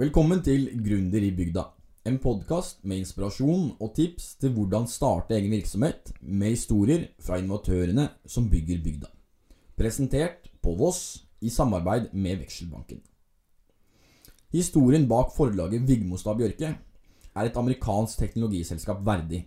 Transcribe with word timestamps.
Velkommen 0.00 0.38
til 0.40 0.62
Gründer 0.80 1.20
i 1.20 1.28
bygda. 1.36 1.66
En 2.08 2.14
podkast 2.22 2.78
med 2.88 3.02
inspirasjon 3.02 3.66
og 3.84 3.90
tips 3.92 4.30
til 4.40 4.54
hvordan 4.54 4.86
starte 4.88 5.34
egen 5.36 5.52
virksomhet, 5.52 6.14
med 6.22 6.54
historier 6.54 7.02
fra 7.20 7.36
innovatørene 7.36 8.06
som 8.24 8.46
bygger 8.48 8.78
bygda. 8.80 9.10
Presentert 9.76 10.46
på 10.64 10.72
Voss 10.78 11.26
i 11.44 11.52
samarbeid 11.52 12.14
med 12.14 12.38
Vekselbanken. 12.40 13.02
Historien 14.54 15.04
bak 15.10 15.34
forlaget 15.34 15.84
Vigmostad 15.88 16.38
Bjørke 16.38 16.70
er 17.34 17.50
et 17.50 17.58
amerikansk 17.60 18.22
teknologiselskap 18.22 19.02
verdig. 19.04 19.42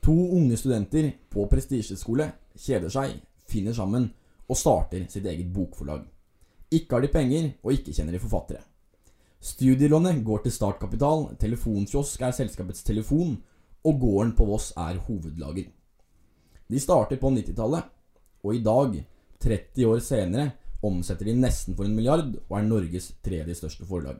To 0.00 0.14
unge 0.38 0.56
studenter 0.56 1.10
på 1.28 1.44
prestisjeskole 1.52 2.30
kjeder 2.56 2.88
seg, 2.96 3.18
finner 3.44 3.76
sammen 3.76 4.08
og 4.48 4.56
starter 4.56 5.04
sitt 5.12 5.28
eget 5.28 5.52
bokforlag. 5.52 6.00
Ikke 6.70 6.96
har 6.96 7.04
de 7.04 7.12
penger, 7.12 7.50
og 7.60 7.76
ikke 7.76 7.92
kjenner 7.92 8.16
de 8.16 8.22
forfattere. 8.24 8.64
Studielånet 9.46 10.24
går 10.26 10.40
til 10.42 10.52
startkapital, 10.56 11.28
telefonkiosk 11.38 12.22
er 12.26 12.32
selskapets 12.34 12.82
telefon, 12.82 13.36
og 13.86 14.00
gården 14.02 14.32
på 14.34 14.46
Voss 14.48 14.72
er 14.74 14.96
hovedlager. 15.06 15.68
De 16.66 16.80
starter 16.82 17.20
på 17.20 17.30
90-tallet, 17.30 17.84
og 18.42 18.56
i 18.56 18.62
dag, 18.66 18.96
30 19.44 19.86
år 19.86 20.02
senere, 20.02 20.48
omsetter 20.82 21.30
de 21.30 21.36
nesten 21.38 21.76
for 21.78 21.86
en 21.86 21.94
milliard 21.94 22.32
og 22.48 22.56
er 22.58 22.66
Norges 22.66 23.12
tredje 23.22 23.54
største 23.60 23.86
forlag. 23.86 24.18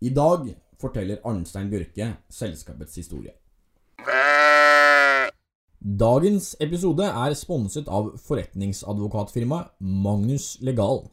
I 0.00 0.14
dag 0.16 0.48
forteller 0.80 1.20
Arnstein 1.28 1.68
Bjørke 1.68 2.08
selskapets 2.32 2.96
historie. 2.96 3.36
Dagens 5.78 6.54
episode 6.64 7.04
er 7.04 7.36
sponset 7.36 7.92
av 7.92 8.14
forretningsadvokatfirmaet 8.24 9.76
Magnus 9.84 10.54
Legal. 10.64 11.04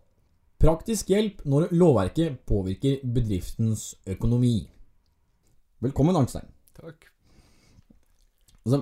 Praktisk 0.66 1.12
hjelp 1.14 1.44
når 1.46 1.68
lovverket 1.78 2.40
påvirker 2.50 3.04
bedriftens 3.14 3.92
økonomi. 4.10 4.64
Velkommen, 5.86 6.18
Arnstein. 6.18 6.48
Takk. 6.74 7.06
Altså, 8.64 8.80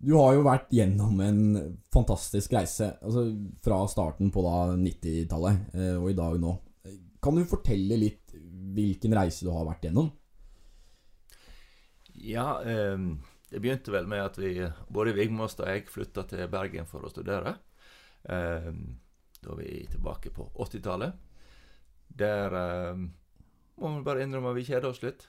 du 0.00 0.14
har 0.16 0.38
jo 0.38 0.46
vært 0.46 0.72
gjennom 0.72 1.20
en 1.20 1.42
fantastisk 1.92 2.56
reise 2.56 2.94
altså, 3.04 3.26
fra 3.60 3.82
starten 3.92 4.32
på 4.32 4.46
90-tallet 4.80 5.76
eh, 5.76 5.92
og 5.98 6.08
i 6.14 6.16
dag 6.16 6.40
nå. 6.40 6.54
Kan 7.20 7.36
du 7.36 7.44
fortelle 7.50 8.00
litt 8.00 8.32
hvilken 8.72 9.12
reise 9.20 9.44
du 9.44 9.52
har 9.52 9.68
vært 9.68 9.84
gjennom? 9.90 10.08
Ja, 12.24 12.56
eh, 12.64 12.96
det 13.52 13.60
begynte 13.60 13.92
vel 13.92 14.08
med 14.08 14.30
at 14.30 14.40
vi, 14.40 14.54
både 14.88 15.12
Vigmos 15.20 15.60
og 15.60 15.68
jeg 15.68 15.90
flytta 15.92 16.24
til 16.32 16.48
Bergen 16.56 16.88
for 16.88 17.04
å 17.04 17.12
studere. 17.12 17.58
Eh, 18.24 18.72
da 19.42 19.54
er 19.54 19.60
vi 19.60 19.86
tilbake 19.90 20.32
på 20.34 20.48
80-tallet. 20.54 21.14
Der 22.22 22.56
eh, 22.58 23.04
må 23.80 23.94
vi 23.96 24.04
bare 24.06 24.24
innrømme 24.24 24.52
at 24.52 24.58
vi 24.58 24.66
kjeder 24.68 24.90
oss 24.90 25.02
litt. 25.04 25.26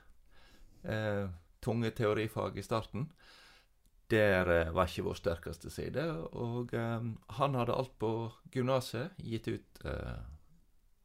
Eh, 0.83 1.27
tunge 1.63 1.93
teorifag 1.95 2.57
i 2.59 2.65
starten. 2.65 3.07
Der 4.11 4.49
eh, 4.51 4.73
var 4.75 4.89
ikke 4.89 5.07
vår 5.07 5.19
sterkeste 5.21 5.71
side. 5.73 6.05
Og 6.37 6.73
eh, 6.77 7.07
han 7.39 7.59
hadde 7.59 7.77
alt 7.77 7.95
på 7.99 8.11
gymnaset. 8.53 9.15
Gitt 9.17 9.49
ut 9.49 9.85
eh, 9.87 10.19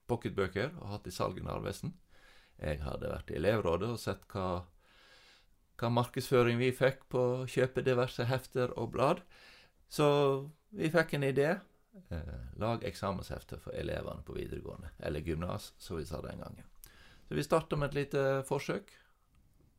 pocketbøker 0.08 0.74
og 0.80 0.96
hatt 0.96 1.08
i 1.08 1.14
salg 1.14 1.38
i 1.40 1.46
Narvesen. 1.46 1.94
Jeg 2.58 2.82
hadde 2.82 3.12
vært 3.12 3.30
i 3.30 3.38
elevrådet 3.38 3.94
og 3.94 4.02
sett 4.02 4.26
hva 4.32 4.64
hva 5.78 5.90
markedsføring 5.94 6.58
vi 6.58 6.72
fikk 6.74 7.04
på 7.12 7.20
å 7.22 7.46
kjøpe 7.46 7.84
diverse 7.86 8.24
hefter 8.26 8.72
og 8.74 8.90
blad. 8.96 9.22
Så 9.88 10.08
vi 10.74 10.90
fikk 10.92 11.14
en 11.16 11.26
idé. 11.28 11.52
Eh, 11.94 12.58
lag 12.60 12.84
eksamenshefte 12.84 13.58
for 13.62 13.76
elevene 13.76 14.22
på 14.26 14.36
videregående, 14.36 14.90
eller 14.98 15.24
gymnas, 15.24 15.72
som 15.78 15.98
vi 15.98 16.06
sa 16.06 16.20
den 16.22 16.40
gangen. 16.40 16.64
Så 17.28 17.34
vi 17.34 17.44
starta 17.44 17.76
med 17.76 17.90
et 17.90 17.94
lite 17.94 18.42
forsøk. 18.48 18.92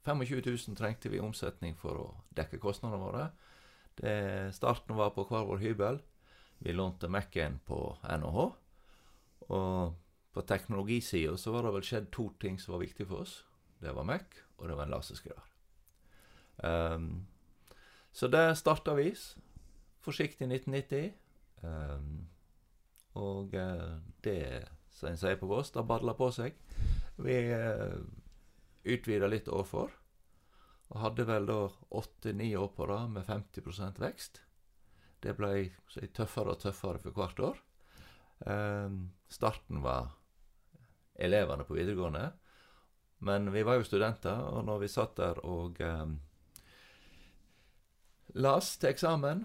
25 0.05 0.41
000 0.45 0.77
trengte 0.77 1.09
vi 1.09 1.19
omsetning 1.19 1.75
for 1.77 2.01
å 2.01 2.07
dekke 2.37 2.59
kostnadene 2.61 3.01
våre. 3.03 3.25
Det, 3.99 4.53
starten 4.55 4.95
var 4.95 5.11
på 5.15 5.25
hver 5.27 5.47
vår 5.49 5.63
hybel. 5.63 5.99
Vi 6.59 6.73
lånte 6.73 7.09
Mac-en 7.11 7.59
på 7.65 7.97
NHH. 8.03 8.45
Og 9.49 9.95
på 10.33 10.45
teknologisida 10.45 11.37
så 11.37 11.53
var 11.55 11.65
det 11.65 11.73
vel 11.75 11.87
skjedd 11.87 12.11
to 12.13 12.29
ting 12.39 12.59
som 12.61 12.75
var 12.75 12.83
viktige 12.83 13.09
for 13.09 13.25
oss. 13.25 13.43
Det 13.81 13.93
var 13.95 14.07
Mac, 14.07 14.41
og 14.57 14.69
det 14.69 14.77
var 14.77 14.87
en 14.87 14.93
laserskriver. 14.93 15.45
Um, 16.59 17.27
så 18.11 18.27
der 18.27 18.53
starta 18.53 18.93
vi 18.97 19.13
forsiktig 20.03 20.45
i 20.45 20.53
1990. 20.53 21.13
Um, 21.61 22.27
og 23.19 23.55
uh, 23.55 23.99
det, 24.23 24.67
som 24.93 25.09
en 25.11 25.19
sier 25.19 25.39
på 25.39 25.49
Voss, 25.49 25.73
det 25.75 25.85
badla 25.87 26.15
på 26.17 26.29
seg. 26.35 26.57
Vi 27.19 27.39
uh, 27.51 27.99
utvida 28.87 29.27
litt 29.27 29.49
år 29.51 29.95
og 30.89 31.01
hadde 31.03 31.25
vel 31.29 31.45
da 31.45 31.57
åtte-ni 31.99 32.55
år 32.57 32.71
på 32.73 32.87
rad 32.89 33.11
med 33.13 33.27
50% 33.27 33.99
vekst. 34.01 34.41
Det 35.21 35.35
ble 35.37 35.69
så, 35.91 36.01
tøffere 36.15 36.55
og 36.55 36.63
tøffere 36.63 37.01
for 37.03 37.17
hvert 37.17 37.43
år. 37.51 37.59
Um, 38.39 39.11
starten 39.29 39.83
var 39.83 40.15
elevene 41.19 41.67
på 41.67 41.75
videregående. 41.77 42.31
Men 43.27 43.51
vi 43.51 43.65
var 43.67 43.77
jo 43.77 43.85
studenter, 43.85 44.39
og 44.47 44.63
når 44.65 44.85
vi 44.85 44.91
satt 44.91 45.17
der 45.19 45.41
og 45.43 45.81
um, 45.83 46.15
las 48.39 48.77
til 48.79 48.93
eksamen, 48.93 49.43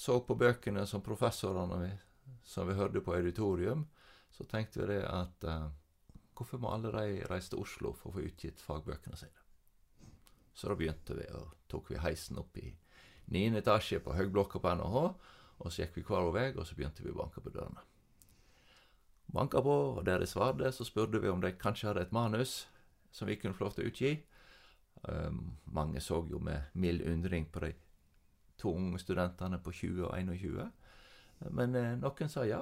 så 0.00 0.16
på 0.24 0.34
bøkene 0.38 0.86
som 0.88 1.02
professorene 1.04 1.76
vi, 1.82 1.90
som 2.48 2.68
vi 2.68 2.76
hørte 2.78 3.02
på 3.04 3.12
auditorium, 3.12 3.84
så 4.32 4.46
tenkte 4.48 4.80
vi 4.80 4.94
det 4.94 5.02
at 5.04 5.44
eh, 5.44 5.66
hvorfor 6.38 6.62
må 6.62 6.70
alle 6.72 6.92
de 6.94 7.26
reise 7.28 7.52
til 7.52 7.60
Oslo 7.60 7.92
for 7.92 8.08
å 8.08 8.14
få 8.16 8.24
utgitt 8.24 8.62
fagbøkene 8.64 9.18
sine? 9.20 9.44
Så 10.56 10.70
da 10.70 10.76
begynte 10.78 11.18
vi, 11.18 11.26
og 11.36 11.52
tok 11.68 11.92
vi 11.92 12.00
heisen 12.00 12.40
opp 12.40 12.56
i 12.62 12.70
niende 13.34 13.60
etasje 13.60 14.00
på 14.00 14.16
høyblokka 14.16 14.62
på 14.62 14.72
NHH, 14.80 15.04
og 15.60 15.68
så 15.68 15.82
gikk 15.82 16.00
vi 16.00 16.06
hver 16.08 16.24
vår 16.30 16.34
vei, 16.38 16.46
og 16.56 16.64
så 16.64 16.78
begynte 16.78 17.04
vi 17.04 17.12
å 17.12 17.20
banke 17.20 17.44
på 17.44 17.52
dørene. 17.52 17.84
Banka 19.36 19.60
på, 19.62 19.76
og 20.00 20.02
der 20.08 20.24
de 20.24 20.30
svarte, 20.32 20.72
så 20.72 20.88
spurte 20.88 21.20
vi 21.20 21.28
om 21.28 21.44
de 21.44 21.52
kanskje 21.60 21.90
hadde 21.90 22.08
et 22.08 22.16
manus 22.16 22.64
som 23.12 23.28
vi 23.28 23.36
kunne 23.36 23.54
få 23.58 23.66
lov 23.66 23.76
til 23.76 23.84
å 23.84 23.92
utgi. 23.92 24.16
Um, 25.04 25.58
mange 25.76 26.00
så 26.00 26.24
jo 26.28 26.40
med 26.40 26.72
mild 26.72 27.04
undring 27.04 27.46
på 27.52 27.62
de 27.68 27.74
to 28.60 28.74
unge 28.76 29.00
studentene 29.00 29.58
på 29.64 29.72
20 29.72 30.06
og 30.08 30.14
21. 30.18 30.68
Men 31.56 31.74
eh, 31.78 31.96
noen 32.00 32.30
sa 32.32 32.44
ja, 32.48 32.60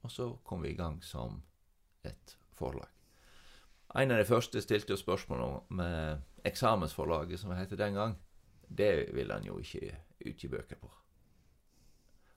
og 0.00 0.12
så 0.12 0.30
kom 0.46 0.62
vi 0.62 0.72
i 0.72 0.78
gang 0.78 1.00
som 1.04 1.42
et 2.06 2.36
forlag. 2.56 2.88
En 3.98 4.12
av 4.14 4.20
de 4.20 4.28
første 4.28 4.62
stilte 4.62 4.94
jo 4.94 5.00
spørsmål 5.00 5.42
om 5.42 5.82
eh, 5.82 6.14
eksamensforlaget, 6.46 7.40
som 7.40 7.50
det 7.50 7.58
het 7.58 7.76
den 7.78 7.98
gang. 7.98 8.14
Det 8.68 9.10
ville 9.16 9.34
han 9.34 9.46
jo 9.46 9.58
ikke 9.58 9.90
utgi 10.30 10.48
bøker 10.48 10.78
på. 10.78 10.90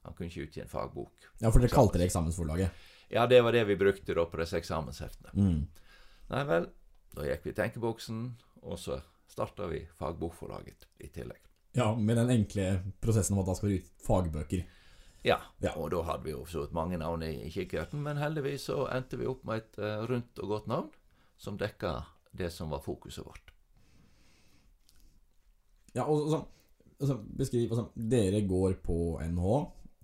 Han 0.03 0.15
kunne 0.17 0.31
ikke 0.31 0.47
utgi 0.47 0.63
en 0.63 0.71
fagbok. 0.71 1.29
Ja, 1.39 1.51
For 1.51 1.61
dere 1.61 1.71
kalte 1.71 2.01
det 2.01 2.09
eksamensforlaget? 2.09 2.73
Ja, 3.13 3.27
det 3.29 3.43
var 3.45 3.53
det 3.53 3.67
vi 3.69 3.77
brukte 3.77 4.15
da 4.17 4.25
på 4.25 4.39
disse 4.41 4.57
eksamensheftene. 4.57 5.31
Mm. 5.37 5.61
Nei 6.33 6.43
vel, 6.49 6.67
da 7.13 7.27
gikk 7.27 7.45
vi 7.45 7.53
i 7.53 7.57
tenkeboksen, 7.59 8.23
og 8.65 8.79
så 8.81 8.97
starta 9.29 9.69
vi 9.69 9.83
fagbokforlaget 9.99 10.87
i 11.05 11.11
tillegg. 11.13 11.52
Ja, 11.75 11.95
med 11.95 12.17
den 12.19 12.29
enkle 12.29 12.65
prosessen 13.01 13.33
om 13.33 13.41
at 13.41 13.47
da 13.49 13.55
skal 13.57 13.69
det 13.73 13.79
ut 13.81 13.91
fagbøker. 14.05 14.65
Ja, 15.25 15.37
Ja. 15.63 15.71
og 15.79 15.89
da 15.93 16.01
hadde 16.03 16.23
vi 16.27 16.31
jo 16.35 16.43
så 16.45 16.61
vidt 16.65 16.73
mange 16.75 16.97
navn 16.99 17.23
i, 17.23 17.31
i 17.47 17.49
kikkerten, 17.49 18.01
men 18.03 18.17
heldigvis 18.19 18.65
så 18.67 18.83
endte 18.91 19.17
vi 19.17 19.25
opp 19.29 19.45
med 19.47 19.61
et 19.63 19.79
eh, 19.79 20.03
rundt 20.09 20.39
og 20.43 20.47
godt 20.51 20.67
navn 20.67 20.89
som 21.39 21.57
dekka 21.57 21.93
det 22.35 22.51
som 22.51 22.69
var 22.69 22.83
fokuset 22.83 23.25
vårt. 23.25 23.53
Ja, 25.95 26.03
og 26.09 26.27
så, 26.31 26.39
så 27.07 27.17
Beskriv 27.37 27.69
altså, 27.71 27.87
Dere 27.95 28.41
går 28.49 28.77
på 28.83 28.97
NH. 29.29 29.49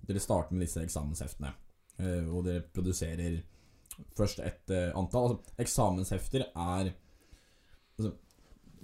Dere 0.10 0.22
starter 0.24 0.56
med 0.56 0.66
disse 0.68 0.84
eksamensheftene. 0.86 1.52
eh, 2.00 2.26
og 2.30 2.46
dere 2.48 2.64
produserer 2.74 3.42
først 4.18 4.40
et 4.46 4.72
eh, 4.72 4.92
antall. 4.98 5.34
Altså, 5.36 5.56
eksamenshefter 5.60 6.46
er 6.56 6.92
altså, 6.94 8.14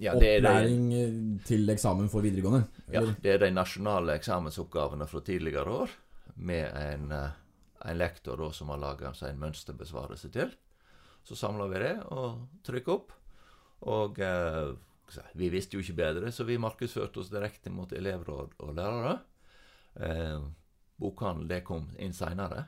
Ja, 0.02 0.12
det 0.18 0.28
er 0.28 0.42
de, 0.44 0.50
opplæring 0.50 0.86
eh, 0.92 1.44
til 1.48 1.72
eksamen 1.72 2.10
for 2.12 2.24
videregående. 2.24 2.66
ja, 2.92 3.02
det 3.22 3.32
er 3.32 3.42
de 3.46 3.50
nasjonale 3.54 4.16
eksamensoppgavene 4.20 5.06
fra 5.08 5.22
tidligere 5.24 5.72
år, 5.82 5.94
med 6.36 6.68
en, 6.76 7.12
eh, 7.16 7.38
en 7.90 7.98
lektor 7.98 8.36
da 8.40 8.50
som 8.52 8.72
har 8.74 8.82
laga 8.82 9.12
en 9.14 9.40
mønsterbesvarelse 9.40 10.32
til. 10.34 10.52
Så 11.26 11.34
samler 11.38 11.72
vi 11.72 11.80
det 11.82 11.94
og 12.14 12.44
trykker 12.66 12.92
opp. 12.92 13.14
Og 13.86 14.20
eh, 14.22 14.74
vi 15.38 15.48
visste 15.52 15.76
jo 15.76 15.84
ikke 15.84 15.98
bedre, 16.00 16.32
så 16.32 16.44
vi 16.44 16.58
markedsførte 16.60 17.22
oss 17.22 17.32
direkte 17.32 17.70
mot 17.70 17.92
elevråd 17.92 18.56
og 18.62 18.76
lærere. 18.76 19.16
Eh, 19.96 20.46
bokhandel 21.00 21.48
det 21.50 21.64
kom 21.66 21.88
inn 22.02 22.14
seinere. 22.16 22.66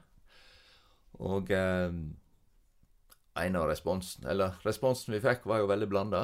Og 1.24 1.50
eh, 1.54 1.88
en 3.38 3.56
av 3.58 3.68
responsen, 3.70 4.26
eller 4.28 4.58
responsen 4.66 5.14
vi 5.14 5.22
fikk, 5.22 5.46
var 5.48 5.62
jo 5.62 5.70
veldig 5.70 5.88
blanda. 5.90 6.22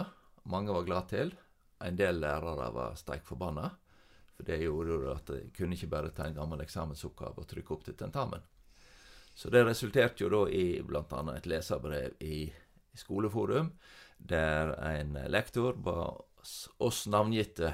Mange 0.50 0.74
var 0.74 0.84
glad 0.84 1.08
til. 1.08 1.32
En 1.84 1.96
del 1.96 2.20
lærere 2.20 2.68
var 2.74 2.98
steik 3.00 3.24
forbanna. 3.26 3.70
For 4.34 4.46
det 4.46 4.60
gjorde 4.62 4.96
jo 4.96 5.12
at 5.12 5.30
de 5.30 5.40
kunne 5.54 5.76
ikke 5.76 5.90
bare 5.92 6.10
ta 6.14 6.26
en 6.28 6.36
gammel 6.36 6.64
eksamensoppgave 6.64 7.38
og 7.38 7.48
trykke 7.48 7.74
opp 7.76 7.84
til 7.86 7.96
tentamen. 7.98 8.42
Så 9.34 9.50
det 9.50 9.64
resulterte 9.66 10.24
jo 10.24 10.30
da 10.30 10.44
i 10.50 10.80
bl.a. 10.86 11.20
et 11.34 11.46
leserbrev 11.50 12.14
i, 12.22 12.44
i 12.46 12.98
Skoleforum, 12.98 13.72
der 14.18 14.74
en 14.94 15.16
lektor 15.30 15.74
ba 15.74 16.12
oss 16.78 17.06
navngitte 17.10 17.72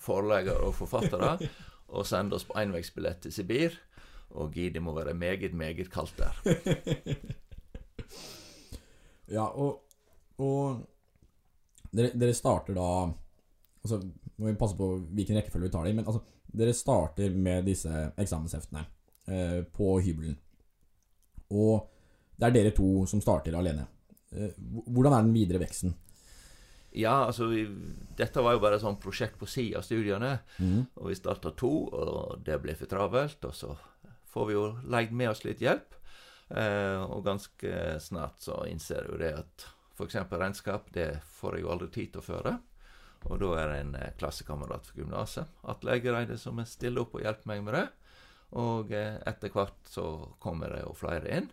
forleggere 0.00 0.68
og 0.68 0.76
forfattere 0.78 1.36
å 1.98 2.04
sende 2.06 2.38
oss 2.38 2.46
på 2.48 2.56
enveisbillett 2.60 3.24
til 3.26 3.34
Sibir. 3.34 3.76
Og 4.32 4.54
gid 4.54 4.78
det 4.78 4.80
må 4.80 4.94
være 4.96 5.12
meget, 5.14 5.52
meget 5.52 5.90
kaldt 5.92 6.22
der. 6.22 6.34
Ja, 9.32 9.46
og, 9.46 9.80
og 10.36 10.82
dere, 11.92 12.12
dere 12.16 12.36
starter 12.36 12.76
da 12.78 12.88
Altså, 13.82 13.98
Må 14.38 14.46
vi 14.46 14.54
passe 14.54 14.76
på 14.78 14.86
hvilken 15.10 15.40
rekkefølge 15.40 15.66
vi 15.66 15.72
tar 15.74 15.86
det 15.86 15.90
i, 15.90 15.94
men 15.98 16.06
altså, 16.06 16.20
dere 16.54 16.74
starter 16.76 17.32
med 17.34 17.64
disse 17.66 17.90
eksamensheftene 18.14 18.84
eh, 19.26 19.56
på 19.74 19.96
hybelen. 20.04 20.36
Og 21.50 21.88
det 22.38 22.46
er 22.46 22.54
dere 22.54 22.74
to 22.76 23.02
som 23.10 23.18
starter 23.24 23.56
alene. 23.58 23.88
Eh, 24.30 24.54
hvordan 24.86 25.16
er 25.16 25.26
den 25.26 25.34
videre 25.34 25.64
veksten? 25.64 25.96
Ja, 26.92 27.24
altså 27.24 27.48
vi, 27.50 27.64
Dette 28.16 28.44
var 28.44 28.54
jo 28.54 28.62
bare 28.62 28.78
et 28.78 28.84
sånn 28.84 29.00
prosjekt 29.02 29.38
på 29.40 29.48
sida 29.48 29.80
av 29.80 29.86
studiene. 29.86 30.36
Mm. 30.60 30.86
Og 31.00 31.10
vi 31.10 31.18
starta 31.18 31.54
to, 31.56 31.72
og 31.88 32.46
det 32.46 32.60
ble 32.62 32.76
for 32.78 32.90
travelt. 32.90 33.42
Og 33.48 33.56
så 33.56 33.74
får 34.32 34.48
vi 34.48 34.56
jo 34.58 34.66
leid 34.92 35.14
med 35.16 35.32
oss 35.32 35.44
litt 35.46 35.62
hjelp. 35.64 35.96
Eh, 36.52 37.00
og 37.02 37.24
ganske 37.24 37.96
snart 38.04 38.44
så 38.44 38.62
innser 38.68 39.08
jo 39.08 39.20
det 39.20 39.32
at 39.40 39.66
f.eks. 39.94 40.18
regnskap, 40.30 40.90
det 40.94 41.08
får 41.38 41.56
jeg 41.56 41.66
jo 41.66 41.72
aldri 41.74 41.88
tid 41.94 42.12
til 42.12 42.22
å 42.22 42.26
føre. 42.26 42.54
Og 43.30 43.38
da 43.38 43.50
er 43.60 43.70
det 43.70 43.80
en 43.84 43.96
eh, 43.98 44.14
klassekamerat 44.18 44.88
fra 44.88 44.98
gymnaset, 44.98 45.58
Atle 45.70 45.96
Egereide, 45.96 46.38
som 46.40 46.58
stiller 46.66 47.04
opp 47.04 47.18
og 47.18 47.26
hjelper 47.26 47.52
meg 47.52 47.66
med 47.66 47.76
det. 47.78 47.84
Og 48.58 48.92
eh, 48.96 49.20
etter 49.28 49.52
hvert 49.54 49.88
så 49.88 50.06
kommer 50.42 50.74
det 50.74 50.82
jo 50.82 50.96
flere 50.98 51.36
inn. 51.38 51.52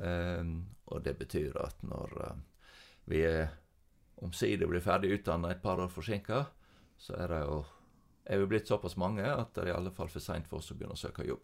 Eh, 0.00 0.54
og 0.92 1.04
det 1.04 1.18
betyr 1.20 1.58
at 1.60 1.84
når 1.86 2.16
eh, 2.24 2.40
vi 3.12 3.22
er 3.28 3.52
omsider 4.22 4.70
blir 4.70 4.84
ferdig 4.84 5.16
utdanna 5.18 5.50
et 5.50 5.62
par 5.62 5.80
år 5.82 5.90
forsinka, 5.90 6.44
så 6.98 7.16
er 7.18 7.32
det 7.32 7.44
jo 7.44 7.62
er 8.30 8.38
vi 8.38 8.46
blitt 8.52 8.68
såpass 8.70 8.94
mange 9.00 9.24
at 9.26 9.50
det 9.56 9.64
er 9.64 9.72
i 9.72 9.74
alle 9.74 9.90
fall 9.94 10.10
for 10.12 10.22
seint 10.22 10.46
for 10.46 10.60
oss 10.60 10.70
å 10.70 10.76
begynne 10.78 10.94
å 10.94 11.00
søke 11.00 11.26
jobb. 11.26 11.42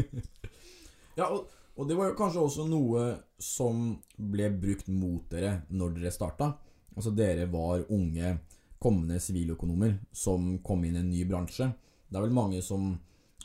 ja, 1.18 1.26
og, 1.26 1.50
og 1.76 1.88
det 1.88 1.96
var 1.98 2.10
jo 2.10 2.16
kanskje 2.18 2.42
også 2.44 2.66
noe 2.68 3.04
som 3.40 3.92
ble 4.16 4.50
brukt 4.60 4.90
mot 4.92 5.28
dere 5.32 5.62
når 5.70 5.94
dere 5.96 6.14
starta. 6.14 6.50
Altså 6.96 7.12
dere 7.14 7.46
var 7.50 7.86
unge, 7.94 8.34
kommende 8.80 9.20
siviløkonomer 9.22 9.98
som 10.12 10.56
kom 10.64 10.84
inn 10.84 10.98
i 10.98 11.02
en 11.02 11.12
ny 11.12 11.22
bransje. 11.28 11.70
Det 12.08 12.18
er 12.18 12.26
vel 12.26 12.36
mange 12.36 12.60
som 12.64 12.92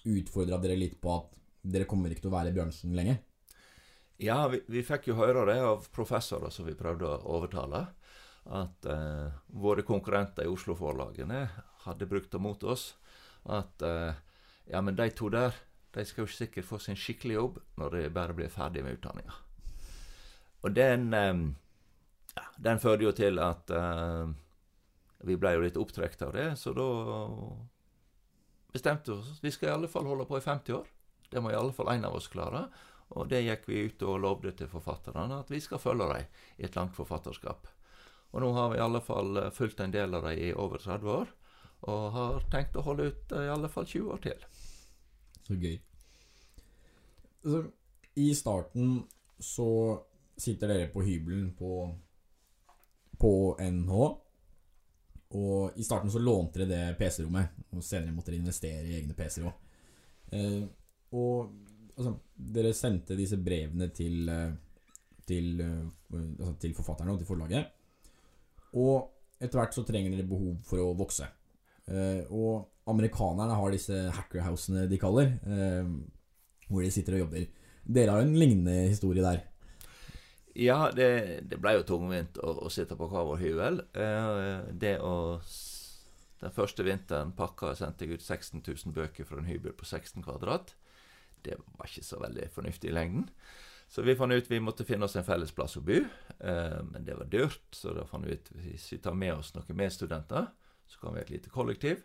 utfordra 0.06 0.60
dere 0.62 0.78
litt 0.80 0.98
på 1.02 1.14
at 1.14 1.32
dere 1.66 1.88
kommer 1.90 2.12
ikke 2.12 2.26
til 2.26 2.32
å 2.34 2.38
være 2.38 2.52
i 2.52 2.56
bransjen 2.56 2.96
lenge. 2.98 3.20
Ja, 4.22 4.46
vi, 4.48 4.62
vi 4.72 4.84
fikk 4.86 5.10
jo 5.10 5.18
høre 5.20 5.44
det 5.50 5.58
av 5.60 5.88
professorer 5.94 6.54
som 6.54 6.68
vi 6.68 6.78
prøvde 6.78 7.08
å 7.10 7.36
overtale. 7.36 7.86
At 8.46 8.86
eh, 8.86 9.32
våre 9.58 9.84
konkurrenter 9.86 10.46
i 10.46 10.52
Oslo-forlagene 10.52 11.42
hadde 11.86 12.08
brukt 12.10 12.32
det 12.32 12.42
mot 12.42 12.62
oss. 12.64 12.94
At 13.44 13.82
eh, 13.86 14.14
ja, 14.72 14.82
men 14.82 14.96
de 14.98 15.10
to 15.18 15.30
der, 15.34 15.58
de 15.96 16.06
skal 16.06 16.26
jo 16.26 16.32
sikkert 16.32 16.68
få 16.68 16.80
sin 16.84 17.00
skikkelig 17.00 17.38
jobb 17.38 17.60
når 17.80 17.96
de 17.96 18.10
bare 18.14 18.36
blir 18.36 18.52
ferdig 18.52 18.84
med 18.84 18.98
utdanninga. 18.98 19.38
Og 20.66 20.74
den 20.76 21.14
eh, 21.14 21.46
ja, 22.36 22.48
den 22.58 22.82
førte 22.84 23.06
jo 23.06 23.14
til 23.16 23.40
at 23.40 23.72
uh, 23.72 24.28
vi 25.26 25.38
ble 25.40 25.54
jo 25.56 25.64
litt 25.64 25.80
opptrukket 25.80 26.26
av 26.28 26.34
det, 26.36 26.50
så 26.60 26.74
da 26.76 26.88
bestemte 28.76 29.14
vi 29.14 29.22
oss 29.22 29.40
vi 29.44 29.54
skal 29.56 29.72
i 29.72 29.76
alle 29.78 29.92
fall 29.92 30.10
holde 30.10 30.28
på 30.28 30.40
i 30.40 30.44
50 30.44 30.76
år. 30.76 30.90
Det 31.32 31.42
må 31.42 31.52
i 31.52 31.58
alle 31.58 31.74
fall 31.76 31.94
en 31.94 32.10
av 32.10 32.18
oss 32.18 32.28
klare. 32.32 32.68
Og 33.16 33.30
det 33.30 33.44
gikk 33.46 33.68
vi 33.70 33.86
ut 33.86 34.04
og 34.04 34.20
lovde 34.24 34.52
til 34.58 34.70
forfatterne, 34.70 35.40
at 35.40 35.52
vi 35.54 35.62
skal 35.62 35.82
følge 35.82 36.08
dem 36.10 36.38
i 36.58 36.66
et 36.66 36.76
langt 36.76 36.96
forfatterskap. 36.98 37.68
Og 38.34 38.42
nå 38.44 38.50
har 38.56 38.72
vi 38.72 38.80
i 38.80 38.84
alle 38.84 39.02
fall 39.06 39.38
eh, 39.40 39.52
fulgt 39.54 39.80
en 39.80 39.94
del 39.94 40.18
av 40.18 40.26
dem 40.26 40.42
i 40.42 40.50
over 40.52 40.82
30 40.82 41.12
år, 41.14 41.30
og 41.86 42.06
har 42.16 42.48
tenkt 42.52 42.76
å 42.76 42.84
holde 42.84 43.12
ut 43.12 43.36
eh, 43.36 43.46
i 43.46 43.52
alle 43.54 43.70
fall 43.72 43.86
20 43.88 44.10
år 44.16 44.24
til. 44.26 44.42
Så 45.46 45.58
gøy. 45.62 45.78
Så, 47.46 47.64
I 48.16 48.30
starten 48.36 49.04
så 49.40 49.70
sitter 50.38 50.72
dere 50.72 50.92
på 50.92 51.04
hybelen 51.06 51.52
på, 51.58 51.72
på 53.20 53.34
NH. 53.62 54.00
Og 55.36 55.78
i 55.80 55.84
starten 55.84 56.12
så 56.12 56.22
lånte 56.22 56.62
dere 56.64 56.72
det 56.72 56.98
PC-rommet, 57.00 57.62
og 57.76 57.84
senere 57.84 58.14
måtte 58.16 58.32
dere 58.32 58.44
investere 58.44 58.86
i 58.88 58.98
egne 59.00 59.16
PC-er 59.18 59.50
òg. 59.50 59.64
Eh, 60.36 60.62
og 61.16 61.52
altså, 61.96 62.14
dere 62.56 62.74
sendte 62.76 63.18
disse 63.20 63.40
brevene 63.42 63.90
til, 63.96 64.30
eh, 64.30 64.54
til, 65.28 65.60
eh, 65.62 66.22
altså, 66.40 66.54
til 66.62 66.76
forfatterne 66.78 67.14
og 67.14 67.20
til 67.20 67.30
forlaget. 67.30 67.74
Og 68.80 69.12
etter 69.40 69.60
hvert 69.60 69.76
så 69.76 69.84
trenger 69.84 70.16
dere 70.16 70.28
behov 70.30 70.56
for 70.68 70.84
å 70.84 70.94
vokse. 70.98 71.28
Eh, 71.86 72.24
og 72.34 72.72
amerikanerne 72.90 73.58
har 73.58 73.74
disse 73.74 73.98
hackerhousene 74.18 74.88
de 74.90 74.98
kaller, 75.02 75.36
eh, 75.46 75.90
hvor 76.68 76.82
de 76.82 76.94
sitter 76.94 77.18
og 77.18 77.26
jobber. 77.26 77.46
Dere 77.86 78.14
har 78.14 78.24
jo 78.24 78.30
en 78.30 78.40
lignende 78.40 78.90
historie 78.90 79.26
der. 79.26 79.44
Ja, 80.56 80.90
det, 80.96 81.10
det 81.52 81.60
ble 81.62 81.76
jo 81.76 81.86
tungvint 81.86 82.40
å, 82.40 82.54
å 82.66 82.72
sitte 82.72 82.98
på 82.98 83.10
hver 83.12 83.28
vår 83.28 83.42
hybel. 83.44 83.84
Eh, 83.94 84.72
det 84.72 84.98
å 85.04 85.42
Den 86.36 86.52
første 86.52 86.84
vinteren 86.84 87.32
pakka 87.34 87.72
og 87.72 87.78
sendte 87.80 88.06
jeg 88.06 88.20
ut 88.20 88.24
16 88.24 88.60
000 88.60 88.94
bøker 88.94 89.26
fra 89.26 89.40
en 89.40 89.48
hybel 89.48 89.74
på 89.74 89.86
16 89.86 90.22
kvadrat. 90.22 90.76
Det 91.42 91.56
var 91.58 91.88
ikke 91.88 92.04
så 92.06 92.20
veldig 92.22 92.50
fornuftig 92.54 92.90
i 92.90 92.94
lengden. 92.94 93.30
Så 93.88 94.04
vi 94.04 94.18
fant 94.18 94.34
ut 94.34 94.50
vi 94.50 94.60
måtte 94.60 94.86
finne 94.86 95.08
oss 95.08 95.16
en 95.16 95.26
felles 95.26 95.54
plass 95.56 95.78
å 95.80 95.82
bo. 95.86 96.02
Men 96.42 97.06
det 97.08 97.16
var 97.18 97.32
dyrt, 97.32 97.64
så 97.72 97.96
da 97.96 98.04
fant 98.10 98.28
vi 98.28 98.36
ut 98.36 98.52
hvis 98.62 98.92
vi 98.92 99.00
tar 99.02 99.16
med 99.18 99.40
oss 99.40 99.54
noen 99.56 99.80
medstudenter, 99.80 100.52
så 100.88 101.00
kan 101.02 101.16
vi 101.16 101.24
et 101.24 101.34
lite 101.34 101.50
kollektiv. 101.54 102.04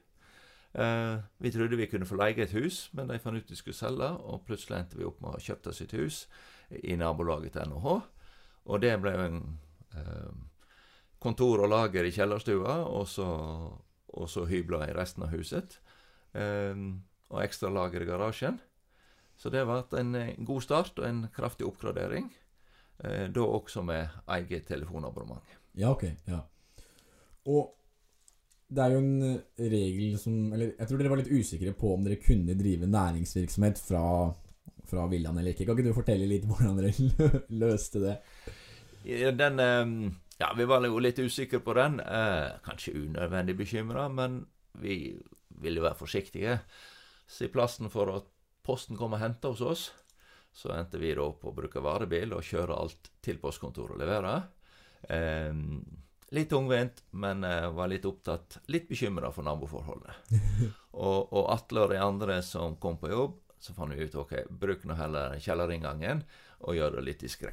Eh, 0.73 1.17
vi 1.39 1.53
trodde 1.53 1.77
vi 1.77 1.89
kunne 1.91 2.07
få 2.07 2.19
leie 2.21 2.39
et 2.45 2.55
hus, 2.55 2.89
men 2.95 3.11
de 3.11 3.19
fant 3.19 3.37
ut 3.37 3.49
de 3.49 3.59
skulle 3.59 3.77
selge, 3.77 4.09
og 4.09 4.45
plutselig 4.47 4.79
endte 4.79 4.99
vi 5.01 5.09
opp 5.09 5.21
med 5.23 5.37
å 5.37 5.43
kjøpe 5.43 5.75
sitt 5.75 5.95
hus 5.99 6.25
i 6.71 6.97
nabolaget 6.99 7.57
til 7.57 7.71
NHH. 7.73 7.99
Og 8.71 8.83
det 8.83 8.95
ble 9.03 9.15
en 9.19 9.39
eh, 9.99 10.33
kontor 11.21 11.65
og 11.65 11.73
lager 11.73 12.07
i 12.07 12.15
kjellerstua, 12.15 12.81
og 12.87 13.09
så, 13.11 13.29
og 14.15 14.31
så 14.31 14.47
hybler 14.51 14.89
i 14.89 14.97
resten 14.97 15.27
av 15.27 15.35
huset. 15.35 15.81
Eh, 16.33 16.77
og 17.31 17.43
ekstra 17.45 17.71
lager 17.73 18.03
i 18.03 18.11
garasjen. 18.11 18.61
Så 19.41 19.49
det 19.53 19.65
vært 19.69 19.95
en 19.97 20.15
eh, 20.19 20.37
god 20.45 20.65
start 20.65 20.99
og 21.01 21.09
en 21.09 21.25
kraftig 21.35 21.67
oppgradering. 21.69 22.29
Eh, 23.01 23.27
da 23.33 23.45
også 23.47 23.83
med 23.87 24.09
eget 24.37 24.67
telefonabonnement. 24.69 25.57
Ja, 25.79 25.95
ok. 25.95 26.05
Ja. 26.29 26.43
Og 27.49 27.71
det 28.71 28.85
er 28.85 28.95
jo 28.95 29.01
en 29.03 29.27
eh, 29.27 29.67
regel 29.73 30.15
som 30.21 30.53
Eller 30.55 30.75
jeg 30.77 30.87
tror 30.87 31.01
dere 31.01 31.13
var 31.13 31.21
litt 31.21 31.33
usikre 31.33 31.75
på 31.77 31.95
om 31.97 32.07
dere 32.07 32.21
kunne 32.23 32.57
drive 32.59 32.89
næringsvirksomhet 32.91 33.83
fra, 33.83 34.05
fra 34.87 35.07
villaen 35.11 35.41
eller 35.41 35.55
ikke. 35.55 35.67
Kan 35.67 35.79
ikke 35.79 35.91
du 35.91 35.97
fortelle 35.97 36.29
litt 36.31 36.47
hvordan 36.49 36.79
dere 36.79 37.41
løste 37.63 38.03
det? 38.05 38.17
Den 39.37 39.65
eh, 39.65 39.95
Ja, 40.41 40.53
vi 40.57 40.69
var 40.71 40.87
jo 40.87 41.03
litt 41.03 41.19
usikre 41.19 41.61
på 41.65 41.75
den. 41.77 41.99
Eh, 42.01 42.47
kanskje 42.65 42.97
unødvendig 43.03 43.59
bekymra, 43.59 44.09
men 44.09 44.45
vi 44.81 45.17
ville 45.61 45.83
være 45.85 45.99
forsiktige. 45.99 46.61
Så 47.29 47.47
i 47.47 47.53
plassen 47.53 47.91
for 47.93 48.13
at 48.15 48.31
posten 48.67 48.97
kom 48.97 49.17
og 49.17 49.21
henta 49.23 49.51
hos 49.53 49.61
oss, 49.61 49.83
så 50.55 50.73
endte 50.75 50.99
vi 50.99 51.13
da 51.15 51.27
på 51.31 51.51
å 51.51 51.57
bruke 51.57 51.83
varebil 51.83 52.33
og 52.35 52.47
kjøre 52.47 52.79
alt 52.79 53.11
til 53.23 53.39
postkontoret 53.43 53.95
og 53.95 54.01
levere. 54.01 54.33
Litt 56.31 56.51
tungvint, 56.53 57.03
men 57.11 57.45
eh, 57.45 57.67
var 57.75 57.91
litt 57.91 58.05
opptatt, 58.07 58.61
litt 58.71 58.87
bekymra 58.89 59.33
for 59.35 59.47
naboforholdet. 59.47 60.31
og, 61.07 61.33
og 61.33 61.49
Atle 61.51 61.87
og 61.87 61.95
de 61.95 61.99
andre 62.03 62.39
som 62.47 62.77
kom 62.83 63.01
på 63.01 63.11
jobb, 63.11 63.39
så 63.61 63.75
fant 63.77 63.93
vi 63.93 64.07
ut 64.07 64.15
ok, 64.23 64.37
bruk 64.63 64.87
nå 64.89 64.97
heller 64.97 65.35
kjellerinngangen 65.43 66.23
og 66.65 66.77
gjør 66.77 66.97
det 66.97 67.07
litt 67.09 67.25
diskré. 67.27 67.53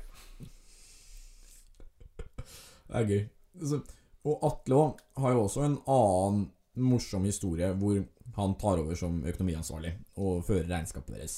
Det 2.88 3.02
er 3.02 3.10
gøy. 3.10 3.24
Så, 3.66 3.82
og 4.28 4.46
Atle 4.46 4.84
har 5.20 5.34
jo 5.34 5.44
også 5.48 5.66
en 5.66 5.80
annen 5.90 6.46
morsom 6.78 7.26
historie 7.26 7.72
hvor 7.80 8.00
han 8.38 8.56
tar 8.62 8.84
over 8.84 8.98
som 9.00 9.20
økonomiansvarlig 9.26 9.96
og 10.22 10.46
fører 10.46 10.70
regnskapet 10.70 11.18
deres. 11.18 11.38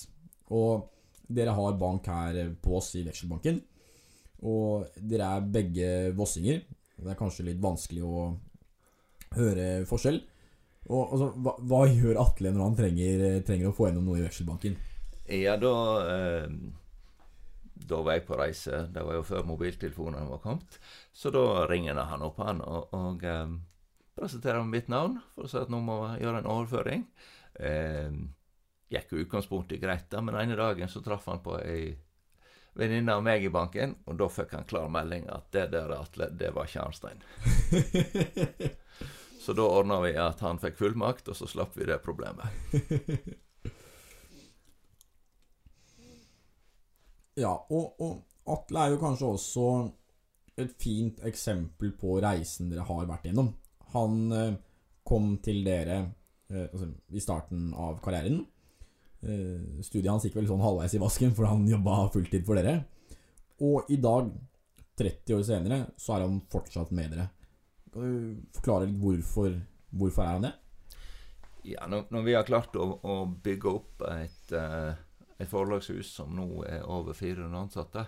Og 0.52 0.90
dere 1.30 1.54
har 1.56 1.78
bank 1.80 2.10
her 2.10 2.40
på 2.62 2.76
oss 2.80 2.92
i 3.00 3.06
Vekselbanken. 3.08 3.62
Og 4.50 4.90
dere 5.00 5.30
er 5.38 5.50
begge 5.54 5.90
vossinger. 6.18 6.64
Det 7.00 7.14
er 7.14 7.20
kanskje 7.20 7.48
litt 7.48 7.62
vanskelig 7.64 8.04
å 8.06 8.26
høre 9.38 9.70
forskjell. 9.90 10.20
Og 10.90 11.14
altså, 11.14 11.30
hva, 11.44 11.56
hva 11.70 11.82
gjør 11.90 12.20
Atle 12.24 12.54
når 12.54 12.66
han 12.66 12.78
trenger, 12.78 13.24
trenger 13.46 13.70
å 13.70 13.76
få 13.78 13.90
gjennom 13.90 14.08
noe 14.10 14.22
i 14.22 14.26
Vekselbanken? 14.26 14.78
Ja, 15.30 15.54
da 15.62 15.74
eh, 16.10 16.48
Da 17.90 18.00
var 18.02 18.18
jeg 18.18 18.26
på 18.28 18.38
reise. 18.40 18.86
Det 18.94 19.04
var 19.06 19.20
jo 19.20 19.28
før 19.28 19.46
mobiltelefonene 19.48 20.30
var 20.32 20.42
kommet. 20.44 20.80
Så 21.14 21.32
da 21.36 21.68
ringer 21.70 22.00
han 22.10 22.26
opp 22.26 22.42
han 22.42 22.64
og, 22.66 22.96
og 22.98 23.24
eh, 23.28 23.54
presenterer 24.20 24.66
mitt 24.68 24.90
navn 24.92 25.20
for 25.36 25.46
å 25.46 25.52
si 25.52 25.60
at 25.62 25.72
nå 25.72 25.80
må 25.84 26.02
jeg 26.14 26.26
gjøre 26.26 26.42
en 26.42 26.52
overføring. 26.56 27.06
Eh, 27.60 28.20
gikk 28.90 29.14
jo 29.14 29.24
utgangspunktet 29.24 29.82
greit, 29.82 30.08
da, 30.10 30.22
men 30.26 30.38
ene 30.40 30.58
dagen 30.58 30.90
så 30.90 31.04
traff 31.06 31.28
han 31.30 31.44
på 31.46 31.60
ei 31.62 31.94
venninne 32.78 33.16
av 33.16 33.24
meg 33.26 33.46
i 33.46 33.52
banken, 33.54 33.96
og 34.06 34.20
da 34.20 34.28
fikk 34.32 34.54
han 34.58 34.68
klar 34.70 34.90
melding 34.92 35.24
at 35.34 35.50
det 35.56 35.68
der 35.74 35.90
Atle, 35.96 36.30
det 36.36 36.52
var 36.56 36.70
ikke 36.70 36.86
Arnstein. 36.86 37.24
Så 39.40 39.56
da 39.56 39.66
ordna 39.66 40.02
vi 40.04 40.12
at 40.20 40.42
han 40.46 40.60
fikk 40.62 40.76
fullmakt, 40.78 41.30
og 41.32 41.36
så 41.40 41.48
slapp 41.48 41.78
vi 41.80 41.88
det 41.90 42.02
problemet. 42.06 42.48
Ja, 47.40 47.54
og, 47.72 48.02
og 48.04 48.52
Atle 48.52 48.84
er 48.84 48.94
jo 48.94 49.00
kanskje 49.00 49.28
også 49.30 49.66
et 50.60 50.74
fint 50.82 51.22
eksempel 51.24 51.94
på 51.96 52.18
reisen 52.20 52.72
dere 52.72 52.84
har 52.88 53.08
vært 53.08 53.30
gjennom. 53.30 53.54
Han 53.94 54.34
eh, 54.36 54.58
kom 55.08 55.38
til 55.44 55.62
dere 55.64 56.00
eh, 56.52 56.66
altså, 56.66 56.90
i 57.16 57.24
starten 57.24 57.70
av 57.80 58.02
karrieren. 58.04 58.42
Eh, 59.20 59.82
studiet 59.84 60.12
hans 60.12 60.24
gikk 60.24 60.38
vel 60.38 60.48
sånn 60.48 60.64
halvveis 60.64 60.96
i 60.96 61.02
vasken, 61.02 61.34
for 61.36 61.50
han 61.50 61.68
jobba 61.68 62.06
fulltid 62.14 62.46
for 62.48 62.60
dere. 62.60 62.86
Og 63.66 63.92
i 63.92 64.00
dag, 64.00 64.32
30 65.00 65.36
år 65.36 65.44
senere, 65.48 65.80
så 66.00 66.16
er 66.16 66.26
han 66.26 66.40
fortsatt 66.52 66.94
med 66.96 67.16
dere. 67.16 67.28
Kan 67.92 68.06
du 68.06 68.50
forklare 68.56 68.88
litt 68.88 69.00
hvorfor, 69.02 69.56
hvorfor 69.92 70.24
er 70.24 70.36
han 70.38 70.48
det? 70.48 70.54
Ja, 71.68 71.88
når, 71.92 72.22
vi 72.24 72.36
har 72.38 72.48
klart 72.48 72.76
å, 72.80 72.86
å 73.04 73.16
bygge 73.44 73.72
opp 73.72 74.04
et, 74.08 74.54
uh, 74.56 74.96
et 75.36 75.50
forlagshus 75.52 76.14
som 76.16 76.32
nå 76.36 76.64
er 76.70 76.86
over 76.88 77.18
400 77.18 77.60
ansatte 77.60 78.06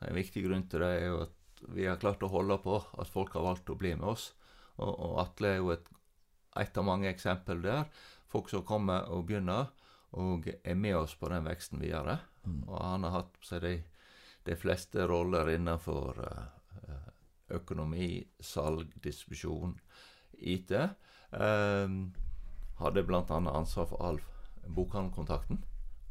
En 0.00 0.16
viktig 0.16 0.46
grunn 0.46 0.64
til 0.70 0.80
det 0.80 0.88
er 0.94 1.04
jo 1.10 1.18
at 1.26 1.62
vi 1.74 1.84
har 1.88 2.00
klart 2.00 2.22
å 2.24 2.30
holde 2.32 2.56
på 2.64 2.78
at 2.78 3.10
folk 3.12 3.34
har 3.36 3.44
valgt 3.44 3.68
å 3.68 3.76
bli 3.76 3.90
med 3.98 4.06
oss. 4.12 4.30
Og, 4.78 4.92
og 4.94 5.16
Atle 5.24 5.50
er 5.50 5.58
jo 5.58 5.72
et, 5.74 5.88
et 6.62 6.78
av 6.78 6.86
mange 6.86 7.10
eksempel 7.10 7.60
der. 7.64 7.88
Folk 8.30 8.48
som 8.52 8.62
kommer 8.64 9.10
og 9.10 9.26
begynner, 9.26 9.72
og 10.16 10.48
er 10.48 10.74
med 10.78 10.96
oss 10.96 11.14
på 11.18 11.28
den 11.28 11.44
veksten 11.44 11.82
videre. 11.82 12.18
Mm. 12.44 12.62
Og 12.68 12.76
han 12.80 13.04
har 13.04 13.16
hatt 13.18 13.36
seg 13.44 13.62
de, 13.64 13.74
de 14.48 14.56
fleste 14.56 15.04
roller 15.08 15.50
innenfor 15.52 16.22
uh, 16.24 17.08
økonomi, 17.58 18.22
salg, 18.40 18.92
distribusjon, 19.04 19.76
IT. 20.38 20.72
Um, 21.30 22.00
hadde 22.78 23.04
bl.a. 23.04 23.24
ansvar 23.28 23.88
for 23.90 24.04
all 24.04 24.20
bokhandelkontakten. 24.64 25.62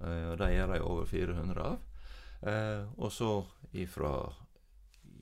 Uh, 0.01 0.33
og 0.33 0.37
det 0.41 0.51
gjør 0.53 0.73
de 0.73 0.81
over 0.85 1.09
400 1.09 1.69
av. 1.71 1.79
Uh, 2.37 2.83
og 3.01 3.11
så 3.11 3.31
ifra 3.73 4.13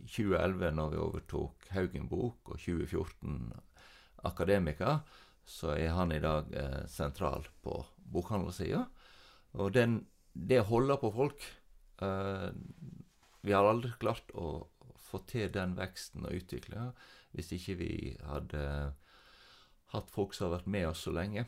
2011, 0.06 0.72
når 0.76 0.90
vi 0.92 1.02
overtok 1.02 1.70
Haugen 1.74 2.10
Bok, 2.10 2.52
og 2.52 2.60
2014 2.60 3.54
Akademika, 4.26 5.00
så 5.46 5.76
er 5.76 5.94
han 5.94 6.12
i 6.12 6.22
dag 6.22 6.52
eh, 6.58 6.84
sentral 6.92 7.46
på 7.64 7.78
bokhandlersida. 8.14 8.86
Og 9.62 9.74
den, 9.74 10.00
det 10.34 10.62
å 10.62 10.70
holde 10.70 10.98
på 11.00 11.14
folk 11.16 11.46
Vi 11.96 13.54
har 13.56 13.64
aldri 13.64 13.94
klart 14.02 14.34
å 14.36 14.66
få 15.00 15.22
til 15.30 15.48
den 15.54 15.78
veksten 15.78 16.26
og 16.28 16.36
utviklinga 16.36 16.90
hvis 17.36 17.54
ikke 17.56 17.76
vi 17.80 17.92
hadde 18.26 18.64
hatt 19.94 20.12
folk 20.12 20.36
som 20.36 20.48
har 20.48 20.58
vært 20.58 20.72
med 20.72 20.88
oss 20.90 21.04
så 21.06 21.14
lenge, 21.16 21.46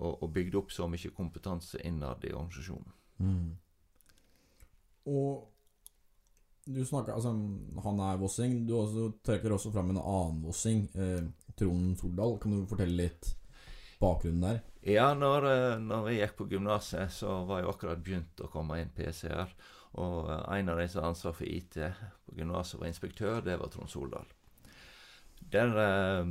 og, 0.00 0.22
og 0.22 0.30
bygd 0.34 0.56
opp 0.60 0.74
så 0.74 0.86
mye 0.90 1.14
kompetanse 1.14 1.80
innad 1.86 2.24
i 2.26 2.32
organisasjonen. 2.34 2.94
Mm. 3.20 3.50
Og 5.10 5.49
du 6.66 6.80
snakker, 6.84 7.16
altså 7.16 7.32
Han 7.84 8.00
er 8.04 8.20
vossing. 8.20 8.64
Du 8.68 8.74
også, 8.78 9.10
trekker 9.26 9.52
også 9.54 9.72
fram 9.74 9.92
en 9.92 10.00
annen 10.02 10.40
vossing, 10.44 10.86
eh, 10.94 11.24
Trond 11.58 11.98
Soldal. 12.00 12.38
Kan 12.42 12.56
du 12.56 12.66
fortelle 12.68 13.06
litt 13.06 13.34
bakgrunnen 14.00 14.46
der? 14.46 14.62
Ja, 14.86 15.10
når, 15.14 15.44
når 15.84 16.08
jeg 16.08 16.22
gikk 16.22 16.36
på 16.38 16.48
gymnaset, 16.54 17.12
så 17.12 17.42
var 17.48 17.60
jeg 17.60 17.68
akkurat 17.72 18.00
begynt 18.04 18.40
å 18.40 18.48
komme 18.52 18.78
inn 18.80 18.92
PCR. 18.96 19.50
Og 20.00 20.30
en 20.30 20.70
av 20.70 20.78
de 20.78 20.86
som 20.88 21.02
har 21.02 21.10
ansvar 21.10 21.34
for 21.34 21.48
IT 21.48 21.76
på 22.26 22.36
gymnaset, 22.38 22.78
var 22.80 22.88
inspektør. 22.88 23.40
Det 23.44 23.58
var 23.58 23.72
Trond 23.72 23.90
Soldal. 23.90 24.28
Der 25.50 25.76
eh, 25.82 26.26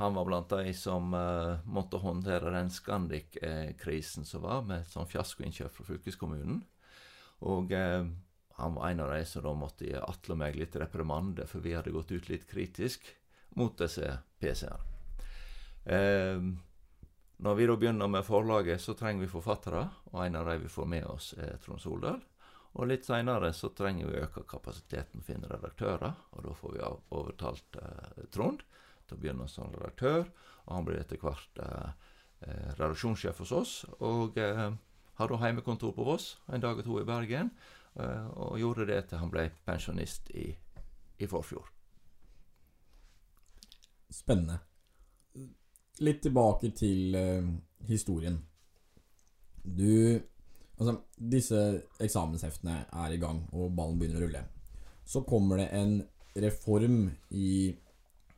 Han 0.00 0.14
var 0.14 0.24
blant 0.24 0.48
de 0.48 0.72
som 0.74 1.14
eh, 1.14 1.58
måtte 1.66 2.00
håndtere 2.00 2.52
den 2.54 2.70
Scandic-krisen 2.70 4.24
som 4.24 4.46
var, 4.46 4.62
med 4.64 4.86
sånn 4.88 5.08
fiaskoinnkjøp 5.10 5.74
fra 5.74 5.88
fylkeskommunen. 5.90 6.62
Og 7.50 7.72
eh, 7.76 8.06
han 8.60 8.76
var 8.76 8.90
en 8.90 9.00
av 9.00 9.12
de 9.14 9.24
som 9.26 9.44
da 9.44 9.52
måtte 9.56 9.88
gi 9.88 9.96
Atle 9.96 10.36
og 10.36 10.40
meg 10.42 10.58
litt 10.58 10.76
reprimande, 10.76 11.46
for 11.48 11.64
vi 11.64 11.74
hadde 11.76 11.94
gått 11.94 12.12
ut 12.12 12.28
litt 12.28 12.46
kritisk 12.50 13.08
mot 13.58 13.76
disse 13.78 14.18
PC-ene. 14.40 14.80
Eh, 15.84 16.42
når 17.40 17.54
vi 17.56 17.66
da 17.66 17.76
begynner 17.80 18.10
med 18.12 18.26
forlaget, 18.26 18.82
så 18.84 18.92
trenger 18.94 19.24
vi 19.24 19.32
forfattere, 19.32 19.86
og 20.12 20.18
en 20.26 20.36
av 20.36 20.50
de 20.50 20.58
vi 20.60 20.68
får 20.68 20.90
med 20.92 21.06
oss, 21.08 21.32
er 21.40 21.56
Trond 21.64 21.80
Soldal. 21.80 22.20
Og 22.76 22.86
litt 22.86 23.08
seinere 23.08 23.50
så 23.56 23.72
trenger 23.74 24.10
vi 24.10 24.18
å 24.18 24.26
øke 24.26 24.44
kapasiteten, 24.50 25.24
finne 25.26 25.48
redaktører, 25.50 26.12
og 26.36 26.44
da 26.44 26.52
får 26.54 26.76
vi 26.76 26.84
overtalt 27.16 27.80
eh, 27.80 28.28
Trond 28.30 28.60
til 29.08 29.16
å 29.16 29.22
begynne 29.24 29.48
som 29.50 29.72
redaktør, 29.72 30.28
og 30.66 30.76
han 30.76 30.86
blir 30.86 31.00
etter 31.00 31.18
hvert 31.18 31.64
eh, 31.64 31.90
redaksjonssjef 32.76 33.40
hos 33.42 33.56
oss. 33.56 33.74
Og 34.04 34.38
eh, 34.38 34.68
har 35.18 35.32
da 35.32 35.40
heimekontor 35.42 35.96
på 35.96 36.06
Voss 36.06 36.34
en 36.52 36.62
dag 36.62 36.78
og 36.78 36.86
to 36.86 37.00
i 37.00 37.08
Bergen, 37.08 37.50
eh, 37.56 37.79
og 38.36 38.58
gjorde 38.60 38.88
det 38.88 39.02
til 39.08 39.22
han 39.22 39.32
ble 39.32 39.46
pensjonist 39.66 40.30
i, 40.36 40.48
i 41.18 41.28
forfjor. 41.30 41.68
Spennende. 44.10 44.58
Litt 46.00 46.22
tilbake 46.24 46.72
til 46.76 47.16
uh, 47.16 47.50
historien. 47.88 48.40
Du 49.62 50.20
Altså, 50.80 50.94
disse 51.12 51.58
eksamensheftene 52.00 52.86
er 53.02 53.12
i 53.12 53.18
gang, 53.20 53.42
og 53.52 53.74
ballen 53.76 53.98
begynner 54.00 54.22
å 54.22 54.24
rulle. 54.24 54.40
Så 55.04 55.20
kommer 55.28 55.60
det 55.60 55.66
en 55.76 55.98
reform 56.40 57.02
i 57.36 57.74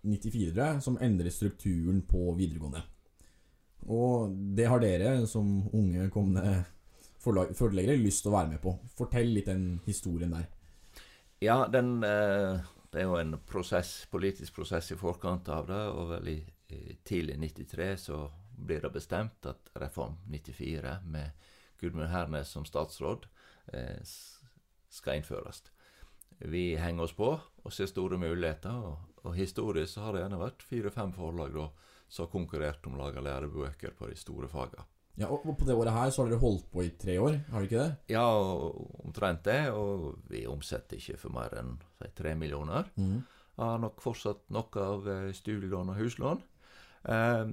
94 0.02 0.80
som 0.82 0.98
endrer 0.98 1.30
strukturen 1.30 2.00
på 2.08 2.32
videregående. 2.34 2.82
Og 3.86 4.34
det 4.56 4.66
har 4.66 4.82
dere 4.82 5.12
som 5.30 5.68
unge 5.70 6.08
kommende 6.10 6.64
forleggere 7.22 7.98
lyst 8.00 8.24
til 8.24 8.32
å 8.32 8.36
være 8.36 8.52
med 8.54 8.62
på. 8.62 8.74
Fortell 8.98 9.32
litt 9.36 9.50
den 9.50 9.80
historien 9.86 10.34
der. 10.34 10.48
Ja, 11.42 11.66
den 11.70 12.02
eh, 12.06 12.60
Det 12.92 13.00
er 13.00 13.08
jo 13.08 13.16
en 13.16 13.38
prosess, 13.48 14.06
politisk 14.12 14.54
prosess 14.58 14.90
i 14.92 14.98
forkant 15.00 15.48
av 15.48 15.66
det, 15.70 15.80
og 15.96 16.10
vel 16.10 16.28
i, 16.28 16.38
i 16.68 16.96
tidlig 17.08 17.38
93 17.40 17.86
så 17.96 18.18
blir 18.52 18.82
det 18.84 18.92
bestemt 18.92 19.46
at 19.48 19.70
Reform 19.80 20.18
94 20.28 20.98
med 21.08 21.30
Gudmund 21.80 22.12
Hernes 22.12 22.52
som 22.52 22.66
statsråd 22.68 23.24
eh, 23.72 24.04
skal 24.92 25.18
innføres. 25.18 25.64
Vi 26.38 26.76
henger 26.76 27.08
oss 27.08 27.16
på 27.16 27.32
og 27.32 27.72
ser 27.72 27.88
store 27.88 28.18
muligheter, 28.20 28.76
og, 28.76 29.24
og 29.24 29.36
historisk 29.38 29.94
så 29.94 30.06
har 30.06 30.14
det 30.14 30.24
gjerne 30.26 30.42
vært 30.42 30.66
fire-fem 30.68 31.16
forlag 31.16 31.56
da, 31.56 31.68
som 32.08 32.26
har 32.26 32.34
konkurrert 32.34 32.86
om 32.86 32.98
å 32.98 33.06
lage 33.06 33.24
lærebøker 33.24 33.96
på 33.96 34.10
de 34.10 34.18
store 34.20 34.50
fagene. 34.52 34.84
Ja, 35.20 35.28
og 35.28 35.42
på 35.44 35.66
det 35.68 35.74
året 35.76 35.92
her 35.92 36.12
så 36.12 36.22
har 36.22 36.30
dere 36.30 36.40
holdt 36.40 36.70
på 36.72 36.84
i 36.86 36.92
tre 36.96 37.18
år, 37.20 37.34
har 37.52 37.60
dere 37.60 37.68
ikke 37.68 37.82
det? 37.82 38.14
Ja, 38.14 38.24
omtrent 39.04 39.42
det, 39.44 39.58
og 39.76 40.22
vi 40.32 40.46
omsetter 40.48 40.96
ikke 40.96 41.18
for 41.20 41.34
mer 41.34 41.52
enn 41.60 41.74
si, 41.98 42.08
tre 42.16 42.32
millioner. 42.38 42.88
Jeg 42.96 43.60
Har 43.60 43.82
nok 43.82 44.00
fortsatt 44.00 44.46
noe 44.54 44.86
av 44.86 45.08
eh, 45.12 45.28
studielån 45.36 45.92
og 45.92 46.00
huslån. 46.00 46.40
Eh, 47.12 47.52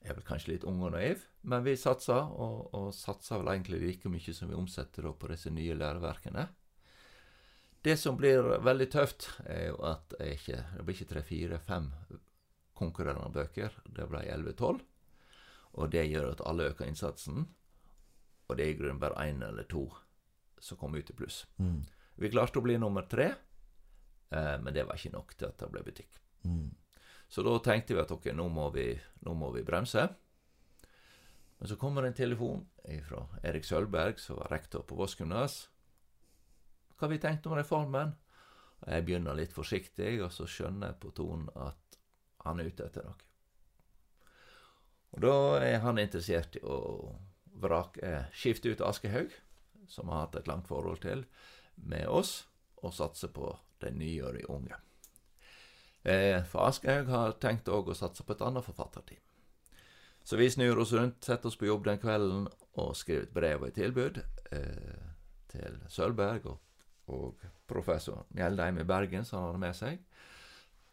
er 0.00 0.16
vel 0.16 0.24
kanskje 0.24 0.54
litt 0.54 0.64
ung 0.64 0.80
og 0.80 0.94
naiv, 0.94 1.26
men 1.44 1.66
vi 1.66 1.76
satser, 1.76 2.24
og, 2.32 2.70
og 2.72 2.88
satser 2.96 3.42
vel 3.42 3.52
egentlig 3.52 3.82
like 3.82 4.08
mye 4.08 4.32
som 4.32 4.48
vi 4.48 4.56
omsetter 4.56 5.04
da 5.04 5.12
på 5.12 5.28
disse 5.28 5.52
nye 5.52 5.76
læreverkene. 5.76 6.46
Det 7.84 7.96
som 8.00 8.16
blir 8.16 8.44
veldig 8.64 8.88
tøft, 8.92 9.28
er 9.44 9.70
jo 9.70 9.76
at 9.88 10.12
det, 10.16 10.34
ikke, 10.38 10.64
det 10.76 10.84
blir 10.84 10.96
ikke 10.96 11.12
tre, 11.12 11.22
fire, 11.24 11.60
fem 11.64 11.92
konkurrerende 12.76 13.32
bøker. 13.32 13.76
Det 13.88 14.08
ble 14.08 14.24
11-12. 14.24 14.80
Og 15.78 15.90
det 15.92 16.08
gjør 16.08 16.32
at 16.32 16.44
alle 16.46 16.70
øker 16.72 16.88
innsatsen. 16.88 17.44
Og 18.48 18.56
det 18.58 18.66
er 18.66 18.72
i 18.74 18.78
grunnen 18.78 19.00
bare 19.00 19.28
én 19.28 19.44
eller 19.46 19.68
to 19.70 19.86
som 20.60 20.76
kom 20.76 20.94
ut 20.94 21.10
i 21.10 21.16
pluss. 21.16 21.46
Mm. 21.56 21.84
Vi 22.20 22.30
klarte 22.30 22.60
å 22.60 22.64
bli 22.64 22.76
nummer 22.78 23.06
tre, 23.08 23.30
eh, 24.28 24.56
men 24.60 24.74
det 24.74 24.84
var 24.84 24.98
ikke 24.98 25.14
nok 25.14 25.36
til 25.38 25.48
at 25.48 25.62
det 25.62 25.70
ble 25.72 25.84
butikk. 25.86 26.18
Mm. 26.44 26.74
Så 27.30 27.44
da 27.46 27.54
tenkte 27.64 27.94
vi 27.94 28.02
at 28.02 28.10
ok, 28.12 28.32
nå 28.36 28.48
må 28.52 28.66
vi, 28.74 28.90
nå 29.24 29.34
må 29.38 29.52
vi 29.54 29.62
bremse. 29.64 30.08
Men 31.60 31.68
så 31.68 31.76
kommer 31.76 32.02
en 32.02 32.16
telefon 32.16 32.64
fra 33.06 33.22
Erik 33.44 33.64
Sølberg, 33.64 34.18
som 34.18 34.40
var 34.40 34.50
rektor 34.50 34.82
på 34.82 34.96
Voss 34.98 35.14
gymnas. 35.18 35.68
Hva 36.96 37.06
har 37.06 37.12
vi 37.14 37.20
tenkt 37.22 37.46
om 37.46 37.54
reformen? 37.56 38.14
Jeg 38.80 39.04
begynner 39.04 39.36
litt 39.36 39.52
forsiktig, 39.52 40.14
og 40.24 40.32
så 40.32 40.48
skjønner 40.48 40.92
jeg 40.92 41.00
på 41.02 41.12
tonen 41.16 41.48
at 41.60 42.00
han 42.46 42.60
er 42.60 42.72
ute 42.72 42.86
etter 42.88 43.04
noe. 43.04 43.29
Og 45.14 45.24
da 45.24 45.34
er 45.64 45.80
han 45.84 45.98
interessert 45.98 46.56
i 46.56 46.62
å 46.62 47.14
vrake, 47.60 48.26
skifte 48.32 48.72
ut 48.72 48.84
Aschehoug, 48.84 49.32
som 49.90 50.08
har 50.12 50.26
hatt 50.26 50.38
et 50.40 50.48
langt 50.48 50.68
forhold 50.70 51.02
til, 51.02 51.24
med 51.74 52.06
oss, 52.08 52.44
og 52.80 52.94
satse 52.94 53.28
på 53.28 53.50
de 53.82 53.90
de 53.90 54.46
unge. 54.48 54.76
Eh, 56.04 56.44
for 56.44 56.68
Aschehoug 56.68 57.10
har 57.10 57.36
tenkt 57.40 57.68
òg 57.68 57.90
å 57.90 57.96
satse 57.96 58.24
på 58.24 58.32
et 58.32 58.42
annet 58.44 58.64
forfatterteam. 58.64 59.20
Så 60.24 60.36
vi 60.36 60.50
snur 60.50 60.78
oss 60.78 60.92
rundt, 60.92 61.24
setter 61.24 61.48
oss 61.48 61.56
på 61.56 61.66
jobb 61.66 61.84
den 61.84 61.98
kvelden 61.98 62.48
og 62.78 62.96
skriver 62.96 63.22
et 63.22 63.34
brev 63.34 63.62
og 63.62 63.68
et 63.68 63.74
tilbud. 63.74 64.20
Eh, 64.52 65.06
til 65.50 65.78
Sølvberg 65.90 66.46
og, 66.46 66.58
og 67.10 67.46
professor 67.66 68.26
Mjeldheim 68.36 68.78
i 68.78 68.86
Bergen, 68.86 69.24
som 69.24 69.40
han 69.40 69.48
hadde 69.48 69.62
med 69.64 69.78
seg. 69.78 70.02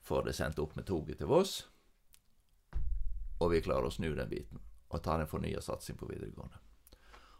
Får 0.07 0.25
det 0.25 0.35
sendt 0.37 0.59
opp 0.63 0.75
med 0.77 0.87
toget 0.87 1.19
til 1.21 1.29
Voss. 1.29 1.59
Og 3.39 3.51
vi 3.53 3.61
klarer 3.65 3.89
å 3.89 3.93
snu 3.93 4.09
den 4.15 4.31
biten 4.31 4.63
og 4.87 5.03
ta 5.03 5.17
en 5.17 5.27
fornya 5.27 5.59
satsing 5.61 5.97
på 5.99 6.07
videregående. 6.07 6.61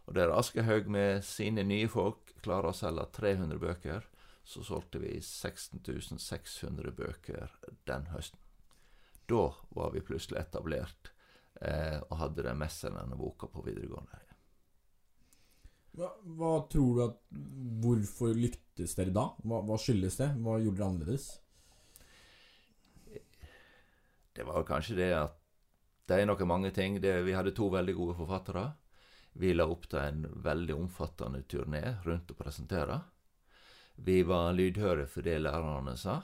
Og 0.08 0.14
der 0.16 0.32
Aschehoug 0.32 0.88
med 0.92 1.24
sine 1.24 1.64
nye 1.64 1.88
folk 1.88 2.34
klarer 2.44 2.70
å 2.70 2.76
selge 2.76 3.06
300 3.16 3.60
bøker, 3.60 4.04
så 4.44 4.62
solgte 4.64 5.00
vi 5.02 5.18
16 5.20 5.82
600 6.20 6.92
bøker 6.96 7.52
den 7.88 8.06
høsten. 8.12 8.40
Da 9.28 9.50
var 9.76 9.92
vi 9.92 10.00
plutselig 10.04 10.40
etablert 10.40 11.10
eh, 11.60 11.98
og 12.08 12.16
hadde 12.22 12.46
den 12.46 12.60
mestselgende 12.60 13.18
boka 13.20 13.50
på 13.52 13.64
videregående. 13.66 14.22
Hva, 15.98 16.08
hva, 16.38 16.52
tror 16.70 16.90
du 16.94 17.02
at 17.08 17.18
Hvorfor 17.82 18.36
lyktes 18.36 18.94
dere 18.96 19.12
da? 19.12 19.26
Hva, 19.42 19.60
hva 19.66 19.76
skyldes 19.80 20.16
det? 20.20 20.30
Hva 20.40 20.56
gjorde 20.62 20.78
dere 20.78 20.88
annerledes? 20.92 21.28
Det 24.38 24.46
var 24.46 24.66
kanskje 24.66 24.96
det 25.00 25.10
at 25.18 25.37
det 26.08 26.16
er 26.16 26.26
nok 26.26 26.40
mange 26.48 26.70
ting. 26.72 27.00
Det, 27.04 27.12
vi 27.26 27.34
hadde 27.36 27.52
to 27.56 27.68
veldig 27.68 27.94
gode 27.94 28.16
forfattere. 28.16 28.64
Vi 29.38 29.52
la 29.52 29.66
opp 29.68 29.84
til 29.92 30.00
en 30.00 30.24
veldig 30.44 30.74
omfattende 30.74 31.42
turné 31.44 31.82
rundt 32.06 32.32
å 32.32 32.36
presentere. 32.38 32.96
Vi 34.00 34.22
var 34.22 34.54
lydhøre 34.56 35.04
for 35.10 35.26
det 35.26 35.36
lærerne 35.42 35.96
sa. 36.00 36.20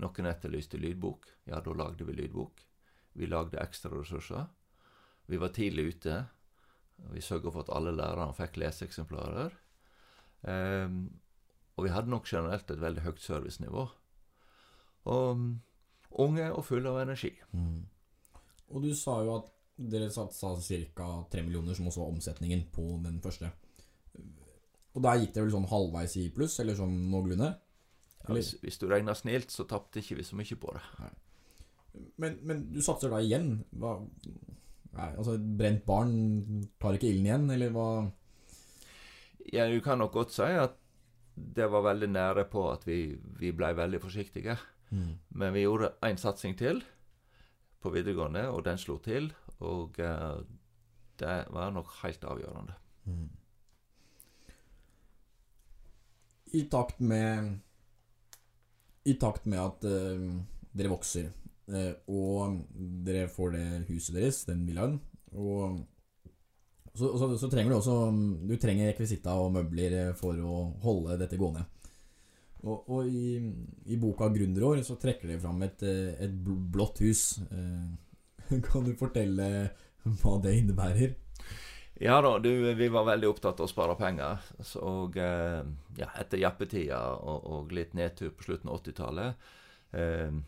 Noen 0.00 0.30
etterlyste 0.30 0.80
lydbok. 0.80 1.28
Ja, 1.50 1.60
da 1.60 1.74
lagde 1.76 2.06
vi 2.08 2.16
lydbok. 2.16 2.64
Vi 3.18 3.28
lagde 3.28 3.60
ekstra 3.60 3.92
ressurser. 3.92 4.46
Vi 5.26 5.36
var 5.36 5.52
tidlig 5.52 5.84
ute. 5.92 6.22
Vi 7.12 7.20
sørga 7.22 7.52
for 7.52 7.66
at 7.66 7.74
alle 7.76 7.92
lærerne 7.92 8.34
fikk 8.38 8.56
leseeksemplarer. 8.62 9.52
Um, 10.42 11.02
og 11.76 11.84
vi 11.84 11.92
hadde 11.92 12.10
nok 12.10 12.26
generelt 12.26 12.70
et 12.70 12.80
veldig 12.80 13.04
høyt 13.04 13.20
servicenivå. 13.22 13.84
Og 15.10 15.30
um, 15.36 15.46
unge 16.24 16.48
og 16.48 16.64
fulle 16.64 16.90
av 16.90 17.02
energi. 17.04 17.34
Mm. 17.52 17.84
Og 18.68 18.84
du 18.84 18.90
sa 18.96 19.20
jo 19.24 19.38
at 19.38 19.48
dere 19.78 20.10
satsa 20.10 20.56
ca. 20.94 21.08
3 21.30 21.44
millioner, 21.46 21.74
som 21.74 21.86
også 21.88 22.02
var 22.02 22.12
omsetningen 22.12 22.66
på 22.74 22.84
den 23.04 23.20
første. 23.22 23.50
Og 24.96 25.04
der 25.04 25.22
gikk 25.22 25.34
det 25.36 25.44
vel 25.44 25.54
sånn 25.54 25.70
halvveis 25.70 26.16
i 26.18 26.26
pluss, 26.34 26.58
eller 26.62 26.76
sånn 26.78 26.96
noenlunde? 27.12 27.52
Ja, 28.24 28.34
hvis, 28.34 28.56
hvis, 28.64 28.80
du 28.80 28.88
regner 28.90 29.16
snilt, 29.16 29.52
så 29.54 29.66
tapte 29.68 30.02
ikke 30.02 30.18
vi 30.18 30.26
så 30.26 30.38
mye 30.38 30.58
på 30.58 30.74
det. 30.74 31.10
Men, 32.20 32.38
men, 32.46 32.64
du 32.74 32.80
satser 32.84 33.12
da 33.12 33.20
igjen? 33.22 33.60
Hva, 33.78 33.94
nei, 34.98 35.10
altså, 35.14 35.38
brent 35.38 35.86
barn 35.86 36.12
tar 36.82 36.98
ikke 36.98 37.12
ilden 37.12 37.30
igjen, 37.30 37.46
eller 37.54 37.72
hva? 37.74 37.88
Ja, 39.54 39.68
du 39.70 39.78
kan 39.84 40.02
nok 40.02 40.12
godt 40.16 40.34
si 40.34 40.50
at 40.50 40.74
det 41.38 41.68
var 41.70 41.86
veldig 41.86 42.08
nære 42.10 42.48
på 42.50 42.64
at 42.72 42.82
vi, 42.88 43.14
vi 43.38 43.54
blei 43.54 43.70
veldig 43.78 44.02
forsiktige. 44.02 44.58
Mm. 44.90 45.12
Men 45.38 45.54
vi 45.54 45.62
gjorde 45.62 45.94
én 46.08 46.18
satsing 46.18 46.58
til 46.58 46.82
på 47.82 47.92
videregående, 47.94 48.48
og 48.50 48.64
den 48.66 48.78
slo 48.80 48.98
til. 49.02 49.30
Og 49.64 49.98
uh, 49.98 50.40
det 51.18 51.38
var 51.54 51.74
nok 51.74 51.92
helt 52.02 52.24
avgjørende. 52.24 52.76
Mm. 53.08 53.28
I 56.58 56.62
takt 56.72 57.00
med 57.00 57.58
I 59.04 59.14
takt 59.20 59.46
med 59.46 59.60
at 59.60 59.84
uh, 59.88 60.40
dere 60.72 60.92
vokser, 60.92 61.30
uh, 61.72 61.92
og 62.08 62.64
dere 63.06 63.28
får 63.32 63.54
det 63.56 63.68
huset 63.88 64.18
deres, 64.18 64.44
den 64.48 64.66
villaen, 64.68 64.98
og 65.32 65.80
så, 66.98 67.12
så, 67.18 67.26
så, 67.38 67.48
trenger 67.50 67.70
du 67.70 67.76
også 67.76 67.94
Du 68.48 68.56
trenger 68.58 68.88
rekvisitta 68.90 69.36
og 69.38 69.52
møbler 69.54 70.16
for 70.18 70.34
å 70.42 70.54
holde 70.82 71.18
dette 71.20 71.38
gående. 71.38 71.62
Og, 72.66 72.90
og 72.90 73.06
i, 73.06 73.38
i, 73.86 73.96
boka 74.00 74.26
'Gründerår' 74.32 74.82
så 74.86 74.96
trekker 74.98 75.30
de 75.30 75.38
fram 75.38 75.62
et, 75.62 75.82
eh, 75.86 76.16
et 76.26 76.34
blått 76.74 77.02
hus. 77.04 77.38
Eh, 77.52 78.58
kan 78.66 78.86
du 78.86 78.94
fortelle 78.98 79.70
hva 80.02 80.38
det 80.42 80.56
innebærer? 80.58 81.14
Ja 81.98 82.20
da, 82.22 82.36
du, 82.38 82.50
vi 82.78 82.88
var 82.94 83.08
veldig 83.08 83.26
opptatt 83.26 83.58
av 83.58 83.66
å 83.66 83.70
spare 83.70 83.96
penger. 83.98 84.42
Så, 84.62 84.82
og 84.82 85.16
eh, 85.18 85.62
ja, 85.98 86.10
etter 86.20 86.38
jappetida 86.38 87.00
og, 87.18 87.46
og, 87.46 87.72
litt 87.74 87.96
nedtur 87.98 88.30
på 88.30 88.46
slutten 88.46 88.70
av 88.70 88.78
80-tallet, 88.78 89.48
eh, 89.98 90.38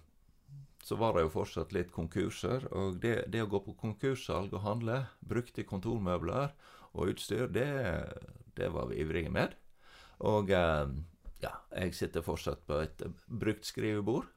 så 0.87 0.99
var 0.99 1.15
det 1.15 1.25
jo 1.27 1.33
fortsatt 1.35 1.75
litt 1.75 1.91
konkurser. 1.95 2.69
Og 2.71 3.01
det, 3.03 3.17
det 3.35 3.43
å 3.43 3.51
gå 3.51 3.63
på 3.67 3.75
konkurssalg 3.83 4.55
og 4.55 4.63
handle 4.67 5.05
brukte 5.27 5.67
kontormøbler 5.67 6.55
og 6.95 7.13
utstyr, 7.13 7.51
det, 7.51 7.71
det 8.59 8.71
var 8.75 8.87
vi 8.91 9.03
ivrige 9.03 9.35
med. 9.35 9.59
Og 10.27 10.55
eh, 10.55 10.87
ja, 11.41 11.55
jeg 11.75 11.95
sitter 11.97 12.25
fortsatt 12.25 12.67
på 12.69 12.81
et 12.85 13.03
brukt 13.27 13.67
skrivebord. 13.69 14.29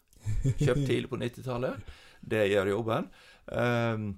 Kjøpt 0.59 0.85
tidlig 0.89 1.09
på 1.11 1.19
90-tallet. 1.19 1.91
Det 2.23 2.45
gjør 2.47 2.71
jobben. 2.71 3.09
Um, 3.51 4.13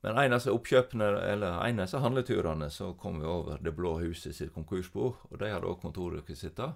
men 0.00 0.16
eneste 0.22 0.52
oppkjøpene, 0.54 1.10
eller 1.28 1.58
en 1.66 1.82
av 1.84 1.94
handleturene, 2.00 2.70
så 2.72 2.94
kom 2.96 3.20
vi 3.20 3.28
over 3.28 3.60
Det 3.60 3.74
blå 3.76 3.98
huset 4.00 4.36
sitt 4.36 4.54
konkursbo, 4.54 5.12
og 5.28 5.40
de 5.42 5.50
hadde 5.52 5.68
òg 5.68 5.82
kontorrekvisitter. 5.82 6.72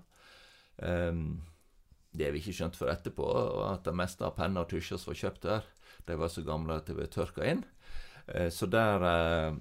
Um, 0.76 1.40
det 2.14 2.28
vi 2.34 2.42
ikke 2.42 2.54
skjønt 2.58 2.76
før 2.76 2.92
etterpå, 2.92 3.30
at 3.70 3.86
det 3.88 3.96
meste 3.96 4.26
av 4.26 4.36
penner 4.36 4.66
og 4.66 4.70
tusjer 4.70 5.00
som 5.00 5.14
var 5.14 5.22
kjøpt 5.22 5.48
der, 5.48 5.72
de 6.04 6.18
var 6.20 6.30
så 6.30 6.44
gamle 6.44 6.76
at 6.76 6.90
de 6.90 6.98
ble 6.98 7.08
tørka 7.08 7.48
inn. 7.48 7.64
Uh, 8.28 8.50
så 8.52 8.68
der 8.68 9.08
uh, 9.08 9.56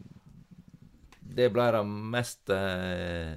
Det 1.23 1.49
ble 1.55 1.71
det 1.71 1.85
mest 1.87 2.51
uh, 2.51 3.31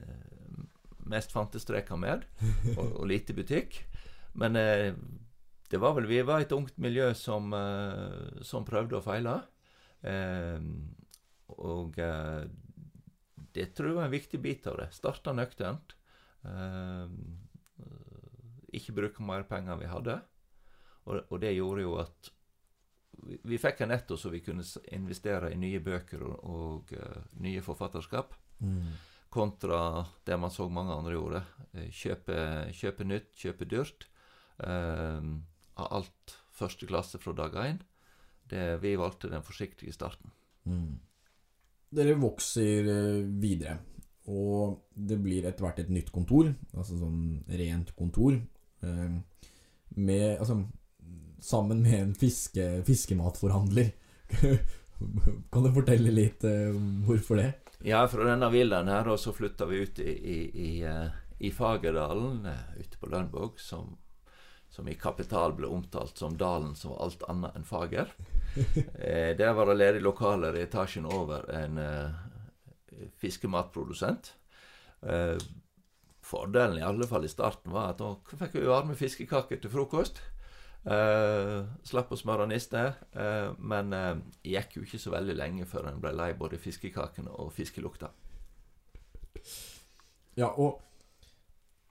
mest 1.10 1.32
fantestreker 1.34 1.98
med, 2.00 2.26
og, 2.78 2.84
og, 2.88 3.06
lite 3.10 3.36
butikk. 3.36 3.80
Men 4.36 4.58
eh, 4.60 4.92
det 5.70 5.80
var 5.82 5.96
vel 5.96 6.06
Vi 6.10 6.20
var 6.26 6.44
et 6.44 6.54
ungt 6.54 6.76
miljø 6.78 7.12
som, 7.14 7.52
eh, 7.56 8.42
som 8.46 8.66
prøvde 8.66 8.98
og 8.98 9.06
feila. 9.06 9.40
Eh, 10.06 10.60
og 11.56 11.98
eh, 11.98 12.44
det 13.56 13.70
tror 13.74 13.90
jeg 13.90 13.98
var 13.98 14.08
en 14.10 14.16
viktig 14.16 14.40
bit 14.42 14.66
av 14.68 14.80
det. 14.82 14.90
Starta 14.94 15.32
nøkternt. 15.32 15.96
Eh, 16.44 17.08
ikke 18.76 18.96
bruke 18.96 19.24
mer 19.24 19.46
penger 19.48 19.74
enn 19.74 19.84
vi 19.84 19.90
hadde. 19.90 20.20
Og, 21.06 21.20
og, 21.30 21.36
det 21.40 21.54
gjorde 21.54 21.84
jo 21.86 21.94
at 22.02 22.32
vi, 23.26 23.38
vi 23.46 23.58
fikk 23.62 23.84
en 23.84 23.94
netto 23.94 24.18
så 24.20 24.28
vi 24.28 24.42
kunne 24.44 24.66
investere 24.92 25.52
i 25.54 25.58
nye 25.58 25.80
bøker 25.80 26.20
og, 26.26 26.34
og 26.50 26.90
uh, 26.98 27.20
nye 27.40 27.62
forfatterskap. 27.64 28.34
Mm 28.58 28.90
kontra 29.36 29.80
det 30.26 30.38
man 30.40 30.52
så 30.52 30.66
mange 30.72 30.94
andre 30.96 31.14
gjorde. 31.16 31.42
Eh, 31.76 31.90
kjøpe, 31.92 32.38
kjøpe 32.76 33.06
nytt, 33.06 33.32
kjøpe 33.38 33.68
dyrt. 33.68 34.08
Av 34.56 35.20
uh, 35.76 35.90
alt 35.92 36.38
første 36.56 36.88
klasse 36.88 37.20
fra 37.20 37.34
dag 37.36 37.56
én. 37.60 37.82
vi 38.80 38.94
valgte 38.96 39.28
den 39.28 39.42
forsiktige 39.44 39.92
starten. 39.92 40.32
Mm. 40.64 40.96
Dere 41.96 42.16
vokser 42.18 42.88
eh, 42.90 43.20
videre, 43.40 43.76
og 44.32 44.88
det 44.90 45.18
blir 45.22 45.46
etter 45.46 45.66
hvert 45.66 45.84
et 45.84 45.92
nytt 45.92 46.10
kontor. 46.14 46.50
Altså 46.74 46.98
sånn 46.98 47.44
rent 47.60 47.94
kontor. 47.96 48.40
uh, 48.82 49.20
med 49.96 50.38
Altså 50.38 50.64
sammen 51.40 51.82
med 51.82 52.00
en 52.00 52.14
fiske, 52.14 52.82
fiskematforhandler. 52.84 53.92
kan 55.52 55.62
du 55.62 55.70
fortelle 55.76 56.10
litt 56.10 56.44
uh, 56.44 56.74
hvorfor 57.06 57.38
det? 57.38 57.52
Ja, 57.84 58.06
fra 58.08 58.24
denne 58.24 58.48
villaen 58.50 58.88
her, 58.88 59.08
og 59.12 59.20
så 59.20 59.34
flytta 59.36 59.66
vi 59.68 59.82
ut 59.84 59.98
i, 60.00 60.10
i, 60.10 60.38
i, 60.66 60.70
eh, 60.88 61.08
i 61.38 61.50
Fagerdalen, 61.52 62.46
eh, 62.48 62.80
ute 62.80 63.00
på 63.00 63.10
Lønvåg, 63.12 63.60
som, 63.60 63.96
som, 64.72 64.88
i 64.88 64.96
Kapital 64.96 65.52
ble 65.58 65.68
omtalt 65.68 66.18
som 66.18 66.38
dalen 66.40 66.74
som 66.74 66.94
var 66.94 67.04
alt 67.06 67.26
annet 67.28 67.58
enn 67.58 67.68
fager. 67.68 68.14
eh, 68.56 69.36
der 69.36 69.52
var 69.52 69.68
det 69.68 69.76
ledige 69.76 70.06
lokaler 70.06 70.56
i 70.56 70.64
etasjen 70.64 71.06
over 71.06 71.44
en 71.52 71.78
eh, 71.82 73.04
fiskematprodusent. 73.20 74.32
Eh, 75.02 75.36
fordelen, 76.26 76.80
i 76.80 76.86
alle 76.86 77.06
fall 77.06 77.28
i 77.28 77.30
starten, 77.30 77.74
var 77.76 77.92
at 77.92 78.00
da 78.00 78.14
fikk 78.40 78.56
vi 78.56 78.66
varme 78.66 78.96
fiskekaker 78.98 79.60
til 79.60 79.70
frokost. 79.70 80.24
Uh, 80.86 81.66
slapp 81.82 82.12
å 82.14 82.18
smøre 82.18 82.44
niste. 82.46 82.82
Uh, 83.16 83.50
men 83.58 83.90
uh, 83.90 84.12
gikk 84.46 84.76
jo 84.78 84.84
ikke 84.86 85.00
så 85.02 85.10
veldig 85.16 85.34
lenge 85.34 85.66
før 85.66 85.90
en 85.90 85.98
ble 86.02 86.12
lei 86.14 86.30
både 86.38 86.60
fiskekakene 86.62 87.32
og 87.42 87.50
fiskelukta. 87.56 88.12
Ja, 90.38 90.52
og 90.52 90.78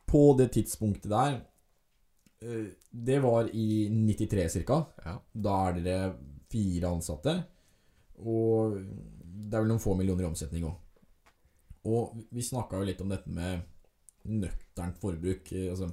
på 0.08 0.24
det 0.40 0.52
tidspunktet 0.56 1.10
der 1.12 1.42
uh, 2.46 2.72
Det 2.90 3.20
var 3.26 3.52
i 3.52 3.90
93 3.92 4.64
ca. 4.64 4.80
Ja. 5.04 5.18
Da 5.34 5.60
er 5.68 5.84
dere 5.84 6.16
fire 6.52 6.96
ansatte. 6.96 7.36
Og 8.24 8.80
det 8.80 9.58
er 9.58 9.66
vel 9.66 9.74
noen 9.74 9.84
få 9.84 9.98
millioner 10.00 10.24
i 10.24 10.32
omsetning 10.32 10.70
òg. 10.70 10.80
Og 11.86 12.16
vi 12.32 12.42
snakka 12.42 12.80
jo 12.80 12.88
litt 12.88 13.02
om 13.04 13.12
dette 13.12 13.30
med 13.30 13.60
nøkternt 14.26 14.98
forbruk. 15.04 15.52
altså 15.52 15.92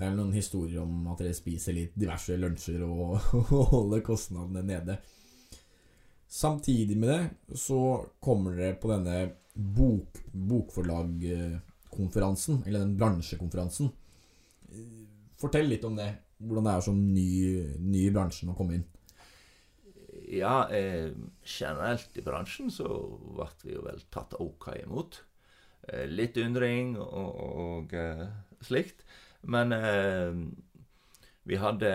det 0.00 0.08
er 0.08 0.16
noen 0.16 0.32
historier 0.32 0.80
om 0.82 1.10
at 1.12 1.20
dere 1.20 1.36
spiser 1.36 1.76
litt 1.76 1.96
diverse 1.98 2.36
lunsjer 2.40 2.82
og, 2.86 3.18
og 3.56 3.74
holder 3.74 4.04
kostnadene 4.06 4.64
nede. 4.64 4.96
Samtidig 6.30 6.96
med 6.98 7.10
det 7.10 7.58
så 7.58 7.80
kommer 8.22 8.56
dere 8.56 8.78
på 8.80 8.92
denne 8.92 9.16
bok, 9.54 10.20
bokforlagkonferansen, 10.30 11.66
konferansen, 11.90 12.62
eller 12.66 12.84
den 12.84 12.96
bransjekonferansen. 12.96 13.90
Fortell 15.40 15.66
litt 15.68 15.84
om 15.84 15.96
det. 15.98 16.12
Hvordan 16.40 16.68
det 16.68 16.72
er 16.72 16.84
som 16.86 17.00
ny, 17.12 17.30
ny 17.82 18.06
i 18.06 18.12
bransjen 18.14 18.52
å 18.52 18.56
komme 18.56 18.78
inn. 18.78 18.86
Ja, 20.30 20.70
eh, 20.70 21.10
generelt 21.42 22.14
i 22.16 22.22
bransjen 22.24 22.70
så 22.72 22.86
ble 23.34 23.48
vi 23.64 23.74
jo 23.74 23.82
vel 23.84 23.98
tatt 24.14 24.38
ok 24.38 24.70
imot. 24.84 25.20
Eh, 25.88 26.06
litt 26.08 26.38
undring 26.40 26.94
og, 27.02 27.42
og 27.66 27.94
eh, 27.98 28.24
slikt. 28.64 29.02
Men 29.40 29.72
eh, 29.72 30.34
vi 31.42 31.56
hadde 31.56 31.92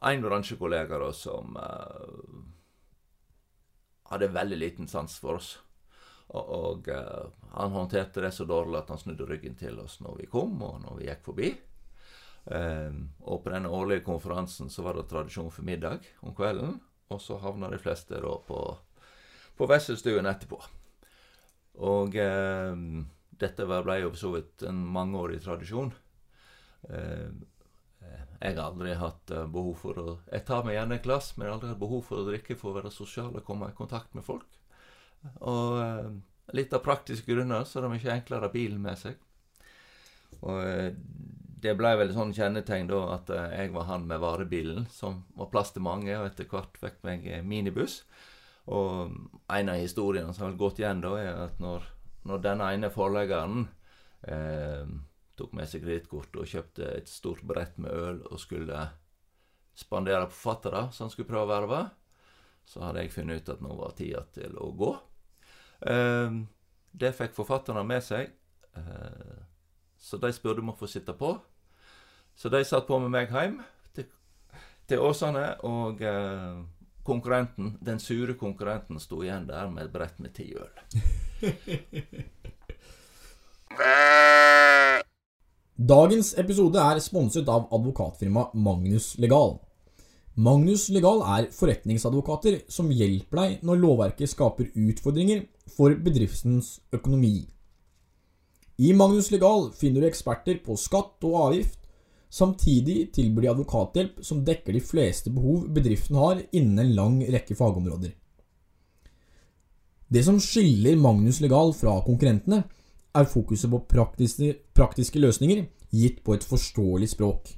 en 0.00 0.22
bransjekollega 0.22 0.98
da 1.00 1.12
som 1.16 1.56
eh, 1.56 2.10
hadde 4.10 4.34
veldig 4.34 4.58
liten 4.60 4.88
sans 4.88 5.18
for 5.18 5.40
oss. 5.40 5.54
Og, 6.26 6.42
og 6.42 6.90
eh, 6.90 7.24
han 7.54 7.74
håndterte 7.74 8.24
det 8.24 8.32
så 8.34 8.46
dårlig 8.48 8.80
at 8.80 8.92
han 8.92 9.00
snudde 9.00 9.28
ryggen 9.28 9.56
til 9.58 9.78
oss 9.82 10.00
når 10.04 10.20
vi 10.22 10.28
kom, 10.30 10.58
og 10.62 10.82
når 10.84 11.00
vi 11.00 11.08
gikk 11.10 11.24
forbi. 11.30 11.54
Um, 12.46 13.08
og 13.26 13.40
på 13.42 13.50
denne 13.50 13.70
årlige 13.74 14.04
konferansen 14.06 14.68
så 14.70 14.84
var 14.86 14.94
det 14.94 15.08
tradisjon 15.10 15.50
for 15.50 15.66
middag 15.66 16.04
om 16.22 16.34
kvelden. 16.34 16.76
Og 17.10 17.18
så 17.22 17.38
havna 17.42 17.70
de 17.72 17.78
fleste 17.82 18.18
da 18.22 18.34
på, 18.46 18.60
på 19.58 19.66
Wesselstuen 19.70 20.26
etterpå. 20.30 20.60
Og 21.86 22.14
um, 22.14 23.02
dette 23.36 23.66
ble 23.66 23.98
jo 24.00 24.12
for 24.12 24.20
så 24.20 24.32
vidt 24.36 24.66
en 24.70 24.78
mangeårig 24.94 25.40
tradisjon. 25.44 25.90
Um, 26.88 27.44
jeg 28.36 28.54
har 28.54 28.66
aldri 28.66 28.92
hatt 28.94 29.30
behov 29.50 29.72
for 29.80 29.98
å 29.98 30.10
Jeg 30.28 30.44
tar 30.46 30.62
meg 30.66 30.76
gjerne 30.76 30.98
et 30.98 31.06
glass, 31.06 31.30
men 31.34 31.46
jeg 31.46 31.50
har 31.50 31.56
aldri 31.56 31.70
hatt 31.72 31.80
behov 31.80 32.02
for 32.04 32.20
å 32.20 32.26
drikke 32.28 32.56
for 32.60 32.70
å 32.70 32.76
være 32.76 32.92
sosial 32.94 33.32
og 33.32 33.44
komme 33.46 33.70
i 33.72 33.78
kontakt 33.78 34.12
med 34.14 34.26
folk. 34.26 34.56
Og 35.40 35.80
eh, 35.82 36.10
litt 36.56 36.74
av 36.76 36.84
praktiske 36.84 37.32
grunner 37.32 37.64
så 37.64 37.78
er 37.78 37.86
det 37.86 37.94
mye 37.94 38.12
enklere 38.18 38.44
å 38.44 38.48
ha 38.48 38.52
bilen 38.52 38.82
med 38.82 39.00
seg. 39.00 39.16
Og 40.42 40.60
eh, 40.62 40.92
det 41.66 41.74
ble 41.78 41.94
vel 41.98 42.12
sånn 42.14 42.34
kjennetegn 42.36 42.90
da 42.90 43.02
at 43.16 43.32
eh, 43.34 43.58
jeg 43.62 43.74
var 43.74 43.88
han 43.90 44.06
med 44.08 44.22
varebilen, 44.22 44.86
som 44.92 45.24
var 45.38 45.50
plass 45.52 45.72
til 45.74 45.86
mange, 45.86 46.12
og 46.18 46.28
etter 46.28 46.48
hvert 46.50 46.78
fikk 46.80 47.02
meg 47.06 47.28
minibuss. 47.46 48.02
Og 48.66 49.12
en 49.54 49.72
av 49.72 49.80
historiene 49.80 50.34
som 50.34 50.48
har 50.48 50.58
gått 50.58 50.80
igjen 50.82 51.02
da, 51.04 51.14
er 51.22 51.44
at 51.46 51.60
når, 51.62 51.86
når 52.26 52.42
denne 52.44 52.70
ene 52.74 52.90
forleggeren 52.94 53.68
eh, 54.26 54.88
tok 55.36 55.52
med 55.56 55.68
seg 55.68 55.84
kredittkortet 55.84 56.38
og 56.40 56.48
kjøpte 56.50 56.88
et 56.96 57.10
stort 57.10 57.42
brett 57.46 57.76
med 57.82 57.92
øl 57.92 58.22
og 58.30 58.40
skulle 58.40 58.86
spandere 59.76 60.26
på 60.30 60.36
forfattere 60.36 60.86
som 60.92 61.04
han 61.04 61.12
skulle 61.12 61.28
prøve 61.28 61.44
å 61.44 61.52
verve, 61.52 61.80
så 62.66 62.82
hadde 62.82 63.04
jeg 63.04 63.12
funnet 63.14 63.42
ut 63.42 63.52
at 63.52 63.62
nå 63.62 63.74
var 63.78 63.92
tida 63.98 64.22
til 64.34 64.56
å 64.58 64.70
gå. 64.74 64.92
Ehm, 65.92 66.46
det 66.96 67.12
fikk 67.14 67.36
forfatterne 67.36 67.84
med 67.86 68.02
seg, 68.04 68.32
eh, 68.76 69.36
så 69.98 70.18
de 70.22 70.32
spurte 70.32 70.64
om 70.64 70.72
å 70.72 70.78
få 70.78 70.88
sitte 70.90 71.12
på. 71.12 71.34
Så 72.36 72.48
de 72.52 72.64
satt 72.64 72.88
på 72.88 72.98
med 73.00 73.12
meg 73.12 73.32
hjem 73.32 73.60
til, 73.96 74.08
til 74.88 75.04
Åsane, 75.04 75.46
og 75.68 76.02
eh, 76.02 76.64
konkurrenten, 77.06 77.76
den 77.84 78.00
sure 78.02 78.34
konkurrenten 78.34 79.00
sto 79.00 79.22
igjen 79.22 79.46
der 79.48 79.68
med 79.70 79.86
et 79.86 79.92
brett 79.92 80.18
med 80.18 80.34
ti 80.34 80.54
øl. 80.56 80.72
Dagens 85.76 86.30
episode 86.40 86.80
er 86.80 86.96
sponset 87.04 87.50
av 87.52 87.66
advokatfirmaet 87.68 88.54
Magnus 88.56 89.10
Legal. 89.20 89.58
Magnus 90.32 90.86
Legal 90.88 91.20
er 91.20 91.50
forretningsadvokater 91.52 92.62
som 92.72 92.88
hjelper 92.88 93.42
deg 93.42 93.66
når 93.68 93.82
lovverket 93.82 94.32
skaper 94.32 94.70
utfordringer 94.72 95.42
for 95.76 95.92
bedriftens 96.00 96.78
økonomi. 96.96 97.44
I 98.80 98.94
Magnus 98.96 99.28
Legal 99.34 99.68
finner 99.76 100.00
du 100.00 100.08
eksperter 100.08 100.62
på 100.64 100.78
skatt 100.80 101.20
og 101.28 101.36
avgift. 101.42 101.76
Samtidig 102.32 103.10
tilbyr 103.12 103.44
de 103.44 103.52
advokathjelp 103.52 104.24
som 104.24 104.40
dekker 104.48 104.78
de 104.78 104.80
fleste 104.80 105.28
behov 105.28 105.68
bedriften 105.76 106.16
har 106.16 106.40
innen 106.56 106.80
en 106.86 106.96
lang 106.96 107.20
rekke 107.20 107.52
fagområder. 107.52 108.16
Det 110.08 110.24
som 110.24 110.40
skiller 110.40 110.96
Magnus 110.96 111.42
Legal 111.44 111.76
fra 111.76 111.98
konkurrentene, 112.00 112.64
er 113.16 113.28
fokuset 113.30 113.70
på 113.72 113.82
praktiske, 113.90 114.52
praktiske 114.76 115.20
løsninger 115.22 115.64
gitt 115.94 116.22
på 116.24 116.36
et 116.36 116.44
forståelig 116.46 117.10
språk. 117.14 117.54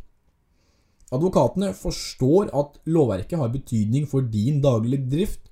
Advokatene 1.14 1.72
forstår 1.76 2.50
at 2.56 2.76
lovverket 2.88 3.40
har 3.40 3.52
betydning 3.52 4.04
for 4.08 4.26
din 4.28 4.60
daglige 4.64 5.08
drift, 5.08 5.46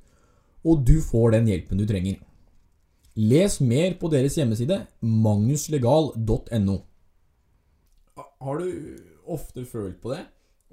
og 0.67 0.85
du 0.85 0.99
får 1.01 1.37
den 1.37 1.49
hjelpen 1.49 1.81
du 1.81 1.87
trenger. 1.89 2.19
Les 3.17 3.61
mer 3.65 3.95
på 3.97 4.11
deres 4.13 4.37
hjemmeside 4.37 4.83
magnuslegal.no. 5.01 6.77
Har 8.17 8.61
du 8.61 8.67
ofte 9.33 9.65
følt 9.65 9.97
på 10.03 10.13
det? 10.13 10.21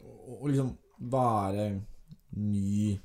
Å 0.03 0.49
liksom 0.49 0.73
være 1.13 1.69
ny, 2.35 2.97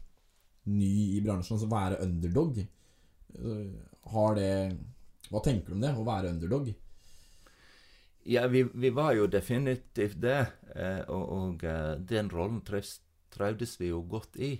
ny 0.67 0.93
i 1.15 1.23
bransjen, 1.23 1.55
altså 1.55 1.71
være 1.71 2.01
underdog? 2.03 2.59
Har 4.11 4.35
det 4.35 4.53
Hva 5.29 5.43
tenker 5.45 5.73
du 5.73 5.79
om 5.79 5.85
det, 5.85 5.95
å 5.97 6.07
være 6.07 6.33
underdog? 6.35 6.71
Ja, 8.29 8.47
vi, 8.53 8.65
vi 8.75 8.91
var 8.93 9.15
jo 9.17 9.29
definitivt 9.31 10.19
det. 10.21 10.41
Eh, 10.75 11.03
og, 11.09 11.25
og 11.37 11.65
eh, 11.69 11.95
den 12.01 12.31
rollen 12.33 12.61
trivdes 12.65 13.77
vi 13.81 13.93
jo 13.93 14.03
godt 14.09 14.37
i. 14.41 14.55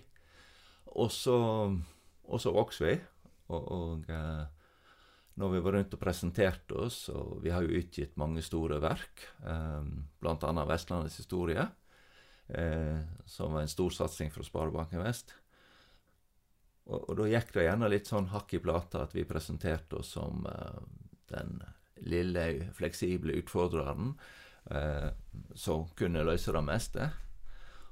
Og 0.99 1.11
så 1.13 2.55
vokste 2.55 2.89
vi. 2.89 2.95
Og, 3.49 3.69
og 3.73 4.13
eh, 4.13 4.47
når 5.39 5.53
vi 5.53 5.61
var 5.63 5.77
rundt 5.77 5.95
og 5.95 6.03
presenterte 6.03 6.79
oss, 6.87 7.05
og 7.15 7.43
vi 7.45 7.53
har 7.55 7.65
jo 7.65 7.79
utgitt 7.79 8.17
mange 8.19 8.43
store 8.45 8.81
verk, 8.83 9.27
eh, 9.47 9.91
bl.a. 10.19 10.65
Vestlandets 10.69 11.21
historie, 11.21 11.69
eh, 12.49 12.99
som 13.29 13.55
var 13.55 13.65
en 13.65 13.71
stor 13.71 13.95
satsing 13.95 14.33
fra 14.35 14.47
Sparebanken 14.47 15.05
Vest. 15.05 15.37
Og, 16.89 17.03
og, 17.05 17.15
da 17.21 17.29
gikk 17.29 17.53
det 17.55 17.67
gjerne 17.67 17.91
litt 17.93 18.09
sånn 18.09 18.31
hakk 18.33 18.55
i 18.57 18.63
plata 18.65 19.05
at 19.05 19.15
vi 19.17 19.27
presenterte 19.29 20.01
oss 20.01 20.15
som 20.17 20.47
uh, 20.49 20.81
den 21.29 21.61
lille, 22.09 22.45
fleksible 22.77 23.37
utfordreren 23.43 24.15
uh, 24.73 25.11
som 25.55 25.89
kunne 25.99 26.25
løse 26.25 26.55
det 26.55 26.65
meste. 26.65 27.11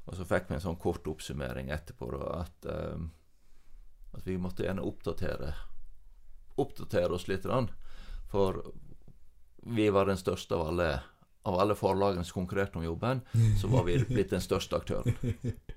Og 0.07 0.17
så 0.17 0.25
fikk 0.25 0.49
vi 0.49 0.57
en 0.57 0.65
sånn 0.65 0.81
kort 0.81 1.09
oppsummering 1.11 1.73
etterpå 1.75 2.09
da, 2.15 2.31
at, 2.41 2.71
uh, 2.71 4.17
at 4.17 4.25
vi 4.25 4.39
måtte 4.41 4.65
gjerne 4.65 4.87
oppdatere 4.87 5.53
oppdatere 6.57 7.13
oss 7.13 7.29
litt. 7.29 7.45
For 8.33 8.63
vi 9.77 9.91
var 9.93 10.09
den 10.09 10.17
største 10.17 10.57
av 10.57 10.71
alle 10.71 10.89
av 11.47 11.61
alle 11.63 11.77
forlagene 11.79 12.25
som 12.27 12.41
konkurrerte 12.41 12.79
om 12.79 12.85
jobben, 12.85 13.21
så 13.61 13.69
var 13.71 13.85
vi 13.87 14.01
blitt 14.03 14.33
den 14.33 14.43
største 14.43 14.81
aktøren. 14.81 15.15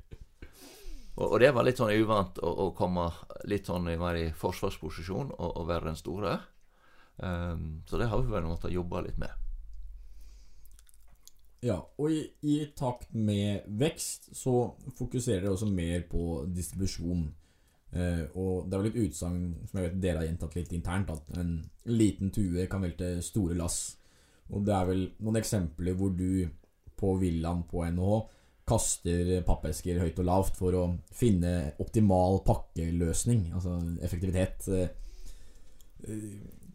Og, 1.20 1.34
og 1.34 1.42
det 1.44 1.52
var 1.56 1.68
litt 1.68 1.80
sånn 1.80 1.92
uvant 2.00 2.40
å, 2.40 2.50
å 2.64 2.72
komme 2.78 3.10
litt 3.50 3.68
sånn 3.68 3.92
i 3.92 4.30
forsvarsposisjon 4.40 5.34
og, 5.36 5.50
og 5.50 5.68
være 5.68 5.92
den 5.92 6.00
store. 6.00 6.38
Um, 7.20 7.84
så 7.90 8.00
det 8.00 8.08
har 8.08 8.22
vi 8.24 8.32
vel 8.32 8.48
måttet 8.48 8.74
jobbe 8.74 9.04
litt 9.04 9.20
med. 9.20 9.36
Ja, 11.60 11.76
og 12.00 12.14
i, 12.16 12.22
i, 12.48 12.62
takt 12.72 13.12
med 13.12 13.66
vekst 13.68 14.30
så 14.38 14.72
fokuserer 14.96 15.44
dere 15.44 15.58
også 15.58 15.68
mer 15.68 16.06
på 16.08 16.46
distribusjon. 16.56 17.28
Uh, 17.90 18.24
og 18.38 18.70
det 18.70 18.78
er 18.78 18.84
vel 18.84 18.92
et 18.94 19.02
utsagn 19.10 19.44
som 19.68 19.82
jeg 19.82 19.90
vet 19.90 20.00
dere 20.00 20.22
har 20.22 20.30
gjentatt 20.30 20.56
litt 20.56 20.72
internt, 20.78 21.12
at 21.12 21.36
en 21.42 21.58
liten 21.92 22.32
tue 22.32 22.70
kan 22.72 22.86
velte 22.86 23.18
store 23.26 23.60
lass. 23.60 23.82
Og 24.56 24.64
det 24.66 24.76
er 24.78 24.88
vel 24.88 25.04
noen 25.20 25.42
eksempler 25.42 26.00
hvor 26.00 26.16
du 26.16 26.48
på 27.00 27.16
villaen 27.20 27.66
på 27.68 27.84
NHH 27.92 28.20
kaster 28.70 29.40
pappesker 29.48 30.00
høyt 30.04 30.22
og 30.22 30.30
lavt 30.30 30.60
for 30.60 30.78
å 30.78 30.86
finne 31.16 31.74
optimal 31.82 32.42
pakkeløsning, 32.48 33.50
altså 33.58 33.80
effektivitet. 34.06 34.70
Uh, 34.70 36.18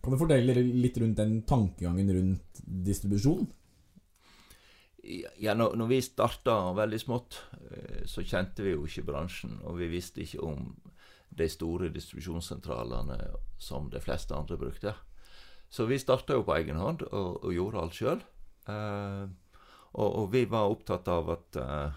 kan 0.04 0.12
du 0.12 0.20
fortelle 0.20 0.56
litt 0.60 0.98
rundt 1.00 1.20
den 1.22 1.38
tankegangen 1.48 2.10
rundt 2.12 2.64
distribusjon? 2.64 3.46
Ja, 5.40 5.52
når, 5.56 5.86
vi 5.88 6.00
starta 6.04 6.58
veldig 6.76 6.98
smått, 7.00 7.38
så 8.08 8.24
kjente 8.24 8.64
vi 8.64 8.72
jo 8.72 8.84
ikke 8.88 9.04
bransjen. 9.08 9.58
Og 9.68 9.78
vi 9.80 9.88
visste 9.92 10.22
ikke 10.24 10.44
om 10.44 10.70
de 11.34 11.48
store 11.50 11.90
distribusjonssentralene 11.92 13.18
som 13.60 13.90
de 13.92 14.00
fleste 14.02 14.36
andre 14.36 14.58
brukte. 14.60 14.94
Så 15.70 15.88
vi 15.90 15.98
starta 15.98 16.36
jo 16.36 16.44
på 16.46 16.54
egen 16.56 16.78
hånd 16.78 17.02
og, 17.10 17.40
og 17.44 17.54
gjorde 17.54 17.80
alt 17.82 17.98
sjøl. 17.98 18.20
Eh, 18.70 19.24
og, 19.94 20.10
og, 20.10 20.28
vi 20.34 20.44
var 20.50 20.70
opptatt 20.72 21.08
av 21.08 21.30
at 21.36 21.58
uh, 21.60 21.96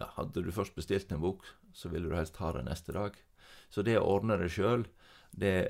ja, 0.00 0.10
hadde 0.18 0.44
du 0.44 0.52
først 0.54 0.76
bestilt 0.76 1.12
en 1.12 1.22
bok, 1.22 1.44
så 1.74 1.90
ville 1.92 2.08
du 2.10 2.16
helst 2.16 2.40
ha 2.42 2.52
den 2.56 2.68
neste 2.70 2.94
dag. 2.96 3.16
Så 3.70 3.84
det 3.86 3.98
å 3.98 4.06
ordne 4.16 4.38
det 4.40 4.50
sjøl, 4.54 4.86
det 5.34 5.66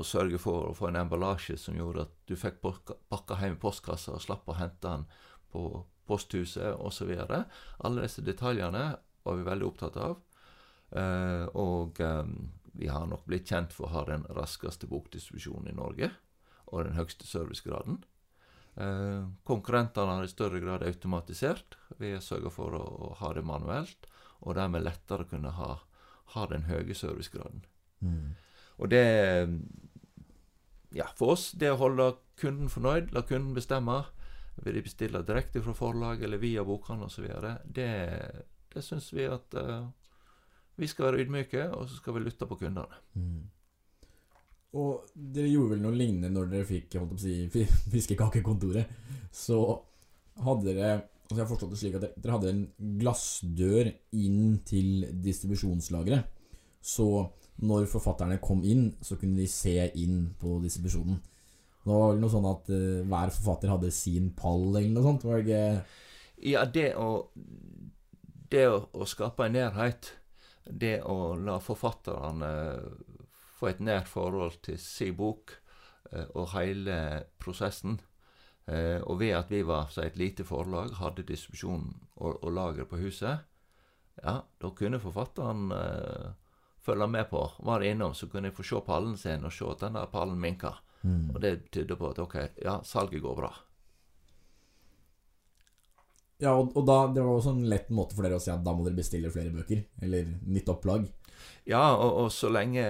å 0.00 0.04
sørge 0.06 0.38
for 0.40 0.70
å 0.70 0.76
få 0.76 0.86
en 0.88 0.96
emballasje 0.96 1.58
som 1.60 1.76
gjorde 1.76 2.06
at 2.06 2.14
du 2.24 2.32
fikk 2.40 2.62
pakka 2.62 3.36
hjem 3.36 3.58
i 3.58 3.60
postkassa 3.60 4.14
og 4.16 4.22
slapp 4.24 4.48
å 4.48 4.56
hente 4.56 4.80
den 4.88 5.04
på 5.52 5.64
posthuset 6.08 6.72
osv. 6.80 7.12
Alle 7.18 8.06
disse 8.06 8.24
detaljene 8.24 8.84
var 9.24 9.36
vi 9.36 9.44
veldig 9.48 9.68
opptatt 9.68 9.98
av. 10.00 10.16
Uh, 10.88 11.44
og 11.52 12.00
um, 12.00 12.48
vi 12.78 12.88
har 12.88 13.04
nok 13.10 13.26
blitt 13.28 13.50
kjent 13.50 13.74
for 13.76 13.88
å 13.88 13.92
ha 13.92 14.04
den 14.08 14.24
raskeste 14.32 14.88
bokdistribusjonen 14.88 15.72
i 15.72 15.76
Norge, 15.76 16.10
og 16.68 16.86
den 16.86 16.96
høyeste 16.96 17.28
servicegraden. 17.28 18.00
Eh, 18.78 19.28
konkurrentene 19.44 20.14
har 20.14 20.24
i 20.24 20.30
større 20.30 20.60
grad 20.62 20.84
automatisert. 20.86 21.76
Vi 21.98 22.12
sørga 22.22 22.50
for 22.54 22.76
å, 22.78 22.84
å, 23.08 23.14
ha 23.18 23.32
det 23.34 23.42
manuelt, 23.46 24.06
og 24.46 24.54
dermed 24.58 24.84
lettere 24.86 25.26
kunne 25.26 25.50
ha, 25.56 25.72
ha 26.34 26.46
den 26.52 26.68
høye 26.68 26.94
servicegraden. 26.94 27.64
Mm. 28.00 28.36
Og 28.78 28.92
det 28.94 29.04
Ja, 30.94 31.04
for 31.18 31.34
oss, 31.34 31.50
det 31.52 31.68
å 31.72 31.80
holde 31.82 32.12
kunden 32.40 32.70
fornøyd, 32.72 33.10
la 33.12 33.20
kunden 33.26 33.52
bestemme, 33.56 34.04
vil 34.62 34.78
de 34.78 34.82
bestille 34.86 35.20
direkte 35.26 35.60
fra 35.62 35.74
forlag 35.76 36.22
eller 36.24 36.40
via 36.40 36.64
bokhandel 36.64 37.10
osv., 37.10 37.26
det, 37.76 37.90
det 38.72 38.82
syns 38.82 39.10
vi 39.12 39.26
at 39.28 39.54
uh, 39.58 39.90
vi 40.80 40.88
skal 40.88 41.10
være 41.10 41.26
ydmyke, 41.26 41.66
og 41.74 41.90
så 41.90 41.98
skal 41.98 42.16
vi 42.16 42.24
lytte 42.24 42.48
på 42.48 42.56
kundene. 42.62 43.02
Mm. 43.18 43.42
Og 44.76 45.06
dere 45.14 45.48
gjorde 45.48 45.76
vel 45.76 45.84
noe 45.84 45.96
lignende 45.96 46.28
når 46.32 46.50
dere 46.52 46.68
fikk 46.68 46.98
holdt 46.98 47.14
på 47.14 47.16
å 47.16 47.22
si, 47.22 47.64
Fiskekakekontoret. 47.94 48.90
Så 49.32 49.62
hadde 50.44 50.68
dere 50.68 50.90
altså 51.28 51.36
Jeg 51.36 51.44
har 51.44 51.48
forstått 51.50 51.72
det 51.74 51.78
slik 51.80 51.96
at 51.98 52.04
dere 52.16 52.36
hadde 52.36 52.52
en 52.54 52.60
glassdør 53.00 53.90
inn 54.16 54.60
til 54.68 55.08
distribusjonslageret. 55.24 56.36
Så 56.80 57.08
når 57.68 57.88
forfatterne 57.90 58.38
kom 58.40 58.62
inn, 58.64 58.86
så 59.04 59.18
kunne 59.20 59.36
de 59.42 59.48
se 59.50 59.74
inn 60.00 60.30
på 60.40 60.56
distribusjonen. 60.62 61.18
Det 61.82 61.90
var 61.90 62.12
vel 62.12 62.22
noe 62.22 62.32
sånn 62.32 62.48
at 62.48 62.70
uh, 62.72 63.02
hver 63.08 63.32
forfatter 63.34 63.72
hadde 63.72 63.90
sin 63.94 64.30
pall, 64.36 64.70
eller 64.70 64.92
noe 64.94 65.04
sånt? 65.04 65.26
Var 65.28 65.40
det 65.40 65.44
ikke 65.44 66.48
Ja, 66.48 66.64
det 66.64 66.88
å 66.96 67.28
Det 68.48 68.64
å, 68.68 68.80
å 68.92 69.08
skape 69.08 69.48
en 69.48 69.56
nærhet, 69.58 70.12
det 70.64 71.02
å 71.04 71.34
la 71.36 71.58
forfatterne 71.60 72.52
få 73.58 73.72
et 73.72 73.82
nært 73.82 74.08
forhold 74.10 74.60
til 74.62 74.78
sin 74.80 75.16
bok 75.18 75.56
eh, 76.12 76.28
og 76.34 76.52
hele 76.54 77.24
prosessen. 77.42 77.98
Eh, 78.68 79.00
og 79.02 79.18
ved 79.22 79.34
at 79.38 79.50
vi 79.50 79.62
var 79.66 79.88
så 79.90 80.04
et 80.04 80.18
lite 80.20 80.44
forlag, 80.46 80.94
hadde 81.00 81.26
distribusjon 81.26 81.88
og, 82.16 82.42
og 82.44 82.52
lager 82.52 82.88
på 82.88 83.00
huset, 83.00 83.46
ja, 84.22 84.40
da 84.58 84.70
kunne 84.74 84.98
forfatteren 84.98 85.70
uh, 85.70 86.30
følge 86.82 87.06
med 87.06 87.28
på. 87.30 87.44
Var 87.66 87.86
innom, 87.86 88.14
så 88.14 88.26
kunne 88.26 88.50
jeg 88.50 88.56
få 88.56 88.66
se 88.66 88.80
pallen 88.86 89.16
sin 89.16 89.46
og 89.46 89.54
se 89.54 89.68
at 89.70 89.84
den 89.86 89.98
der 89.98 90.10
pallen 90.12 90.40
minka. 90.40 90.74
mm. 91.02 91.30
Og 91.34 91.40
det 91.40 91.70
tydde 91.70 91.96
på 91.96 92.10
at 92.10 92.18
ok, 92.18 92.36
ja, 92.64 92.80
salget 92.84 93.22
går 93.22 93.36
bra. 93.38 93.52
Ja, 96.38 96.54
og, 96.54 96.76
og 96.76 96.86
da, 96.86 96.98
det 97.14 97.22
var 97.22 97.34
også 97.34 97.54
en 97.56 97.68
lett 97.70 97.88
måte 97.90 98.14
for 98.14 98.26
dere 98.26 98.38
å 98.38 98.42
si 98.42 98.50
at 98.50 98.62
da 98.66 98.74
må 98.74 98.84
dere 98.86 98.98
bestille 98.98 99.30
flere 99.34 99.54
bøker. 99.54 99.82
Eller 100.02 100.28
nytt 100.46 100.70
opplag. 100.70 101.08
Ja, 101.68 101.82
og, 101.96 102.24
og 102.24 102.32
så, 102.32 102.48
lenge, 102.52 102.84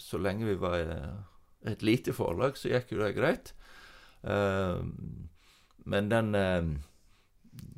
så 0.00 0.20
lenge 0.20 0.48
vi 0.48 0.56
var 0.60 0.80
et 1.68 1.82
lite 1.82 2.14
forlag, 2.16 2.56
så 2.58 2.72
gikk 2.72 2.94
jo 2.94 3.02
det 3.02 3.14
greit. 3.16 3.52
Uh, 4.22 4.82
men 5.84 6.10
den, 6.10 6.34
uh, 6.34 6.70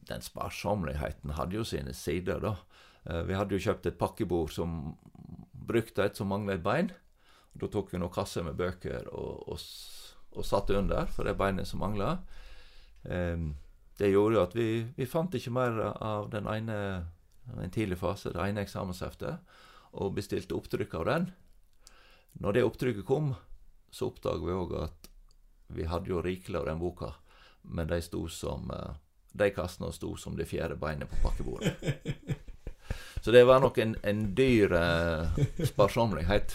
den 0.08 0.24
sparsomligheten 0.24 1.34
hadde 1.38 1.58
jo 1.58 1.64
sine 1.68 1.94
sider, 1.96 2.40
da. 2.44 2.54
Uh, 3.04 3.22
vi 3.28 3.36
hadde 3.36 3.56
jo 3.56 3.64
kjøpt 3.66 3.90
et 3.90 4.00
pakkebord 4.00 4.52
som 4.54 4.94
brukte 5.64 6.04
et 6.04 6.16
som 6.20 6.28
manglet 6.32 6.60
et 6.60 6.64
bein. 6.64 6.92
Da 7.54 7.68
tok 7.70 7.92
vi 7.92 8.00
noen 8.00 8.12
kasser 8.12 8.44
med 8.44 8.58
bøker 8.58 9.08
og, 9.12 9.44
og, 9.54 9.60
og 10.34 10.46
satte 10.46 10.76
under 10.76 11.08
for 11.12 11.28
det 11.28 11.36
beinet 11.38 11.68
som 11.70 11.84
mangla. 11.84 12.16
det 13.04 14.08
gjorde 14.10 14.34
jo 14.34 14.42
at 14.42 14.54
vi, 14.56 14.66
vi 14.96 15.06
fant 15.06 15.34
ikke 15.34 15.52
mer 15.54 15.76
av 15.92 16.30
den 16.32 16.48
ene 16.50 16.78
den 17.44 17.70
tidlige 17.70 18.00
fase, 18.00 18.32
det 18.32 18.40
ene 18.40 18.64
eksamensheftet 18.64 19.36
og 19.94 20.14
bestilte 20.16 20.56
opptrykk 20.56 20.94
av 21.00 21.08
den. 21.08 21.26
Når 22.42 22.56
det 22.56 22.64
opptrykket 22.66 23.06
kom, 23.06 23.32
så 23.94 24.10
oppdaga 24.10 24.42
vi 24.42 24.56
òg 24.58 24.74
at 24.82 25.10
vi 25.74 25.86
hadde 25.88 26.10
jo 26.10 26.22
rikelig 26.22 26.60
av 26.60 26.68
den 26.68 26.82
boka, 26.82 27.14
men 27.62 27.88
de 27.88 28.00
som 28.02 28.70
De 29.34 29.50
kassene 29.50 29.90
sto 29.92 30.16
som 30.16 30.36
det 30.36 30.46
fjerde 30.46 30.76
beinet 30.78 31.10
på 31.10 31.16
pakkebordet. 31.22 31.74
Så 33.24 33.32
det 33.32 33.44
var 33.44 33.60
nok 33.60 33.78
en, 33.78 33.96
en 34.02 34.34
dyr 34.36 34.72
eh, 34.76 35.38
sparsommelighet. 35.64 36.54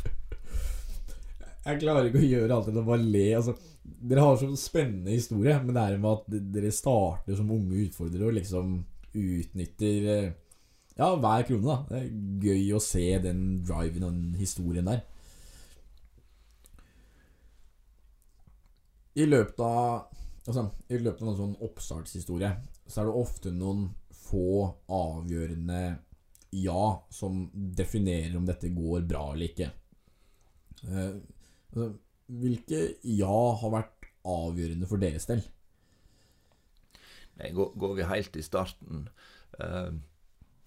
Jeg 1.65 1.80
klarer 1.82 2.08
ikke 2.08 2.21
å 2.21 2.30
gjøre 2.30 2.56
alt 2.56 2.69
enn 2.69 2.78
å 2.78 2.86
bare 2.86 3.04
le. 3.04 3.25
Altså, 3.36 3.56
dere 3.84 4.23
har 4.23 4.38
så 4.38 4.49
spennende 4.56 5.15
historie, 5.15 5.56
men 5.63 5.73
det 5.73 5.82
er 5.82 5.97
med 5.97 6.19
at 6.19 6.38
dere 6.54 6.71
starter 6.71 7.39
som 7.39 7.49
unge 7.56 7.88
utfordrere 7.88 8.30
og 8.30 8.38
liksom 8.38 8.78
utnytter 9.17 10.12
eh, 10.13 10.30
ja, 10.99 11.07
hver 11.15 11.45
krone, 11.47 11.65
da. 11.65 11.77
Det 11.89 11.99
er 11.99 12.09
gøy 12.43 12.75
å 12.75 12.83
se 12.83 13.05
den 13.23 13.43
driven 13.67 14.05
og 14.07 14.17
den 14.17 14.35
historien 14.39 14.89
der. 14.89 15.05
I 19.19 19.27
løpet 19.27 19.62
av 19.65 20.15
Altså, 20.49 20.63
i 20.89 20.97
løpet 20.97 21.21
av 21.21 21.27
en 21.29 21.35
sånn 21.38 21.57
oppstartshistorie 21.62 22.47
så 22.89 23.01
er 23.01 23.09
det 23.09 23.19
ofte 23.19 23.51
noen 23.53 23.83
få 24.15 24.63
avgjørende 24.89 25.81
ja 26.57 26.85
som 27.13 27.43
definerer 27.53 28.33
om 28.39 28.47
dette 28.47 28.71
går 28.73 29.05
bra 29.05 29.27
eller 29.35 29.45
ikke. 29.45 29.67
Eh, 30.88 31.19
altså, 31.69 31.91
hvilke 32.41 32.81
ja 33.05 33.38
har 33.62 33.75
vært 33.75 34.09
avgjørende 34.25 34.89
for 34.89 35.03
deres 35.03 35.29
del? 35.29 35.43
Nei, 37.38 37.51
går, 37.53 37.75
går 37.77 37.95
vi 37.99 38.09
helt 38.09 38.39
i 38.41 38.45
starten 38.49 39.05
eh, 39.62 39.91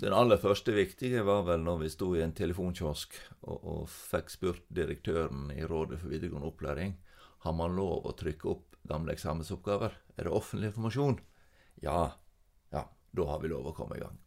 Den 0.02 0.14
aller 0.18 0.40
første 0.42 0.72
viktige 0.74 1.22
var 1.22 1.44
vel 1.46 1.62
når 1.62 1.84
vi 1.84 1.88
sto 1.92 2.08
i 2.16 2.22
en 2.24 2.34
telefonkiosk 2.34 3.14
og, 3.46 3.58
og 3.62 3.82
fikk 3.92 4.32
spurt 4.34 4.64
direktøren 4.74 5.52
i 5.54 5.62
Rådet 5.62 6.00
for 6.00 6.10
videregående 6.10 6.48
opplæring 6.50 6.96
har 7.44 7.54
man 7.54 7.76
lov 7.76 8.08
å 8.10 8.14
trykke 8.18 8.48
opp 8.50 8.76
gamle 8.90 9.14
eksamensoppgaver. 9.14 9.94
Er 10.18 10.26
det 10.26 10.34
offentlig 10.34 10.72
informasjon? 10.72 11.20
Ja. 11.86 12.12
Ja, 12.74 12.84
da 13.14 13.28
har 13.30 13.42
vi 13.42 13.50
lov 13.52 13.70
å 13.70 13.74
komme 13.76 13.98
i 13.98 14.02
gang. 14.02 14.18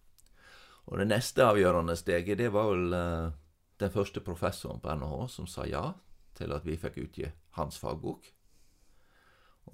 Og 0.88 1.00
det 1.02 1.10
neste 1.10 1.44
avgjørende 1.44 1.96
steget, 2.00 2.40
det 2.40 2.52
var 2.56 2.72
vel 2.72 2.96
eh, 2.96 3.36
den 3.82 3.92
første 3.92 4.24
professoren 4.24 4.80
på 4.80 4.96
NHH 4.96 5.28
som 5.34 5.48
sa 5.50 5.68
ja 5.68 5.90
til 6.36 6.56
at 6.56 6.68
vi 6.68 6.80
fikk 6.80 7.00
utgi 7.04 7.28
hans 7.60 7.80
fagbok. 7.82 8.28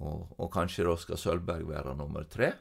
Og, 0.00 0.34
og 0.38 0.48
kanskje 0.54 0.86
da 0.88 0.96
skal 0.98 1.20
Sølvberg 1.20 1.68
være 1.68 1.94
nummer 1.98 2.26
tre. 2.30 2.54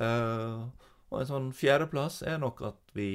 Eh, 0.00 0.88
og 1.10 1.20
en 1.20 1.28
sånn 1.28 1.48
fjerdeplass 1.56 2.20
er 2.26 2.38
nok 2.42 2.62
at 2.68 2.94
vi 2.94 3.10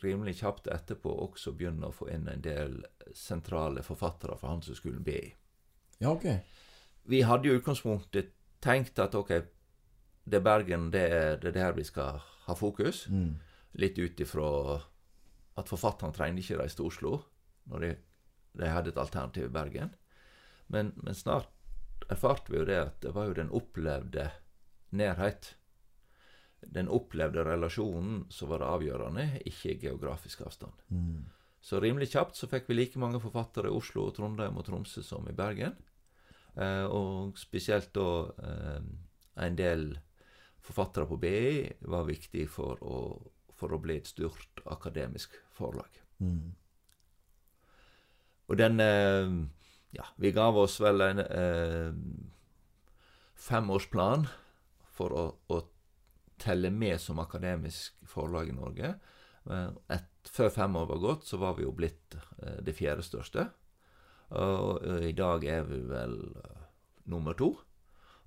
rimelig 0.00 0.38
kjapt 0.40 0.70
etterpå 0.72 1.12
også 1.26 1.52
begynner 1.56 1.90
å 1.90 1.96
få 1.96 2.08
inn 2.12 2.28
en 2.30 2.44
del 2.44 2.78
sentrale 3.16 3.84
forfattere 3.84 4.38
fra 4.40 4.52
Handelshøyskolen 4.54 5.04
BI. 5.04 5.20
Ja, 6.00 6.14
ok. 6.14 6.24
Vi 7.12 7.20
hadde 7.28 7.48
jo 7.50 7.56
i 7.56 7.60
utgangspunktet 7.60 8.32
tenkt 8.64 8.98
at 9.02 9.14
ok, 9.18 9.34
det 10.24 10.38
er 10.38 10.46
Bergen, 10.46 10.90
det 10.94 11.02
er, 11.10 11.36
det 11.42 11.50
er 11.52 11.58
der 11.58 11.76
vi 11.76 11.84
skal 11.84 12.22
ha 12.46 12.56
fokus. 12.56 13.04
Mm. 13.10 13.36
Litt 13.82 13.98
ut 13.98 14.20
ifra 14.22 14.78
at 15.60 15.68
forfatterne 15.68 16.16
trengte 16.16 16.44
ikke 16.44 16.62
reise 16.62 16.78
til 16.78 16.88
Oslo 16.88 17.16
når 17.70 17.84
de, 17.84 17.90
de 18.58 18.70
hadde 18.70 18.92
et 18.94 19.00
alternativ 19.00 19.50
i 19.50 19.52
Bergen. 19.52 19.92
Men, 20.72 20.94
men 20.96 21.14
snart 21.14 21.50
erfarte 22.10 22.52
vi 22.52 22.62
jo 22.62 22.68
det 22.68 22.78
at 22.80 23.02
det 23.04 23.12
var 23.14 23.28
jo 23.28 23.36
den 23.36 23.52
opplevde 23.52 24.30
nærhet. 24.90 25.52
Den 26.62 26.90
opplevde 26.92 27.44
relasjonen 27.46 28.26
som 28.30 28.50
var 28.52 28.62
det 28.62 28.68
avgjørende, 28.70 29.24
ikke 29.48 29.78
geografisk 29.82 30.44
avstand. 30.46 30.84
Mm. 30.88 31.24
Så 31.62 31.78
rimelig 31.82 32.10
kjapt 32.12 32.38
så 32.38 32.48
fikk 32.50 32.68
vi 32.70 32.76
like 32.76 33.00
mange 33.02 33.20
forfattere 33.22 33.70
i 33.70 33.74
Oslo, 33.74 34.08
og 34.08 34.16
Trondheim 34.16 34.56
og 34.58 34.66
Tromsø 34.66 35.02
som 35.06 35.26
i 35.30 35.34
Bergen. 35.36 35.76
Eh, 36.58 36.86
og 36.86 37.38
spesielt 37.38 37.92
da 37.94 38.08
eh, 38.42 38.80
en 39.46 39.58
del 39.58 39.92
forfattere 40.62 41.06
på 41.08 41.18
BI 41.22 41.70
var 41.90 42.08
viktig 42.08 42.48
for 42.50 42.82
å, 42.82 42.98
for 43.54 43.74
å 43.74 43.80
bli 43.82 43.98
et 44.00 44.10
stort 44.10 44.62
akademisk 44.70 45.34
forlag. 45.56 46.02
Mm. 46.22 46.52
Og 48.50 48.58
den 48.58 48.80
eh, 48.82 49.34
Ja, 49.92 50.06
vi 50.16 50.30
ga 50.32 50.46
oss 50.56 50.78
vel 50.80 51.04
en 51.04 51.18
eh, 51.20 51.92
femårsplan 53.36 54.24
for 54.96 55.12
å, 55.12 55.24
å 55.52 55.58
telle 56.42 56.70
med 56.74 56.98
som 57.00 57.20
akademisk 57.22 57.94
forlag 58.10 58.50
i 58.50 58.56
Norge. 58.56 58.94
Eh, 59.50 59.68
Et, 59.96 60.08
før 60.30 60.50
fem 60.54 60.76
år 60.78 60.86
var 60.92 61.00
gått, 61.02 61.26
så 61.26 61.38
var 61.42 61.54
vi 61.58 61.64
jo 61.66 61.72
blitt 61.74 62.16
eh, 62.42 62.58
det 62.62 62.74
fjerde 62.78 63.02
største. 63.06 63.48
Og 64.32 64.82
eh, 64.86 65.08
i 65.10 65.14
dag 65.18 65.44
er 65.44 65.64
vi 65.68 65.80
vel 65.90 66.18
nummer 67.10 67.34
to. 67.38 67.52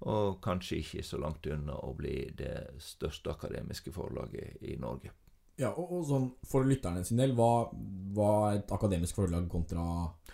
Og 0.05 0.41
kanskje 0.43 0.81
ikke 0.81 1.03
så 1.07 1.17
langt 1.21 1.45
unna 1.47 1.77
å 1.87 1.93
bli 1.97 2.17
det 2.35 2.55
største 2.83 3.31
akademiske 3.31 3.93
forlaget 3.95 4.59
i 4.67 4.75
Norge. 4.77 5.13
Ja, 5.55 5.69
og, 5.71 5.87
og 5.95 6.01
sånn 6.09 6.25
for 6.43 6.67
lytterne 6.67 7.05
sin 7.07 7.15
del, 7.21 7.31
hva 7.31 7.69
er 8.51 8.57
et 8.57 8.73
akademisk 8.75 9.15
forlag 9.15 9.45
kontra 9.49 9.85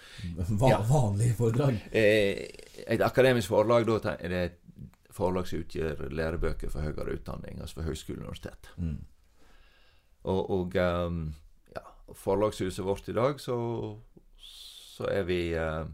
va 0.64 0.72
Ja. 0.72 0.80
vanlige 0.90 1.36
foredrag? 1.38 1.78
Eh, 1.94 2.42
et 2.90 3.04
akademisk 3.06 3.54
forlag 3.54 3.86
da 3.86 4.16
er 4.18 4.34
det 4.34 4.42
et 4.48 4.58
forlag 5.12 5.48
som 5.50 5.62
utgir 5.64 6.00
lærebøker 6.12 6.72
for 6.72 6.86
høyere 6.86 7.18
utdanning, 7.18 7.60
altså 7.62 7.80
for 7.80 7.90
høyskole 7.90 8.22
og 8.22 8.30
universitet. 8.30 8.72
Mm. 8.78 9.00
Og, 10.24 10.42
og 10.54 10.78
um, 10.78 11.22
ja, 11.76 11.84
forlagshuset 12.14 12.86
vårt 12.86 13.10
i 13.10 13.18
dag, 13.18 13.40
så, 13.42 13.58
så 14.38 15.10
er 15.12 15.26
vi 15.28 15.42
uh, 15.58 15.86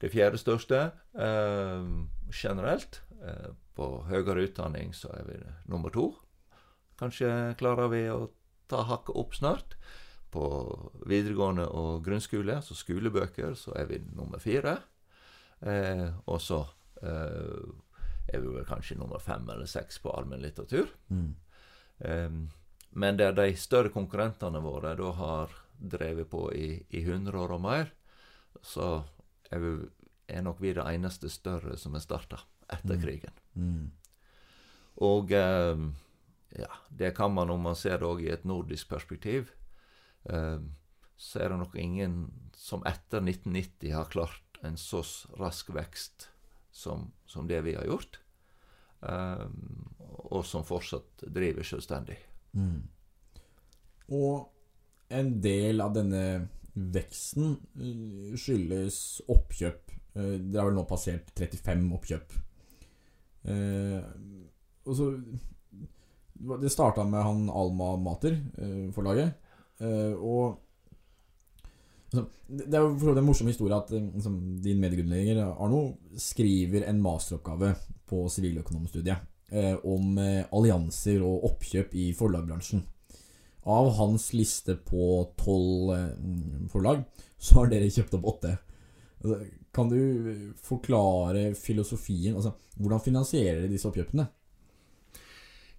det 0.00 0.12
fjerde 0.12 0.40
største 0.40 0.90
uh, 1.18 1.86
generelt. 2.32 3.02
Uh, 3.20 3.52
på 3.76 3.88
høyere 4.08 4.44
utdanning 4.48 4.94
så 4.96 5.12
er 5.16 5.26
vi 5.28 5.40
nummer 5.70 5.92
to. 5.92 6.12
Kanskje 7.00 7.56
klarer 7.60 7.88
vi 7.92 8.04
å 8.12 8.28
ta 8.70 8.84
hakket 8.86 9.16
opp 9.16 9.36
snart. 9.36 9.76
På 10.30 10.44
videregående 11.10 11.64
og 11.74 12.04
grunnskole, 12.06 12.60
altså 12.60 12.76
skolebøker, 12.78 13.56
så 13.58 13.74
er 13.78 13.88
vi 13.90 13.98
nummer 14.14 14.38
fire. 14.42 14.76
Eh, 15.60 16.06
og 16.30 16.38
så 16.40 16.60
eh, 17.02 17.72
er 18.32 18.42
vi 18.42 18.52
vel 18.54 18.66
kanskje 18.68 18.98
nummer 18.98 19.18
fem 19.22 19.48
eller 19.50 19.68
seks 19.70 19.98
på 20.02 20.12
allmennlitteratur. 20.14 20.90
Mm. 21.08 21.34
Um, 21.98 22.40
men 22.90 23.18
der 23.20 23.32
de 23.36 23.52
større 23.56 23.92
konkurrentene 23.94 24.62
våre 24.64 24.94
da 24.98 25.10
har 25.18 25.54
drevet 25.78 26.30
på 26.30 26.48
i, 26.52 26.82
i 26.90 27.02
100 27.04 27.38
år 27.38 27.54
og 27.56 27.62
mer, 27.64 27.92
så 28.62 29.04
er, 29.50 29.62
vi, 29.62 29.72
er 30.28 30.42
nok 30.42 30.60
vi 30.60 30.74
det 30.76 30.86
eneste 30.86 31.30
større 31.30 31.76
som 31.78 31.94
er 31.94 32.04
starta 32.04 32.42
etter 32.70 32.96
Mm. 32.96 33.02
krigen. 33.02 33.38
Mm. 33.54 33.90
Og 35.00 35.32
um, 35.32 35.94
ja, 36.56 36.70
det 36.88 37.14
kan 37.16 37.32
man 37.34 37.50
om 37.50 37.62
man 37.62 37.76
ser 37.78 37.98
det 37.98 38.06
òg 38.06 38.20
i 38.22 38.32
et 38.32 38.44
nordisk 38.44 38.88
perspektiv. 38.88 39.50
um, 40.24 40.74
så 41.16 41.40
er 41.40 41.48
det 41.52 41.58
nok 41.58 41.74
ingen 41.76 42.30
som 42.56 42.82
etter 42.88 43.20
1990 43.20 43.92
har 43.92 44.08
klart 44.08 44.60
en 44.64 44.76
så 44.76 45.02
rask 45.36 45.68
vekst 45.68 46.29
som, 46.80 47.10
som 47.28 47.48
det 47.48 47.60
vi 47.66 47.76
har 47.76 47.88
gjort. 47.88 48.20
Um, 49.00 49.86
og 50.30 50.44
som 50.44 50.64
fortsatt 50.66 51.24
driver 51.32 51.64
selvstendig. 51.66 52.16
Mm. 52.56 52.82
Og 54.16 54.50
en 55.10 55.30
del 55.42 55.82
av 55.82 55.94
denne 55.96 56.24
veksten 56.74 57.56
eh, 57.82 58.34
skyldes 58.38 58.98
oppkjøp. 59.30 59.94
Eh, 60.14 60.36
Det 60.38 60.58
har 60.58 60.68
vel 60.68 60.78
nå 60.78 60.86
passert 60.88 61.32
35 61.34 61.86
oppkjøp. 61.98 62.34
Eh, 63.50 64.10
og 64.86 64.96
så 64.96 65.10
Det 66.60 66.70
starta 66.72 67.04
med 67.04 67.20
han 67.20 67.48
Alma 67.52 67.96
Mater-forlaget. 68.00 69.34
Eh, 69.80 70.14
og 70.14 70.56
altså, 70.56 70.56
det 70.56 70.69
det 72.10 72.74
er 72.74 72.82
jo 72.82 73.12
en 73.14 73.26
morsom 73.26 73.50
historie 73.50 73.76
at 73.76 73.92
eh, 73.94 74.06
liksom, 74.16 74.38
din 74.64 74.80
medgrunnlegger 74.82 75.44
Arno 75.46 75.82
skriver 76.18 76.88
en 76.88 77.02
masteroppgave 77.04 77.74
på 78.10 78.24
siviløkonomstudiet 78.34 79.28
eh, 79.52 79.76
om 79.86 80.18
eh, 80.18 80.42
allianser 80.50 81.22
og 81.22 81.46
oppkjøp 81.52 81.94
i 81.94 82.10
forlagbransjen. 82.16 82.82
Av 83.70 83.90
hans 83.98 84.30
liste 84.34 84.74
på 84.88 85.06
tolv 85.38 85.94
eh, 85.94 86.66
forlag, 86.72 87.04
så 87.38 87.60
har 87.60 87.70
dere 87.70 87.92
kjøpt 87.92 88.18
opp 88.18 88.28
åtte. 88.34 88.56
Altså, 89.20 89.40
kan 89.70 89.90
du 89.92 90.52
forklare 90.64 91.52
filosofien? 91.54 92.34
Altså, 92.34 92.56
hvordan 92.80 93.04
finansierer 93.04 93.62
dere 93.62 93.70
disse 93.70 93.86
oppkjøpene? 93.86 94.26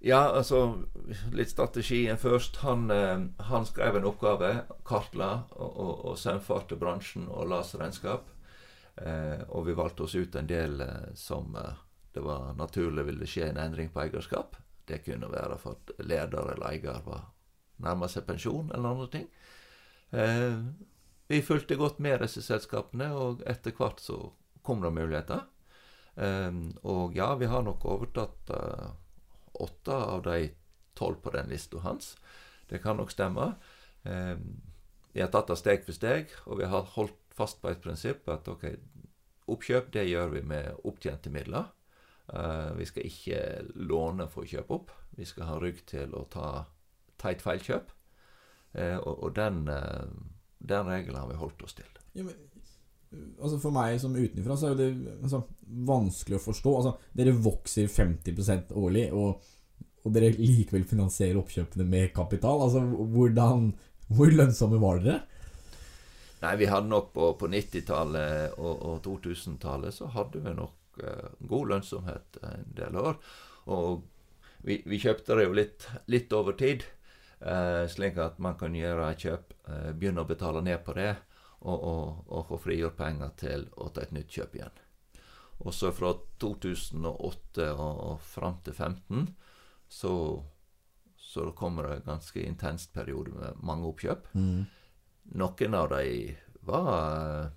Ja, 0.04 0.32
altså 0.34 0.82
Litt 1.32 1.52
strategien 1.54 2.18
først. 2.18 2.58
Han, 2.66 2.90
eh, 2.92 3.20
han 3.38 3.66
skrev 3.70 4.00
en 4.00 4.08
oppgave, 4.10 4.52
kartla 4.86 5.44
og, 5.52 5.70
og, 5.70 6.06
og 6.10 6.18
saumfarte 6.18 6.78
bransjen 6.80 7.28
og 7.30 7.52
las 7.52 7.76
regnskap. 7.78 8.32
Eh, 8.98 9.44
og 9.50 9.68
vi 9.68 9.78
valgte 9.78 10.08
oss 10.08 10.16
ut 10.18 10.36
en 10.36 10.50
del 10.50 10.82
eh, 10.82 11.12
som 11.16 11.54
eh, 11.56 11.78
det 12.12 12.24
var 12.26 12.56
naturlig 12.58 13.06
ville 13.08 13.28
skje 13.30 13.52
en 13.52 13.62
endring 13.62 13.92
på 13.94 14.02
eierskap. 14.04 14.58
Det 14.90 15.04
kunne 15.06 15.30
være 15.32 15.60
for 15.62 15.78
at 15.78 15.94
leder 16.04 16.50
eller 16.56 16.66
eier 16.72 17.06
var 17.06 17.30
nærma 17.82 18.10
seg 18.12 18.26
pensjon 18.26 18.74
eller 18.74 18.96
andre 18.96 19.08
ting. 19.14 19.30
Eh, 20.12 20.58
vi 21.32 21.44
fulgte 21.46 21.78
godt 21.80 22.02
med 22.04 22.20
disse 22.26 22.42
selskapene, 22.44 23.14
og 23.16 23.46
etter 23.48 23.78
hvert 23.78 24.02
så 24.04 24.18
kom 24.66 24.82
det 24.82 24.92
muligheter. 24.98 25.46
Eh, 26.18 26.52
og 26.82 27.16
ja, 27.16 27.36
vi 27.38 27.54
har 27.54 27.64
nok 27.70 27.86
overtatt 27.86 28.52
åtte 29.54 29.96
av 29.96 30.24
de 30.28 30.52
tolv 30.98 31.22
på 31.24 31.34
den 31.36 31.50
lista 31.50 31.80
hans. 31.86 32.16
Det 32.70 32.82
kan 32.84 32.98
nok 32.98 33.12
stemme. 33.12 33.54
Eh, 34.04 34.38
vi 35.12 35.22
har 35.22 35.32
tatt 35.32 35.52
det 35.52 35.60
steg 35.60 35.86
for 35.86 35.96
steg, 35.96 36.32
og 36.46 36.62
vi 36.62 36.70
har 36.72 36.88
holdt 36.96 37.18
fast 37.36 37.62
på 37.62 37.72
et 37.72 37.82
prinsipp 37.84 38.28
at 38.32 38.48
ok, 38.52 38.68
oppkjøp 39.52 39.92
det 39.96 40.08
gjør 40.08 40.36
vi 40.36 40.44
med 40.48 40.84
opptjente 40.88 41.32
midler. 41.34 41.72
Eh, 42.34 42.74
vi 42.78 42.88
skal 42.88 43.08
ikke 43.08 43.42
låne 43.76 44.28
for 44.32 44.46
å 44.46 44.52
kjøpe 44.52 44.78
opp. 44.78 44.94
Vi 45.18 45.28
skal 45.28 45.50
ha 45.50 45.58
rygg 45.60 45.84
til 45.92 46.16
å 46.16 46.26
ta, 46.32 46.52
et 47.30 47.44
feilkjøp. 47.44 47.92
Eh, 48.74 48.98
og 48.98 49.24
og 49.28 49.36
den, 49.36 49.68
eh, 49.68 50.08
den 50.60 50.88
regelen 50.88 51.20
har 51.20 51.28
vi 51.28 51.36
holdt 51.36 51.64
oss 51.64 51.74
til. 51.74 51.90
Ja, 52.14 52.24
men, 52.24 52.36
altså 53.12 53.58
For 53.60 53.76
meg 53.76 53.98
som 54.02 54.16
utenfra 54.16 54.56
så 54.58 54.72
er 54.72 54.78
det 54.80 54.90
altså, 55.22 55.44
vanskelig 55.88 56.38
å 56.40 56.44
forstå. 56.46 56.76
Altså, 56.80 56.94
dere 57.18 57.36
vokser 57.36 57.90
50% 57.92 58.72
årlig, 58.80 59.08
og, 59.12 59.42
og 60.06 60.16
dere 60.16 60.32
likevel 60.38 60.88
finansierer 60.88 61.40
oppkjøpene 61.42 61.88
med 61.88 62.14
kapital. 62.16 62.64
Altså, 62.68 62.84
hvordan 62.86 63.72
Hvor 64.12 64.32
lønnsomme 64.32 64.80
var 64.82 65.04
dere? 65.04 65.22
Nei, 66.42 66.56
vi 66.58 66.68
hadde 66.72 66.90
nok 66.90 67.12
på, 67.14 67.28
på 67.38 67.48
90-tallet 67.54 68.58
og, 68.58 68.80
og 68.90 68.96
2000-tallet 69.06 69.94
så 69.94 70.08
hadde 70.10 70.42
vi 70.42 70.54
nok 70.58 71.04
eh, 71.06 71.28
god 71.52 71.70
lønnsomhet 71.70 72.40
en 72.48 72.72
del 72.80 72.98
år. 72.98 73.20
Og 73.70 74.02
vi, 74.66 74.80
vi 74.90 75.00
kjøpte 75.02 75.38
det 75.38 75.46
jo 75.46 75.54
litt, 75.54 75.86
litt 76.10 76.34
over 76.34 76.58
tid, 76.58 76.84
eh, 77.46 77.86
slik 77.94 78.18
at 78.22 78.42
man 78.42 78.58
kan 78.58 78.74
gjøre 78.78 79.12
kjøp, 79.22 79.54
eh, 79.70 79.92
begynne 79.94 80.26
å 80.26 80.30
betale 80.30 80.64
ned 80.66 80.82
på 80.86 80.98
det, 80.98 81.14
og, 81.62 81.84
og, 81.84 82.24
og 82.28 82.48
få 82.50 82.60
frigjort 82.66 82.98
penger 82.98 83.36
til 83.38 83.68
å 83.78 83.90
ta 83.94 84.06
et 84.06 84.16
nytt 84.16 84.32
kjøp 84.34 84.58
igjen. 84.58 84.82
Og 85.62 85.76
så 85.78 85.92
fra 85.94 86.16
2008 86.42 87.68
og, 87.76 88.02
og 88.12 88.22
fram 88.26 88.58
til 88.66 88.74
2015 88.74 89.28
så, 89.92 90.14
så 91.18 91.52
kommer 91.58 91.88
det 91.88 91.96
en 92.00 92.14
ganske 92.16 92.42
intens 92.42 92.88
periode 92.90 93.36
med 93.36 93.60
mange 93.62 93.90
oppkjøp. 93.92 94.32
Mm. 94.34 94.64
Noen 95.38 95.78
av 95.78 95.90
de 95.94 96.06
var 96.66 97.52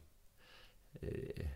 eh, 1.00 1.52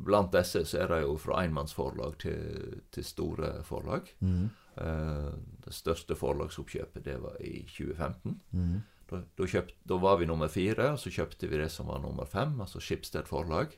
Blant 0.00 0.32
disse 0.32 0.62
så 0.64 0.78
er 0.80 0.88
det 0.88 1.02
jo 1.02 1.16
fra 1.20 1.42
enmannsforlag 1.44 2.14
til, 2.22 2.78
til 2.88 3.04
store 3.04 3.50
forlag. 3.68 4.08
Mm. 4.24 4.46
Eh, 4.80 5.32
det 5.66 5.74
største 5.76 6.16
forlagsoppkjøpet 6.16 7.04
det 7.04 7.18
var 7.20 7.36
i 7.44 7.60
2015. 7.68 8.38
Mm. 8.56 8.78
Da, 9.10 9.22
da, 9.36 9.46
kjøpt, 9.50 9.74
da 9.90 9.96
var 9.98 10.20
vi 10.20 10.26
nummer 10.30 10.48
fire, 10.52 10.92
og 10.94 11.00
så 11.02 11.10
kjøpte 11.10 11.48
vi 11.50 11.58
det 11.58 11.70
som 11.74 11.88
var 11.90 11.98
nummer 12.02 12.28
fem, 12.30 12.52
altså 12.62 12.78
Skipsted 12.82 13.26
forlag. 13.26 13.72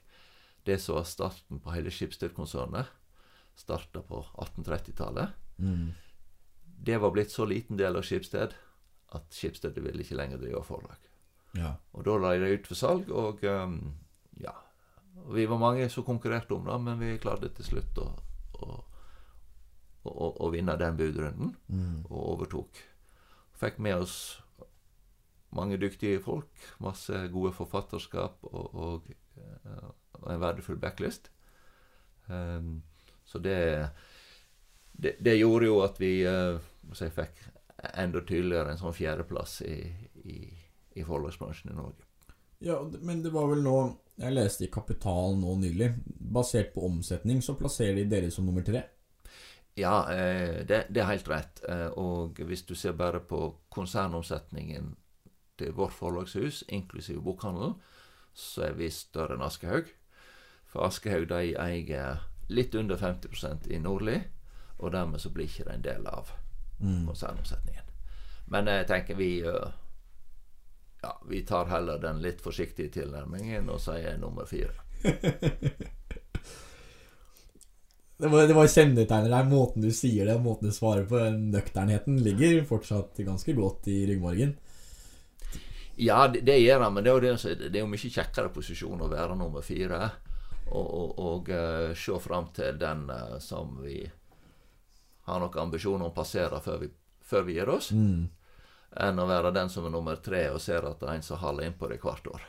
Det 0.67 0.77
som 0.81 0.99
var 0.99 1.07
starten 1.09 1.61
på 1.65 1.73
hele 1.73 1.91
Skipsted-konsernet. 1.91 2.91
Starta 3.57 4.03
på 4.05 4.21
1830-tallet. 4.37 5.33
Mm. 5.59 5.89
Det 6.83 6.99
var 7.01 7.11
blitt 7.15 7.33
så 7.33 7.47
liten 7.49 7.77
del 7.81 7.97
av 7.97 8.05
Skipsted 8.05 8.53
at 9.13 9.35
Skipsted 9.35 9.77
ville 9.81 10.03
ikke 10.05 10.17
lenger 10.19 10.41
drive 10.41 10.63
forlag. 10.67 11.09
Ja. 11.57 11.75
Og 11.93 12.05
da 12.07 12.15
la 12.17 12.35
jeg 12.35 12.45
det 12.45 12.53
ut 12.61 12.69
for 12.71 12.81
salg, 12.81 13.11
og 13.13 13.43
um, 13.45 13.75
ja 14.41 14.55
Vi 15.35 15.45
var 15.45 15.59
mange 15.61 15.89
som 15.93 16.05
konkurrerte 16.07 16.55
om 16.57 16.65
det, 16.65 16.79
men 16.81 16.99
vi 17.03 17.19
klarte 17.21 17.51
til 17.53 17.67
slutt 17.67 17.99
å, 18.01 18.07
å, 18.65 18.79
å, 20.09 20.31
å 20.41 20.49
vinne 20.55 20.77
den 20.81 20.97
budrunden, 20.97 21.57
Mm. 21.69 22.05
og 22.09 22.23
overtok. 22.37 22.81
Fikk 23.61 23.79
med 23.79 24.01
oss 24.01 24.42
mange 25.53 25.79
dyktige 25.81 26.21
folk, 26.23 26.49
masse 26.81 27.27
gode 27.33 27.53
forfatterskap 27.57 28.45
og, 28.49 28.75
og, 28.75 29.11
eh, 29.37 29.91
og 30.21 30.31
en 30.33 30.43
verdifull 30.43 30.81
backlist. 30.81 31.31
Um, 32.27 32.83
så 33.25 33.39
det, 33.43 33.89
det 34.93 35.17
Det 35.25 35.35
gjorde 35.37 35.67
jo 35.67 35.81
at 35.83 35.99
vi 36.01 36.23
uh, 36.23 36.61
jeg 36.95 37.13
fikk 37.13 37.43
enda 37.99 38.23
tydeligere 38.23 38.73
en 38.73 38.79
sånn 38.79 38.95
fjerdeplass 38.95 39.61
i, 39.67 39.77
i, 40.23 40.39
i 40.95 41.05
forlagsbransjen 41.05 41.73
i 41.73 41.77
Norge. 41.77 42.07
Ja, 42.63 42.79
men 43.01 43.23
det 43.25 43.33
var 43.35 43.49
vel 43.51 43.65
nå 43.65 43.77
Jeg 44.23 44.37
leste 44.37 44.69
i 44.69 44.71
Kapital 44.71 45.35
nå 45.41 45.57
nylig. 45.59 45.89
Basert 46.07 46.71
på 46.75 46.85
omsetning 46.87 47.41
så 47.43 47.57
plasserer 47.59 47.97
de 47.99 48.05
dere 48.11 48.31
som 48.31 48.47
nummer 48.47 48.63
tre. 48.63 48.85
Ja, 49.75 50.13
eh, 50.13 50.61
det, 50.69 50.85
det 50.93 51.01
er 51.01 51.09
helt 51.09 51.31
rett. 51.33 51.63
Eh, 51.69 51.89
og 51.99 52.39
hvis 52.39 52.63
du 52.69 52.75
ser 52.79 52.95
bare 52.95 53.23
på 53.25 53.41
konsernomsetningen 53.73 54.93
vårt 55.61 55.93
forlagshus, 55.93 56.65
inklusiv 56.69 57.21
bokhandelen, 57.23 57.75
så 58.35 58.63
er 58.71 58.73
vi 58.79 58.91
større 58.91 59.35
enn 59.37 59.45
Aschehoug. 59.45 59.91
For 60.73 60.87
Aschehoug 60.87 61.29
de 61.29 61.53
eier 61.61 62.23
litt 62.49 62.75
under 62.75 62.97
50% 62.97 63.69
i 63.71 63.79
Nordli, 63.79 64.19
og 64.79 64.93
dermed 64.93 65.21
så 65.21 65.31
blir 65.31 65.45
ikke 65.47 65.65
det 65.69 65.75
en 65.75 65.83
del 65.83 66.07
av 66.07 66.33
Mm. 66.83 67.05
konsernomsetningen. 67.07 67.85
Men 68.51 68.67
jeg 68.67 68.87
tenker 68.89 69.15
vi 69.15 69.41
eh, 69.47 69.69
Ja, 71.03 71.13
vi 71.29 71.43
tar 71.47 71.67
heller 71.71 71.99
den 71.99 72.19
litt 72.23 72.41
forsiktige 72.43 72.89
tilnærmingen 72.91 73.69
og 73.71 73.79
sier 73.81 74.17
nummer 74.19 74.45
fire. 74.45 74.73
Det 78.23 78.29
var, 78.29 78.47
det 78.47 78.55
var 78.55 78.69
kjennetegner 78.71 79.31
der. 79.33 79.49
Måten 79.51 79.83
du 79.83 79.91
sier 79.91 80.27
det, 80.27 80.37
måten 80.43 80.69
du 80.69 80.75
svarer 80.75 81.05
på. 81.11 81.19
Nøkternheten 81.51 82.21
ligger 82.23 82.65
fortsatt 82.69 83.19
ganske 83.19 83.55
godt 83.57 83.89
i 83.91 83.97
ryggmargen. 84.07 84.53
Ja, 85.97 86.29
det, 86.29 86.41
det 86.47 86.59
gjør 86.59 86.81
han, 86.87 86.95
men 86.95 87.05
det 87.05 87.11
er 87.11 87.15
jo, 87.19 87.21
det, 87.37 87.69
det 87.69 87.79
er 87.79 87.85
jo 87.85 87.91
mye 87.93 88.11
kjekkere 88.17 88.53
posisjon 88.55 89.03
å 89.05 89.11
være 89.13 89.37
nummer 89.37 89.63
fire. 89.63 90.11
og, 90.73 90.87
og, 90.95 91.19
og 91.19 91.49
uh, 91.53 91.95
se 91.95 92.19
fram 92.25 92.47
til 92.57 92.79
den 92.81 93.03
uh, 93.11 93.39
som 93.45 93.75
vi 93.83 93.99
har 95.27 95.41
noen 95.43 95.59
ambisjoner 95.67 96.07
om 96.07 96.11
å 96.11 96.15
passere 96.17 96.61
før 96.65 96.79
vi, 96.81 96.89
før 97.23 97.43
vi 97.45 97.59
gir 97.59 97.69
oss, 97.69 97.91
Mm. 97.93 98.29
enn 98.97 99.19
å 99.21 99.27
være 99.29 99.53
den 99.53 99.69
som 99.71 99.85
er 99.87 99.91
nummer 99.93 100.17
tre 100.17 100.47
og 100.51 100.61
ser 100.61 100.85
at 100.89 100.99
det 101.01 101.09
er 101.09 101.15
en 101.19 101.23
som 101.23 101.39
haler 101.39 101.69
innpå 101.69 101.89
det 101.93 102.01
hvert 102.03 102.27
år. 102.27 102.43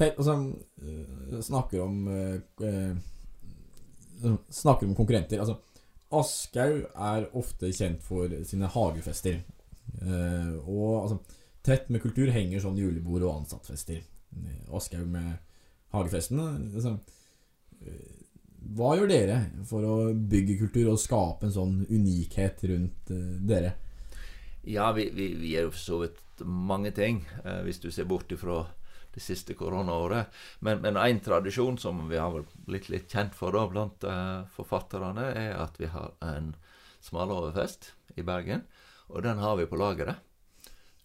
Altså, 0.00 0.32
øh, 0.80 1.40
snakker 1.44 1.82
om 1.82 2.08
øh, 2.08 2.96
Snakker 4.50 4.86
om 4.86 4.94
konkurrenter. 4.94 5.40
Altså, 5.40 5.58
Aschhaug 6.12 6.86
er 6.94 7.26
ofte 7.36 7.68
kjent 7.72 8.02
for 8.02 8.32
sine 8.44 8.68
hagefester. 8.72 9.42
Eh, 9.98 10.54
og 10.64 11.02
altså, 11.02 11.18
tett 11.66 11.90
med 11.90 12.02
kultur 12.04 12.30
henger 12.32 12.62
sånn 12.62 12.78
julebord 12.80 13.26
og 13.26 13.36
ansattfester. 13.40 14.00
Aschehoug 14.30 14.78
Aschhaug 14.78 15.10
med 15.10 15.36
hagefestene. 15.94 16.96
Øh, 17.80 18.16
hva 18.76 18.94
gjør 18.96 19.08
dere 19.10 19.38
for 19.66 19.86
å 19.88 19.94
bygge 20.14 20.58
kultur 20.60 20.92
og 20.92 21.00
skape 21.00 21.48
en 21.48 21.54
sånn 21.54 21.78
unikhet 21.88 22.60
rundt 22.70 23.14
dere? 23.48 23.74
Ja, 24.62 24.92
vi, 24.92 25.08
vi, 25.10 25.30
vi 25.40 25.54
gjør 25.54 25.70
jo 25.70 25.72
for 25.72 25.82
så 25.82 25.98
vidt 26.02 26.44
mange 26.44 26.92
ting, 26.96 27.24
eh, 27.44 27.62
hvis 27.64 27.80
du 27.80 27.90
ser 27.92 28.08
bort 28.08 28.32
ifra 28.32 28.64
det 29.14 29.22
siste 29.24 29.56
koronaåret. 29.58 30.30
Men 30.60 30.84
én 30.84 31.20
tradisjon 31.24 31.78
som 31.78 32.04
vi 32.08 32.20
har 32.20 32.44
blitt 32.66 32.90
litt 32.92 33.10
kjent 33.10 33.34
for 33.34 33.56
da, 33.56 33.64
blant 33.70 34.04
eh, 34.06 34.42
forfatterne, 34.54 35.30
er 35.34 35.56
at 35.58 35.80
vi 35.80 35.90
har 35.90 36.12
en 36.24 36.52
smalahovefest 37.02 37.92
i 38.20 38.26
Bergen. 38.26 38.66
Og 39.10 39.22
den 39.26 39.38
har 39.42 39.56
vi 39.58 39.66
på 39.66 39.78
lageret. 39.80 40.20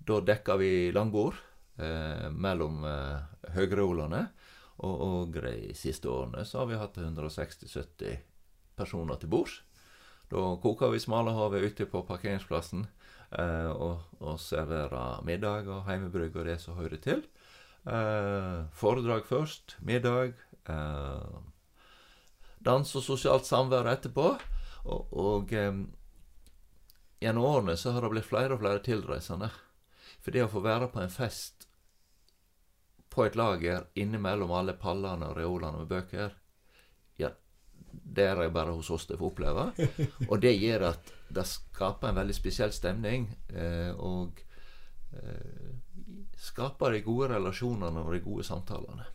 Da 0.06 0.20
dekker 0.22 0.60
vi 0.62 0.72
langbord 0.94 1.38
eh, 1.82 2.28
mellom 2.32 2.84
eh, 2.86 3.52
høyreolene. 3.56 4.28
Og, 4.86 4.96
og 5.02 5.38
de 5.38 5.72
siste 5.78 6.10
årene 6.12 6.44
så 6.46 6.62
har 6.62 6.70
vi 6.70 6.80
hatt 6.80 7.00
160-70 7.02 8.20
personer 8.76 9.20
til 9.22 9.32
bords. 9.32 9.62
Da 10.30 10.42
koker 10.62 10.92
vi 10.94 11.00
smalahavet 11.02 11.70
ute 11.70 11.88
på 11.90 12.02
parkeringsplassen 12.08 12.86
eh, 12.86 13.72
og, 13.72 14.06
og 14.20 14.40
serverer 14.42 15.22
middag 15.26 15.70
og 15.70 15.86
heimebrygg 15.90 16.36
og 16.36 16.50
det 16.50 16.60
som 16.62 16.78
hører 16.80 17.02
til. 17.02 17.26
Eh, 17.86 18.66
foredrag 18.74 19.26
først, 19.30 19.78
middag. 19.86 20.34
Eh, 20.70 21.36
dans 22.66 22.96
og 22.98 23.06
sosialt 23.06 23.46
samvær 23.46 23.90
etterpå. 23.94 24.34
Og, 24.86 25.14
og 25.14 25.54
eh, 25.54 25.72
gjennom 27.20 27.46
årene 27.46 27.78
så 27.78 27.92
har 27.96 28.06
det 28.06 28.12
blitt 28.14 28.28
flere 28.30 28.56
og 28.56 28.62
flere 28.64 28.84
tilreisende. 28.86 29.50
For 30.22 30.34
det 30.34 30.46
å 30.46 30.52
få 30.52 30.64
være 30.66 30.90
på 30.94 31.02
en 31.04 31.14
fest 31.14 31.68
på 33.14 33.24
et 33.26 33.38
lager 33.40 33.86
innimellom 33.96 34.52
alle 34.52 34.76
pallene 34.80 35.30
og 35.30 35.38
reolene 35.38 35.80
med 35.80 35.92
bøker, 35.92 36.34
ja, 37.22 37.30
det 37.92 38.26
er 38.28 38.42
det 38.42 38.50
bare 38.56 38.74
hos 38.76 38.90
oss 38.92 39.08
det 39.08 39.20
får 39.20 39.32
oppleve. 39.32 39.70
Og 40.32 40.42
det 40.44 40.56
gjør 40.58 40.90
at 40.92 41.14
det 41.36 41.46
skaper 41.48 42.12
en 42.12 42.20
veldig 42.20 42.36
spesiell 42.36 42.74
stemning. 42.76 43.30
Eh, 43.50 43.92
og 43.96 44.42
eh, 45.16 45.72
skaper 46.38 46.94
de 46.94 47.04
gode 47.06 47.32
relasjonene 47.32 48.04
og 48.04 48.14
de 48.14 48.22
gode 48.24 48.46
samtalene. 48.46 49.08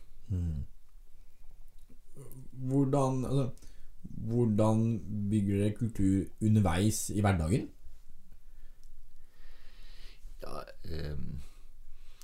Hvordan, 2.71 3.23
altså, 3.25 3.45
hvordan 4.27 4.83
bygger 5.31 5.61
dere 5.61 5.77
kultur 5.77 6.47
underveis 6.47 7.09
i 7.13 7.21
hverdagen? 7.23 7.69
Ja, 10.41 10.63
um, 11.11 11.41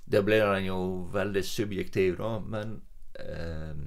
det 0.05 0.23
blir 0.23 0.45
den 0.45 0.65
jo 0.69 0.79
veldig 1.13 1.43
subjektiv, 1.45 2.17
da, 2.21 2.37
men 2.39 2.77
um, 3.19 3.81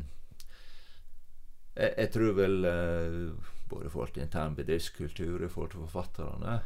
jeg, 1.74 1.94
jeg 1.96 2.10
tror 2.14 2.36
vel 2.36 2.58
uh, 2.66 3.50
både 3.70 3.88
i 3.88 3.92
forhold 3.92 4.14
til 4.14 4.26
intern 4.26 4.58
bedriftskultur, 4.58 5.44
i 5.44 5.48
forhold 5.50 5.72
til 5.74 5.86
forfatterne, 5.86 6.58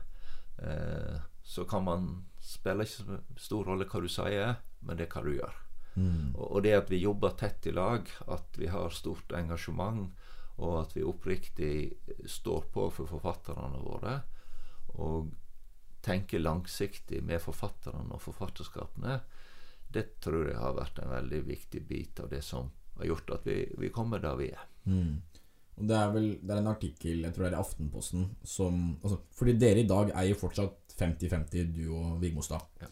uh, 0.63 1.21
så 1.45 1.65
kan 1.69 1.85
man 1.87 2.09
spille 2.45 2.85
ikke 2.85 3.21
stor 3.41 3.71
rolle 3.71 3.87
hva 3.89 4.03
du 4.03 4.11
sier, 4.11 4.57
men 4.85 4.99
det 4.99 5.07
er 5.07 5.15
hva 5.15 5.25
du 5.25 5.33
gjør. 5.37 5.61
Og, 6.35 6.45
og 6.49 6.63
det 6.65 6.75
at 6.75 6.91
vi 6.91 7.03
jobber 7.05 7.37
tett 7.39 7.69
i 7.71 7.75
lag, 7.75 8.09
at 8.27 8.59
vi 8.59 8.67
har 8.73 8.91
stort 8.91 9.33
engasjement, 9.39 10.09
og 10.59 10.75
at 10.81 10.95
vi 10.97 11.07
oppriktig 11.07 11.75
står 12.31 12.69
på 12.75 12.89
for 12.95 13.11
forfatterne 13.11 13.81
våre, 13.83 14.19
og 14.95 15.31
tenker 16.05 16.43
langsiktig 16.43 17.23
med 17.25 17.43
forfatterne 17.43 18.13
og 18.13 18.23
forfatterskapene, 18.23 19.19
det 19.95 20.07
tror 20.25 20.49
jeg 20.51 20.59
har 20.59 20.75
vært 20.77 20.99
en 21.01 21.13
veldig 21.13 21.41
viktig 21.47 21.85
bit 21.89 22.21
av 22.21 22.33
det 22.33 22.43
som 22.45 22.71
har 22.99 23.09
gjort 23.11 23.31
at 23.39 23.47
vi, 23.49 23.61
vi 23.79 23.91
kommer 23.95 24.23
der 24.23 24.37
vi 24.39 24.51
er. 24.53 24.67
Mm. 24.91 25.23
Og 25.75 25.87
det 25.91 25.97
er 25.99 26.13
vel 26.15 26.29
det 26.39 26.55
er 26.55 26.61
en 26.61 26.71
artikkel, 26.71 27.23
jeg 27.25 27.35
tror 27.35 27.47
det 27.47 27.51
er 27.51 27.57
i 27.57 27.63
Aftenposten, 27.63 28.27
som 28.47 28.83
altså, 29.01 29.19
Fordi 29.35 29.57
dere 29.59 29.83
i 29.83 29.89
dag 29.91 30.13
eier 30.23 30.39
fortsatt 30.39 30.95
50-50, 30.99 31.73
du 31.75 31.89
og 31.97 32.21
Vigmostad. 32.23 32.69
Ja. 32.83 32.91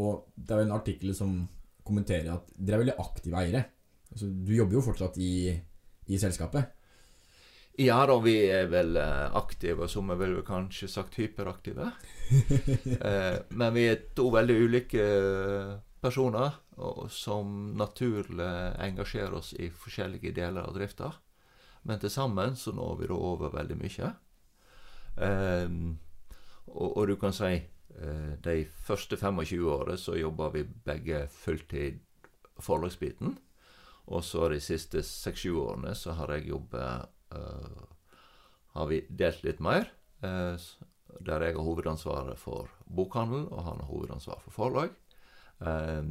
Og 0.00 0.30
det 0.34 0.54
er 0.54 0.62
vel 0.62 0.70
en 0.70 0.78
artikkel 0.78 1.12
som 1.16 1.36
kommenterer 1.84 2.32
at 2.32 2.48
dere 2.56 2.78
er 2.78 2.84
veldig 2.86 2.96
aktive 3.02 3.40
eiere. 3.42 3.66
Altså, 4.14 4.30
du 4.30 4.54
jobber 4.56 4.78
jo 4.78 4.86
fortsatt 4.86 5.18
i, 5.20 5.52
i 6.08 6.20
selskapet. 6.20 6.72
Ja 7.76 8.04
da, 8.06 8.14
vi 8.22 8.36
er 8.54 8.68
vel 8.70 8.94
eh, 9.00 9.34
aktive, 9.34 9.88
som 9.90 10.12
jeg 10.12 10.20
ville 10.20 10.44
kanskje 10.46 10.86
sagt 10.90 11.16
hyperaktive. 11.18 11.88
eh, 13.10 13.38
men 13.50 13.74
vi 13.74 13.88
er 13.90 14.04
to 14.14 14.28
veldig 14.30 14.58
ulike 14.62 15.02
eh, 15.02 15.72
personer 15.98 16.54
og, 16.78 17.08
som 17.10 17.72
naturlig 17.74 18.46
engasjerer 18.84 19.34
oss 19.40 19.52
i 19.58 19.72
forskjellige 19.74 20.30
deler 20.36 20.68
av 20.68 20.76
drifta. 20.76 21.10
Men 21.82 21.98
til 21.98 22.14
sammen 22.14 22.54
så 22.56 22.72
når 22.76 23.00
vi 23.00 23.08
da 23.10 23.18
over 23.18 23.56
veldig 23.56 23.78
mye. 23.80 24.10
Eh, 25.26 25.74
og, 26.70 26.88
og 26.92 27.08
du 27.10 27.16
kan 27.18 27.34
si 27.34 27.56
eh, 27.58 28.30
de 28.46 28.56
første 28.86 29.18
25 29.18 29.66
årene 29.66 29.98
så 29.98 30.14
jobba 30.14 30.52
vi 30.54 30.62
begge 30.62 31.24
fulltid 31.40 31.98
forlagsbiten. 32.62 33.34
Og 34.14 34.22
så 34.22 34.46
de 34.52 34.62
siste 34.62 35.02
6-7 35.02 35.58
årene 35.58 35.98
så 35.98 36.14
har 36.20 36.36
jeg 36.36 36.52
jobbet 36.52 37.10
Har 38.74 38.90
vi 38.90 39.04
delt 39.08 39.44
litt 39.46 39.60
mer. 39.62 39.90
eh, 40.22 40.56
der 41.20 41.44
jeg 41.46 41.54
har 41.54 41.62
hovedansvaret 41.62 42.38
for 42.38 42.70
bokhandel, 42.90 43.46
og 43.52 43.64
han 43.64 43.80
har 43.80 43.90
hovedansvar 43.90 44.40
for 44.44 44.54
forlag. 44.56 44.94
Eh, 45.60 46.02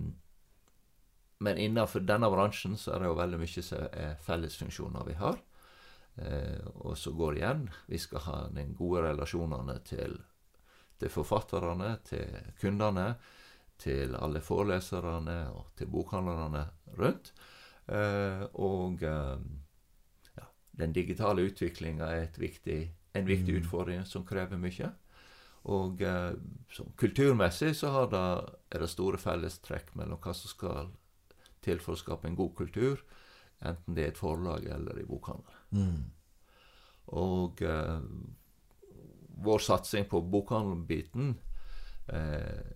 men 1.44 1.60
innenfor 1.60 2.06
denne 2.08 2.30
bransjen 2.32 2.78
så 2.80 2.94
er 2.94 3.04
det 3.04 3.10
jo 3.10 3.18
veldig 3.20 3.40
mye 3.42 3.64
som 3.68 3.88
er 3.92 4.14
fellesfunksjoner 4.24 5.10
vi 5.10 5.18
har. 5.20 5.42
Eh, 6.16 6.68
og 6.86 6.98
så 6.98 7.12
går 7.12 7.34
det 7.34 7.42
igjen. 7.42 7.66
Vi 7.90 8.00
skal 8.00 8.26
ha 8.28 8.38
de 8.54 8.68
gode 8.78 9.04
relasjonene 9.08 9.80
til, 9.88 10.16
til 11.02 11.12
forfatterne, 11.12 11.98
til 12.08 12.54
kundene, 12.62 13.16
til 13.82 14.16
alle 14.16 14.40
foreleserne 14.46 15.40
og 15.52 15.74
til 15.76 15.90
bokhandlerne 15.92 16.68
rundt. 17.00 17.34
Eh, 17.92 18.46
og 18.54 19.04
eh, 19.04 19.40
den 20.74 20.94
digitale 20.94 21.46
utviklinga 21.50 22.08
er 22.16 22.28
viktig, 22.38 22.92
en 23.14 23.26
viktig 23.26 23.54
Mm. 23.54 23.62
utfordring 23.62 24.06
som 24.06 24.26
krever 24.26 24.58
mye. 24.58 24.92
Og 25.66 26.02
eh, 26.02 26.34
så 26.72 26.86
kulturmessig 26.98 27.76
så 27.76 27.92
har 27.94 28.08
det, 28.12 28.54
er 28.76 28.80
det 28.80 28.90
store 28.90 29.18
fellestrekk 29.18 29.94
mellom 29.96 30.20
hva 30.20 30.34
som 30.34 30.50
skal 30.50 30.90
til 31.64 31.80
for 31.80 31.94
å 31.94 32.00
skape 32.02 32.28
en 32.28 32.36
god 32.36 32.56
kultur, 32.56 33.04
enten 33.64 33.96
det 33.96 34.04
er 34.04 34.12
et 34.12 34.18
forlag 34.20 34.66
eller 34.66 35.00
i 35.00 35.06
bokhandel. 35.08 35.54
Mm. 35.72 36.12
Og 37.16 37.62
eh, 37.62 38.02
vår 39.44 39.60
satsing 39.60 40.06
på 40.10 40.22
bokhandelbiten 40.22 41.38
eh, 42.12 42.74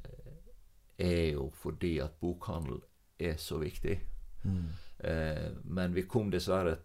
er 0.98 1.34
jo 1.34 1.50
fordi 1.60 1.98
at 2.04 2.16
bokhandel 2.22 2.80
er 3.20 3.36
så 3.42 3.60
viktig. 3.60 4.00
Mm. 4.44 4.68
Eh, 5.00 5.50
men 5.64 5.94
vi 5.94 6.08
kom 6.08 6.32
dessverre 6.32 6.78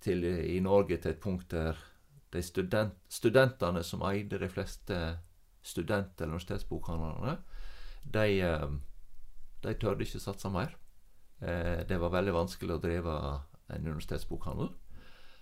til, 0.00 0.24
i 0.24 0.60
Norge 0.60 0.96
til 0.96 1.14
et 1.14 1.20
punkt 1.22 1.50
der 1.50 1.78
de 2.32 2.42
student, 2.42 2.94
studentene 3.08 3.82
som 3.86 4.02
eide 4.02 4.38
de 4.38 4.48
fleste 4.48 5.18
student- 5.62 6.20
eller 6.20 6.34
universitetsbokhandlerne, 6.34 7.36
de, 8.04 8.40
eh, 8.40 8.68
de 9.62 9.74
tørde 9.74 10.04
ikke 10.04 10.20
satse 10.20 10.50
mer. 10.50 10.76
Eh, 11.40 11.84
det 11.88 12.00
var 12.00 12.10
veldig 12.10 12.34
vanskelig 12.34 12.74
å 12.74 12.82
drive 12.82 13.16
en 13.68 13.86
universitetsbokhandel. 13.86 14.68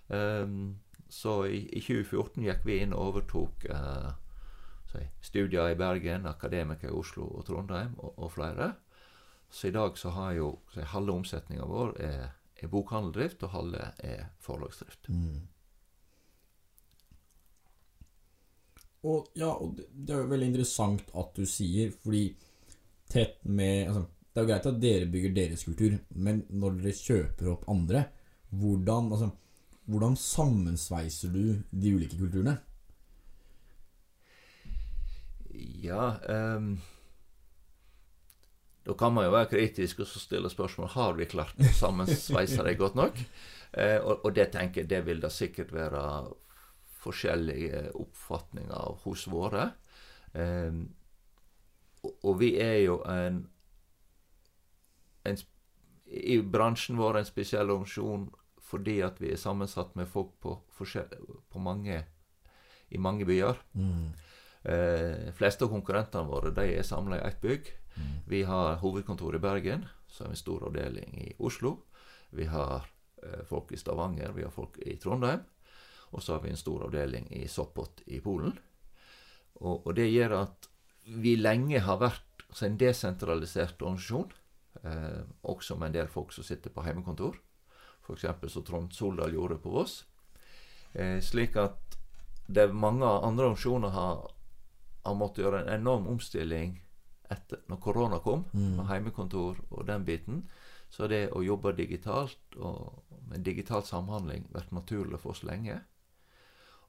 Eh, 0.09 0.47
så 1.09 1.45
i, 1.45 1.65
i 1.77 1.81
2014 1.81 2.43
gikk 2.43 2.65
vi 2.65 2.79
inn 2.81 2.93
og 2.93 3.13
overtok 3.13 3.67
studier 5.21 5.73
i 5.73 5.75
Bergen, 5.75 6.25
akademikere 6.25 6.93
i 6.93 6.95
Oslo 6.95 7.25
og 7.27 7.45
Trondheim 7.45 7.97
og, 7.97 8.13
og 8.17 8.31
flere. 8.31 8.73
Så 9.49 9.67
i 9.67 9.71
dag 9.75 9.97
så 9.97 10.09
har 10.15 10.31
jo 10.37 10.47
så 10.73 10.85
halve 10.93 11.11
omsetninga 11.11 11.65
vår 11.67 11.91
er, 12.01 12.29
er 12.61 12.71
bokhandeldrift, 12.71 13.43
og 13.43 13.53
halve 13.55 13.91
er 13.99 14.29
forlagsdrift. 14.43 15.09
Mm. 15.09 15.43
Og 19.05 19.29
ja, 19.37 19.51
og 19.51 19.77
det, 19.77 20.09
er 20.09 20.23
jo 20.23 20.31
veldig 20.31 20.49
interessant 20.49 21.11
at 21.13 21.33
du 21.37 21.45
sier, 21.49 21.91
fordi 22.03 22.27
tett 23.11 23.43
med 23.45 23.89
altså, 23.91 24.05
Det 24.35 24.41
er 24.41 24.43
jo 24.43 24.49
greit 24.49 24.65
at 24.67 24.79
dere 24.81 25.11
bygger 25.11 25.35
deres 25.35 25.63
kultur, 25.63 25.93
men 26.09 26.41
når 26.49 26.79
dere 26.81 26.91
kjøper 26.97 27.51
opp 27.53 27.69
andre, 27.71 28.01
hvordan, 28.51 29.11
altså, 29.15 29.29
hvordan 29.85 30.17
sammensveiser 30.19 31.31
du 31.31 31.61
de 31.71 31.93
ulike 31.95 32.17
kulturene? 32.19 32.57
Ja 35.85 36.17
ehm, 36.27 36.73
Da 38.85 38.93
kan 38.93 39.13
man 39.15 39.25
jo 39.25 39.33
være 39.33 39.49
kritisk 39.49 40.03
og 40.03 40.09
så 40.09 40.21
stille 40.21 40.49
spørsmål 40.51 40.91
har 40.93 41.15
vi 41.17 41.25
klart 41.29 41.57
å 41.57 41.71
sammensveise 41.73 42.65
det 42.67 42.75
godt 42.77 42.97
nok. 42.99 43.17
Eh, 43.73 43.97
og, 43.97 44.19
og, 44.21 44.29
det 44.35 44.51
tenker 44.53 44.83
jeg 44.83 44.91
det 44.91 45.01
vil 45.07 45.23
da 45.23 45.31
sikkert 45.33 45.73
være 45.73 46.03
forskjellige 47.01 47.89
oppfatninger 47.97 49.01
hos 49.03 49.25
våre. 49.31 49.71
Eh, 50.37 50.77
og, 52.05 52.13
og, 52.13 52.31
vi 52.43 52.53
er 52.61 52.77
jo 52.85 52.99
en, 53.09 53.41
en 55.25 55.41
I 56.05 56.37
bransjen 56.41 57.01
vår 57.01 57.19
en 57.19 57.27
spesiell 57.27 57.73
organisasjon 57.73 58.29
fordi 58.65 58.99
at 59.05 59.17
vi 59.21 59.31
er 59.33 59.41
sammensatt 59.41 59.93
med 59.97 60.09
folk 60.09 60.31
på, 60.41 60.55
på 60.73 61.61
mange, 61.61 61.99
i 62.89 63.01
mange 63.01 63.25
byer. 63.25 63.59
Mm. 63.73 64.13
Eh, 64.65 65.31
fleste 65.37 65.65
av 65.65 65.69
konkurrentene 65.69 66.25
våre 66.25 66.49
de 66.55 66.65
er 66.73 66.85
samla 66.85 67.19
i 67.19 67.25
ett 67.27 67.41
bygg. 67.41 67.71
Mm. 67.95 68.13
Vi 68.27 68.43
har 68.43 68.79
hovedkontor 68.81 69.35
i 69.35 69.39
Bergen, 69.39 69.85
så 70.07 70.23
har 70.23 70.31
vi 70.31 70.39
en 70.39 70.43
stor 70.43 70.65
avdeling 70.67 71.17
i 71.21 71.33
Oslo. 71.37 71.75
Vi 72.29 72.47
har 72.49 72.87
eh, 73.23 73.43
folk 73.45 73.71
i 73.71 73.77
Stavanger, 73.77 74.33
vi 74.33 74.43
har 74.43 74.53
folk 74.53 74.79
i 74.81 74.97
Trondheim. 74.97 75.43
Og 76.11 76.23
så 76.23 76.33
har 76.33 76.41
vi 76.41 76.49
en 76.49 76.57
stor 76.57 76.87
avdeling 76.87 77.27
i 77.33 77.47
Sopot 77.47 78.01
i 78.05 78.19
Polen. 78.23 78.55
Og, 79.61 79.85
og 79.85 79.93
det 79.95 80.07
gjør 80.09 80.39
at 80.41 80.69
vi 81.05 81.35
lenge 81.37 81.79
har 81.85 82.01
vært 82.01 82.45
en 82.65 82.77
desentralisert 82.79 83.81
organisasjon. 83.81 84.31
Eh, 84.81 85.21
også 85.43 85.77
med 85.77 85.91
en 85.91 85.99
del 85.99 86.11
folk 86.11 86.33
som 86.33 86.43
sitter 86.43 86.73
på 86.73 86.83
heimekontor. 86.85 87.37
F.eks. 88.05 88.25
som 88.53 88.65
Trond 88.65 88.93
Soldal 88.93 89.33
gjorde 89.33 89.59
på 89.61 89.73
Voss. 89.73 90.03
Eh, 90.93 91.19
slik 91.21 91.57
at 91.59 91.97
det 92.47 92.69
mange 92.73 93.05
andre 93.05 93.49
organisasjoner 93.49 93.93
har, 93.95 94.25
har 95.05 95.17
måttet 95.17 95.45
gjøre 95.45 95.63
en 95.63 95.73
enorm 95.79 96.07
omstilling 96.11 96.79
etter 97.31 97.61
når 97.69 97.81
korona 97.81 98.19
kom, 98.21 98.45
mm. 98.53 98.75
med 98.77 98.87
heimekontor 98.89 99.59
og 99.69 99.85
den 99.87 100.05
biten. 100.05 100.43
Så 100.89 101.07
det 101.09 101.29
å 101.33 101.41
jobbe 101.43 101.73
digitalt 101.75 102.57
og 102.61 103.03
med 103.29 103.43
digital 103.45 103.83
samhandling 103.83 104.45
vært 104.53 104.73
naturlig 104.75 105.19
for 105.21 105.33
oss 105.33 105.43
lenge. 105.43 105.79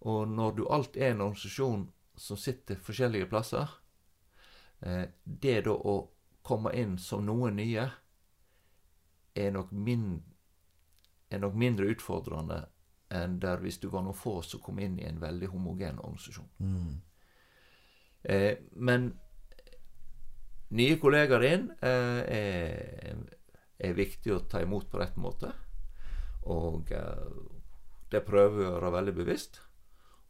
Og 0.06 0.28
når 0.28 0.56
du 0.56 0.66
alt 0.68 0.96
er 0.96 1.14
en 1.14 1.24
organisasjon 1.30 1.86
som 2.16 2.38
sitter 2.40 2.80
forskjellige 2.80 3.28
plasser, 3.32 3.72
eh, 4.80 5.08
det 5.24 5.60
da 5.66 5.72
å 5.72 5.96
komme 6.46 6.72
inn 6.76 6.98
som 7.02 7.24
noen 7.26 7.56
nye 7.56 7.88
er 9.36 9.52
nok 9.52 9.72
mindre 9.72 10.36
er 11.28 11.40
nok 11.42 11.56
mindre 11.58 11.88
utfordrende 11.90 12.60
enn 13.10 13.40
der 13.42 13.58
hvis 13.62 13.80
du 13.82 13.88
var 13.90 14.04
noen 14.06 14.14
få 14.16 14.38
som 14.46 14.62
kom 14.62 14.78
inn 14.82 14.98
i 15.00 15.06
en 15.08 15.18
veldig 15.22 15.48
homogen 15.50 15.98
organisasjon. 15.98 16.48
Mm. 16.58 16.92
Eh, 18.27 18.59
men 18.83 19.11
nye 20.74 20.97
kollegaer 20.99 21.45
inn 21.47 21.68
eh, 21.79 22.22
er, 22.27 23.20
er, 23.79 23.95
viktig 23.95 24.35
å 24.35 24.43
ta 24.51 24.62
imot 24.64 24.89
på 24.91 24.99
rett 24.99 25.18
måte. 25.20 25.53
Og 26.51 26.91
eh, 26.95 27.39
det 28.11 28.24
prøver 28.27 28.59
vi 28.59 28.66
å 28.66 28.74
være 28.77 28.93
veldig 28.99 29.16
bevisst. 29.20 29.61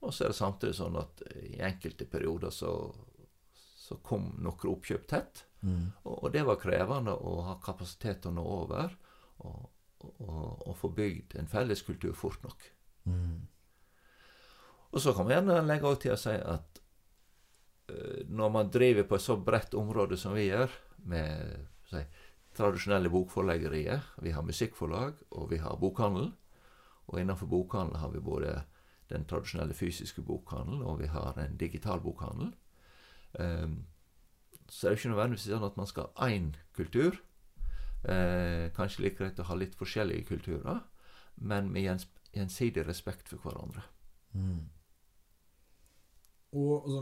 Og 0.05 0.13
så 0.13 0.27
er 0.27 0.33
det 0.33 0.39
samtidig 0.39 0.77
sånn 0.77 0.99
at 1.01 1.25
i 1.41 1.57
enkelte 1.65 2.09
perioder 2.11 2.53
så, 2.53 2.73
så 3.57 3.97
kom 4.05 4.29
noen 4.45 4.73
oppkjøp 4.75 5.09
tett. 5.09 5.47
Mm. 5.65 5.89
Og, 6.05 6.15
og, 6.19 6.29
det 6.37 6.45
var 6.47 6.61
krevende 6.61 7.17
å 7.17 7.41
ha 7.49 7.57
kapasitet 7.65 8.23
til 8.23 8.35
å 8.35 8.37
nå 8.37 8.47
over. 8.61 8.93
Og, 9.47 9.65
å, 10.07 10.75
få 10.77 10.91
bygd 10.95 11.39
en 11.41 11.49
felles 11.51 11.81
kultur 11.83 12.13
fort 12.15 12.43
nok. 12.45 12.65
Mm. 13.09 13.47
Og 14.93 15.03
så 15.03 15.15
kan 15.17 15.27
vi 15.27 15.35
gjerne 15.35 15.63
legge 15.67 15.95
til 16.05 16.15
å 16.15 16.21
si 16.21 16.35
at 16.37 16.81
når 18.28 18.51
man 18.51 18.70
driver 18.72 19.07
på 19.07 19.14
et 19.14 19.22
så 19.22 19.37
bredt 19.39 19.74
område 19.78 20.16
som 20.18 20.34
vi 20.34 20.49
gjør, 20.49 20.72
med 21.07 21.66
si, 21.87 22.01
tradisjonelle 22.57 23.11
bokforleggerier 23.12 24.01
Vi 24.24 24.32
har 24.34 24.43
musikkforlag, 24.43 25.20
og 25.30 25.51
vi 25.51 25.61
har 25.62 25.76
bokhandel. 25.78 26.32
Og 27.07 27.20
innenfor 27.20 27.47
bokhandel 27.47 27.97
har 27.97 28.11
vi 28.11 28.20
både 28.20 28.62
den 29.11 29.24
tradisjonelle 29.24 29.74
fysiske 29.74 30.22
bokhandelen, 30.22 30.82
og 30.82 30.99
vi 31.01 31.07
har 31.07 31.39
en 31.39 31.57
digital 31.57 32.01
bokhandel. 32.01 32.55
Um, 33.39 33.87
så 34.68 34.87
er 34.87 34.91
det 34.91 34.99
ikke 34.99 35.12
nødvendigvis 35.12 35.47
sånn 35.47 35.66
at 35.68 35.76
man 35.78 35.87
skal 35.87 36.11
ha 36.16 36.30
én 36.30 36.55
kultur. 36.74 37.20
Eh, 38.07 38.70
kanskje 38.74 39.03
like 39.03 39.18
greit 39.18 39.39
å 39.43 39.47
ha 39.49 39.55
litt 39.59 39.74
forskjellige 39.78 40.28
kulturer, 40.28 40.80
men 41.37 41.70
med 41.74 41.82
gjens, 41.82 42.07
gjensidig 42.34 42.84
respekt 42.87 43.30
for 43.30 43.43
hverandre. 43.43 43.82
Mm. 44.34 44.68
Og 46.55 46.74
altså, 46.84 47.01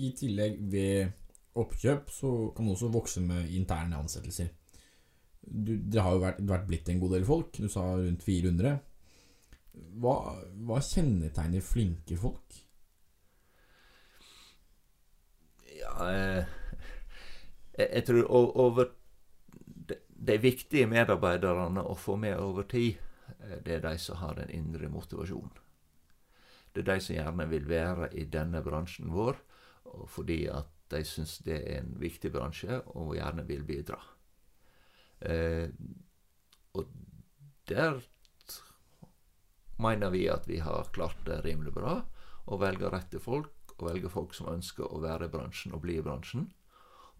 i 0.00 0.12
tillegg 0.16 0.56
ved 0.72 1.12
oppkjøp 1.58 2.10
så 2.12 2.30
kan 2.56 2.64
man 2.64 2.76
også 2.76 2.90
vokse 2.92 3.20
med 3.24 3.50
interne 3.52 3.98
ansettelser. 4.00 4.48
Du, 5.42 5.74
det 5.76 6.00
har 6.00 6.14
jo 6.14 6.22
vært, 6.22 6.40
vært, 6.48 6.66
blitt 6.68 6.88
en 6.88 7.00
god 7.02 7.16
del 7.16 7.26
folk. 7.28 7.58
Du 7.58 7.68
sa 7.68 7.84
rundt 7.98 8.24
400. 8.24 8.78
Hva, 10.00 10.16
hva 10.68 10.80
kjennetegner 10.84 11.64
flinke 11.64 12.16
folk? 12.20 12.58
Ja 15.72 15.92
eh, 16.06 16.58
jeg, 17.74 17.88
jeg 17.88 18.04
tror 18.06 18.28
over 18.30 18.92
de 20.22 20.36
viktige 20.38 20.86
medarbeiderne 20.86 21.82
å 21.82 21.96
få 21.98 22.14
med 22.20 22.36
over 22.38 22.68
tid, 22.70 23.00
eh, 23.40 23.58
det 23.64 23.78
er 23.78 23.86
de 23.88 23.96
som 23.98 24.20
har 24.22 24.38
den 24.38 24.52
indre 24.54 24.90
motivasjonen. 24.92 25.56
Det 26.72 26.84
er 26.84 26.94
de 26.94 27.00
som 27.04 27.16
gjerne 27.16 27.48
vil 27.50 27.66
være 27.68 28.12
i 28.16 28.24
denne 28.30 28.62
bransjen 28.64 29.10
vår 29.12 29.40
fordi 30.08 30.44
at 30.52 30.70
de 30.92 31.02
syns 31.08 31.38
det 31.46 31.58
er 31.58 31.80
en 31.80 31.94
viktig 32.00 32.32
bransje 32.34 32.80
og 32.92 33.14
gjerne 33.16 33.44
vil 33.48 33.64
bidra. 33.68 33.98
Eh, 35.20 35.68
og 36.76 36.88
der 37.68 38.00
mener 39.82 40.12
vi 40.12 40.26
at 40.28 40.48
vi 40.48 40.60
har 40.64 40.90
klart 40.92 41.20
det 41.26 41.42
rimelig 41.46 41.74
bra. 41.76 42.00
Å 42.42 42.58
velge 42.58 42.90
rette 42.90 43.20
folk, 43.22 43.76
og 43.78 43.86
velge 43.88 44.10
folk 44.10 44.34
som 44.34 44.50
ønsker 44.50 44.88
å 44.88 45.00
være 45.02 45.28
i 45.28 45.32
bransjen 45.32 45.76
og 45.76 45.84
bli 45.84 46.00
i 46.00 46.04
bransjen. 46.04 46.48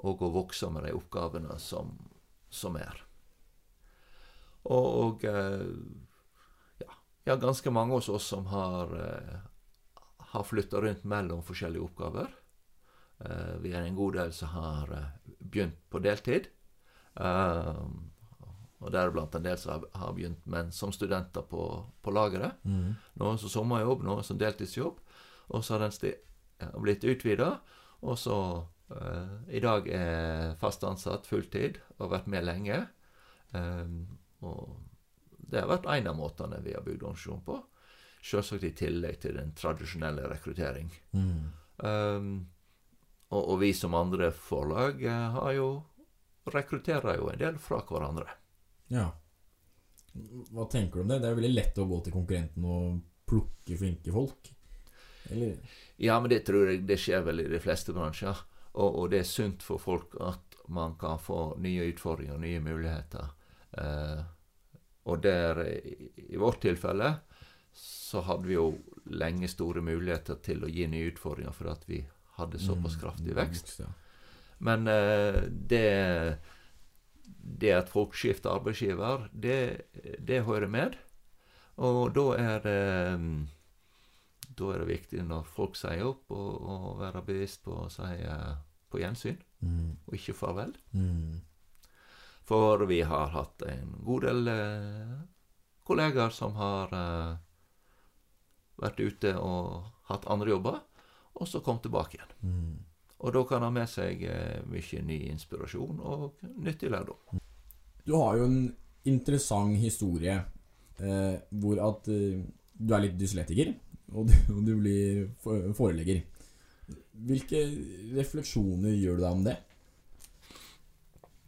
Og 0.03 0.25
å 0.25 0.33
vokse 0.35 0.69
med 0.73 0.89
de 0.89 0.97
oppgavene 0.97 1.59
som 1.63 1.95
som 2.53 2.77
er. 2.77 3.01
Og, 4.69 4.87
og 4.87 5.25
eh, 5.27 5.65
ja, 6.83 6.99
ja, 7.25 7.37
ganske 7.41 7.73
mange 7.75 7.97
hos 7.97 8.11
oss 8.13 8.29
som 8.35 8.47
har, 8.53 8.93
eh, 8.99 9.41
har 10.35 10.47
flytta 10.47 10.83
rundt 10.85 11.07
mellom 11.09 11.43
forskjellige 11.47 11.89
oppgaver. 11.89 12.29
Eh, 13.25 13.55
vi 13.65 13.75
er 13.75 13.87
en 13.87 13.99
god 13.99 14.19
del 14.19 14.33
som 14.37 14.49
har 14.57 14.93
begynt 15.39 15.79
på 15.91 16.03
deltid. 16.03 16.51
og 18.83 18.91
deriblant 18.91 19.35
en 19.35 19.45
del 19.45 19.59
som 19.59 19.85
har 19.95 20.13
begynt 20.13 20.47
men 20.47 20.73
som 20.73 20.93
studenter 20.93 21.43
på, 21.43 21.87
på 22.03 22.11
lageret. 22.11 22.59
Mm. 22.65 22.95
Noen 23.21 23.39
som 23.39 23.49
sommerjobb, 23.49 24.03
noen 24.03 24.25
som 24.27 24.39
deltidsjobb. 24.39 24.99
Og 25.55 25.65
så 25.65 25.77
har 25.77 25.87
den 25.87 26.15
blitt 26.83 27.05
utvida. 27.05 27.61
Og 28.03 28.19
så 28.19 28.67
Uh, 28.93 29.41
I 29.49 29.61
dag 29.61 29.89
er 29.89 30.55
fast 30.61 30.85
ansatt 30.85 31.29
fulltid 31.29 31.79
og 31.97 32.07
har 32.07 32.15
vært 32.19 32.33
med 32.33 32.45
lenge. 32.45 32.79
Um, 33.53 34.19
og 34.45 34.81
det 35.53 35.63
har 35.63 35.71
vært 35.71 35.89
en 35.93 36.11
av 36.13 36.19
måtene 36.19 36.61
vi 36.65 36.75
har 36.77 36.85
bygd 36.85 37.05
organisasjonen 37.05 37.45
på. 37.47 37.59
Selvsagt 38.23 38.67
i 38.67 38.73
tillegg 38.79 39.21
til 39.23 39.39
den 39.39 39.55
tradisjonelle 39.59 40.29
rekruttering. 40.31 40.93
Mm. 41.17 41.47
Um, 41.83 42.29
og, 43.33 43.41
og, 43.41 43.57
vi 43.63 43.73
som 43.77 43.97
andre 43.97 44.31
forlag 44.37 45.03
uh, 45.05 45.39
har 45.39 45.57
jo 45.57 45.69
rekrutterer 46.53 47.19
jo 47.21 47.31
en 47.33 47.41
del 47.41 47.59
fra 47.63 47.81
hverandre. 47.89 48.29
Ja. 48.93 49.09
Hva 50.53 50.67
tenker 50.69 51.01
du 51.01 51.05
om 51.05 51.13
det? 51.13 51.23
Det 51.23 51.31
er 51.31 51.39
veldig 51.39 51.55
lett 51.55 51.79
å 51.81 51.89
gå 51.89 52.01
til 52.05 52.15
konkurrenten 52.15 52.67
og 52.69 52.99
plukke 53.29 53.79
flinke 53.79 54.13
folk. 54.13 54.51
Eller? 55.31 55.57
Ja, 55.97 56.19
men 56.21 56.33
det 56.33 56.43
tror 56.47 56.69
jeg 56.69 56.83
det 56.89 56.99
skjer 57.01 57.23
vel 57.25 57.45
i 57.45 57.49
de 57.49 57.61
fleste 57.63 57.95
bransjer. 57.97 58.43
Og, 58.73 58.89
og, 58.89 59.07
det 59.13 59.23
er 59.23 59.29
sunt 59.29 59.65
for 59.65 59.81
folk 59.81 60.17
at 60.21 60.59
man 60.73 60.97
kan 61.01 61.21
få 61.21 61.55
nye 61.61 61.89
utfordringer 61.93 62.41
nye 62.41 62.61
muligheter. 62.65 63.33
Eh, 63.79 64.23
og 65.09 65.23
der, 65.23 65.61
i, 66.17 66.37
vårt 66.41 66.63
tilfelle, 66.63 67.15
så 67.77 68.23
hadde 68.27 68.49
vi 68.49 68.57
jo 68.57 68.69
lenge 69.13 69.49
store 69.51 69.83
muligheter 69.85 70.39
til 70.45 70.65
å 70.65 70.71
gi 70.71 70.87
nye 70.89 71.11
utfordringer 71.11 71.57
fordi 71.57 71.73
at 71.73 71.89
vi 71.89 72.01
hadde 72.39 72.61
såpass 72.63 72.97
mm, 72.97 73.01
kraftig 73.01 73.37
vekst. 73.37 73.81
Men 74.63 74.87
eh, 74.89 75.43
det, 75.49 76.39
det 77.63 77.73
at 77.77 77.91
folk 77.93 78.15
skifter 78.19 78.55
arbeidsgiver, 78.55 79.29
det, 79.33 79.89
det 80.19 80.45
hører 80.47 80.71
med. 80.71 80.97
Og 81.83 82.13
da 82.15 82.27
er 82.39 82.63
det 82.67 82.81
da 84.53 84.69
er 84.73 84.83
det 84.83 84.91
viktig 84.91 85.23
når 85.25 85.47
folk 85.49 85.79
sier 85.79 86.05
opp, 86.05 86.29
å 86.33 86.97
være 87.01 87.25
bevisst 87.25 87.63
på 87.65 87.85
å 87.85 87.89
si 87.93 88.05
uh, 88.29 88.53
på 88.93 89.01
gjensyn, 89.01 89.39
mm. 89.65 89.89
og 90.07 90.17
ikke 90.19 90.37
farvel. 90.37 90.75
Mm. 90.93 91.41
For 92.45 92.85
vi 92.91 93.01
har 93.07 93.33
hatt 93.33 93.65
en 93.65 93.95
god 94.05 94.27
del 94.27 94.51
eh, 94.51 95.13
kollegaer 95.87 96.35
som 96.35 96.57
har 96.59 96.91
eh, 96.99 97.37
vært 98.83 99.01
ute 99.01 99.33
og 99.39 99.87
hatt 100.11 100.27
andre 100.31 100.51
jobber, 100.51 100.81
og 101.35 101.49
så 101.49 101.61
kom 101.65 101.79
tilbake 101.83 102.19
igjen. 102.19 102.33
Mm. 102.43 102.73
Og 103.23 103.33
da 103.37 103.43
kan 103.47 103.63
ha 103.63 103.71
med 103.71 103.89
seg 103.91 104.25
eh, 104.27 104.61
mye 104.67 105.03
ny 105.07 105.19
inspirasjon 105.31 106.01
og 106.03 106.43
nyttig 106.59 106.91
lærdom. 106.91 107.39
Du 108.05 108.17
har 108.19 108.37
jo 108.41 108.49
en 108.49 108.61
interessant 109.07 109.77
historie 109.79 110.35
eh, 110.99 111.37
hvor 111.63 111.79
at 111.87 112.09
eh, 112.11 112.43
du 112.75 112.95
er 112.97 113.05
litt 113.07 113.19
dyslektiker, 113.21 113.75
og 114.13 114.27
du, 114.29 114.35
og 114.57 114.63
du 114.67 114.73
blir 114.81 115.29
forelegger. 115.79 116.25
Hvilke 117.23 117.61
refleksjoner 118.17 118.97
gjør 118.99 119.21
du 119.21 119.23
deg 119.23 119.37
om 119.37 119.45
det? 119.47 119.57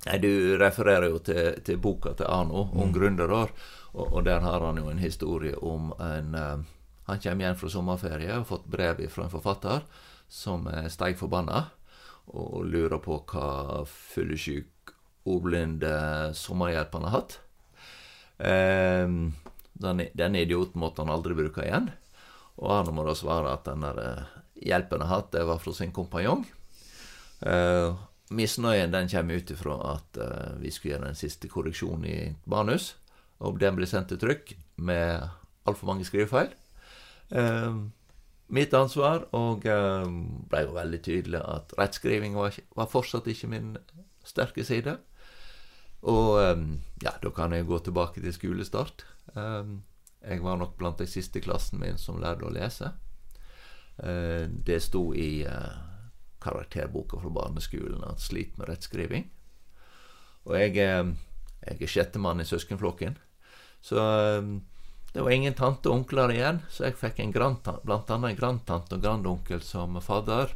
Nei, 0.05 0.19
Du 0.21 0.31
refererer 0.61 1.09
jo 1.11 1.19
til, 1.25 1.59
til 1.65 1.79
boka 1.81 2.13
til 2.15 2.29
Arno 2.31 2.69
om 2.71 2.89
Mm. 2.91 2.95
gründerår, 2.95 3.51
og, 3.95 4.13
og 4.13 4.25
der 4.27 4.41
har 4.41 4.61
han 4.61 4.77
jo 4.79 4.89
en 4.91 4.99
historie 5.03 5.57
om 5.59 5.93
en 5.99 6.35
eh, 6.35 6.59
Han 7.09 7.21
kommer 7.21 7.47
hjem 7.47 7.59
fra 7.61 7.71
sommerferie 7.73 8.31
og 8.33 8.43
har 8.43 8.49
fått 8.49 8.69
brev 8.71 9.03
fra 9.13 9.27
en 9.27 9.33
forfatter 9.33 9.83
som 10.33 10.69
er 10.73 10.89
steig 10.93 11.19
forbanna 11.21 11.67
og 12.33 12.65
lurer 12.65 13.01
på 13.05 13.19
hva 13.29 13.83
fyllesyk, 13.89 14.95
ordblind 15.29 15.85
eh, 15.85 16.31
sommerhjelp 16.37 16.95
han 16.97 17.09
har 17.09 17.17
hatt. 17.19 17.41
Denne 18.39 19.33
den, 19.75 20.03
den 20.15 20.37
idioten 20.37 20.81
måtte 20.81 21.03
han 21.03 21.13
aldri 21.13 21.37
bruke 21.37 21.65
igjen. 21.65 21.91
Og 22.61 22.71
Arne 22.71 22.95
må 22.95 23.05
da 23.07 23.15
svare 23.19 23.55
at 23.57 23.67
den 23.67 23.85
der 23.85 24.01
eh, 24.01 24.35
hjelpen 24.71 25.03
han 25.03 25.11
har 25.11 25.23
hatt, 25.23 25.33
det 25.35 25.47
var 25.49 25.63
fra 25.63 25.75
sin 25.75 25.93
kompanjong. 25.95 26.45
Eh, 27.45 27.97
misnøyen 28.35 28.95
den 28.95 29.11
kommer 29.11 29.41
ut 29.41 29.51
ifra 29.51 29.79
at 29.95 30.21
eh, 30.23 30.53
vi 30.63 30.71
skulle 30.73 30.95
gjøre 30.95 31.11
en 31.11 31.19
siste 31.19 31.51
korreksjon 31.51 32.07
i 32.07 32.19
manus, 32.51 32.95
og 33.43 33.59
den 33.61 33.77
blir 33.77 33.91
sendt 33.91 34.13
til 34.13 34.23
trykk 34.23 34.55
med 34.77 35.27
altfor 35.67 35.91
mange 35.91 36.07
skrivefeil. 36.07 36.53
Eh, 37.31 37.77
mitt 38.55 38.75
ansvar, 38.77 39.29
og 39.37 39.65
eh, 39.67 40.05
ble 40.51 40.63
jo 40.67 40.77
veldig 40.77 41.01
tydelig 41.05 41.41
at 41.41 41.73
rettskriving 41.79 42.37
var, 42.37 42.57
var 42.77 42.91
fortsatt 42.93 43.29
ikke 43.31 43.51
min 43.53 43.75
sterke 44.27 44.65
side. 44.67 44.99
Og 46.05 46.37
eh, 46.43 46.67
ja, 47.05 47.15
da 47.23 47.33
kan 47.35 47.57
jeg 47.57 47.69
gå 47.69 47.81
tilbake 47.81 48.21
til 48.21 48.37
skolestart. 48.37 49.07
Eh, 49.35 49.73
jeg 50.25 50.45
var 50.45 50.61
nok 50.61 50.77
blant 50.81 51.01
de 51.01 51.09
siste 51.09 51.41
klassen 51.45 51.81
min 51.81 52.01
som 52.01 52.21
lærte 52.21 52.47
å 52.49 52.53
lese. 52.53 52.95
Det 53.95 54.79
sto 54.83 55.13
i 55.15 55.45
eh, 55.47 55.75
karakterboka 56.43 57.21
fra 57.23 57.31
barneskolen 57.31 58.03
at 58.09 58.25
slit 58.25 58.57
med 58.59 58.67
rettskriving. 58.73 59.29
Og 60.49 60.57
jeg, 60.59 60.75
jeg 60.81 61.77
er 61.77 61.93
sjettemann 61.93 62.43
i 62.43 62.49
søskenflokken. 62.49 63.15
Så 63.85 64.01
det 65.15 65.23
var 65.23 65.31
ingen 65.31 65.55
tante 65.55 65.87
og 65.87 66.01
onkler 66.01 66.33
igjen, 66.35 66.57
så 66.67 66.89
jeg 66.89 66.97
fikk 66.99 67.21
en 67.23 67.33
annet 67.39 68.11
en 68.11 68.25
grandtante 68.35 68.97
og 68.97 69.03
grandonkel 69.05 69.61
som 69.63 69.95
fadder. 70.03 70.51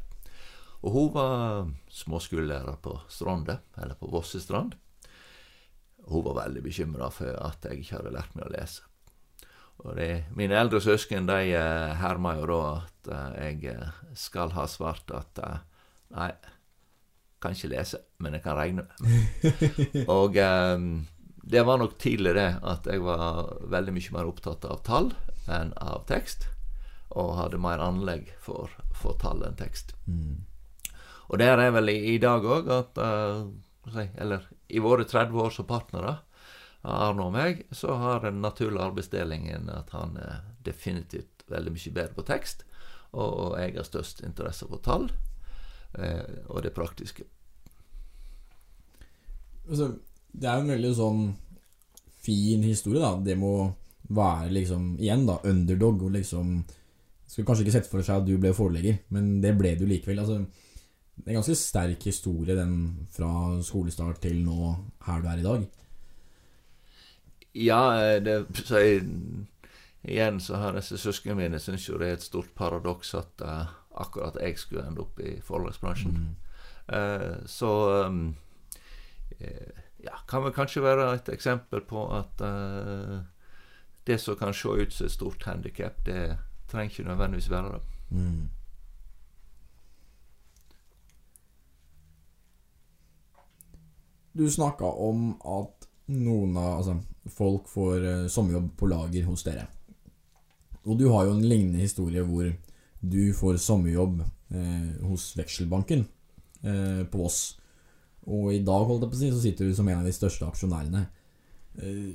Og 0.83 0.95
hun 0.97 1.13
var 1.15 1.69
småskolelærer 1.95 2.81
på 2.83 2.97
Stronde, 3.07 3.61
eller 3.79 3.95
på 3.95 4.11
Vossestrand. 4.11 4.75
Hun 6.11 6.25
var 6.25 6.41
veldig 6.41 6.63
bekymra 6.65 7.07
for 7.15 7.39
at 7.39 7.69
jeg 7.71 7.85
ikke 7.85 8.01
hadde 8.01 8.15
lært 8.17 8.35
meg 8.35 8.49
å 8.49 8.53
lese. 8.57 8.83
Og 9.85 9.95
de, 9.95 10.09
mine 10.35 10.59
eldre 10.59 10.81
søsken 10.83 11.29
de 11.31 11.53
eh, 11.55 11.95
herma 12.01 12.35
jo 12.41 12.49
da 12.51 12.63
at 12.73 13.11
eh, 13.15 13.37
jeg 13.45 13.77
eh, 13.77 14.01
skal 14.19 14.51
ha 14.57 14.65
svart 14.67 15.15
at 15.15 15.39
nei, 16.19 16.33
kan 17.39 17.55
ikke 17.55 17.71
lese, 17.77 18.03
men 18.19 18.35
jeg 18.35 18.43
kan 18.43 18.59
regne. 18.59 18.89
og 20.19 20.35
eh, 20.35 20.89
det 21.49 21.65
var 21.65 21.81
nok 21.81 21.97
tidlig 22.01 22.35
det 22.37 22.51
at 22.61 22.87
jeg 22.91 23.01
var 23.05 23.55
veldig 23.73 23.95
mye 23.97 24.15
mer 24.19 24.29
opptatt 24.29 24.67
av 24.69 24.83
tall 24.85 25.13
enn 25.49 25.73
av 25.81 26.05
tekst. 26.11 26.45
Og 27.17 27.39
hadde 27.39 27.61
mer 27.63 27.81
anlegg 27.81 28.29
for, 28.45 28.73
for 28.93 29.17
tall 29.23 29.41
enn 29.47 29.57
tekst. 29.57 29.95
Mm. 30.05 30.45
Og 31.29 31.41
der 31.41 31.61
er 31.61 31.73
vel 31.73 31.89
i, 31.93 31.99
i 32.15 32.19
dag 32.21 32.45
òg 32.45 32.69
at 32.73 33.01
si, 33.89 34.05
Eller 34.21 34.45
i 34.69 34.81
våre 34.85 35.07
30 35.09 35.41
år 35.41 35.55
som 35.55 35.69
partnere, 35.69 36.19
Arne 36.89 37.25
og 37.25 37.33
meg, 37.35 37.65
så 37.75 37.97
har 37.99 38.23
den 38.23 38.43
naturlige 38.45 38.85
arbeidsdelingen 38.85 39.69
at 39.73 39.91
han 39.97 40.17
er 40.21 40.45
definitivt 40.65 41.45
veldig 41.49 41.73
mye 41.75 41.95
bedre 41.97 42.15
på 42.15 42.27
tekst, 42.29 42.65
og, 43.13 43.29
og 43.29 43.57
jeg 43.59 43.75
har 43.75 43.89
størst 43.89 44.23
interesse 44.25 44.69
for 44.69 44.85
tall 44.85 45.09
uh, 45.09 46.37
og 46.53 46.63
det 46.63 46.75
praktiske. 46.77 47.25
Altså, 49.69 49.97
det 50.33 50.49
er 50.49 50.59
jo 50.59 50.67
en 50.67 50.75
veldig 50.75 50.95
sånn 50.97 51.23
fin 52.25 52.65
historie, 52.67 53.03
da. 53.03 53.15
Det 53.25 53.37
må 53.39 53.53
være 54.09 54.53
liksom, 54.55 54.95
igjen 55.01 55.27
da, 55.29 55.39
underdog 55.45 56.07
og 56.07 56.15
liksom 56.17 56.61
Skulle 57.29 57.45
kanskje 57.45 57.67
ikke 57.67 57.73
sett 57.75 57.89
for 57.91 58.01
seg 58.01 58.23
at 58.23 58.25
du 58.25 58.39
ble 58.41 58.55
forelegger, 58.57 59.03
men 59.13 59.35
det 59.43 59.51
ble 59.59 59.75
du 59.77 59.83
likevel. 59.85 60.23
Altså, 60.23 60.39
det 61.19 61.27
er 61.27 61.35
en 61.35 61.37
ganske 61.43 61.57
sterk 61.61 62.07
historie, 62.09 62.55
den 62.57 62.79
fra 63.13 63.29
skolestart 63.61 64.23
til 64.25 64.39
nå 64.47 64.71
her 65.05 65.21
du 65.21 65.29
er 65.29 65.43
i 65.43 65.45
dag. 65.45 65.67
Ja, 67.53 67.83
eh, 68.01 68.23
det 68.25 68.39
så 68.65 68.81
jeg, 68.81 69.03
Igjen 70.09 70.41
så 70.41 70.57
har 70.63 70.77
disse 70.79 70.97
søsknene 70.97 71.37
mine 71.43 71.59
syns 71.61 71.89
jo 71.89 71.99
det 71.99 72.09
er 72.09 72.17
et 72.17 72.25
stort 72.25 72.55
paradoks 72.57 73.11
at 73.19 73.43
uh, 73.45 73.67
akkurat 73.99 74.39
jeg 74.41 74.59
skulle 74.59 74.87
ende 74.87 75.03
opp 75.03 75.19
i 75.21 75.35
forlagsbransjen. 75.45 76.15
Mm. 76.15 76.37
Uh, 76.89 77.47
så 77.51 77.73
um, 78.07 78.23
eh, 79.41 79.83
ja, 80.05 80.21
kan 80.29 80.45
vel 80.45 80.55
kanskje 80.55 80.85
være 80.85 81.09
et 81.15 81.31
eksempel 81.33 81.83
på 81.87 82.05
at 82.15 82.45
uh, 82.45 83.19
det 84.07 84.21
som 84.21 84.37
kan 84.39 84.55
se 84.55 84.69
ut 84.69 84.95
som 84.95 85.07
et 85.07 85.13
stort 85.13 85.45
handikap, 85.45 85.99
det 86.07 86.39
trenger 86.71 86.91
ikke 86.91 87.09
nødvendigvis 87.09 87.51
være 87.51 87.73
det. 87.73 87.83
Mm. 88.11 88.49
Du 94.39 94.47
snakka 94.51 94.85
om 94.85 95.33
at 95.43 95.89
noen 96.09 96.57
av 96.57 96.79
altså, 96.79 96.95
folk 97.35 97.69
får 97.69 98.07
uh, 98.07 98.29
sommerjobb 98.31 98.71
på 98.79 98.87
lager 98.87 99.27
hos 99.29 99.45
dere. 99.45 99.67
Og 100.89 100.97
du 100.97 101.09
har 101.13 101.27
jo 101.27 101.35
en 101.37 101.45
lignende 101.45 101.83
historie 101.83 102.23
hvor 102.25 102.49
du 103.01 103.33
får 103.35 103.59
sommerjobb 103.63 104.23
eh, 104.51 105.05
hos 105.07 105.37
Vekselbanken 105.39 106.07
eh, 106.63 107.05
på 107.07 107.19
Voss. 107.19 107.58
Og 108.29 108.53
i 108.53 108.63
dag 108.65 108.85
holdt 108.89 109.07
jeg 109.07 109.13
på 109.13 109.17
å 109.17 109.21
si, 109.23 109.31
så 109.33 109.43
sitter 109.43 109.69
du 109.69 109.77
som 109.77 109.89
en 109.89 110.03
av 110.03 110.09
de 110.09 110.15
største 110.15 110.49
aksjonærene. 110.49 111.07
Eh, 111.81 112.11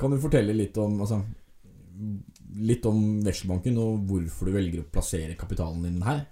kan 0.00 0.10
du 0.10 0.18
fortelle 0.22 0.56
litt 0.56 0.78
om 0.80 0.98
altså, 1.04 1.20
litt 2.58 2.86
om 2.88 3.20
Vekselbanken, 3.24 3.78
og 3.78 4.04
hvorfor 4.08 4.48
du 4.48 4.56
velger 4.56 4.82
å 4.82 4.90
plassere 4.90 5.38
kapitalen 5.38 5.84
din 5.86 6.02
her? 6.06 6.24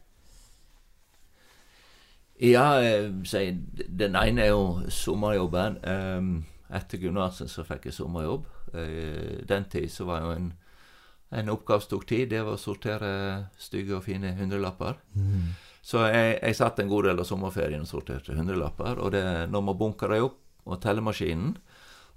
Ja, 2.38 2.78
jeg, 2.78 3.56
den 3.74 4.14
ene 4.18 4.44
er 4.44 4.52
jo 4.52 4.90
sommerjobben. 4.94 5.80
Um, 5.82 6.30
etter 6.70 7.00
Gunnarsen 7.02 7.50
så 7.50 7.64
fikk 7.66 7.88
jeg 7.88 7.96
sommerjobb. 7.96 8.46
Eh, 8.76 9.40
den 9.48 9.66
tid 9.72 9.88
så 9.90 10.06
var 10.06 10.22
jo 10.22 10.34
en, 10.36 10.52
en 11.34 11.50
oppgave 11.50 11.82
som 11.82 11.96
tok 11.96 12.06
tid. 12.10 12.28
Det 12.30 12.44
var 12.44 12.54
å 12.54 12.60
sortere 12.60 13.10
stygge 13.58 13.96
og 13.98 14.04
fine 14.06 14.34
hundrelapper. 14.38 15.00
Så 15.88 16.02
jeg, 16.04 16.34
jeg 16.42 16.56
satt 16.58 16.80
en 16.82 16.90
god 16.90 17.06
del 17.08 17.20
av 17.22 17.24
sommerferien 17.24 17.84
og 17.84 17.88
sorterte 17.88 18.36
hundrelapper. 18.36 18.98
Og 19.00 19.12
det, 19.14 19.22
når 19.48 19.62
man 19.70 19.78
bunker 19.80 20.12
dem 20.12 20.26
opp 20.26 20.42
og 20.68 20.82
tellemaskinen 20.84 21.54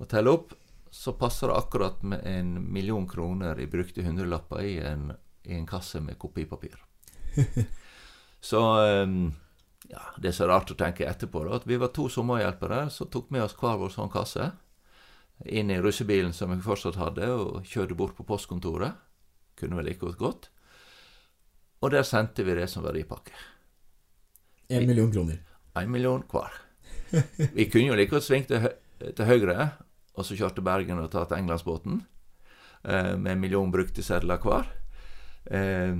og 0.01 0.09
teller 0.11 0.35
opp, 0.35 0.55
så 0.91 1.13
passer 1.15 1.47
det 1.47 1.55
akkurat 1.55 2.01
med 2.03 2.25
en 2.27 2.49
million 2.73 3.05
kroner 3.07 3.59
i 3.63 3.69
brukte 3.71 4.03
hundrelapper 4.03 4.65
i 4.67 4.73
en, 4.83 5.13
i 5.47 5.55
en 5.55 5.67
kasse 5.69 6.01
med 6.03 6.17
kopipapir. 6.19 6.75
så 8.51 8.59
um, 9.05 9.31
ja, 9.87 10.01
Det 10.17 10.33
er 10.33 10.35
så 10.35 10.49
rart 10.51 10.73
å 10.73 10.75
tenke 10.75 11.07
etterpå 11.07 11.45
da, 11.45 11.61
at 11.61 11.67
vi 11.69 11.79
var 11.79 11.93
to 11.95 12.09
sommerhjelpere 12.11 12.89
som 12.91 13.07
tok 13.07 13.31
med 13.31 13.45
oss 13.45 13.55
hver 13.55 13.79
vår 13.79 13.93
sånn 13.95 14.11
kasse 14.11 14.49
inn 15.47 15.71
i 15.71 15.79
russebilen 15.81 16.35
som 16.35 16.51
jeg 16.51 16.65
fortsatt 16.65 16.99
hadde, 16.99 17.31
og 17.31 17.63
kjørte 17.65 17.95
bort 17.97 18.19
på 18.19 18.27
postkontoret. 18.27 18.99
Kunne 19.57 19.79
vel 19.79 19.95
godt 19.95 20.19
gått. 20.19 20.51
Og 21.81 21.95
der 21.95 22.03
sendte 22.05 22.43
vi 22.45 22.59
det 22.59 22.67
som 22.69 22.83
verdipakke. 22.85 23.33
En 24.71 24.87
million 24.87 25.11
kroner. 25.11 25.39
En 25.75 25.91
million 25.91 26.23
hver. 26.31 26.51
Vi 27.55 27.65
kunne 27.71 27.89
jo 27.91 27.95
like 27.99 28.11
godt 28.13 28.23
svingt 28.27 28.47
til, 28.51 28.69
til 29.17 29.25
høyre, 29.27 29.69
og 30.15 30.25
så 30.27 30.35
kjørt 30.39 30.55
til 30.57 30.63
Bergen 30.67 30.99
og 31.03 31.09
tatt 31.11 31.31
Englandsbåten, 31.35 32.01
eh, 32.85 33.13
med 33.17 33.33
en 33.35 33.41
million 33.43 33.71
brukte 33.73 34.03
sedler 34.05 34.39
hver. 34.43 34.67
Eh, 35.51 35.97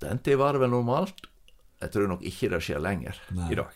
den 0.00 0.18
tid 0.24 0.36
var 0.40 0.52
det 0.56 0.60
vel 0.64 0.72
normalt. 0.72 1.26
Jeg 1.80 1.92
tror 1.94 2.08
nok 2.10 2.22
ikke 2.28 2.50
det 2.52 2.60
skjer 2.64 2.80
lenger 2.84 3.16
Nei. 3.32 3.50
i 3.52 3.56
dag. 3.56 3.72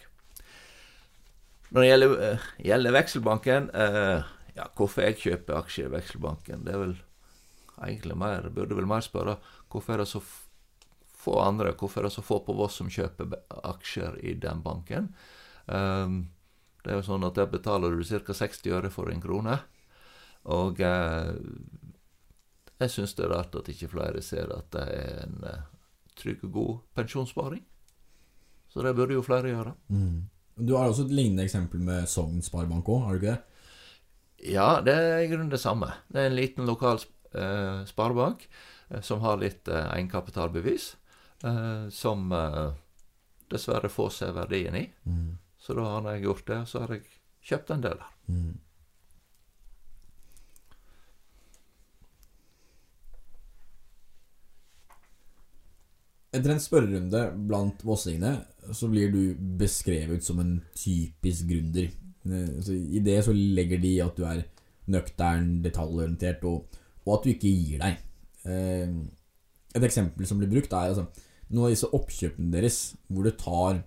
Når 1.72 1.80
det 1.80 1.88
gjelder, 1.88 2.12
uh, 2.34 2.48
gjelder 2.62 2.92
Vekselbanken 2.94 3.70
uh, 3.74 4.26
Ja, 4.54 4.66
hvorfor 4.76 5.02
jeg 5.02 5.16
kjøper 5.18 5.56
aksjer 5.58 5.88
i 5.88 5.92
Vekselbanken, 5.96 6.60
det 6.66 6.74
er 6.76 6.82
vel 6.84 6.92
egentlig 7.82 8.14
mer 8.20 8.44
Burde 8.54 8.76
vel 8.78 8.86
mer 8.86 9.02
spørre 9.02 9.38
hvorfor 9.72 9.96
er 9.96 10.04
det 10.04 10.06
så 10.12 10.20
f- 10.22 10.43
få 11.24 11.38
andre, 11.42 11.72
hvorfor 11.78 12.02
er 12.02 12.08
det 12.08 12.14
så 12.18 12.24
få 12.24 12.40
på 12.44 12.54
Voss 12.56 12.78
som 12.80 12.90
kjøper 12.92 13.32
aksjer 13.64 14.20
i 14.22 14.36
den 14.40 14.62
banken? 14.64 15.10
Um, 15.66 16.26
Det 16.84 16.92
er 16.92 16.98
jo 17.00 17.06
sånn 17.06 17.24
at 17.24 17.38
der 17.38 17.48
betaler 17.48 17.94
du 17.96 18.04
ca. 18.04 18.34
60 18.36 18.74
øre 18.76 18.90
for 18.92 19.08
en 19.08 19.22
krone. 19.22 19.54
Og 20.52 20.80
eh, 20.84 21.30
jeg 22.82 22.92
syns 22.92 23.14
det 23.16 23.24
er 23.24 23.32
rart 23.32 23.56
at 23.56 23.70
ikke 23.72 23.88
flere 23.88 24.20
ser 24.20 24.52
at 24.52 24.68
det 24.74 24.82
er 24.92 25.22
en 25.22 25.38
eh, 25.48 25.62
trygg 26.20 26.44
og 26.44 26.52
god 26.52 26.82
pensjonssparing. 26.98 27.62
Så 28.68 28.84
det 28.84 28.92
burde 28.98 29.16
jo 29.16 29.24
flere 29.24 29.48
gjøre. 29.54 29.72
Mm. 29.88 30.28
Du 30.60 30.74
har 30.76 30.90
også 30.90 31.06
et 31.06 31.14
lignende 31.16 31.46
eksempel 31.46 31.80
med 31.80 32.04
Sogn 32.10 32.44
Sparebank 32.44 32.88
òg, 32.92 33.06
har 33.06 33.16
du 33.16 33.22
ikke 33.22 33.32
det? 33.32 34.52
Ja, 34.52 34.68
det 34.84 34.94
er 34.94 35.22
i 35.22 35.30
grunnen 35.30 35.48
det 35.50 35.62
samme. 35.62 35.88
Det 36.12 36.20
er 36.20 36.28
en 36.28 36.36
liten 36.36 36.68
lokal 36.68 37.00
eh, 37.00 37.80
sparebank 37.88 38.44
eh, 38.90 39.00
som 39.00 39.22
har 39.24 39.40
litt 39.40 39.70
eh, 39.72 39.88
egenkapitalbevis, 39.96 40.90
eh, 41.44 41.86
som 41.94 42.32
eh, 42.32 42.74
dessverre 43.52 43.90
får 43.92 44.12
seg 44.18 44.36
verdien 44.36 44.76
i. 44.80 44.84
Mm. 45.04 45.32
Så 45.60 45.76
da 45.78 45.86
har 45.94 46.10
jeg 46.12 46.26
gjort 46.26 46.46
det, 46.50 46.60
og 46.64 46.68
så 46.70 46.84
har 46.84 46.94
jeg 46.96 47.06
kjøpt 47.44 47.74
en 47.74 47.84
del 47.84 48.00
der. 48.00 48.14
Mm. 48.28 48.54
Etter 56.34 56.50
en 56.50 56.62
spørrerunde 56.62 57.20
blant 57.46 57.84
vossingene 57.86 58.32
så 58.74 58.88
blir 58.90 59.12
du 59.12 59.20
beskrevet 59.60 60.24
som 60.24 60.40
en 60.42 60.56
typisk 60.74 61.46
gründer. 61.50 61.92
Eh, 62.26 62.72
I 62.98 63.02
det 63.04 63.20
så 63.26 63.34
legger 63.36 63.82
de 63.82 63.92
at 64.02 64.16
du 64.18 64.24
er 64.26 64.42
nøktern, 64.90 65.62
detaljorientert, 65.64 66.42
og, 66.44 66.80
og 67.06 67.12
at 67.14 67.24
du 67.24 67.30
ikke 67.32 67.52
gir 67.52 67.84
deg. 67.84 68.02
Eh, 68.44 68.96
Et 69.74 69.82
eksempel 69.82 70.26
som 70.26 70.38
blir 70.38 70.50
brukt, 70.52 70.70
er 70.72 70.92
altså, 70.92 71.06
noen 71.50 71.66
av 71.68 71.74
disse 71.74 71.90
oppkjøpene 71.96 72.52
deres 72.54 72.78
hvor 73.08 73.26
det 73.26 73.36
tar 73.42 73.82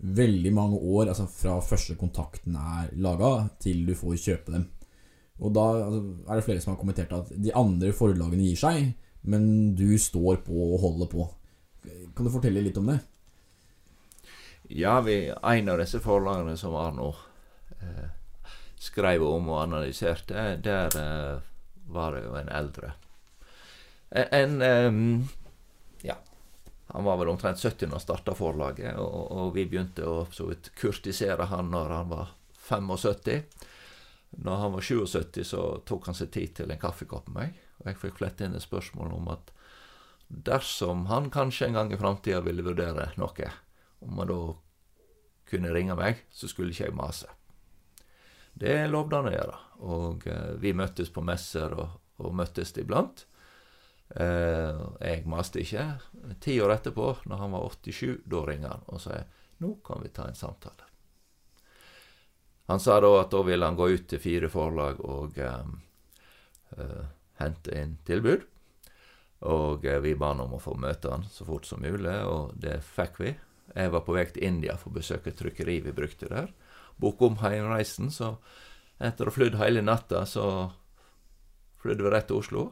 veldig 0.00 0.52
mange 0.56 0.78
år 0.80 1.10
altså 1.10 1.26
fra 1.28 1.58
første 1.64 1.96
kontakten 2.00 2.56
er 2.56 2.92
laga, 2.96 3.50
til 3.60 3.84
du 3.88 3.94
får 3.96 4.16
kjøpe 4.20 4.54
dem. 4.54 4.68
Og 5.40 5.52
da 5.56 5.66
altså, 5.86 6.00
er 6.26 6.36
det 6.36 6.46
flere 6.46 6.62
som 6.64 6.74
har 6.74 6.80
kommentert 6.80 7.12
at 7.16 7.32
de 7.36 7.52
andre 7.56 7.92
forlagene 7.96 8.48
gir 8.48 8.60
seg, 8.60 8.92
men 9.28 9.74
du 9.76 9.92
står 10.00 10.40
på 10.46 10.56
og 10.56 10.80
holder 10.84 11.10
på. 11.12 11.26
Kan 12.16 12.26
du 12.26 12.32
fortelle 12.32 12.64
litt 12.64 12.78
om 12.80 12.88
det? 12.92 13.00
Ja, 14.70 15.00
vi, 15.04 15.24
en 15.28 15.68
av 15.72 15.80
disse 15.80 16.00
forlagene 16.04 16.54
som 16.60 16.76
Arno 16.78 17.10
eh, 17.80 18.08
skrev 18.80 19.24
om 19.26 19.48
og 19.50 19.64
analyserte, 19.64 20.56
der 20.62 20.96
eh, 21.00 21.40
var 21.90 22.14
det 22.14 22.24
jo 22.24 22.36
en 22.38 22.52
eldre. 22.60 22.92
En, 24.10 24.60
en 24.60 24.62
um, 24.86 25.28
Ja, 26.06 26.16
han 26.92 27.04
var 27.04 27.16
vel 27.16 27.28
omtrent 27.28 27.58
70 27.58 27.86
når 27.86 27.98
han 27.98 28.02
starta 28.02 28.34
forlaget, 28.34 28.96
og, 28.98 29.30
og, 29.30 29.52
vi 29.54 29.66
begynte 29.70 30.06
å 30.06 30.24
så 30.34 30.48
vidt 30.48 30.72
kurtisere 30.78 31.46
han 31.52 31.70
når 31.70 31.94
han 31.94 32.10
var 32.10 32.32
75. 32.66 33.44
Når 34.42 34.62
han 34.62 34.74
var 34.74 34.86
77, 34.86 35.44
så 35.46 35.62
tok 35.86 36.10
han 36.10 36.18
seg 36.18 36.32
tid 36.34 36.54
til 36.58 36.70
en 36.70 36.80
kaffekopp 36.82 37.30
med 37.30 37.38
meg, 37.38 37.60
og 37.78 37.90
jeg 37.90 38.00
fikk 38.02 38.18
flette 38.18 38.46
inn 38.46 38.58
et 38.58 38.66
spørsmål 38.66 39.14
om 39.14 39.30
at 39.36 39.52
dersom 40.30 41.06
han 41.10 41.30
kanskje 41.30 41.68
en 41.68 41.78
gang 41.78 41.94
i 41.94 41.98
framtida 41.98 42.42
ville 42.46 42.66
vurdere 42.66 43.10
noe, 43.18 43.50
om 44.02 44.18
han 44.22 44.30
da 44.30 44.40
kunne 45.50 45.74
ringe 45.74 45.94
meg, 45.98 46.24
så 46.30 46.50
skulle 46.50 46.74
ikke 46.74 46.88
jeg 46.88 46.98
mase. 46.98 47.30
Det 48.54 48.76
lovde 48.90 49.18
han 49.18 49.30
å 49.30 49.34
gjøre, 49.34 49.58
og 49.86 50.26
eh, 50.30 50.54
vi 50.62 50.74
møttes 50.74 51.10
på 51.14 51.22
messer 51.26 51.74
og, 51.74 51.98
og 52.22 52.34
møttes 52.34 52.74
iblant. 52.82 53.26
Eh, 54.10 54.80
jeg 55.06 55.26
maste 55.30 55.62
ikke. 55.62 55.86
Ti 56.42 56.56
år 56.62 56.74
etterpå, 56.78 57.12
når 57.30 57.44
han 57.44 57.54
var 57.54 57.68
87, 57.70 58.22
da 58.26 58.44
ringer 58.48 58.74
han 58.74 58.88
og 58.90 59.02
sier 59.04 59.28
nå 59.60 59.74
kan 59.84 60.00
vi 60.02 60.08
ta 60.08 60.24
en 60.24 60.34
samtale. 60.34 60.88
Han 62.70 62.80
sa 62.80 63.00
da 63.02 63.10
at 63.20 63.32
da 63.32 63.42
ville 63.42 63.66
han 63.66 63.76
gå 63.76 63.88
ut 63.90 64.06
til 64.08 64.22
fire 64.22 64.48
forlag 64.48 65.02
og 65.04 65.38
eh, 65.42 65.72
eh, 66.78 67.04
hente 67.40 67.74
inn 67.76 67.96
tilbud. 68.06 68.46
Og 69.50 69.84
eh, 69.84 70.00
vi 70.04 70.14
ba 70.14 70.32
om 70.32 70.56
å 70.56 70.62
få 70.62 70.76
møte 70.78 71.12
han 71.12 71.26
så 71.28 71.46
fort 71.48 71.68
som 71.68 71.82
mulig, 71.82 72.14
og 72.24 72.54
det 72.60 72.78
fikk 72.86 73.20
vi. 73.20 73.34
Jeg 73.74 73.92
var 73.92 74.04
på 74.06 74.14
vei 74.16 74.24
til 74.30 74.46
India 74.46 74.76
for 74.78 74.90
å 74.90 74.98
besøke 74.98 75.30
trykkeriet 75.30 75.42
trykkeri 75.42 75.76
vi 75.88 75.96
brukte 75.96 76.30
der. 76.30 76.52
Boka 77.00 77.28
om 77.28 77.40
heimreisen, 77.42 78.10
så 78.14 78.36
etter 79.00 79.28
å 79.28 79.32
ha 79.32 79.36
flydd 79.36 79.60
hele 79.60 79.82
natta, 79.84 80.24
så 80.26 80.70
flydde 81.82 82.06
vi 82.06 82.14
rett 82.14 82.30
til 82.30 82.40
Oslo. 82.40 82.64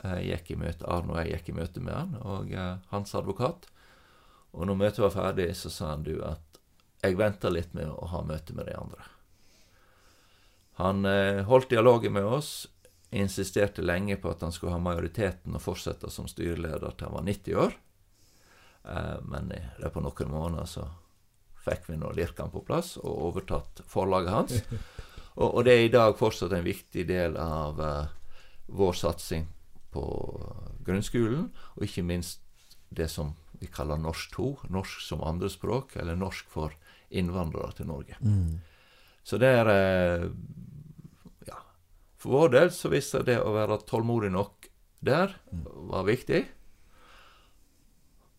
Jeg 0.00 0.30
gikk 0.30 0.54
i 0.54 0.60
møte, 0.62 0.86
Arne 0.88 1.12
og 1.12 1.20
jeg 1.20 1.34
gikk 1.34 1.50
i 1.52 1.56
møte 1.58 1.82
med 1.84 1.92
han 1.92 2.16
og 2.22 2.52
eh, 2.56 2.76
hans 2.92 3.12
advokat. 3.18 3.66
Og 4.56 4.66
når 4.66 4.78
møtet 4.80 5.04
var 5.04 5.12
ferdig, 5.14 5.50
så 5.56 5.70
sa 5.72 5.90
han 5.92 6.06
du 6.06 6.16
at 6.24 6.60
jeg 7.04 7.18
venter 7.20 7.52
litt 7.52 7.74
med 7.76 7.88
å 7.92 8.08
ha 8.12 8.22
møte 8.24 8.56
med 8.56 8.68
de 8.68 8.76
andre. 8.80 9.04
Han 10.80 11.04
eh, 11.08 11.42
holdt 11.44 11.72
dialogen 11.74 12.16
med 12.16 12.24
oss, 12.24 12.64
insisterte 13.10 13.82
lenge 13.82 14.16
på 14.22 14.30
at 14.32 14.40
han 14.46 14.54
skulle 14.54 14.72
ha 14.72 14.80
majoriteten 14.80 15.56
og 15.58 15.64
fortsette 15.64 16.10
som 16.12 16.28
styreleder 16.30 16.94
til 16.94 17.08
han 17.08 17.18
var 17.18 17.28
90 17.28 17.60
år. 17.66 17.76
Eh, 18.88 19.16
men 19.28 19.52
i 19.52 19.60
løpet 19.82 20.00
av 20.00 20.06
noen 20.08 20.32
måneder 20.32 20.70
så 20.70 20.88
fikk 21.60 21.90
vi 21.90 22.00
nå 22.00 22.14
Lirkan 22.16 22.52
på 22.52 22.64
plass 22.64 22.94
og 23.02 23.24
overtatt 23.28 23.84
forlaget 23.88 24.36
hans. 24.38 24.60
Og, 25.40 25.54
og 25.54 25.62
det 25.64 25.72
er 25.72 25.84
i 25.86 25.92
dag 25.92 26.16
fortsatt 26.18 26.52
en 26.52 26.64
viktig 26.66 27.04
del 27.06 27.36
av 27.38 27.78
uh, 27.78 28.08
vår 28.76 28.96
satsing 28.98 29.44
på 29.90 30.04
grunnskolen, 30.86 31.50
og 31.76 31.86
ikke 31.86 32.06
minst 32.06 32.42
det 32.90 33.08
som 33.10 33.34
vi 33.60 33.68
kaller 33.70 34.00
norsk 34.00 34.34
2, 34.34 34.48
norsk 34.72 35.02
som 35.04 35.22
andrespråk, 35.26 35.96
eller 36.00 36.18
norsk 36.18 36.48
for 36.50 36.74
innvandrere 37.10 37.74
til 37.76 37.90
Norge. 37.90 38.16
Mm. 38.22 38.60
Så 39.22 39.38
det 39.38 39.50
er 39.60 39.70
eh, 39.74 40.30
Ja. 41.48 41.58
For 42.16 42.36
vår 42.36 42.54
del 42.56 42.72
så 42.74 42.90
viste 42.92 43.22
det 43.26 43.40
å 43.42 43.52
være 43.54 43.82
tålmodig 43.86 44.32
nok 44.32 44.70
der 45.00 45.36
var 45.90 46.04
viktig. 46.04 46.44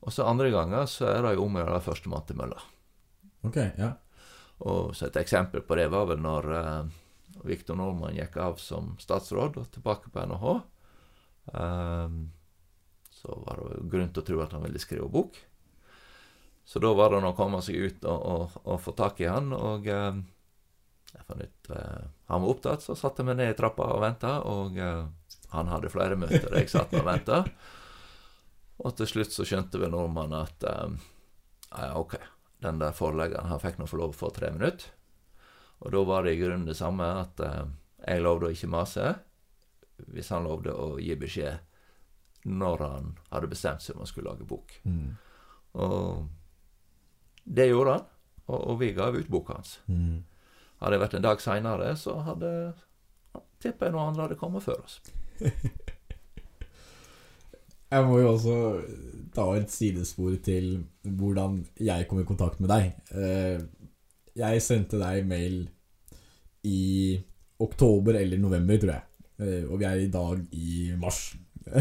Og 0.01 0.13
så 0.13 0.25
andre 0.25 0.49
ganger 0.53 0.87
så 0.89 1.09
er 1.09 1.21
det 1.25 1.35
jo 1.35 1.45
om 1.45 1.57
å 1.57 1.63
gjøre 1.63 1.83
førstemann 1.85 2.25
til 2.25 2.37
mølla. 2.41 2.61
Ok, 3.45 3.57
ja. 3.77 3.93
Og 4.61 4.95
så 4.95 5.07
Et 5.07 5.21
eksempel 5.21 5.61
på 5.65 5.77
det 5.77 5.87
var 5.89 6.05
vel 6.09 6.21
når 6.21 6.49
uh, 6.53 6.89
Viktor 7.45 7.77
Nordmann 7.77 8.17
gikk 8.17 8.37
av 8.37 8.59
som 8.61 8.95
statsråd 9.01 9.57
og 9.57 9.71
tilbake 9.73 10.13
på 10.13 10.25
NHH. 10.25 10.61
Um, 11.51 12.31
så 13.11 13.35
var 13.45 13.61
det 13.61 13.81
grunn 13.91 14.11
til 14.13 14.23
å 14.23 14.27
tro 14.27 14.41
at 14.43 14.53
han 14.55 14.63
ville 14.65 14.81
skrive 14.81 15.09
bok. 15.11 15.37
Så 16.65 16.79
da 16.79 16.93
var 16.95 17.11
det 17.11 17.21
å 17.25 17.35
komme 17.37 17.59
seg 17.65 17.77
ut 17.77 18.05
og, 18.07 18.21
og, 18.33 18.59
og 18.63 18.79
få 18.81 18.93
tak 18.97 19.19
i 19.21 19.29
han. 19.29 19.51
Og 19.55 19.87
um, 19.91 20.23
jeg 21.11 21.27
fant 21.27 21.43
ut 21.43 21.71
uh, 21.75 22.07
Han 22.31 22.43
var 22.43 22.53
opptatt, 22.53 22.85
så 22.85 22.95
satte 22.95 23.21
jeg 23.21 23.31
meg 23.31 23.41
ned 23.41 23.53
i 23.53 23.57
trappa 23.59 23.89
og 23.95 24.03
venta. 24.03 24.37
Og 24.47 24.79
uh, 24.79 25.05
han 25.51 25.71
hadde 25.71 25.91
flere 25.93 26.17
møter, 26.19 26.47
jeg 26.55 26.71
satt 26.71 26.93
og 26.95 27.07
venta. 27.07 27.43
Og 28.81 28.95
til 28.97 29.09
slutt 29.09 29.35
så 29.35 29.45
skjønte 29.45 29.81
vi 29.81 29.89
nordmannen 29.91 30.39
at 30.41 30.65
um, 30.71 30.95
ja, 31.71 31.91
ok, 31.99 32.15
den 32.63 32.79
der 32.81 32.95
forleggeren 32.95 33.49
han 33.51 33.61
fikk 33.61 33.77
nå 33.79 33.87
få 33.89 33.99
lov 33.99 34.15
å 34.15 34.19
få 34.23 34.31
tre 34.33 34.51
minutter. 34.53 34.89
Og 35.81 35.93
da 35.93 36.01
var 36.05 36.25
det 36.25 36.35
i 36.35 36.41
grunnen 36.41 36.67
det 36.67 36.77
samme, 36.77 37.07
at 37.23 37.39
eh, 37.41 37.69
jeg 38.05 38.21
lovde 38.21 38.49
å 38.49 38.53
ikke 38.53 38.69
mase 38.69 39.13
hvis 40.07 40.29
han 40.33 40.47
lovde 40.47 40.73
å 40.73 40.95
gi 41.01 41.15
beskjed 41.19 41.59
når 42.49 42.81
han 42.85 43.11
hadde 43.29 43.51
bestemt 43.51 43.83
seg 43.83 43.95
om 43.95 44.01
han 44.01 44.09
skulle 44.09 44.31
lage 44.31 44.47
bok. 44.49 44.73
Mm. 44.83 45.11
Og 45.77 46.27
det 47.45 47.67
gjorde 47.69 47.97
han, 47.99 48.07
og, 48.47 48.59
og 48.71 48.79
vi 48.81 48.91
ga 48.97 49.11
ut 49.13 49.29
boka 49.29 49.59
hans. 49.59 49.75
Mm. 49.87 50.23
Hadde 50.81 50.95
det 50.95 51.01
vært 51.03 51.17
en 51.19 51.25
dag 51.27 51.41
seinere, 51.43 51.91
så 52.01 52.17
hadde 52.25 52.51
tipper 53.61 53.87
jeg 53.87 53.93
noen 53.93 54.09
andre 54.09 54.25
hadde 54.25 54.39
kommet 54.41 54.65
før 54.65 54.81
oss. 54.83 54.99
Jeg 57.91 58.05
må 58.07 58.21
jo 58.21 58.29
også 58.31 58.53
ta 59.35 59.43
et 59.59 59.71
sidespor 59.73 60.37
til 60.45 60.77
hvordan 61.03 61.57
jeg 61.83 62.05
kom 62.07 62.21
i 62.21 62.27
kontakt 62.27 62.61
med 62.63 62.71
deg. 62.71 62.93
Eh, 63.11 63.59
Jeg 64.39 64.61
sendte 64.63 64.95
deg 65.01 65.27
mail 65.27 65.57
i 66.63 67.19
oktober 67.59 68.15
eller 68.15 68.39
november, 68.39 68.79
tror 68.79 68.93
jeg. 68.93 69.03
Eh, 69.41 69.63
Og 69.65 69.79
vi 69.81 69.87
er 69.89 70.03
i 70.03 70.11
dag 70.13 70.43
i 70.53 70.91
mars. 71.01 71.33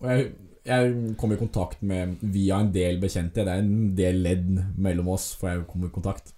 Og 0.00 0.06
jeg, 0.08 0.28
jeg 0.66 1.14
kom 1.20 1.32
i 1.34 1.40
kontakt 1.40 1.82
med 1.86 2.20
via 2.32 2.60
en 2.60 2.72
del 2.74 3.00
bekjente. 3.02 3.44
Det 3.44 3.52
er 3.52 3.64
en 3.64 3.90
del 3.96 4.22
ledd 4.24 4.52
mellom 4.80 5.10
oss 5.16 5.32
for 5.40 5.50
jeg 5.52 5.66
kom 5.70 5.84
i 5.88 5.92
kontakt. 5.92 6.32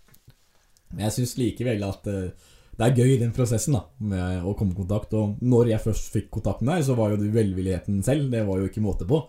Men 0.92 1.06
jeg 1.06 1.16
syns 1.18 1.36
likevel 1.40 1.84
at 1.86 2.08
eh, 2.10 2.50
det 2.72 2.86
er 2.86 2.98
gøy, 3.02 3.12
den 3.20 3.34
prosessen 3.36 3.76
da 3.76 3.82
med 4.00 4.44
å 4.48 4.54
komme 4.58 4.72
i 4.74 4.78
kontakt. 4.78 5.12
Og 5.18 5.38
når 5.44 5.74
jeg 5.74 5.84
først 5.84 6.12
fikk 6.14 6.30
kontakt 6.38 6.62
med 6.64 6.74
deg, 6.76 6.86
så 6.88 6.96
var 6.98 7.12
jo 7.12 7.20
det 7.20 7.32
velvilligheten 7.34 8.00
selv. 8.06 8.30
Det 8.32 8.44
var 8.48 8.62
jo 8.62 8.70
ikke 8.70 8.84
måte 8.84 9.08
på. 9.08 9.20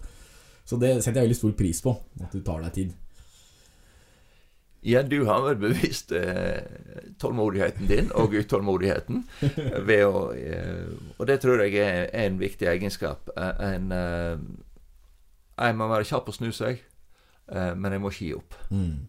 Så 0.63 0.79
det 0.79 0.95
setter 1.03 1.19
jeg 1.19 1.27
veldig 1.27 1.39
stor 1.41 1.55
pris 1.59 1.81
på, 1.83 1.91
at 2.23 2.31
du 2.31 2.39
tar 2.39 2.61
deg 2.63 2.75
tid. 2.77 2.93
Ja, 4.85 5.01
du 5.03 5.23
har 5.25 5.41
vel 5.45 5.55
bevist 5.61 6.11
eh, 6.11 6.57
tålmodigheten 7.19 7.87
din, 7.87 8.09
og 8.19 8.33
utålmodigheten, 8.41 9.21
ved 9.87 10.03
å 10.03 10.33
eh, 10.35 10.89
Og 11.17 11.27
det 11.29 11.37
tror 11.43 11.61
jeg 11.63 11.73
er, 11.79 12.09
er 12.11 12.25
en 12.27 12.39
viktig 12.41 12.67
egenskap. 12.67 13.29
Eh, 13.37 13.53
En 13.69 13.91
eh, 13.95 14.37
Jeg 15.55 15.75
må 15.79 15.87
være 15.87 16.03
kjapp 16.09 16.27
å 16.27 16.35
snu 16.35 16.51
seg, 16.51 16.81
eh, 17.47 17.73
men 17.79 17.91
jeg 17.95 18.01
må 18.03 18.09
ikke 18.11 18.25
gi 18.25 18.33
opp. 18.35 18.53
Mm. 18.73 19.07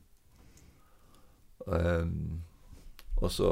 Um, 1.65 2.45
og 3.17 3.31
så 3.33 3.49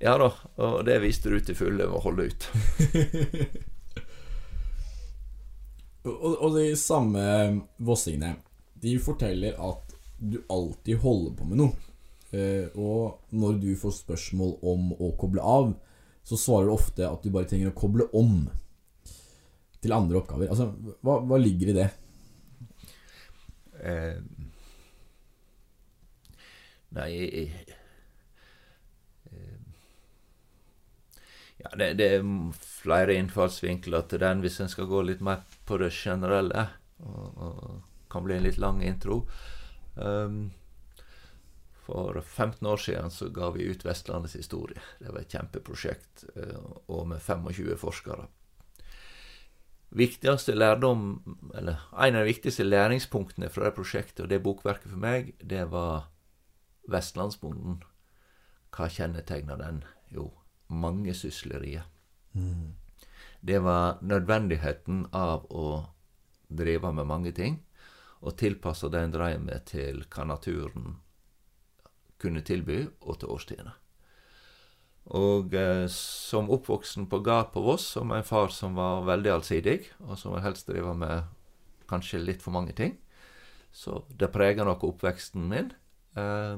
Ja 0.00 0.14
da, 0.16 0.30
og 0.56 0.86
det 0.88 1.02
viste 1.02 1.28
du 1.30 1.36
til 1.44 1.54
fulle 1.58 1.84
å 1.86 2.00
holde 2.02 2.22
ut. 2.32 2.46
og, 6.10 6.32
og 6.32 6.56
de 6.56 6.72
samme 6.80 7.22
vossingene, 7.78 8.34
de 8.82 8.98
forteller 9.02 9.52
at 9.62 9.85
du 10.18 10.38
alltid 10.48 11.00
holder 11.02 11.34
på 11.36 11.48
med 11.48 11.60
noe. 11.60 11.92
Eh, 12.34 12.68
og 12.74 13.34
når 13.36 13.60
du 13.62 13.70
får 13.78 13.98
spørsmål 14.00 14.56
om 14.66 14.90
å 14.96 15.12
koble 15.18 15.42
av, 15.42 15.74
så 16.26 16.38
svarer 16.40 16.70
du 16.70 16.74
ofte 16.74 17.06
at 17.06 17.22
du 17.22 17.30
bare 17.34 17.48
trenger 17.48 17.70
å 17.70 17.78
koble 17.78 18.08
om 18.16 18.48
til 19.82 19.94
andre 19.94 20.18
oppgaver. 20.20 20.50
Altså, 20.50 20.96
hva, 21.06 21.20
hva 21.22 21.38
ligger 21.38 21.70
i 21.70 21.76
det? 21.76 21.88
Eh, 23.86 24.18
nei 26.96 27.10
eh, 27.20 27.56
Ja, 31.60 31.70
det, 31.78 31.94
det, 31.98 32.06
er 32.14 32.26
flere 32.60 33.16
innfallsvinkler 33.16 34.04
til 34.10 34.20
den 34.22 34.42
hvis 34.44 34.58
en 34.62 34.70
skal 34.70 34.88
gå 34.90 35.00
litt 35.06 35.22
mer 35.24 35.44
på 35.66 35.78
det 35.80 35.92
generelle. 35.94 36.66
Og, 37.02 37.40
og 37.42 38.10
kan 38.12 38.26
bli 38.26 38.36
en 38.36 38.44
litt 38.44 38.58
lang 38.62 38.82
intro. 38.86 39.24
Um, 39.96 40.50
for 41.86 42.20
15 42.20 42.66
år 42.66 42.76
siden 42.76 43.10
så 43.10 43.28
ga 43.30 43.50
vi 43.54 43.68
ut 43.70 43.84
Vestlandets 43.86 44.36
historie. 44.36 44.80
Det 44.98 45.12
var 45.12 45.22
et 45.22 45.32
kjempeprosjekt, 45.32 46.26
uh, 46.36 46.72
og 46.86 47.08
med 47.12 47.22
25 47.22 47.76
forskere. 47.80 48.26
Lærdom, 49.96 51.22
eller 51.54 51.78
En 51.92 52.16
av 52.16 52.24
de 52.24 52.32
viktigste 52.32 52.64
læringspunktene 52.64 53.48
fra 53.48 53.64
det 53.64 53.74
prosjektet 53.74 54.24
og 54.24 54.28
det 54.28 54.42
bokverket 54.42 54.90
for 54.90 54.98
meg, 54.98 55.34
det 55.40 55.70
var 55.70 56.10
vestlandsbonden. 56.88 57.82
Hva 58.76 58.88
kjennetegner 58.88 59.56
den? 59.56 59.84
Jo, 60.10 60.32
mangesysleriet. 60.68 61.84
Mm. 62.34 62.74
Det 63.40 63.62
var 63.62 63.98
nødvendigheten 64.02 65.06
av 65.12 65.46
å 65.50 65.86
drive 66.48 66.92
med 66.92 67.06
mange 67.06 67.32
ting, 67.32 67.62
og 68.24 68.36
tilpassa 68.40 68.88
det 68.92 69.02
en 69.02 69.14
dreiv 69.14 69.42
med 69.44 69.66
til 69.68 70.04
hva 70.10 70.24
naturen 70.28 70.96
kunne 72.20 72.40
tilby, 72.46 72.86
og 73.04 73.20
til 73.20 73.32
årstidene. 73.34 73.74
Og 75.16 75.54
eh, 75.54 75.84
som 75.92 76.48
oppvoksen 76.50 77.06
på 77.10 77.20
gard 77.22 77.52
på 77.54 77.62
Voss, 77.62 77.92
og 78.00 78.08
med 78.08 78.22
en 78.22 78.26
far 78.26 78.50
som 78.54 78.74
var 78.78 79.04
veldig 79.06 79.34
allsidig, 79.36 79.78
og 80.02 80.16
som 80.18 80.34
helst 80.42 80.70
driver 80.70 80.96
med 80.98 81.28
kanskje 81.90 82.22
litt 82.24 82.42
for 82.42 82.56
mange 82.56 82.74
ting, 82.74 82.96
så 83.70 84.00
det 84.08 84.32
preger 84.32 84.66
nok 84.66 84.86
oppveksten 84.88 85.44
min. 85.50 85.70
Eh, 86.16 86.56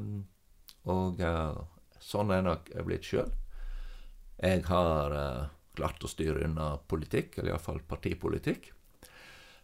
og 0.89 1.21
eh, 1.21 1.61
sånn 2.01 2.33
er 2.33 2.47
nok 2.47 2.71
jeg 2.73 2.87
blitt 2.87 3.11
sjøl. 3.11 3.35
Jeg 4.39 4.63
har 4.69 5.15
uh, 5.19 5.49
klart 5.75 6.05
å 6.07 6.11
styre 6.11 6.45
unna 6.47 6.77
politikk, 6.91 7.39
eller 7.39 7.57
iallfall 7.57 7.81
partipolitikk. 7.91 8.71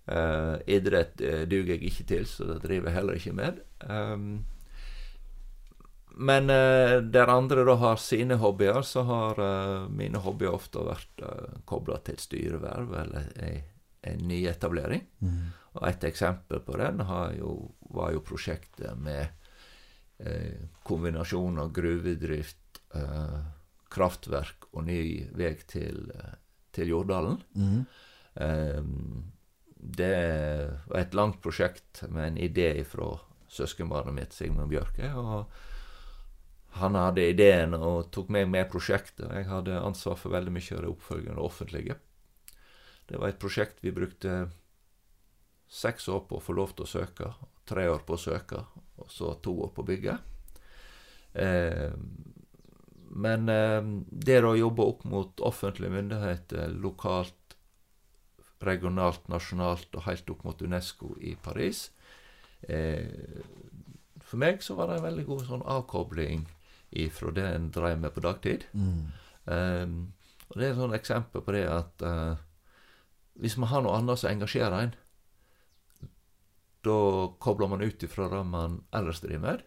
Uh, 0.05 0.59
idrett 0.69 1.17
uh, 1.25 1.47
duger 1.49 1.79
jeg 1.79 1.89
ikke 1.89 2.05
til, 2.11 2.27
så 2.29 2.45
det 2.51 2.59
driver 2.67 2.91
jeg 2.91 2.97
heller 2.99 3.17
ikke 3.17 3.37
med. 3.39 3.61
Um, 3.89 4.45
men 6.29 6.53
uh, 6.53 6.99
der 7.01 7.33
andre 7.33 7.65
da 7.65 7.79
har 7.81 8.03
sine 8.03 8.37
hobbyer, 8.43 8.83
så 8.85 9.07
har 9.09 9.41
mine 9.89 10.21
hobbyer 10.21 10.53
ofte 10.53 10.85
vært 10.85 11.25
uh, 11.25 11.57
kobla 11.65 12.03
til 12.05 12.21
styreverv 12.21 12.93
eller 13.01 13.31
ei, 13.47 13.57
en 14.05 14.27
nyetablering. 14.29 15.07
Mm. 15.25 15.41
Og 15.81 15.89
et 15.89 16.05
eksempel 16.05 16.61
på 16.63 16.77
den 16.79 17.01
jo, 17.39 17.57
var 17.97 18.13
jo 18.13 18.21
prosjektet 18.23 19.01
med 19.01 19.41
kombinasjon 20.87 21.57
av 21.59 21.73
gruvedrift, 21.75 22.79
kraftverk 23.91 24.69
og 24.71 24.85
ny 24.87 25.01
vei 25.35 25.51
til, 25.67 26.05
til 26.71 26.93
Jordalen. 26.93 27.41
Mm. 27.59 27.81
Um, 28.39 29.34
det 29.85 30.17
var 30.87 30.99
et 31.01 31.15
langt 31.15 31.43
prosjekt 31.45 32.03
med 32.09 32.27
en 32.27 32.39
idé 32.41 32.71
fra 32.89 33.13
søskenbarnet 33.53 34.17
mitt, 34.17 34.33
Sigmund 34.33 34.73
Bjørke. 34.73 35.13
og 35.15 35.53
han 36.75 36.97
hadde 36.99 37.29
ideen 37.31 37.77
og 37.77 38.09
tok 38.11 38.33
meg 38.35 38.49
med 38.51 38.67
prosjektet. 38.73 39.29
Jeg 39.31 39.47
hadde 39.47 39.79
ansvar 39.79 40.17
for 40.19 40.35
veldig 40.35 40.51
mye 40.57 40.75
av 40.75 40.83
det 40.83 40.91
oppfølgende 40.91 41.45
offentlige. 41.45 41.97
Det 43.07 43.21
var 43.21 43.31
et 43.31 43.39
prosjekt 43.39 43.85
vi 43.85 43.93
brukte 43.95 44.49
seks 45.71 46.09
år 46.09 46.25
på 46.27 46.41
å 46.41 46.43
få 46.43 46.57
lov 46.57 46.75
til 46.75 46.87
å 46.87 46.91
søke, 46.91 47.31
tre 47.69 47.87
år 47.93 48.03
på 48.07 48.17
å 48.17 48.21
søke, 48.21 48.65
og 48.99 49.13
så 49.13 49.37
to 49.45 49.55
år 49.67 49.71
på 49.77 49.85
å 49.85 49.89
bygge. 49.93 50.17
Eh, 51.45 51.95
men 53.15 53.49
eh, 53.49 53.81
det 54.11 54.41
å 54.43 54.57
jobbe 54.59 54.89
opp 54.91 55.07
mot 55.07 55.47
offentlige 55.47 55.95
myndigheter 55.95 56.75
lokalt, 56.75 57.44
regionalt, 58.67 59.29
nasjonalt 59.33 59.95
og 59.95 60.07
helt 60.09 60.31
opp 60.31 60.45
mot 60.47 60.63
Unesco 60.63 61.15
i 61.21 61.35
Paris 61.41 61.87
eh, 62.69 63.41
For 64.25 64.41
meg 64.41 64.63
så 64.65 64.77
var 64.79 64.91
det 64.91 64.99
en 64.99 65.09
veldig 65.09 65.27
god 65.29 65.47
sånn 65.49 65.67
avkobling 65.77 66.47
fra 67.11 67.31
det 67.35 67.45
en 67.49 67.71
drev 67.75 67.99
med 67.99 68.15
på 68.15 68.23
dagtid. 68.23 68.65
Mm. 68.73 69.07
Um, 69.45 70.13
og 70.49 70.59
Det 70.59 70.67
er 70.67 70.73
et 70.73 70.79
sånn 70.79 70.97
eksempel 70.97 71.43
på 71.45 71.55
det 71.57 71.65
at 71.69 72.05
uh, 72.07 72.37
hvis 73.43 73.57
man 73.59 73.71
har 73.73 73.83
noe 73.83 73.97
annet 73.99 74.21
som 74.21 74.31
engasjerer 74.31 74.77
en, 74.79 74.95
da 76.85 76.99
kobler 77.41 77.71
man 77.73 77.83
ut 77.83 78.03
ifra 78.05 78.29
det 78.31 78.43
man 78.47 78.83
ellers 78.95 79.23
driver 79.25 79.43
med. 79.47 79.65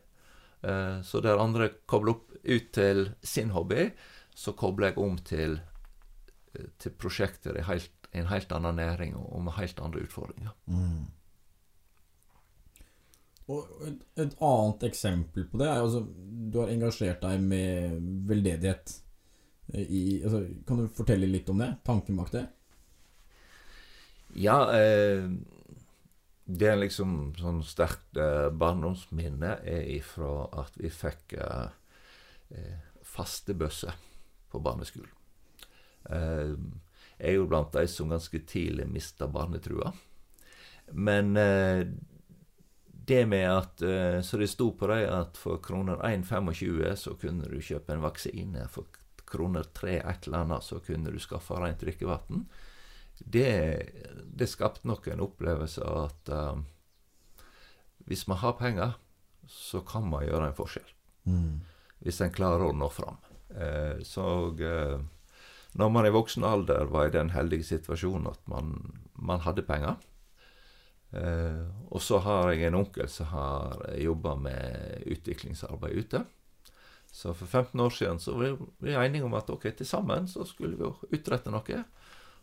Uh, 0.64 1.04
så 1.04 1.22
der 1.22 1.42
andre 1.42 1.72
kobler 1.90 2.16
opp 2.16 2.32
ut 2.44 2.72
til 2.74 3.10
sin 3.26 3.52
hobby, 3.52 3.90
så 4.38 4.54
kobler 4.54 4.92
jeg 4.92 5.02
om 5.02 5.18
til, 5.26 5.60
til 6.78 6.94
prosjekter 6.96 7.58
i, 7.58 7.66
helt, 7.68 7.97
en 8.16 8.30
helt 8.32 8.52
annen 8.56 8.80
næring 8.80 9.16
og 9.18 9.42
med 9.44 9.58
helt 9.58 9.80
andre 9.84 10.04
utfordringer. 10.06 10.54
Mm. 10.66 11.08
Og 13.48 13.84
et, 13.88 14.00
et, 14.20 14.34
annet 14.44 14.86
eksempel 14.90 15.46
på 15.48 15.60
det 15.62 15.68
er 15.70 15.80
altså 15.80 16.02
Du 16.52 16.60
har 16.60 16.72
engasjert 16.72 17.22
deg 17.24 17.44
med 17.44 18.00
veldedighet. 18.28 18.98
I, 19.74 20.22
altså, 20.24 20.42
kan 20.68 20.82
du 20.82 20.88
fortelle 20.96 21.30
litt 21.30 21.50
om 21.52 21.64
det? 21.64 21.74
Tanken 21.88 22.20
bak 22.20 22.32
det? 22.36 22.46
Ja 24.38 24.58
eh, 24.76 25.28
Det 26.48 26.70
er 26.72 26.80
liksom 26.80 27.34
sånn 27.40 27.62
sterkt 27.68 28.20
eh, 28.20 28.48
barndomsminne 28.52 29.58
er 29.68 29.88
ifra 29.96 30.48
at 30.64 30.76
vi 30.80 30.92
fikk 30.92 31.36
eh, 31.40 31.72
eh, 32.56 32.78
fastebøsse 33.08 33.92
på 34.52 34.62
barneskolen. 34.64 35.12
Eh, 36.08 36.54
jeg 37.18 37.32
er 37.32 37.40
jo 37.40 37.48
blant 37.50 37.74
de 37.74 37.88
som 37.90 38.12
ganske 38.12 38.40
tidlig 38.50 38.88
mista 38.90 39.28
barnetrua. 39.28 39.92
Men 40.94 41.38
eh, 41.38 41.88
det 43.08 43.26
med 43.28 43.48
at 43.52 43.82
eh, 43.82 44.22
Så 44.22 44.38
det 44.38 44.48
sto 44.48 44.72
på 44.78 44.88
dem 44.88 45.10
at 45.12 45.38
for 45.38 45.60
kroner 45.64 46.00
1,25 46.06 46.96
så 46.96 47.16
kunne 47.20 47.50
du 47.50 47.60
kjøpe 47.62 47.94
en 47.94 48.06
vaksine. 48.06 48.68
For 48.72 48.88
kroner 49.28 49.68
3 49.74 49.98
et 50.00 50.28
eller 50.28 50.46
annet 50.46 50.64
så 50.64 50.80
kunne 50.80 51.12
du 51.12 51.20
skaffe 51.20 51.58
rent 51.58 51.82
drikkevann. 51.82 52.46
Det, 53.18 53.50
det 54.24 54.48
skapte 54.48 54.88
nok 54.88 55.08
en 55.10 55.24
opplevelse 55.26 55.82
av 55.82 56.04
at 56.04 56.30
uh, 56.30 56.60
hvis 58.06 58.28
man 58.30 58.38
har 58.38 58.54
penger, 58.60 58.94
så 59.50 59.82
kan 59.82 60.06
man 60.06 60.28
gjøre 60.28 60.52
en 60.52 60.56
forskjell. 60.56 60.94
Mm 61.26 61.58
hvis 62.00 62.22
en 62.22 62.34
klarer 62.34 62.68
å 62.68 62.76
nå 62.76 62.90
fram. 62.94 63.18
Eh, 63.50 64.04
så 64.06 64.26
eh, 64.62 64.98
når 65.78 65.92
man 65.94 66.08
i 66.08 66.14
voksen 66.14 66.46
alder 66.48 66.90
var 66.90 67.08
i 67.08 67.14
den 67.14 67.32
heldige 67.36 67.68
situasjonen 67.68 68.30
at 68.32 68.40
man, 68.50 68.74
man 69.14 69.44
hadde 69.46 69.66
penger 69.68 69.96
eh, 71.14 71.68
Og 71.92 72.02
så 72.02 72.22
har 72.26 72.52
jeg 72.52 72.68
en 72.68 72.80
onkel 72.82 73.10
som 73.12 73.30
har 73.34 73.86
jobba 74.02 74.36
med 74.42 75.06
utviklingsarbeid 75.06 76.02
ute. 76.02 76.24
Så 77.14 77.34
for 77.34 77.46
15 77.46 77.80
år 77.80 77.94
siden 77.94 78.20
så 78.20 78.34
var 78.38 78.58
vi 78.84 78.96
enige 78.98 79.26
om 79.26 79.34
at 79.38 79.50
ok, 79.50 79.70
til 79.78 79.88
sammen 79.88 80.28
så 80.28 80.46
skulle 80.46 80.78
vi 80.78 81.18
utrette 81.18 81.54
noe. 81.54 81.84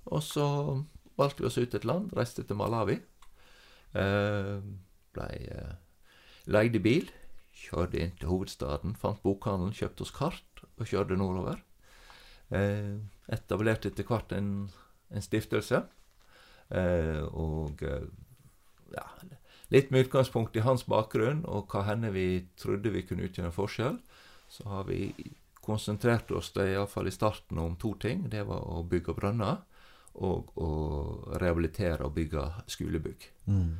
Og 0.06 0.22
så 0.22 0.46
valgte 1.18 1.44
vi 1.44 1.50
oss 1.50 1.58
ut 1.58 1.74
et 1.74 1.84
land, 1.84 2.14
reiste 2.16 2.42
til 2.42 2.58
Malawi. 2.58 2.96
Eh, 3.94 4.56
blei 5.14 5.34
eh, 5.46 5.76
leide 6.50 6.80
bil 6.82 7.06
Kjørte 7.54 8.00
inn 8.02 8.16
til 8.18 8.32
hovedstaden, 8.32 8.96
fant 8.98 9.20
bokhandelen, 9.22 9.74
kjøpte 9.76 10.02
oss 10.02 10.12
kart 10.14 10.62
og 10.74 10.88
kjørte 10.90 11.14
nordover. 11.14 11.60
Eh, 12.50 12.98
etablerte 13.32 13.90
etter 13.90 14.06
hvert 14.08 14.32
en, 14.36 14.50
en 15.10 15.24
stiftelse. 15.24 15.84
Eh, 16.68 17.22
og 17.32 17.82
eh, 17.84 18.08
ja, 18.94 19.06
litt 19.74 19.90
med 19.92 20.06
utgangspunkt 20.06 20.56
i 20.56 20.64
hans 20.64 20.86
bakgrunn 20.90 21.44
og 21.50 21.72
hva 21.72 21.84
henne 21.88 22.12
vi 22.14 22.44
trodde 22.60 22.92
vi 22.94 23.04
kunne 23.06 23.28
utgjøre 23.28 23.50
en 23.50 23.56
forskjell, 23.56 23.98
så 24.48 24.68
har 24.70 24.88
vi 24.88 25.08
konsentrert 25.64 26.30
oss 26.36 26.52
det 26.56 26.70
iallfall 26.74 27.08
i 27.08 27.14
starten 27.14 27.58
om 27.58 27.76
to 27.80 27.94
ting. 28.00 28.26
Det 28.30 28.44
var 28.46 28.66
å 28.68 28.82
bygge 28.88 29.16
brønner 29.16 29.62
og 30.14 30.52
å 30.60 30.70
rehabilitere 31.40 32.04
og 32.06 32.14
bygge 32.14 32.44
skolebygg. 32.70 33.30
Mm. 33.50 33.72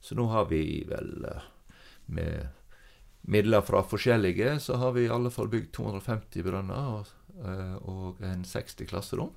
Så 0.00 0.16
nå 0.16 0.28
har 0.32 0.46
vi 0.48 0.84
vel 0.88 1.26
eh, 1.28 1.50
med 2.06 2.46
midler 3.24 3.64
fra 3.64 3.82
forskjellige, 3.88 4.58
så 4.60 4.76
har 4.80 4.92
vi 4.92 5.06
i 5.06 5.12
alle 5.12 5.32
fall 5.32 5.48
bygd 5.52 5.72
250 5.76 6.44
brønner 6.44 6.90
og, 6.98 7.12
og 7.34 8.20
en 8.22 8.44
60 8.46 8.86
klasserom. 8.86 9.32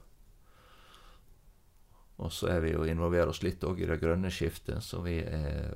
Og 2.17 2.33
så 2.33 2.49
er 2.55 2.63
vi 2.65 2.73
jo 2.73 2.85
involverer 2.89 3.29
oss 3.29 3.43
litt 3.45 3.63
òg 3.65 3.81
i 3.81 3.89
det 3.89 3.99
grønne 4.01 4.31
skiftet, 4.33 4.81
så 4.85 5.03
vi 5.05 5.19
er 5.21 5.73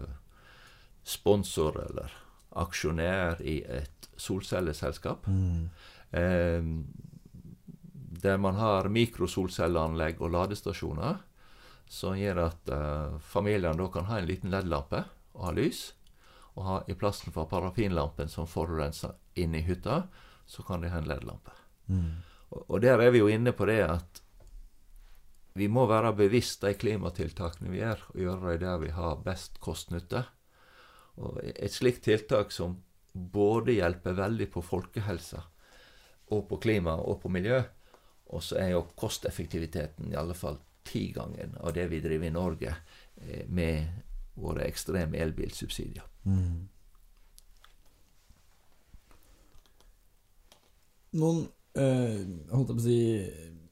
sponsor 1.06 1.78
eller 1.84 2.14
aksjonær 2.62 3.42
i 3.46 3.62
et 3.64 4.10
solcelleselskap. 4.20 5.28
Mm. 5.28 5.70
Eh, 6.12 6.72
der 8.22 8.38
man 8.38 8.58
har 8.60 8.90
mikrosolcelleanlegg 8.92 10.22
og 10.22 10.34
ladestasjoner, 10.36 11.22
som 11.92 12.18
gjør 12.18 12.46
at 12.48 12.74
eh, 12.74 13.18
familiene 13.22 13.78
da 13.80 13.90
kan 13.94 14.10
ha 14.10 14.20
en 14.20 14.30
liten 14.30 14.54
LED-lampe 14.54 15.06
og 15.36 15.48
ha 15.48 15.56
lys. 15.56 15.92
Og 16.52 16.66
ha, 16.68 16.82
i 16.92 16.98
plassen 17.00 17.32
for 17.32 17.48
parafinlampen 17.48 18.30
som 18.30 18.50
forurenser 18.50 19.16
inn 19.40 19.56
i 19.56 19.64
hytta, 19.64 20.04
så 20.46 20.66
kan 20.68 20.84
de 20.84 20.92
ha 20.92 21.00
en 21.00 21.08
LED-lampe. 21.08 21.61
Mm. 21.88 22.20
Og, 22.52 22.82
der 22.84 23.00
er 23.00 23.14
vi 23.14 23.22
jo 23.22 23.30
inne 23.32 23.54
på 23.56 23.66
det 23.70 23.80
at 23.86 24.22
vi 25.56 25.68
må 25.68 25.86
være 25.88 26.14
bevisst 26.16 26.64
de 26.64 26.74
klimatiltakene 26.80 27.72
vi 27.72 27.82
gjør, 27.82 28.06
og 28.14 28.20
gjøre 28.20 28.54
dem 28.54 28.62
der 28.64 28.78
vi 28.86 28.92
har 28.96 29.24
best 29.24 29.60
kost-nytte. 29.64 30.24
Og 31.20 31.42
et 31.44 31.74
slikt 31.76 32.06
tiltak 32.08 32.54
som 32.56 32.78
både 33.14 33.76
hjelper 33.76 34.16
veldig 34.16 34.48
på 34.54 34.64
folkehelsa, 34.64 35.42
og 36.32 36.46
på 36.48 36.60
klima 36.64 36.96
og 36.96 37.20
på 37.24 37.32
miljø, 37.32 37.60
og 38.32 38.44
så 38.44 38.62
er 38.64 38.70
jo 38.72 38.86
kosteffektiviteten 38.96 40.14
i 40.14 40.20
alle 40.20 40.36
fall 40.38 40.62
tigangen 40.88 41.58
av 41.60 41.74
det 41.76 41.90
vi 41.92 42.00
driver 42.00 42.28
i 42.28 42.34
Norge 42.34 42.72
eh, 42.72 43.44
med 43.48 43.88
våre 44.40 44.64
ekstreme 44.66 45.20
elbilsubsidier. 45.20 46.06
Mm. 46.24 46.70
Noen 51.20 51.44
eh, 51.80 52.20
holdt 52.52 52.72
jeg 52.72 52.78
på 52.78 52.82
å 52.82 52.86
si 52.86 53.00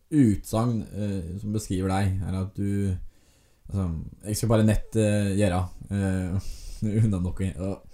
utsagn 0.10 0.82
uh, 0.90 1.36
som 1.38 1.54
beskriver 1.54 1.92
deg, 1.94 2.16
er 2.26 2.40
at 2.40 2.56
du 2.58 2.96
altså, 3.70 3.86
Jeg 4.26 4.40
skal 4.40 4.50
bare 4.50 4.66
nett 4.66 4.98
uh, 4.98 5.30
gjøre 5.38 5.60
uh, 5.92 6.50
unna 7.04 7.22
noe. 7.22 7.52
Og, 7.60 7.86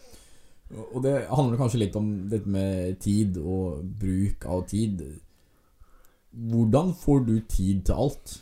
og 0.85 1.03
det 1.03 1.17
handler 1.27 1.59
kanskje 1.59 1.81
litt 1.83 1.99
om 1.99 2.09
dette 2.31 2.49
med 2.51 2.99
tid 3.03 3.37
og 3.41 3.83
bruk 3.99 4.47
av 4.47 4.65
tid. 4.71 5.03
Hvordan 6.35 6.95
får 6.99 7.27
du 7.27 7.35
tid 7.47 7.85
til 7.87 8.01
alt? 8.07 8.39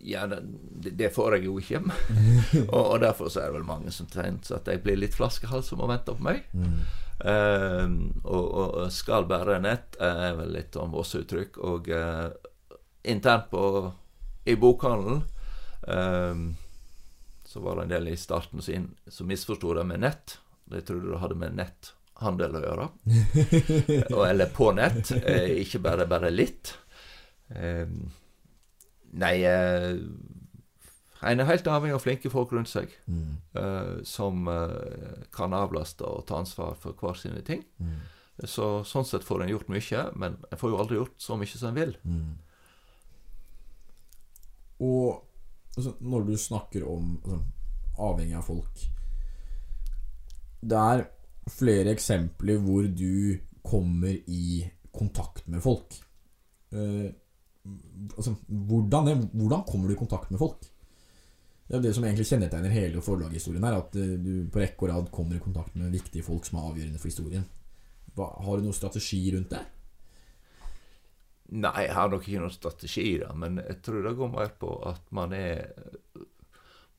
Ja, 0.00 0.24
det, 0.26 0.94
det 0.96 1.10
får 1.12 1.36
jeg 1.36 1.50
jo 1.50 1.58
ikke. 1.60 1.82
og, 2.72 2.82
og 2.86 3.00
derfor 3.02 3.28
så 3.28 3.42
er 3.42 3.50
det 3.50 3.58
vel 3.58 3.68
mange 3.68 3.92
som 3.92 4.08
tenker 4.10 4.56
at 4.56 4.70
jeg 4.70 4.82
blir 4.84 4.98
litt 4.98 5.16
flaskehals 5.16 5.68
som 5.70 5.82
må 5.82 5.90
vente 5.90 6.14
på 6.14 6.24
meg. 6.24 6.46
Mm. 6.56 6.80
Eh, 7.20 7.86
og, 8.24 8.46
og 8.54 8.92
skal 8.94 9.28
bære 9.28 9.58
nett 9.64 9.98
er 10.00 10.34
vel 10.38 10.54
litt 10.56 10.76
om 10.80 10.94
vårt 10.94 11.14
uttrykk. 11.20 11.60
Og 11.66 11.90
eh, 11.92 12.26
internt 13.10 13.50
på, 13.52 13.62
i 14.44 14.56
bokhandelen 14.60 15.22
eh, 15.88 16.44
så 17.50 17.60
var 17.64 17.76
det 17.76 17.82
en 17.82 17.94
del 17.96 18.12
i 18.12 18.16
starten 18.20 18.62
sin 18.62 18.92
som 19.10 19.26
misforsto 19.26 19.74
det 19.74 19.84
med 19.88 20.04
nett. 20.04 20.38
De 20.70 20.80
trodde 20.86 21.10
det 21.10 21.18
hadde 21.18 21.38
med 21.40 21.56
netthandel 21.58 22.60
å 22.60 22.62
gjøre. 22.62 22.88
eller 24.30 24.52
på 24.54 24.70
nett, 24.76 25.10
eh, 25.18 25.56
ikke 25.64 25.82
bare, 25.82 26.06
bare 26.10 26.30
litt. 26.30 26.76
Eh, 27.50 27.90
nei 29.18 29.34
eh, 29.42 29.96
En 31.22 31.40
er 31.40 31.48
helt 31.50 31.66
avhengig 31.68 31.94
av 31.94 32.04
flinke 32.04 32.30
folk 32.32 32.52
rundt 32.52 32.70
seg 32.70 32.88
Mm. 33.06 33.36
uh, 33.56 34.02
som 34.04 34.48
uh, 34.48 35.24
kan 35.32 35.52
avlaste 35.52 36.06
og 36.06 36.26
ta 36.26 36.38
ansvar 36.40 36.76
for 36.80 36.96
hver 36.96 37.18
sine 37.18 37.42
ting. 37.44 37.64
Mm. 37.78 37.98
Så 38.48 38.84
Sånn 38.88 39.04
sett 39.04 39.24
får 39.26 39.42
en 39.44 39.52
gjort 39.52 39.68
mye, 39.68 40.04
men 40.16 40.38
en 40.50 40.58
får 40.58 40.70
jo 40.70 40.78
aldri 40.80 40.96
gjort 40.96 41.18
så 41.20 41.36
mye 41.36 41.46
som 41.58 41.68
en 41.68 41.76
vil. 41.76 41.96
Mm. 42.04 42.38
Og 44.80 45.20
altså, 45.76 45.94
når 46.00 46.24
du 46.30 46.36
snakker 46.40 46.86
om 46.88 47.18
altså, 47.20 47.40
avhengig 48.00 48.36
av 48.38 48.46
folk 48.46 48.84
Det 50.62 50.78
er 50.78 51.02
flere 51.50 51.92
eksempler 51.92 52.60
hvor 52.64 52.86
du 52.86 53.40
kommer 53.66 54.12
i 54.28 54.64
kontakt 54.92 55.46
med 55.48 55.60
folk. 55.64 55.96
Eh, 56.72 57.10
altså, 58.16 58.34
hvordan, 58.46 59.26
hvordan 59.32 59.64
kommer 59.68 59.88
du 59.88 59.94
i 59.94 59.98
kontakt 59.98 60.30
med 60.30 60.40
folk? 60.40 60.64
Det 61.70 61.76
er 61.78 61.82
det 61.84 61.92
som 61.94 62.02
egentlig 62.04 62.26
kjennetegner 62.26 62.72
hele 62.74 63.00
forlaghistorien 63.04 63.62
her. 63.62 63.76
At 63.78 63.94
eh, 63.96 64.16
du 64.18 64.32
på 64.50 64.58
rekke 64.58 64.86
og 64.86 64.90
rad 64.90 65.10
kommer 65.14 65.38
i 65.38 65.42
kontakt 65.42 65.76
med 65.78 65.92
viktige 65.94 66.26
folk 66.26 66.48
som 66.48 66.58
er 66.58 66.70
avgjørende 66.72 66.98
for 66.98 67.10
historien. 67.12 67.44
Hva, 68.16 68.26
har 68.42 68.58
du 68.58 68.66
noen 68.66 68.74
strategi 68.74 69.20
rundt 69.36 69.52
det? 69.54 69.60
Nei, 71.50 71.84
jeg 71.86 71.94
har 71.96 72.10
nok 72.10 72.26
ikke 72.26 72.42
noen 72.42 72.54
strategi, 72.54 73.06
da, 73.22 73.30
men 73.34 73.58
jeg 73.62 73.80
tror 73.82 74.04
det 74.06 74.16
går 74.18 74.28
mer 74.34 74.52
på 74.60 74.70
at 74.86 75.08
man 75.14 75.32
er 75.34 75.70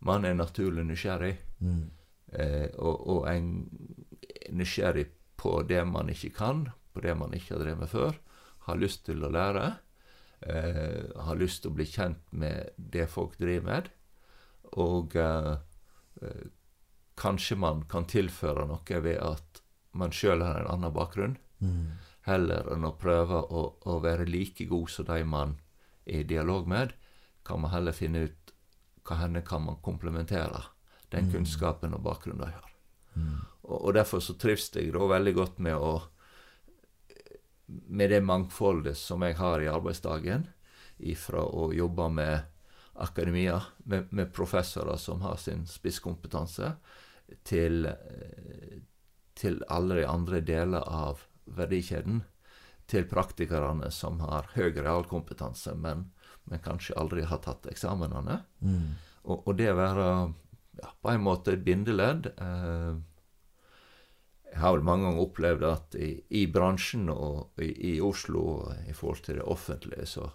Man 0.02 0.26
er 0.26 0.34
naturlig 0.34 0.82
nysgjerrig, 0.88 1.36
Mm. 1.62 1.92
eh, 2.34 2.70
og, 2.80 3.04
og 3.08 3.28
en 3.30 3.52
er 4.24 4.54
nysgjerrig 4.58 5.04
på 5.38 5.62
det 5.70 5.84
man 5.86 6.10
ikke 6.10 6.32
kan, 6.40 6.64
på 6.96 7.04
det 7.06 7.14
man 7.20 7.34
ikke 7.38 7.54
har 7.54 7.62
drevet 7.62 7.80
med 7.84 7.92
før. 7.92 8.18
Har 8.66 8.80
lyst 8.82 9.06
til 9.06 9.22
å 9.22 9.30
lære. 9.30 9.68
Eh, 10.42 11.06
har 11.22 11.38
lyst 11.38 11.62
til 11.62 11.70
å 11.70 11.76
bli 11.78 11.86
kjent 11.86 12.24
med 12.34 12.72
det 12.78 13.06
folk 13.14 13.38
driver 13.38 13.68
med. 13.68 13.92
Og 14.80 15.16
eh, 15.16 15.58
eh, 16.22 16.46
kanskje 17.20 17.58
man 17.58 17.84
kan 17.92 18.06
tilføre 18.06 18.66
noe 18.70 19.02
ved 19.04 19.18
at 19.22 19.62
man 19.94 20.12
sjøl 20.16 20.42
har 20.46 20.62
en 20.64 20.72
annen 20.78 20.94
bakgrunn, 20.96 21.38
Mm. 21.62 21.92
heller 22.26 22.72
enn 22.74 22.86
å 22.88 22.96
prøve 22.98 23.38
å, 23.54 23.60
å 23.86 24.00
være 24.02 24.26
like 24.26 24.66
god 24.66 24.90
som 24.90 25.06
de 25.06 25.24
man 25.24 25.52
er 26.08 26.22
i 26.22 26.24
dialog 26.24 26.66
med. 26.68 26.94
Kan 27.46 27.62
man 27.62 27.70
heller 27.72 27.92
finne 27.94 28.24
ut 28.26 28.54
hva 29.06 29.18
henne 29.20 29.44
kan 29.46 29.62
man 29.66 29.76
komplementere 29.86 30.64
den 31.12 31.26
Mm. 31.28 31.32
kunnskapen 31.32 31.94
og 31.94 32.02
bakgrunnen 32.02 32.40
de 32.46 32.52
har. 32.52 32.72
Mm. 33.16 33.38
Og, 33.64 33.78
og 33.86 33.94
derfor 33.94 34.20
så 34.20 34.34
trives 34.34 34.72
jeg 34.74 34.92
da 34.94 35.00
veldig 35.00 35.34
godt 35.36 35.60
med 35.60 35.76
å 35.76 36.02
Med 37.88 38.10
det 38.10 38.20
mangfoldet 38.24 38.98
som 38.98 39.22
jeg 39.24 39.36
har 39.40 39.62
i 39.64 39.68
arbeidsdagen, 39.72 40.48
ifra 41.00 41.40
å 41.46 41.70
jobbe 41.74 42.10
med 42.12 42.44
akademia, 43.02 43.60
med, 43.84 44.12
med 44.12 44.34
professorer 44.34 44.98
som 44.98 45.22
har 45.26 45.40
sin 45.42 45.66
spisskompetanse, 45.68 46.74
til, 47.48 47.86
eh, 47.86 48.82
til 49.38 49.62
alle 49.72 50.02
de 50.02 50.08
andre 50.08 50.42
deler 50.42 50.86
av 50.86 51.26
verdikjeden. 51.46 52.24
Til 52.92 53.08
praktikerne 53.08 53.88
som 53.92 54.20
har 54.20 54.50
høy 54.56 54.74
realkompetanse, 54.76 55.76
men, 55.80 56.10
men 56.44 56.60
kanskje 56.64 56.98
aldri 57.00 57.24
har 57.24 57.40
tatt 57.46 57.70
eksamenene. 57.72 58.42
Mm. 58.60 58.98
Og, 59.24 59.48
og 59.48 59.56
det 59.56 59.70
å 59.72 59.78
være 59.80 60.10
ja, 60.82 60.92
på 61.02 61.14
en 61.14 61.24
måte 61.24 61.56
bindeledd 61.62 62.32
eh, 62.34 62.94
Jeg 64.52 64.60
har 64.60 64.76
vel 64.76 64.86
mange 64.88 65.08
ganger 65.08 65.24
opplevd 65.24 65.66
at 65.70 65.96
i, 65.96 66.12
i 66.42 66.46
bransjen 66.52 67.08
og 67.14 67.62
i, 67.64 67.70
i 67.94 68.00
Oslo 68.04 68.44
i 68.90 68.96
forhold 68.98 69.24
til 69.28 69.40
det 69.40 69.48
offentlige, 69.48 70.08
så, 70.10 70.28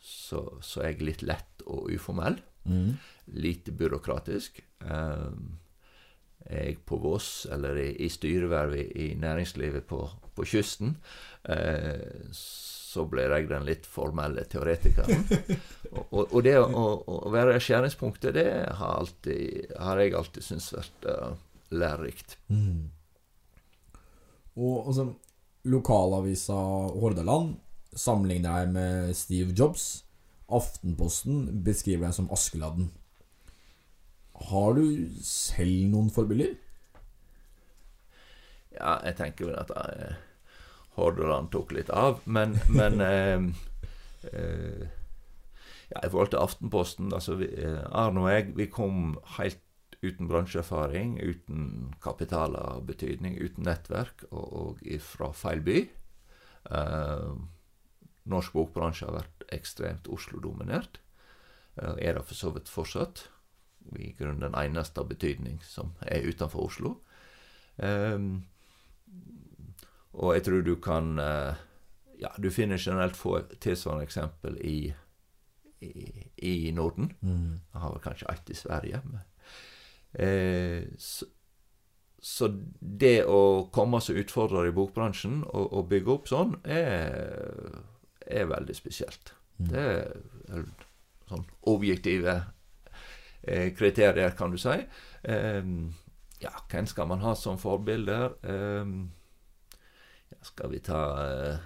så, 0.00 0.42
så 0.62 0.82
er 0.82 0.92
jeg 0.92 1.06
litt 1.06 1.24
lett 1.26 1.64
og 1.66 1.90
uformell. 1.92 2.38
Mm. 2.68 2.96
Lite 3.38 3.72
byråkratisk. 3.76 4.60
Eh, 4.84 5.32
er 6.48 6.70
jeg 6.70 6.78
på 6.88 6.96
Voss 7.02 7.46
eller 7.52 7.76
i, 7.82 7.88
i 8.04 8.08
styreverv 8.12 8.76
i, 8.78 9.10
næringslivet 9.20 9.84
på, 9.88 10.00
på 10.34 10.46
kysten, 10.48 10.96
eh, 11.44 12.30
så 12.32 13.04
blir 13.10 13.34
jeg 13.34 13.50
den 13.50 13.66
litt 13.68 13.86
formelle 13.88 14.46
teoretikeren. 14.48 15.26
og, 15.96 16.04
og, 16.06 16.22
og 16.22 16.44
det 16.46 16.56
å, 16.62 16.86
å 17.04 17.32
være 17.34 17.58
skjæringspunktet, 17.60 18.32
det 18.38 18.48
har, 18.80 18.94
alltid, 19.02 19.74
har 19.76 20.00
jeg 20.00 20.16
alltid 20.16 20.46
syntes 20.46 20.72
vært 20.72 21.08
uh, 21.10 21.34
lærerikt. 21.76 22.38
Mm. 22.48 22.88
Og 24.58 24.88
altså, 24.88 25.10
lokalavisa 25.68 26.56
Hordaland 26.96 27.58
sammenligner 27.98 28.62
deg 28.62 28.72
med 28.76 29.16
Steve 29.18 29.56
Jobs. 29.56 30.04
Aftenposten 30.48 31.62
beskriver 31.64 32.08
deg 32.08 32.16
som 32.16 32.30
Askeladden. 32.32 32.92
Har 34.48 34.78
du 34.78 34.84
selv 35.24 35.90
noen 35.90 36.12
forbilder? 36.14 36.54
Ja, 38.78 39.00
jeg 39.02 39.16
tenker 39.18 39.48
vel 39.48 39.58
at 39.58 39.72
uh, 39.74 40.14
Hordaland 40.98 41.50
tok 41.54 41.74
litt 41.74 41.90
av, 41.90 42.22
men, 42.24 42.56
men 42.70 43.02
eh, 43.08 43.42
eh, 44.30 44.84
ja, 45.88 46.02
I 46.02 46.10
forhold 46.10 46.32
til 46.34 46.42
Aftenposten 46.42 47.14
altså 47.14 47.38
vi, 47.40 47.48
eh, 47.54 47.82
Arne 47.90 48.24
og 48.24 48.30
jeg 48.32 48.52
vi 48.58 48.68
kom 48.70 49.16
helt 49.38 49.62
uten 49.98 50.28
bransjeerfaring, 50.30 51.16
uten 51.18 51.94
kapital 52.02 52.54
av 52.54 52.84
betydning, 52.86 53.34
uten 53.42 53.66
nettverk, 53.66 54.28
og, 54.30 54.52
og 54.78 54.82
fra 55.02 55.32
feil 55.34 55.62
by. 55.66 55.80
Eh, 56.70 57.32
norsk 58.28 58.54
bokbransje 58.56 59.08
har 59.08 59.18
vært 59.20 59.44
ekstremt 59.54 60.08
Oslo-dominert. 60.12 61.00
Eh, 61.76 61.94
er 62.08 62.18
det 62.18 62.24
for 62.26 62.38
så 62.38 62.52
vidt 62.54 62.70
fortsatt. 62.72 63.26
I 63.96 64.12
grunnen 64.18 64.44
den 64.44 64.56
eneste 64.58 65.00
av 65.00 65.08
betydning 65.08 65.62
som 65.64 65.94
er 66.04 66.26
utenfor 66.28 66.66
Oslo. 66.66 66.98
Um, 67.78 68.42
og 70.18 70.34
jeg 70.34 70.44
tror 70.48 70.64
du 70.66 70.72
kan 70.82 71.12
uh, 71.22 71.54
Ja, 72.18 72.32
du 72.36 72.50
finner 72.50 72.76
generelt 72.76 73.14
få 73.16 73.36
tilsvarende 73.62 74.02
eksempel 74.02 74.56
i, 74.66 74.92
i, 75.80 75.92
i 76.42 76.70
Norden. 76.74 77.12
Mm. 77.20 77.60
Jeg 77.72 77.80
har 77.80 77.92
vel 77.92 78.02
kanskje 78.02 78.32
ett 78.32 78.50
i 78.50 78.56
Sverige. 78.58 79.00
Men, 79.06 79.20
eh, 80.18 80.88
så, 80.98 81.28
så 82.18 82.48
det 82.80 83.22
å 83.30 83.68
komme 83.70 84.00
som 84.02 84.18
utfordrer 84.18 84.66
i 84.66 84.74
bokbransjen 84.74 85.44
og, 85.44 85.68
og 85.78 85.86
bygge 85.92 86.12
opp 86.16 86.26
sånn, 86.32 86.56
er, 86.66 87.78
er 88.28 88.50
veldig 88.50 88.76
spesielt. 88.76 89.32
Mm. 89.58 89.70
Det 89.72 89.84
er 89.84 90.66
sånn 91.28 91.46
objektive 91.68 92.34
eh, 93.42 93.72
kriterier, 93.76 94.36
kan 94.38 94.52
du 94.52 94.58
si. 94.60 94.76
Eh, 95.22 95.72
ja, 96.42 96.52
hvem 96.70 96.86
skal 96.86 97.08
man 97.10 97.24
ha 97.24 97.34
som 97.36 97.58
forbilder? 97.60 98.38
Eh, 98.42 98.92
skal 100.48 100.72
vi 100.72 100.80
ta 100.84 101.02
eh, 101.24 101.58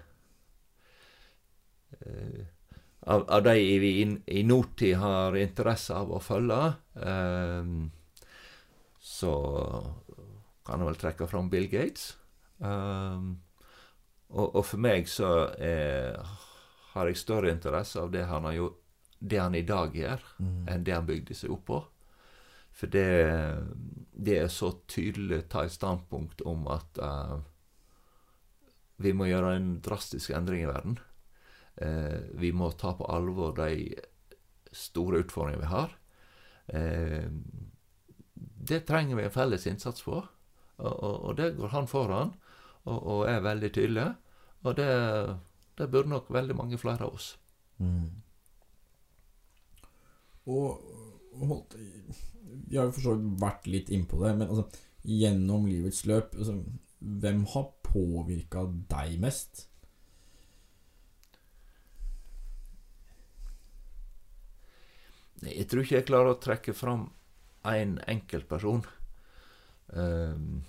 eh, 2.00 2.44
av, 3.02 3.26
av 3.26 3.42
de 3.42 3.56
vi 3.82 3.92
i, 4.02 4.06
i 4.38 4.42
nåtid 4.46 4.96
har 5.02 5.36
interesse 5.36 5.94
av 5.94 6.12
å 6.14 6.22
følge, 6.22 6.62
eh, 7.02 7.72
så 9.02 9.34
kan 10.62 10.78
jeg 10.78 10.88
vel 10.88 11.00
trekke 11.00 11.26
fram 11.26 11.50
Bill 11.50 11.66
Gates. 11.70 12.12
Um, 12.62 13.40
og, 14.30 14.54
og, 14.54 14.62
for 14.64 14.78
meg 14.78 15.08
så 15.10 15.32
er, 15.58 16.20
har 16.92 17.08
jeg 17.08 17.20
større 17.20 17.52
interesse 17.52 18.00
av 18.00 18.10
det 18.12 18.26
han, 18.28 18.44
har 18.44 18.56
gjort, 18.58 18.78
det 19.18 19.38
han 19.40 19.54
i 19.54 19.64
dag 19.66 19.94
gjør, 19.96 20.20
Mm. 20.38 20.68
enn 20.68 20.84
det 20.84 20.94
han 20.94 21.06
bygde 21.08 21.34
seg 21.34 21.50
opp 21.54 21.64
på. 21.66 21.78
For 22.72 22.88
det, 22.88 23.08
det 24.16 24.38
er 24.40 24.48
så 24.48 24.72
tydelig 24.88 25.38
å 25.38 25.48
ta 25.52 25.64
et 25.64 25.74
standpunkt 25.74 26.40
om 26.48 26.66
at 26.72 26.98
uh, 27.04 27.38
vi 28.96 29.12
må 29.12 29.28
gjøre 29.28 29.56
en 29.56 29.74
drastisk 29.84 30.32
endring 30.32 30.64
i 30.64 30.70
verden. 30.70 30.98
Uh, 31.76 32.32
vi 32.32 32.52
må 32.52 32.70
ta 32.72 32.94
på 32.96 33.08
alvor 33.12 33.52
de 33.56 33.92
store 34.72 35.20
utfordringene 35.24 35.60
vi 35.60 35.72
har. 35.72 35.92
Uh, 36.72 37.28
det 38.62 38.84
trenger 38.88 39.18
vi 39.18 39.26
en 39.26 39.34
felles 39.34 39.66
innsats 39.68 40.04
på. 40.06 40.22
Og, 40.82 40.92
og, 40.92 41.16
og 41.28 41.36
det 41.36 41.52
går 41.58 41.74
han 41.76 41.86
foran, 41.90 42.32
og, 42.88 42.98
og 42.98 43.26
er 43.28 43.44
veldig 43.44 43.72
tydelig. 43.74 44.08
Og 44.64 44.76
det, 44.78 44.88
det 45.78 45.88
burde 45.90 46.12
nok 46.12 46.30
veldig 46.32 46.56
mange 46.56 46.78
flere 46.80 47.06
av 47.06 47.16
oss. 47.16 47.32
Mm. 47.78 48.10
Og 50.52 51.46
holdt, 51.48 51.76
Vi 52.68 52.76
har 52.76 52.88
jo 52.88 52.94
for 52.94 53.04
så 53.04 53.14
vidt 53.16 53.40
vært 53.40 53.68
litt 53.70 53.90
innpå 53.94 54.20
det, 54.22 54.32
men 54.36 54.48
altså, 54.48 54.66
gjennom 55.02 55.66
livets 55.66 56.04
løp 56.06 56.34
altså, 56.36 56.58
Hvem 56.98 57.44
har 57.54 57.70
påvirka 57.82 58.66
deg 58.90 59.16
mest? 59.22 59.66
Jeg 65.42 65.66
tror 65.66 65.82
ikke 65.82 65.96
jeg 65.96 66.06
klarer 66.06 66.36
å 66.36 66.38
trekke 66.38 66.74
fram 66.76 67.08
én 67.66 67.96
en 67.96 67.96
enkelt 68.14 68.46
person. 68.50 68.84
Um, 69.88 70.62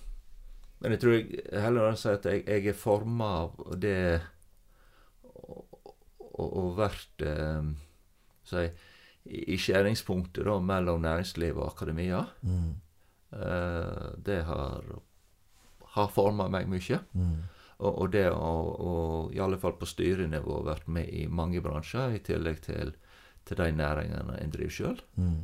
men 0.81 0.95
jeg 0.95 1.01
tror 1.03 1.13
jeg 1.13 1.43
heller 1.63 1.91
vil 1.91 1.99
si 2.01 2.09
at 2.09 2.25
jeg, 2.25 2.41
jeg 2.47 2.71
er 2.73 2.77
forma 2.77 3.27
av 3.43 3.61
det 3.79 3.99
og, 6.41 6.69
vært 6.77 7.23
eh, 7.27 7.67
si, 8.49 8.63
i, 9.25 9.43
i 9.53 9.57
skjæringspunktet 9.59 10.45
da, 10.47 10.57
mellom 10.59 11.01
næringsliv 11.05 11.57
og 11.59 11.71
akademia. 11.73 12.23
Mm. 12.41 12.71
Eh, 13.33 14.07
det 14.25 14.43
har, 14.49 14.83
har 15.95 16.13
forma 16.13 16.49
meg 16.51 16.69
mye. 16.71 16.99
Mm. 17.13 17.35
Og, 17.83 17.89
og 17.91 18.11
det 18.13 18.27
å, 18.31 18.51
å, 18.89 18.93
i 19.33 19.41
alle 19.43 19.57
fall 19.59 19.75
på 19.79 19.87
styrenivå, 19.89 20.61
vært 20.67 20.87
med 20.87 21.09
i 21.09 21.25
mange 21.27 21.61
bransjer, 21.65 22.15
i 22.15 22.21
tillegg 22.23 22.61
til, 22.65 22.93
til 23.47 23.59
de 23.59 23.71
næringene 23.75 24.37
en 24.39 24.53
driver 24.53 24.77
sjøl, 24.77 25.01
Mm. 25.19 25.41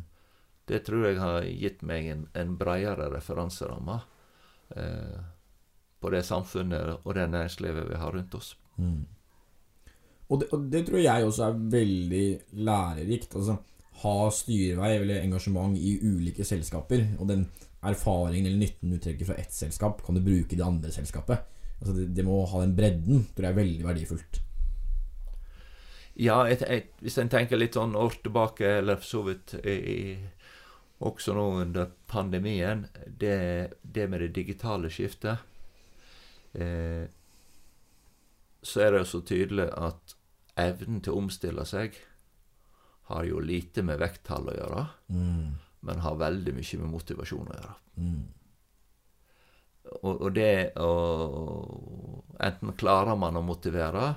det 0.69 0.83
tror 0.85 1.07
jeg 1.07 1.17
har 1.19 1.43
gitt 1.49 1.81
meg 1.81 2.05
en, 2.11 2.27
en 2.37 2.55
bredere 2.57 3.09
referanseramme 3.11 3.99
eh, 4.77 5.17
på 5.99 6.11
det 6.13 6.21
samfunnet 6.25 6.99
og 7.03 7.15
det 7.17 7.25
næringslivet 7.29 7.89
vi 7.89 7.97
har 7.99 8.13
rundt 8.15 8.35
oss. 8.37 8.53
Mm. 8.77 9.07
Og, 10.29 10.41
det, 10.41 10.49
og 10.53 10.67
det 10.69 10.83
tror 10.87 11.01
jeg 11.01 11.25
også 11.25 11.45
er 11.47 11.61
veldig 11.73 12.25
lærerikt. 12.65 13.35
Altså, 13.39 13.57
ha 14.03 14.17
styrevei 14.31 14.91
eller 14.99 15.23
engasjement 15.23 15.77
i 15.77 15.97
ulike 16.05 16.45
selskaper, 16.47 17.07
og 17.19 17.31
den 17.31 17.47
erfaringen 17.83 18.47
eller 18.47 18.61
nytten 18.61 18.93
du 18.93 18.99
trekker 19.01 19.31
fra 19.31 19.39
ett 19.41 19.55
selskap, 19.55 20.03
kan 20.05 20.15
du 20.15 20.23
bruke 20.23 20.53
i 20.53 20.59
det 20.59 20.67
andre 20.67 20.91
selskapet. 20.93 21.47
Altså, 21.79 21.95
det, 21.95 22.11
det 22.15 22.27
må 22.27 22.43
ha 22.45 22.61
den 22.63 22.75
bredden, 22.77 23.25
tror 23.33 23.49
jeg 23.49 23.55
er 23.55 23.61
veldig 23.61 23.87
verdifullt. 23.87 24.41
Ja, 26.19 26.41
et, 26.51 26.63
et, 26.67 26.91
hvis 26.99 27.15
en 27.21 27.31
tenker 27.31 27.59
litt 27.59 27.77
sånn 27.79 27.95
år 27.95 28.17
tilbake, 28.23 28.67
eller 28.81 28.99
for 28.99 29.07
så 29.07 29.21
vidt 29.29 29.53
i, 29.63 30.17
også 30.99 31.35
nå 31.35 31.45
under 31.61 31.93
pandemien, 32.11 32.83
det, 33.07 33.37
det 33.81 34.07
med 34.11 34.25
det 34.25 34.33
digitale 34.35 34.91
skiftet 34.91 35.39
eh, 36.59 37.07
Så 38.59 38.81
er 38.83 38.91
det 38.91 39.05
jo 39.05 39.07
så 39.13 39.21
tydelig 39.23 39.69
at 39.71 40.08
evnen 40.59 41.01
til 41.01 41.13
å 41.15 41.21
omstille 41.23 41.65
seg 41.67 41.95
har 43.09 43.25
jo 43.25 43.39
lite 43.41 43.81
med 43.85 43.99
vekttall 44.01 44.51
å 44.51 44.57
gjøre, 44.57 44.83
Mm. 45.09 45.55
men 45.81 45.99
har 46.03 46.15
veldig 46.19 46.53
mye 46.53 46.79
med 46.81 46.91
motivasjon 46.93 47.47
å 47.49 47.55
gjøre. 47.57 47.75
Mm. 47.97 48.27
Og, 50.03 50.21
og 50.21 50.33
det 50.35 50.73
å 50.77 50.91
Enten 52.39 52.71
klarer 52.79 53.17
man 53.19 53.35
å 53.35 53.41
motivere, 53.43 54.13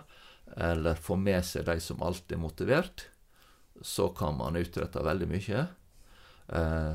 eller 0.56 0.94
få 0.94 1.16
med 1.18 1.42
seg 1.44 1.64
de 1.66 1.74
som 1.82 2.02
alltid 2.06 2.36
er 2.36 2.42
motivert, 2.42 3.06
så 3.82 4.10
kan 4.14 4.36
man 4.38 4.54
utrette 4.60 5.02
veldig 5.02 5.26
mye. 5.26 5.62
Eh, 6.54 6.92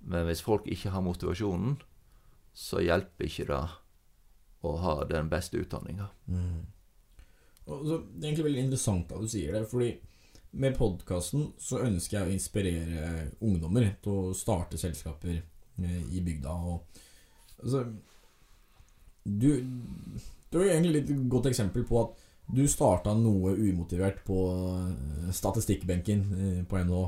men 0.00 0.26
hvis 0.26 0.42
folk 0.42 0.66
ikke 0.66 0.90
har 0.90 1.04
motivasjonen, 1.06 1.76
så 2.54 2.82
hjelper 2.82 3.28
ikke 3.28 3.46
det 3.52 3.60
å 4.66 4.72
ha 4.82 4.96
den 5.06 5.28
beste 5.30 5.60
utdanninga. 5.62 6.08
Mm. 6.26 6.64
Så, 7.64 8.00
det 8.12 8.26
er 8.26 8.30
egentlig 8.30 8.48
veldig 8.48 8.64
interessant 8.66 9.12
at 9.14 9.22
du 9.22 9.30
sier 9.30 9.56
det, 9.56 9.64
fordi 9.70 9.94
med 10.60 10.76
podkasten 10.78 11.48
så 11.58 11.80
ønsker 11.82 12.18
jeg 12.18 12.28
å 12.28 12.34
inspirere 12.34 13.12
ungdommer 13.44 13.88
til 14.04 14.18
å 14.30 14.34
starte 14.36 14.78
selskaper 14.78 15.38
eh, 15.38 16.02
i 16.14 16.22
bygda. 16.24 16.52
Og, 16.54 17.00
altså, 17.62 17.86
du, 19.24 19.48
du 20.52 20.60
er 20.60 20.76
egentlig 20.76 21.02
et 21.02 21.14
godt 21.32 21.48
eksempel 21.50 21.86
på 21.88 22.02
at 22.04 22.20
du 22.54 22.60
starta 22.68 23.14
noe 23.16 23.54
umotivert 23.56 24.20
på 24.26 24.42
eh, 24.52 25.32
statistikkbenken 25.34 26.26
eh, 26.36 26.60
på 26.68 26.84
NHO, 26.84 27.06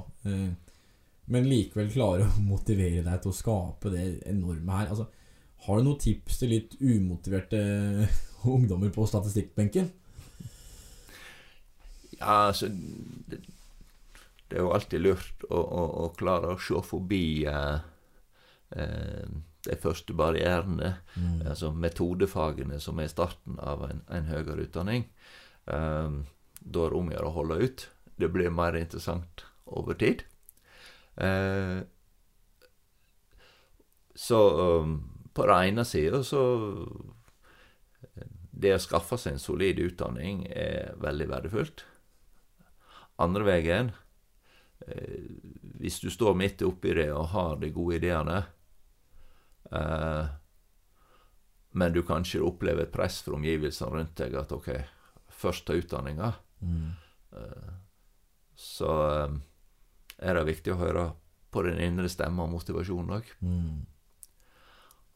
men 1.26 1.46
likevel 1.50 1.88
klarer 1.90 2.26
å 2.26 2.42
motivere 2.46 3.02
deg 3.02 3.22
til 3.22 3.32
å 3.32 3.36
skape 3.36 3.90
det 3.90 4.04
enorme 4.30 4.78
her. 4.78 4.92
Altså, 4.94 5.08
har 5.66 5.78
du 5.78 5.86
noen 5.88 5.98
tips 6.02 6.38
til 6.38 6.52
litt 6.54 6.76
umotiverte 6.78 7.60
ungdommer 8.56 8.92
på 8.94 9.06
statistikkbenken? 9.10 9.88
Ja, 12.18 12.46
altså 12.48 12.68
det, 12.70 13.40
det 14.48 14.58
er 14.58 14.62
jo 14.62 14.72
alltid 14.76 15.02
lurt 15.04 15.44
å, 15.50 15.58
å, 15.58 15.82
å 16.04 16.08
klare 16.16 16.54
å 16.54 16.60
se 16.62 16.80
forbi 16.86 17.44
eh, 17.50 17.78
eh, 18.76 19.26
de 19.66 19.76
første 19.82 20.14
barrierene, 20.14 20.94
Mm. 21.16 21.46
altså 21.48 21.70
metodefagene 21.72 22.76
som 22.80 22.98
er 23.00 23.08
starten 23.08 23.58
av 23.58 23.82
en, 23.88 24.02
en 24.12 24.26
høyere 24.28 24.66
utdanning. 24.66 25.06
Um, 25.66 26.26
da 26.60 26.84
er 26.84 26.92
det 26.92 26.98
om 26.98 27.08
å 27.08 27.14
gjøre 27.14 27.30
å 27.30 27.36
holde 27.38 27.56
ut. 27.64 27.86
Det 28.20 28.28
blir 28.32 28.50
mer 28.52 28.76
interessant 28.76 29.46
over 29.66 29.96
tid. 29.98 30.22
Uh, 31.16 31.82
så 34.14 34.38
um, 34.82 34.98
på 35.34 35.46
den 35.48 35.72
ene 35.72 35.84
sida 35.84 36.22
så 36.24 36.42
Det 38.56 38.72
å 38.76 38.80
skaffe 38.80 39.18
seg 39.20 39.34
en 39.36 39.42
solid 39.42 39.80
utdanning 39.84 40.46
er 40.48 40.94
veldig 41.00 41.26
verdifullt. 41.28 41.84
Andre 43.18 43.44
veien 43.46 43.92
eh, 44.86 45.22
Hvis 45.80 46.00
du 46.02 46.10
står 46.12 46.34
midt 46.36 46.62
oppi 46.66 46.92
det 46.94 47.08
og 47.12 47.28
har 47.32 47.56
de 47.62 47.70
gode 47.72 47.96
ideene, 48.00 48.42
eh, 49.72 50.26
men 51.76 51.92
du 51.92 52.02
kanskje 52.08 52.40
opplever 52.44 52.86
et 52.86 52.92
press 52.94 53.18
fra 53.24 53.36
omgivelsene 53.36 53.92
rundt 53.92 54.14
deg 54.16 54.34
at 54.40 54.52
ok, 54.56 54.70
først 55.36 55.66
ta 55.68 55.76
utdanninga, 55.76 56.32
Mm. 56.64 56.92
eh, 57.36 57.72
så 58.56 58.88
er 60.18 60.34
det 60.34 60.46
viktig 60.46 60.72
å 60.72 60.78
høre 60.80 61.12
på 61.52 61.62
den 61.66 61.78
indre 61.84 62.08
stemma 62.08 62.44
og 62.46 62.54
motivasjonen 62.54 63.10
òg. 63.18 63.24
Mm. 63.42 63.84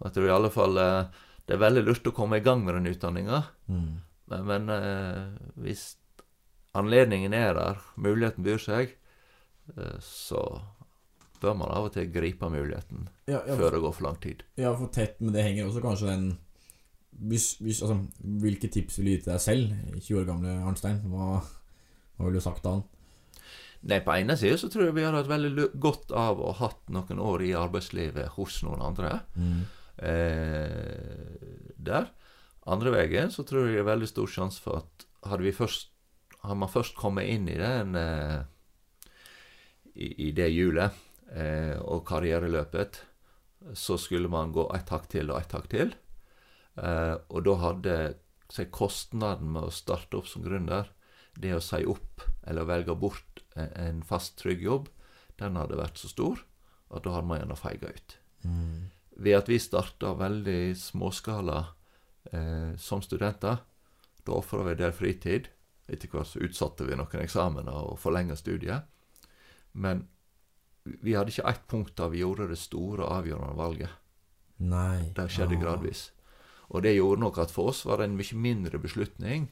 Jeg 0.04 0.12
tror 0.12 0.26
i 0.28 0.34
alle 0.34 0.50
fall 0.52 0.74
det 0.76 1.54
er 1.56 1.62
veldig 1.64 1.84
lurt 1.86 2.06
å 2.06 2.12
komme 2.14 2.36
i 2.36 2.44
gang 2.44 2.62
med 2.64 2.74
den 2.74 2.92
utdanninga, 2.92 3.42
Mm. 3.68 4.00
men, 4.28 4.44
men 4.46 4.68
eh, 4.68 5.38
hvis 5.56 5.96
anledningen 6.74 7.32
er 7.34 7.54
der, 7.56 7.80
muligheten 7.96 8.44
byr 8.46 8.60
seg, 8.62 8.92
eh, 9.76 9.96
så 10.04 10.42
bør 11.40 11.56
man 11.56 11.72
av 11.72 11.88
og 11.88 11.94
til 11.94 12.10
gripe 12.12 12.50
muligheten 12.52 13.08
Ja, 13.30 13.40
ja, 13.48 13.56
før 13.56 13.72
det 13.72 13.80
går 13.80 13.94
for 13.96 14.04
lang 14.10 14.20
tid. 14.20 14.42
ja, 14.60 14.74
for 14.76 14.92
tett 14.92 15.20
med 15.24 15.32
det 15.34 15.42
henger 15.46 15.66
også 15.70 15.80
kanskje 15.84 16.10
den 16.10 16.26
hvis, 17.20 17.56
hvis, 17.60 17.80
altså, 17.82 17.96
Hvilke 18.20 18.68
tips 18.70 18.98
vil 18.98 19.06
du 19.06 19.10
gi 19.10 19.22
til 19.24 19.32
deg 19.32 19.40
selv, 19.42 19.72
20 19.98 20.20
år 20.20 20.28
gamle 20.28 20.52
Arnstein? 20.68 21.00
Hva, 21.10 21.40
hva 22.16 22.24
ville 22.28 22.38
du 22.38 22.44
sagt 22.44 22.62
til 22.62 22.76
han? 22.76 22.84
Nei, 23.90 23.98
på 24.04 24.12
ene 24.14 24.36
side 24.36 24.58
så 24.60 24.68
tror 24.70 24.86
jeg 24.86 24.94
vi 24.98 25.04
har 25.06 25.16
hatt 25.16 25.28
veldig 25.28 25.66
godt 25.80 26.12
av 26.12 26.38
å 26.40 26.52
ha 26.52 26.68
hatt 26.68 26.90
noen 26.92 27.18
år 27.24 27.42
i 27.48 27.54
arbeidslivet 27.56 28.34
hos 28.36 28.58
noen 28.62 28.82
andre. 28.84 29.14
Eh, 30.00 31.74
der. 31.80 32.10
Andre 32.70 32.92
veien 32.94 33.32
så 33.32 33.44
tror 33.48 33.66
jeg 33.66 33.78
det 33.78 33.82
er 33.84 33.88
veldig 33.88 34.08
stor 34.10 34.28
sjanse 34.30 34.60
for 34.62 34.82
at 34.82 35.06
hadde 35.30 35.44
vi 35.48 35.52
først 35.56 35.89
Hadde 36.40 36.58
man 36.62 36.72
først 36.72 36.96
kommet 36.98 37.28
inn 37.28 37.48
i 37.52 37.58
den 37.60 37.96
eh, 37.98 38.40
i, 39.94 40.08
i 40.28 40.30
det 40.36 40.48
hjulet 40.54 40.96
eh, 41.34 41.76
og 41.80 42.04
karriereløpet, 42.08 43.02
så 43.76 43.98
skulle 44.00 44.30
man 44.32 44.54
gå 44.56 44.64
ett 44.76 44.88
hakk 44.92 45.10
til 45.12 45.32
og 45.32 45.40
ett 45.42 45.52
hakk 45.56 45.68
til. 45.72 45.92
Eh, 46.80 47.16
og 47.28 47.44
da 47.44 47.56
hadde 47.60 47.96
si, 48.50 48.64
kostnaden 48.72 49.52
med 49.54 49.68
å 49.68 49.74
starte 49.74 50.20
opp 50.20 50.30
som 50.30 50.44
gründer, 50.46 50.88
det 51.40 51.52
å 51.56 51.64
si 51.64 51.82
opp 51.88 52.24
eller 52.48 52.68
velge 52.68 52.96
bort 52.98 53.44
en, 53.56 54.00
fast, 54.06 54.38
trygg 54.40 54.62
jobb, 54.64 54.88
den 55.40 55.58
hadde 55.58 55.78
vært 55.78 56.00
så 56.00 56.10
stor 56.10 56.40
at 56.90 57.04
da 57.04 57.14
hadde 57.14 57.28
man 57.30 57.40
gjerne 57.40 57.58
feiga 57.58 57.92
ut. 57.92 58.16
Ved 59.20 59.36
at 59.36 59.50
vi 59.50 59.58
starta 59.60 60.14
veldig 60.18 60.72
småskala 60.78 61.58
eh, 62.32 62.72
som 62.80 63.02
studenter, 63.04 63.60
da 64.24 64.36
ofra 64.36 64.64
vi 64.66 64.74
en 64.74 64.80
del 64.80 64.94
fritid. 64.96 65.50
Etter 65.90 66.10
hvert 66.12 66.30
så 66.30 66.42
utsatte 66.46 66.86
vi 66.86 66.96
noen 66.98 67.24
eksamener 67.24 67.90
og 67.90 67.98
forlenga 67.98 68.36
studiet. 68.38 68.86
Men 69.72 70.06
vi 70.84 71.14
hadde 71.16 71.32
ikke 71.34 71.48
ett 71.50 71.66
punkt 71.70 71.96
da 71.98 72.08
vi 72.12 72.22
gjorde 72.22 72.48
det 72.50 72.58
store, 72.58 73.06
avgjørende 73.06 73.58
valget. 73.58 73.98
Nei. 74.60 75.10
Det 75.16 75.28
skjedde 75.32 75.58
ja. 75.58 75.64
gradvis. 75.64 76.10
Og 76.70 76.84
det 76.86 76.94
gjorde 76.94 77.24
nok 77.24 77.40
at 77.42 77.52
for 77.52 77.72
oss 77.72 77.82
var 77.88 78.00
det 78.00 78.10
en 78.10 78.16
mye 78.18 78.38
mindre 78.38 78.78
beslutning 78.78 79.48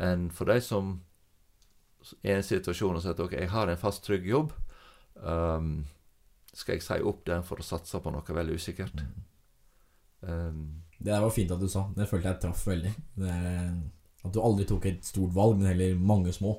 enn 0.00 0.28
for 0.32 0.48
de 0.48 0.60
som 0.64 0.92
er 2.22 2.36
i 2.36 2.36
en 2.38 2.46
situasjon 2.46 2.96
og 2.96 3.02
sier 3.04 3.12
at 3.12 3.20
ok, 3.20 3.34
jeg 3.36 3.50
har 3.52 3.68
en 3.68 3.80
fast, 3.80 4.04
trygg 4.06 4.24
jobb. 4.28 4.54
Um, 5.20 5.82
skal 6.56 6.78
jeg 6.78 6.84
si 6.86 6.96
opp 7.06 7.26
den 7.28 7.44
for 7.46 7.60
å 7.60 7.66
satse 7.66 8.00
på 8.00 8.12
noe 8.14 8.36
veldig 8.36 8.56
usikkert? 8.56 9.02
Um, 10.24 10.86
Det 10.96 11.12
der 11.12 11.20
var 11.20 11.34
fint 11.34 11.52
at 11.52 11.60
du 11.60 11.68
sa. 11.68 11.86
Det 11.96 12.08
følte 12.08 12.32
jeg 12.32 12.40
traff 12.40 12.64
veldig. 12.66 12.94
Det 13.20 13.34
er, 13.34 13.74
at 14.24 14.32
du 14.34 14.40
aldri 14.44 14.66
tok 14.68 14.86
et 14.86 15.04
stort 15.04 15.32
valg, 15.34 15.56
men 15.58 15.66
heller 15.72 15.94
mange 15.96 16.32
små. 16.36 16.58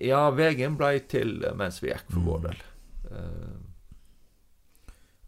ja, 0.00 0.30
veien 0.32 0.76
blei 0.76 0.98
til 1.08 1.34
mens 1.54 1.82
vi 1.82 1.90
gikk, 1.92 2.06
for 2.10 2.20
vår 2.24 2.38
Mm. 2.38 2.46
del. 2.46 2.62
Uh, 3.10 3.56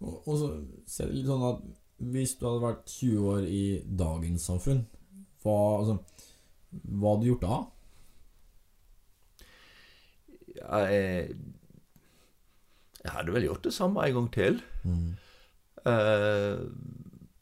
Og, 0.01 0.29
og 0.29 0.37
så 0.39 0.49
ser 0.87 1.07
det 1.11 1.15
litt 1.19 1.27
sånn 1.27 1.43
at 1.49 1.63
hvis 1.99 2.37
du 2.39 2.45
hadde 2.47 2.63
vært 2.63 2.85
20 2.87 3.25
år 3.33 3.43
i 3.51 3.63
dagens 3.99 4.45
samfunn, 4.47 4.85
hva, 5.43 5.57
altså, 5.81 5.97
hva 6.87 7.13
hadde 7.17 7.25
du 7.25 7.31
gjort 7.33 7.43
da? 7.43 7.59
jeg, 10.59 11.35
jeg 13.05 13.13
hadde 13.15 13.35
vel 13.35 13.47
gjort 13.49 13.65
det 13.67 13.73
samme 13.75 14.05
en 14.07 14.15
gang 14.19 14.29
til. 14.35 14.61
Eh, 15.87 16.59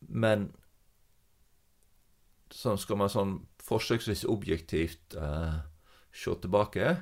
men 0.08 0.48
sånn 2.56 2.80
skal 2.80 3.00
man 3.00 3.12
sånn 3.12 3.36
forsøksvis 3.66 4.24
objektivt 4.30 5.16
eh, 5.18 5.60
se 6.16 6.34
tilbake, 6.40 6.96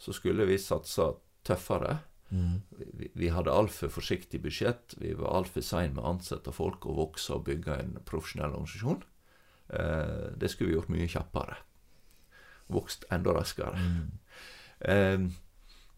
så 0.00 0.14
skulle 0.16 0.46
vi 0.48 0.58
satsa 0.60 1.12
tøffere. 1.46 1.98
Vi, 2.30 3.08
vi 3.18 3.30
hadde 3.34 3.52
altfor 3.52 3.90
forsiktig 3.90 4.42
budsjett. 4.44 4.94
Vi 5.00 5.14
var 5.18 5.34
altfor 5.40 5.64
sein 5.66 5.96
med 5.96 6.04
å 6.04 6.12
ansette 6.14 6.52
folk 6.54 6.86
og 6.86 6.98
vokse 7.00 7.34
og 7.34 7.46
bygge 7.48 7.78
en 7.80 7.96
profesjonell 8.06 8.54
organisasjon. 8.54 9.00
Eh, 9.74 10.26
det 10.36 10.52
skulle 10.52 10.70
vi 10.70 10.78
gjort 10.78 10.92
mye 10.92 11.08
kjappere. 11.10 11.58
Vokst 12.70 13.08
enda 13.10 13.34
raskere. 13.34 13.80
Eh, 14.80 15.26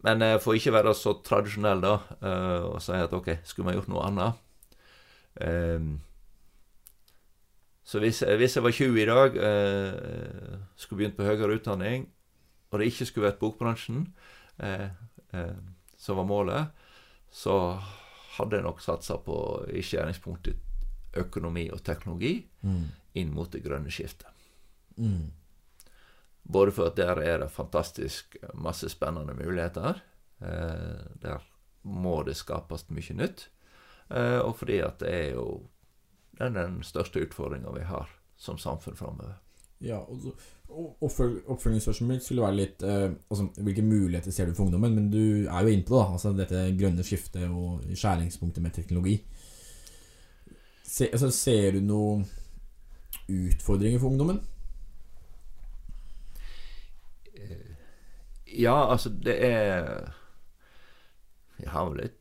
men 0.03 0.25
eh, 0.25 0.39
for 0.43 0.57
ikke 0.57 0.73
være 0.75 0.95
så 0.97 1.15
tradisjonell, 1.23 1.83
da, 1.83 1.93
eh, 2.19 2.65
og 2.71 2.81
si 2.83 2.97
at 2.97 3.13
ok, 3.15 3.29
skulle 3.47 3.71
vi 3.71 3.77
gjort 3.77 3.91
noe 3.93 4.07
annet 4.09 4.41
eh, 5.39 5.85
Så 7.93 7.99
hvis, 8.01 8.23
hvis 8.25 8.55
jeg 8.57 8.63
var 8.65 8.73
20 8.73 9.01
i 9.03 9.05
dag, 9.05 9.35
eh, 9.37 10.53
skulle 10.75 11.03
begynt 11.03 11.17
på 11.19 11.27
høyere 11.27 11.59
utdanning, 11.59 12.07
og 12.71 12.79
det 12.79 12.87
ikke 12.89 13.05
skulle 13.05 13.27
vært 13.27 13.37
bokbransjen 13.37 14.07
eh, 14.65 14.87
eh, 15.37 15.59
som 16.01 16.17
var 16.17 16.25
målet, 16.25 16.87
så 17.29 17.77
hadde 18.39 18.57
jeg 18.57 18.65
nok 18.65 18.81
satsa 18.81 19.19
på 19.21 19.35
i 19.69 19.83
skjæringspunktet 19.85 20.57
økonomi 21.21 21.67
og 21.69 21.83
teknologi 21.85 22.39
inn 23.21 23.29
mot 23.35 23.51
det 23.53 23.61
grønne 23.61 23.93
skiftet. 23.93 24.33
Både 26.41 26.73
for 26.73 26.89
at 26.89 26.97
der 26.97 27.21
er 27.21 27.43
det 27.43 27.51
fantastisk 27.53 28.39
masse 28.57 28.89
spennende 28.89 29.37
muligheter. 29.37 30.01
Eh, 30.41 31.05
der 31.21 31.45
må 31.85 32.23
det 32.25 32.39
skapes 32.41 32.87
mye 32.89 33.19
nytt. 33.21 33.51
Eh, 34.09 34.39
og 34.41 34.57
fordi 34.57 34.81
at 34.81 34.97
det 35.05 35.13
er 35.13 35.29
jo 35.37 35.45
det 36.37 36.45
er 36.45 36.55
den 36.57 36.83
største 36.83 37.21
utfordringa 37.23 37.71
vi 37.75 37.85
har 37.87 38.09
som 38.37 38.57
samfunn 38.57 38.97
framover. 38.97 39.37
Ja, 39.83 39.99
og 39.99 40.33
og 40.73 40.97
oppfølgingsspørsmålet 41.05 42.15
mitt 42.15 42.25
skulle 42.25 42.41
være 42.41 42.57
litt 42.57 42.83
eh, 42.87 43.11
altså, 43.29 43.45
Hvilke 43.61 43.83
muligheter 43.85 44.31
ser 44.33 44.47
du 44.49 44.55
for 44.55 44.65
ungdommen? 44.65 44.95
Men 44.95 45.09
du 45.11 45.45
er 45.45 45.61
jo 45.61 45.73
inne 45.73 45.85
på 45.85 45.93
det, 45.93 45.99
da. 45.99 46.13
Altså, 46.15 46.31
dette 46.37 46.63
grønne 46.79 47.05
skiftet 47.05 47.45
og 47.49 47.83
skjæringspunktet 47.93 48.63
med 48.63 48.73
teknologi. 48.73 49.19
Se, 50.83 51.09
altså, 51.11 51.29
ser 51.29 51.77
du 51.77 51.83
noen 51.85 52.25
utfordringer 53.29 54.01
for 54.01 54.09
ungdommen? 54.09 54.41
Ja, 58.53 58.91
altså, 58.91 59.09
det 59.09 59.37
er 59.45 60.09
Jeg 61.59 61.69
har 61.69 61.89
vel 61.89 62.05
et 62.07 62.17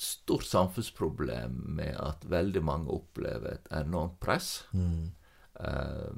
stort 0.00 0.44
samfunnsproblem 0.48 1.58
med 1.76 1.96
at 2.00 2.24
veldig 2.24 2.62
mange 2.64 2.92
opplever 2.94 3.58
et 3.58 3.72
enormt 3.82 4.16
press. 4.22 4.64
Eh, 5.60 6.14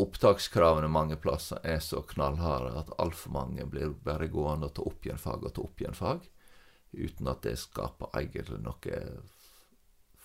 opptakskravene 0.00 0.88
mange 0.90 1.18
plasser 1.20 1.60
er 1.62 1.78
så 1.84 2.02
knallharde 2.02 2.72
at 2.80 2.92
altfor 2.98 3.34
mange 3.36 3.66
blir 3.70 3.94
bare 4.04 4.30
gående 4.32 4.70
og 4.70 4.74
ta 4.74 4.86
opp 4.88 5.06
igjen 5.06 5.20
fag 5.20 5.44
og 5.44 5.54
ta 5.54 5.62
opp 5.62 5.80
igjen 5.82 5.98
fag, 5.98 6.26
uten 6.90 7.30
at 7.30 7.42
det 7.46 7.56
skaper 7.60 8.10
egentlig 8.18 8.60
noe 8.64 9.00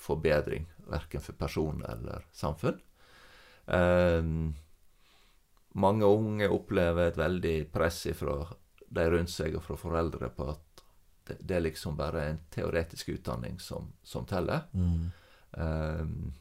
forbedring, 0.06 0.66
verken 0.90 1.22
for 1.22 1.38
person 1.38 1.82
eller 1.86 2.26
samfunn. 2.34 2.82
Eh, 3.68 4.24
mange 5.76 6.06
unge 6.08 6.50
opplever 6.50 7.10
et 7.10 7.18
veldig 7.20 7.58
press 7.74 8.06
fra 8.16 8.40
de 8.96 9.10
rundt 9.12 9.32
seg 9.32 9.58
og 9.58 9.66
fra 9.66 9.78
foreldre 9.80 10.30
på 10.32 10.48
at 10.54 10.65
det, 11.28 11.38
det 11.42 11.58
er 11.58 11.66
liksom 11.66 11.98
bare 11.98 12.26
en 12.30 12.40
teoretisk 12.54 13.10
utdanning 13.16 13.60
som, 13.60 13.92
som 14.04 14.26
teller. 14.30 14.68
Um, 15.52 16.34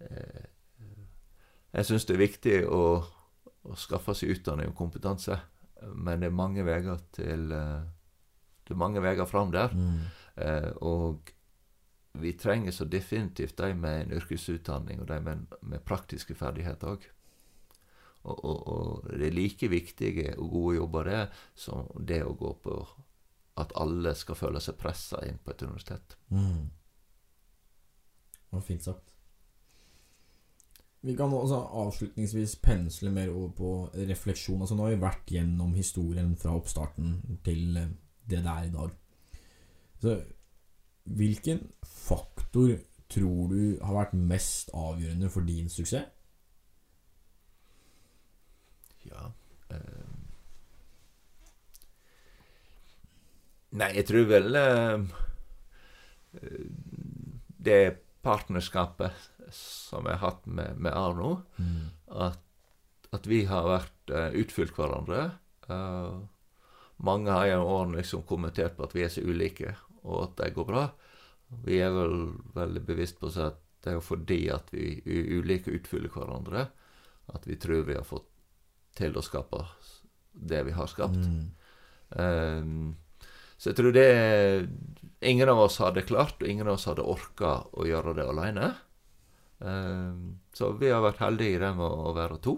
eh, 0.00 0.44
jeg 1.70 1.86
syns 1.86 2.06
det 2.08 2.16
er 2.16 2.24
viktig 2.24 2.56
å, 2.66 2.84
å 3.62 3.78
skaffe 3.78 4.14
seg 4.18 4.34
utdanning 4.36 4.72
og 4.72 4.78
kompetanse, 4.78 5.38
men 5.94 6.20
det 6.20 6.30
er 6.30 6.36
mange 6.36 6.64
veier 6.66 6.98
til 7.16 7.52
eh, 7.56 7.82
Det 8.66 8.74
er 8.74 8.80
mange 8.80 9.00
veier 9.02 9.26
fram 9.26 9.50
der. 9.54 9.72
Eh, 10.36 10.70
og 10.86 11.32
vi 12.20 12.32
trenger 12.38 12.74
så 12.74 12.84
definitivt 12.84 13.56
de 13.56 13.74
med 13.74 14.02
en 14.02 14.12
yrkesutdanning 14.18 15.00
og 15.00 15.08
de 15.08 15.20
med, 15.24 15.46
med 15.62 15.84
praktiske 15.86 16.34
ferdigheter 16.34 16.94
òg. 16.94 17.06
Og, 18.22 18.44
og, 18.44 18.58
og 18.68 19.06
det 19.16 19.30
er 19.30 19.36
like 19.36 19.68
viktige 19.72 20.34
og 20.36 20.50
gode 20.52 20.76
jobber 20.76 21.08
det 21.08 21.20
som 21.56 21.86
det 21.96 22.20
å 22.26 22.34
gå 22.36 22.52
på 22.62 22.74
at 23.60 23.76
alle 23.78 24.14
skal 24.18 24.38
føle 24.38 24.60
seg 24.62 24.78
pressa 24.80 25.22
inn 25.26 25.38
på 25.44 25.52
et 25.52 25.62
universitet. 25.66 26.16
Mm. 26.28 26.68
Det 28.50 28.58
var 28.58 28.66
fint 28.66 28.84
sagt. 28.84 29.10
Vi 31.00 31.14
kan 31.16 31.32
også 31.32 31.56
avslutningsvis 31.80 32.56
pensle 32.60 33.10
mer 33.10 33.30
over 33.32 33.48
på 33.56 33.70
refleksjon. 33.94 34.60
Altså 34.60 34.76
Nå 34.76 34.84
har 34.84 34.94
vi 34.94 35.00
vært 35.00 35.32
gjennom 35.32 35.72
historien 35.74 36.34
fra 36.36 36.52
oppstarten 36.58 37.14
til 37.44 37.72
det 37.74 37.88
det 38.30 38.46
er 38.46 38.66
i 38.66 38.72
dag. 38.74 38.90
Så 40.00 40.20
hvilken 41.04 41.64
faktor 41.84 42.76
tror 43.10 43.48
du 43.50 43.78
har 43.82 43.96
vært 43.96 44.14
mest 44.14 44.70
avgjørende 44.76 45.30
for 45.30 45.46
din 45.46 45.68
suksess? 45.72 46.06
Ja 49.08 49.30
eh. 49.72 50.09
Nei, 53.78 53.90
jeg 53.94 54.06
tror 54.08 54.24
vel 54.30 54.56
uh, 54.58 55.04
Det 57.60 57.80
partnerskapet 58.24 59.28
som 59.54 60.06
jeg 60.06 60.18
har 60.18 60.34
hatt 60.34 60.46
med, 60.46 60.76
med 60.78 60.94
Arno, 60.94 61.30
at, 62.12 62.42
at 63.10 63.24
vi 63.26 63.40
har 63.50 63.66
vært 63.66 64.12
uh, 64.14 64.28
utfylt 64.38 64.76
hverandre. 64.76 65.24
Uh, 65.66 66.20
mange 67.02 67.32
har 67.32 67.48
gjennom 67.48 67.72
årene 67.72 67.98
liksom 67.98 68.22
kommentert 68.28 68.76
på 68.76 68.86
at 68.86 68.94
vi 68.94 69.02
er 69.06 69.10
så 69.10 69.24
ulike, 69.24 69.74
og 70.04 70.28
at 70.28 70.36
det 70.42 70.52
går 70.54 70.68
bra. 70.68 70.84
Vi 71.64 71.80
er 71.82 71.90
vel 71.94 72.16
veldig 72.54 72.84
bevisst 72.86 73.18
på 73.18 73.32
at 73.42 73.58
det 73.80 73.94
er 73.94 73.96
jo 73.96 74.04
fordi 74.04 74.40
at 74.52 74.68
vi 74.74 75.00
er 75.00 75.30
ulike 75.40 75.72
utfyller 75.72 76.12
hverandre, 76.12 76.66
at 77.32 77.46
vi 77.48 77.56
tror 77.60 77.86
vi 77.88 77.96
har 77.96 78.06
fått 78.06 78.28
til 78.98 79.16
å 79.16 79.24
skape 79.24 79.62
det 80.32 80.60
vi 80.68 80.74
har 80.76 80.90
skapt. 80.90 81.16
Mm. 81.24 81.46
Um, 82.10 82.96
så 83.60 83.70
jeg 83.70 83.76
tror 83.76 83.92
det 83.92 84.08
Ingen 85.20 85.50
av 85.52 85.58
oss 85.60 85.74
hadde 85.82 86.06
klart, 86.08 86.38
og 86.40 86.48
ingen 86.48 86.64
av 86.64 86.78
oss 86.78 86.86
hadde 86.88 87.04
orka 87.04 87.58
å 87.76 87.84
gjøre 87.84 88.14
det 88.16 88.24
aleine. 88.24 88.70
Um, 89.60 90.38
så 90.56 90.70
vi 90.80 90.88
har 90.88 91.02
vært 91.04 91.20
heldige 91.20 91.58
i 91.58 91.60
det 91.60 91.68
med 91.76 91.84
å 91.84 92.14
være 92.16 92.38
to. 92.40 92.54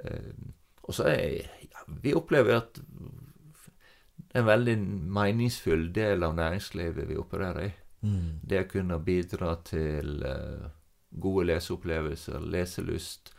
Um, 0.00 0.54
og 0.88 0.96
så 0.96 1.10
er 1.10 1.44
ja, 1.68 1.84
Vi 2.00 2.14
opplever 2.16 2.62
at 2.62 2.80
det 2.80 4.40
er 4.40 4.40
en 4.40 4.48
veldig 4.48 4.78
meningsfull 5.20 5.90
del 5.92 6.24
av 6.24 6.32
næringslivet 6.38 7.10
vi 7.12 7.20
opererer 7.20 7.68
i. 7.68 7.70
Mm. 8.08 8.40
Det 8.40 8.62
å 8.64 8.70
kunne 8.72 8.98
bidra 9.04 9.52
til 9.68 10.24
uh, 10.24 10.64
gode 11.12 11.44
leseopplevelser, 11.52 12.40
leselyst, 12.40 13.34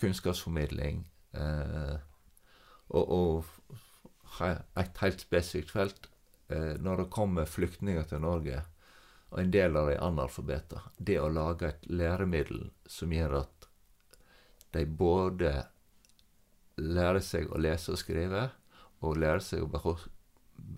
kunnskapsformidling. 0.00 1.04
Uh, 1.36 2.00
og, 2.88 3.04
og 3.04 3.84
et 4.40 5.02
helt 5.02 5.22
spesifikt 5.24 5.74
felt. 5.74 6.10
Uh, 6.48 6.76
når 6.80 7.04
det 7.04 7.12
kommer 7.12 7.48
flyktninger 7.48 8.06
til 8.08 8.22
Norge, 8.24 8.62
og 9.28 9.40
en 9.42 9.50
del 9.52 9.76
av 9.76 9.90
de 9.90 9.96
er 9.98 10.04
analfabeter, 10.04 10.86
det 10.96 11.18
å 11.20 11.28
lage 11.28 11.68
et 11.68 11.88
læremiddel 11.92 12.70
som 12.88 13.12
gjør 13.12 13.42
at 13.42 13.66
de 14.72 14.84
både 14.88 15.52
lærer 16.80 17.20
seg 17.24 17.50
å 17.52 17.60
lese 17.60 17.92
og 17.92 18.00
skrive, 18.00 18.46
og 19.04 19.20
lærer 19.20 19.44
seg 19.44 19.64
å 19.64 19.96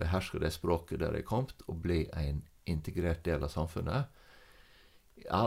beherske 0.01 0.41
det 0.41 0.51
språket 0.53 0.99
der 1.01 1.15
de 1.15 1.21
er 1.21 1.27
kommet, 1.27 1.63
og 1.67 1.81
bli 1.85 2.03
en 2.17 2.43
integrert 2.69 3.23
del 3.25 3.43
av 3.43 3.53
samfunnet. 3.53 4.11
Ja, 5.25 5.43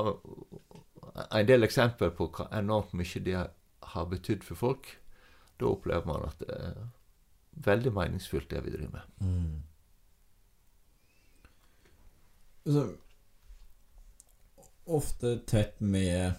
en 1.30 1.46
del 1.48 1.66
eksempler 1.66 2.14
på 2.14 2.30
hva 2.34 2.48
enormt 2.54 2.94
mye 2.96 3.22
det 3.24 3.46
har 3.94 4.10
betydd 4.10 4.44
for 4.46 4.58
folk. 4.58 4.90
Da 5.60 5.70
opplever 5.70 6.06
man 6.08 6.26
at 6.28 6.42
er 6.48 6.78
veldig 7.54 7.92
meningsfullt, 7.94 8.50
det 8.50 8.64
vi 8.64 8.74
driver 8.74 8.92
med. 8.92 9.02
Mm. 9.20 9.62
Altså, 12.64 12.84
ofte 14.84 15.38
tett 15.48 15.80
med 15.80 16.34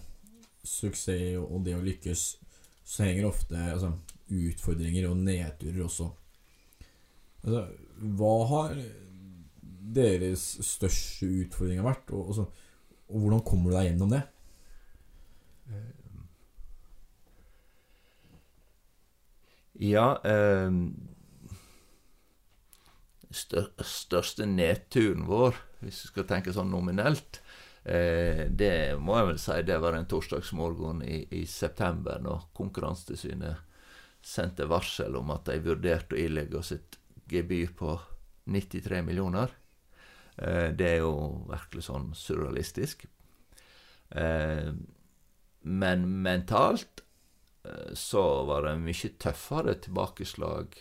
suksess 0.66 1.38
og 1.38 1.62
det 1.66 1.76
å 1.76 1.82
lykkes, 1.84 2.26
så 2.86 3.06
henger 3.06 3.28
ofte 3.30 3.58
altså, 3.58 3.92
utfordringer 4.26 5.08
og 5.10 5.18
nedturer 5.22 5.84
også. 5.86 6.10
Altså, 7.46 7.66
hva 8.18 8.36
har 8.50 8.78
deres 9.96 10.44
største 10.66 11.28
utfordringer 11.44 11.86
vært, 11.86 12.10
og, 12.10 12.32
altså, 12.32 12.46
og 13.06 13.22
hvordan 13.22 13.44
kommer 13.46 13.70
du 13.70 13.78
deg 13.78 13.92
gjennom 13.92 14.10
det? 14.16 14.22
Ja 19.82 20.06
eh, 20.24 20.72
stør, 23.30 23.70
Største 23.84 24.46
nedturen 24.48 25.26
vår, 25.28 25.58
hvis 25.82 26.04
vi 26.06 26.12
skal 26.12 26.28
tenke 26.30 26.54
sånn 26.56 26.72
nominelt, 26.72 27.40
eh, 27.84 28.46
det 28.48 28.96
må 29.00 29.18
jeg 29.18 29.30
vel 29.32 29.40
si 29.42 29.60
det 29.68 29.78
var 29.82 29.98
en 29.98 30.08
torsdagsmorgen 30.08 31.02
i, 31.04 31.20
i 31.42 31.44
september, 31.50 32.20
når 32.24 32.48
Konkurransetilsynet 32.56 33.64
sendte 34.26 34.66
varsel 34.66 35.14
om 35.20 35.30
at 35.34 35.46
de 35.50 35.60
vurderte 35.62 36.16
å 36.16 36.20
ilegge 36.24 36.58
oss 36.58 36.72
et 36.74 36.98
gebyr 37.30 37.70
på 37.78 37.94
93 38.50 39.02
millioner. 39.06 39.52
Eh, 40.36 40.72
det 40.76 40.96
er 40.96 41.00
jo 41.04 41.44
virkelig 41.50 41.86
sånn 41.86 42.12
surrealistisk. 42.16 43.06
Eh, 44.10 44.72
men 45.66 46.06
mentalt 46.22 47.05
så 47.94 48.22
var 48.48 48.66
det 48.66 48.76
mye 48.82 49.12
tøffere 49.22 49.76
tilbakeslag 49.84 50.76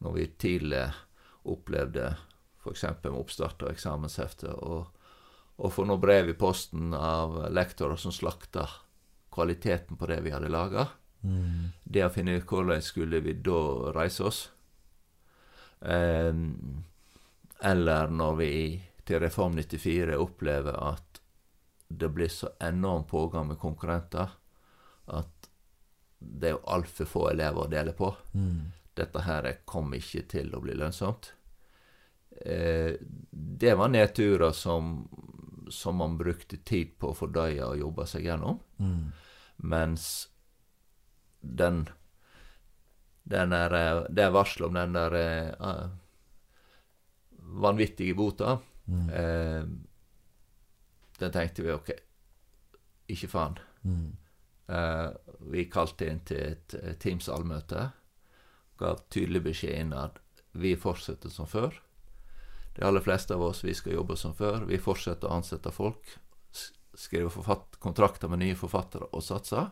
når 0.00 0.16
vi 0.16 0.26
tidlig 0.40 0.86
opplevde 1.50 2.14
f.eks. 2.60 2.84
med 3.02 3.16
oppstart 3.16 3.62
av 3.64 3.72
eksamenshefte 3.72 4.52
og, 4.52 4.90
og 5.60 5.72
få 5.72 5.86
noe 5.88 6.00
brev 6.00 6.32
i 6.32 6.38
posten 6.38 6.94
av 6.96 7.38
lektorer 7.52 8.00
som 8.00 8.12
slakta 8.12 8.66
kvaliteten 9.32 9.96
på 9.96 10.08
det 10.10 10.20
vi 10.24 10.32
hadde 10.34 10.50
laga. 10.52 10.88
Mm. 11.22 11.70
Det 11.84 12.04
å 12.04 12.12
finne 12.12 12.36
ut 12.38 12.48
hvordan 12.48 12.82
skulle 12.84 13.20
vi 13.24 13.36
da 13.44 13.92
reise 13.96 14.26
oss. 14.26 14.40
Eh, 15.80 16.34
eller 17.60 18.12
når 18.12 18.36
vi 18.40 18.52
til 19.08 19.20
Reform 19.22 19.56
94 19.58 20.16
opplever 20.20 20.76
at 20.76 21.20
det 21.90 22.08
blir 22.14 22.30
så 22.30 22.52
enorm 22.62 23.04
pågang 23.10 23.48
med 23.48 23.58
konkurrenter 23.58 24.36
at 25.10 25.39
det 26.20 26.48
er 26.50 26.54
jo 26.58 26.64
altfor 26.76 27.08
få 27.08 27.22
elever 27.30 27.64
å 27.64 27.70
dele 27.72 27.92
på. 27.96 28.10
Mm. 28.36 28.72
Dette 29.00 29.22
her 29.24 29.46
kom 29.64 29.94
ikke 29.96 30.22
til 30.28 30.50
å 30.54 30.60
bli 30.60 30.74
lønnsomt. 30.76 31.32
Eh, 32.44 32.94
det 33.30 33.74
var 33.76 33.88
nedturer 33.88 34.52
som, 34.56 35.08
som 35.72 35.96
man 35.96 36.18
brukte 36.20 36.60
tid 36.64 36.92
på 37.00 37.10
å 37.10 37.16
fordøye 37.16 37.64
og 37.64 37.78
jobbe 37.80 38.06
seg 38.06 38.28
gjennom. 38.28 38.60
Mm. 38.78 39.08
Mens 39.72 40.28
den, 41.40 41.86
den 43.24 43.50
der, 43.56 43.72
eh, 43.80 44.02
Det 44.10 44.30
varselet 44.32 44.68
om 44.68 44.74
den 44.76 44.92
der 44.92 45.16
uh, 45.60 45.88
vanvittige 47.64 48.14
bota, 48.14 48.58
Mm. 48.90 49.08
eh, 49.10 49.64
den 51.20 51.32
tenkte 51.32 51.62
vi 51.62 51.70
OK, 51.72 51.90
ikke 53.08 53.28
faen. 53.28 53.58
Mm. 53.84 54.16
Eh, 54.70 55.08
vi 55.50 55.64
kalte 55.70 56.06
inn 56.06 56.20
til 56.26 56.54
et 56.54 56.74
Teams-allmøte. 57.02 57.88
Gav 58.78 59.04
tydelig 59.12 59.42
beskjed 59.48 59.76
inn 59.82 59.94
at 59.96 60.20
vi 60.52 60.76
fortsetter 60.78 61.32
som 61.32 61.48
før. 61.50 61.74
De 62.76 62.86
aller 62.86 63.02
fleste 63.02 63.34
av 63.34 63.42
oss 63.42 63.64
vi 63.64 63.74
skal 63.74 63.98
jobbe 63.98 64.16
som 64.16 64.34
før. 64.36 64.64
Vi 64.70 64.78
fortsetter 64.78 65.28
å 65.28 65.40
ansette 65.40 65.72
folk. 65.74 66.14
Skrive 66.94 67.58
kontrakter 67.82 68.30
med 68.30 68.42
nye 68.44 68.58
forfattere 68.58 69.10
og 69.10 69.24
satse. 69.26 69.66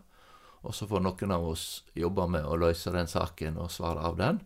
Og 0.66 0.74
så 0.74 0.88
får 0.90 1.04
noen 1.04 1.34
av 1.34 1.46
oss 1.46 1.66
jobbe 1.94 2.26
med 2.34 2.46
å 2.46 2.58
løse 2.58 2.90
den 2.94 3.10
saken 3.10 3.60
og 3.62 3.70
svare 3.70 4.02
av 4.02 4.18
den. 4.18 4.40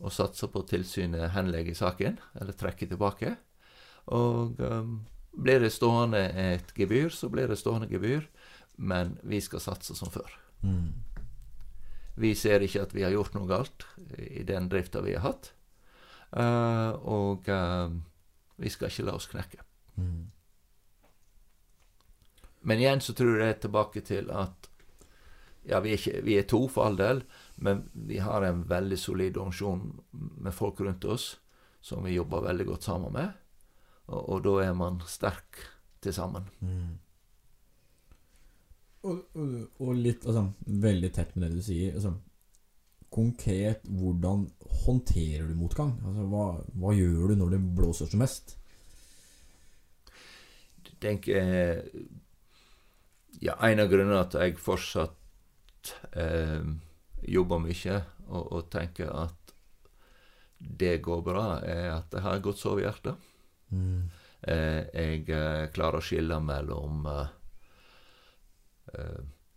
Og 0.00 0.12
satse 0.12 0.48
på 0.50 0.64
tilsynet 0.68 1.34
henlegger 1.36 1.76
saken, 1.76 2.16
eller 2.40 2.56
trekker 2.56 2.88
tilbake. 2.90 3.36
Og 4.16 4.58
um, 4.60 4.96
blir 5.36 5.60
det 5.60 5.72
stående 5.74 6.24
et 6.40 6.72
gebyr, 6.76 7.12
så 7.12 7.28
blir 7.32 7.48
det 7.50 7.60
stående 7.60 7.90
gebyr. 7.92 8.24
Men 8.76 9.18
vi 9.22 9.40
skal 9.44 9.62
satse 9.62 9.96
som 9.96 10.10
før. 10.10 10.30
Mm. 10.64 10.92
Vi 12.14 12.34
ser 12.38 12.62
ikke 12.62 12.84
at 12.86 12.94
vi 12.94 13.04
har 13.04 13.14
gjort 13.14 13.34
noe 13.34 13.48
galt 13.50 13.86
i 14.18 14.44
den 14.46 14.68
drifta 14.70 15.02
vi 15.04 15.16
har 15.16 15.26
hatt. 15.26 15.50
Uh, 16.34 16.94
og 17.06 17.48
uh, 17.50 17.90
vi 18.58 18.70
skal 18.70 18.90
ikke 18.90 19.06
la 19.06 19.16
oss 19.18 19.30
knekke. 19.30 19.62
Mm. 19.98 20.30
Men 22.64 22.80
igjen 22.80 23.02
så 23.04 23.14
tror 23.14 23.42
jeg 23.42 23.60
tilbake 23.62 24.02
til 24.06 24.30
at 24.34 24.70
ja, 25.64 25.80
vi 25.80 25.94
er, 25.94 26.00
ikke, 26.00 26.20
vi 26.24 26.36
er 26.38 26.46
to 26.48 26.66
for 26.68 26.88
all 26.88 26.98
del, 26.98 27.22
men 27.56 27.86
vi 27.92 28.18
har 28.20 28.44
en 28.44 28.64
veldig 28.68 28.98
solid 29.00 29.38
organisasjon 29.40 29.86
med 30.44 30.54
folk 30.54 30.82
rundt 30.84 31.06
oss 31.08 31.34
som 31.84 32.04
vi 32.04 32.16
jobber 32.16 32.44
veldig 32.44 32.66
godt 32.68 32.86
sammen 32.86 33.12
med. 33.12 33.32
Og, 34.08 34.20
og 34.20 34.44
da 34.44 34.54
er 34.64 34.76
man 34.76 35.00
sterk 35.08 35.60
til 36.04 36.14
sammen. 36.16 36.48
Mm. 36.60 37.00
Og, 39.04 39.20
og, 39.36 39.56
og 39.84 39.98
litt 40.00 40.24
altså, 40.24 40.46
Veldig 40.64 41.10
tett 41.12 41.34
med 41.36 41.46
det 41.46 41.58
du 41.58 41.66
sier. 41.66 41.96
Altså, 41.98 42.14
konkret, 43.14 43.84
hvordan 43.86 44.48
håndterer 44.84 45.46
du 45.46 45.54
motgang? 45.58 45.92
Altså, 46.02 46.26
hva, 46.32 46.46
hva 46.80 46.94
gjør 46.96 47.30
du 47.30 47.36
når 47.38 47.54
det 47.54 47.60
blåser 47.78 48.10
som 48.10 48.24
mest? 48.24 48.56
Jeg 50.84 50.96
tenker 51.04 51.38
eh, 51.38 52.00
Ja, 53.44 53.58
en 53.68 53.82
av 53.82 53.92
grunnene 53.92 54.24
at 54.24 54.34
jeg 54.40 54.58
fortsatt 54.62 55.94
eh, 56.16 56.64
jobber 57.28 57.62
mye 57.62 58.00
og, 58.30 58.42
og 58.42 58.68
tenker 58.72 59.10
at 59.12 59.44
det 60.64 61.02
går 61.04 61.22
bra, 61.26 61.60
er 61.60 61.90
at 61.92 62.14
jeg 62.14 62.24
har 62.24 62.38
et 62.38 62.44
godt 62.44 62.60
sovehjerte. 62.60 63.12
Mm. 63.74 64.04
Eh, 64.48 64.80
jeg 64.94 65.24
eh, 65.28 65.66
klarer 65.74 66.00
å 66.00 66.04
skille 66.04 66.38
mellom 66.40 67.04
eh, 67.10 67.20
eh, 67.20 67.43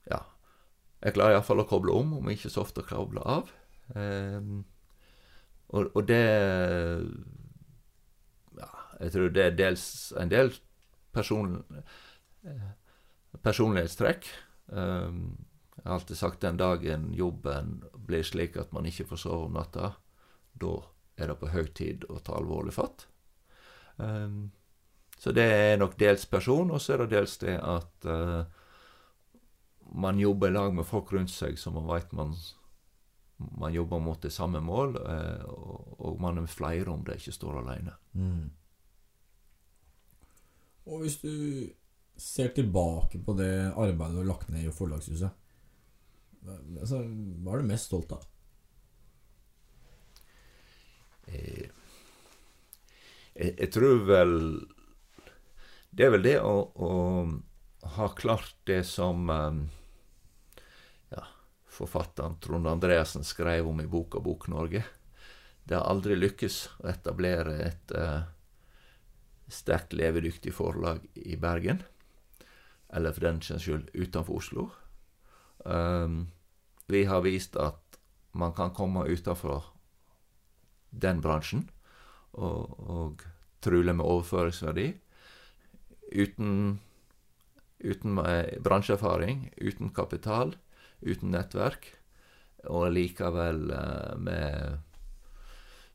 Ja. 0.09 0.21
Jeg 1.03 1.13
klarer 1.13 1.37
iallfall 1.37 1.61
å 1.61 1.67
koble 1.69 1.93
om, 1.93 2.15
om 2.19 2.29
ikke 2.33 2.49
så 2.49 2.63
ofte 2.63 2.81
å 2.81 2.87
koble 2.89 3.21
av. 3.21 3.51
Eh, 3.95 4.41
og, 5.67 5.89
og 5.93 6.03
det 6.07 6.23
Ja, 8.57 8.69
jeg 9.01 9.11
tror 9.13 9.33
det 9.35 9.43
er 9.45 9.57
dels 9.59 9.85
en 10.19 10.31
del 10.31 10.53
person, 11.15 11.59
eh, 12.47 12.71
personlighetstrekk. 13.43 14.29
Eh, 14.73 15.11
Jeg 15.77 15.83
har 15.85 15.93
alltid 15.99 16.17
sagt 16.17 16.41
den 16.41 16.57
dagen 16.57 17.11
jobben 17.13 17.83
blir 18.07 18.23
slik 18.25 18.57
at 18.57 18.71
man 18.73 18.85
ikke 18.89 19.05
får 19.11 19.19
sove 19.21 19.45
om 19.45 19.53
natta, 19.53 19.91
da 20.57 20.71
er 21.17 21.27
det 21.29 21.35
på 21.39 21.51
høy 21.53 21.67
tid 21.77 22.03
å 22.09 22.17
ta 22.19 22.33
alvorlig 22.33 22.73
fatt. 22.73 23.05
Så 25.21 25.31
det 25.37 25.45
er 25.45 25.77
nok 25.77 25.93
dels 26.01 26.25
person, 26.25 26.71
og 26.73 26.81
så 26.81 26.93
er 26.95 27.03
det 27.03 27.09
dels 27.13 27.37
det 27.37 27.59
at 27.61 28.07
man 29.95 30.19
jobber 30.19 30.51
i 30.51 30.55
lag 30.55 30.73
med 30.75 30.87
folk 30.87 31.11
rundt 31.13 31.31
seg 31.31 31.57
som 31.59 31.77
man 31.77 31.87
veit 31.89 32.11
man, 32.15 32.33
man 33.37 33.73
jobber 33.73 34.01
mot 34.03 34.21
det 34.21 34.33
samme 34.33 34.61
mål, 34.63 34.97
og, 34.97 35.97
og, 35.97 36.21
man 36.21 36.41
er 36.41 36.51
flere 36.51 36.91
om 36.91 37.03
det 37.05 37.19
ikke 37.19 37.35
står 37.35 37.59
alene. 37.61 37.95
Mm. 38.17 38.47
Og 40.87 41.03
hvis 41.03 41.19
du 41.21 41.33
ser 42.17 42.53
tilbake 42.55 43.19
på 43.23 43.35
det 43.37 43.51
arbeidet 43.75 44.15
du 44.15 44.21
har 44.23 44.31
lagt 44.31 44.49
ned 44.49 44.65
i 44.65 44.73
Forlagshuset, 44.73 45.43
altså, 46.47 47.03
hva 47.43 47.53
er 47.53 47.63
du 47.63 47.71
mest 47.71 47.91
stolt 47.91 48.13
av? 48.15 48.25
Eh, 51.27 51.67
jeg, 53.35 53.51
jeg, 53.51 53.67
tror 53.75 54.05
vel 54.07 54.31
Det 55.91 56.05
er 56.05 56.13
vel 56.13 56.23
det 56.23 56.37
å, 56.39 56.53
å 56.71 56.91
ha 57.97 58.07
klart 58.15 58.55
det 58.69 58.79
som 58.87 59.27
um, 59.27 59.59
forfatteren 61.77 62.39
Trond 62.41 62.67
Andreassen 62.67 63.23
skrev 63.23 63.67
om 63.69 63.81
i 63.81 63.87
boka 63.87 64.19
Bok-Norge. 64.23 64.83
Det 65.63 65.75
har 65.75 65.85
aldri 65.85 66.15
lykkes 66.17 66.57
å 66.81 66.87
etablere 66.89 67.57
et 67.65 67.93
uh, 67.93 68.23
sterkt 69.51 69.95
levedyktig 69.97 70.53
forlag 70.55 71.03
i 71.13 71.37
Bergen. 71.39 71.83
Eller 72.93 73.13
for 73.13 73.27
den 73.27 73.41
saks 73.43 73.67
skyld 73.67 73.91
utenfor 73.93 74.39
Oslo. 74.39 74.69
Um, 75.67 76.27
vi 76.87 77.03
har 77.05 77.25
vist 77.25 77.57
at 77.59 77.99
man 78.37 78.53
kan 78.55 78.71
komme 78.71 79.07
utenfor 79.09 79.73
den 80.91 81.19
bransjen, 81.21 81.65
og, 82.31 82.77
og 82.79 83.25
trulig 83.65 83.95
med 83.97 84.05
overføringsverdi, 84.05 84.91
uten, 86.15 86.77
uten 87.83 88.21
bransjeerfaring, 88.63 89.49
uten 89.59 89.91
kapital, 89.91 90.55
uten 91.05 91.33
nettverk, 91.33 91.89
og 92.67 92.89
likevel 92.95 93.69
eh, 93.71 94.13
med 94.19 94.83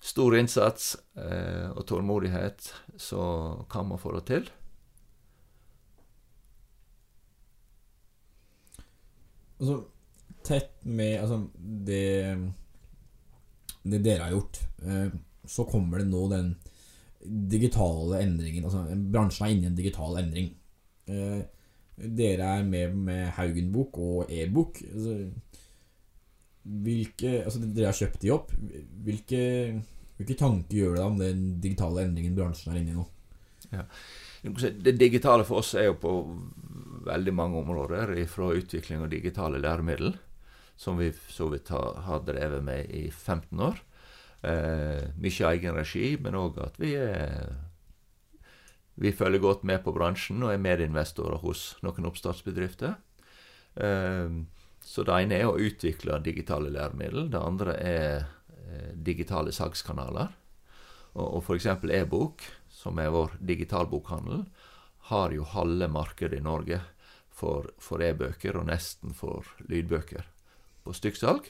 stor 0.03 0.35
innsats 0.35 0.97
eh, 1.19 1.69
og 1.71 1.87
tålmodighet, 1.87 2.73
så 2.99 3.23
kan 3.71 3.87
man 3.91 4.01
få 4.03 4.17
det 4.17 4.25
til. 4.31 4.51
Altså, 9.63 9.77
tett 10.43 10.73
med 10.83 11.21
altså, 11.23 11.39
det, 11.87 12.07
det 13.87 14.03
dere 14.03 14.27
har 14.27 14.35
gjort, 14.35 14.59
eh, 14.83 15.15
så 15.47 15.67
kommer 15.71 16.03
det 16.03 16.11
nå 16.11 16.27
den 16.33 16.55
digitale 17.23 18.25
endringen. 18.25 18.67
Altså, 18.67 18.83
bransjen 19.15 19.47
er 19.47 19.55
inne 19.55 19.69
i 19.69 19.71
en 19.71 19.79
digital 19.79 20.19
endring. 20.19 20.51
Eh, 21.07 21.43
dere 22.03 22.49
er 22.59 22.67
med 22.67 22.97
med 22.97 23.31
Haugenbok 23.37 23.99
og 24.03 24.33
e-bok. 24.33 24.83
Altså, 24.93 25.17
hvilke 26.63 27.43
Altså, 27.43 27.63
dere 27.63 27.91
har 27.91 27.99
kjøpt 27.99 28.21
de 28.23 28.33
opp. 28.35 28.53
Hvilke, 29.07 29.43
hvilke 30.19 30.39
tanker 30.39 30.77
gjør 30.79 30.99
det 30.99 31.07
om 31.07 31.19
den 31.21 31.47
digitale 31.63 32.07
endringen 32.07 32.37
bransjen 32.39 32.73
er 32.73 32.83
inne 32.83 32.95
i 32.95 32.99
nå? 32.99 33.07
Ja. 33.73 33.87
Det 34.43 34.97
digitale 34.99 35.47
for 35.47 35.63
oss 35.63 35.73
er 35.79 35.89
jo 35.89 36.01
på 36.03 36.13
veldig 37.07 37.35
mange 37.35 37.59
områder, 37.63 38.15
fra 38.31 38.51
utvikling 38.55 39.03
av 39.03 39.11
digitale 39.11 39.59
læremidler, 39.63 40.19
som 40.77 40.99
vi 40.99 41.13
så 41.31 41.49
vidt 41.51 41.71
har 41.71 42.25
drevet 42.27 42.63
med 42.65 42.91
i 42.91 43.09
15 43.11 43.63
år. 43.63 43.79
Eh, 44.43 45.03
mye 45.23 45.51
egen 45.53 45.77
regi, 45.79 46.17
men 46.19 46.35
òg 46.35 46.59
at 46.65 46.79
vi 46.83 46.97
er 46.99 47.53
vi 48.95 49.13
følger 49.13 49.41
godt 49.41 49.63
med 49.65 49.83
på 49.85 49.95
bransjen 49.97 50.43
og 50.45 50.53
er 50.53 50.61
medinvestorer 50.61 51.41
hos 51.43 51.73
noen 51.85 52.09
oppstartsbedrifter. 52.11 52.97
Eh, 53.75 54.35
så 54.83 55.05
det 55.07 55.19
ene 55.23 55.39
er 55.39 55.49
å 55.49 55.59
utvikle 55.61 56.19
digitale 56.25 56.73
læremidler. 56.75 57.31
Det 57.33 57.41
andre 57.41 57.77
er 57.79 58.25
eh, 58.53 58.91
digitale 58.95 59.55
salgskanaler. 59.55 60.35
Og, 61.13 61.43
f.eks. 61.45 61.69
e-bok, 61.93 62.45
som 62.73 62.99
er 63.01 63.13
vår 63.13 63.37
digitalbokhandel, 63.41 64.47
har 65.13 65.35
jo 65.35 65.45
halve 65.45 65.89
markedet 65.93 66.39
i 66.41 66.45
Norge 66.45 66.81
for, 67.33 67.69
for 67.83 68.03
e-bøker 68.05 68.57
og 68.57 68.69
nesten 68.71 69.13
for 69.17 69.49
lydbøker 69.69 70.25
på 70.85 70.95
stykksalg. 70.97 71.49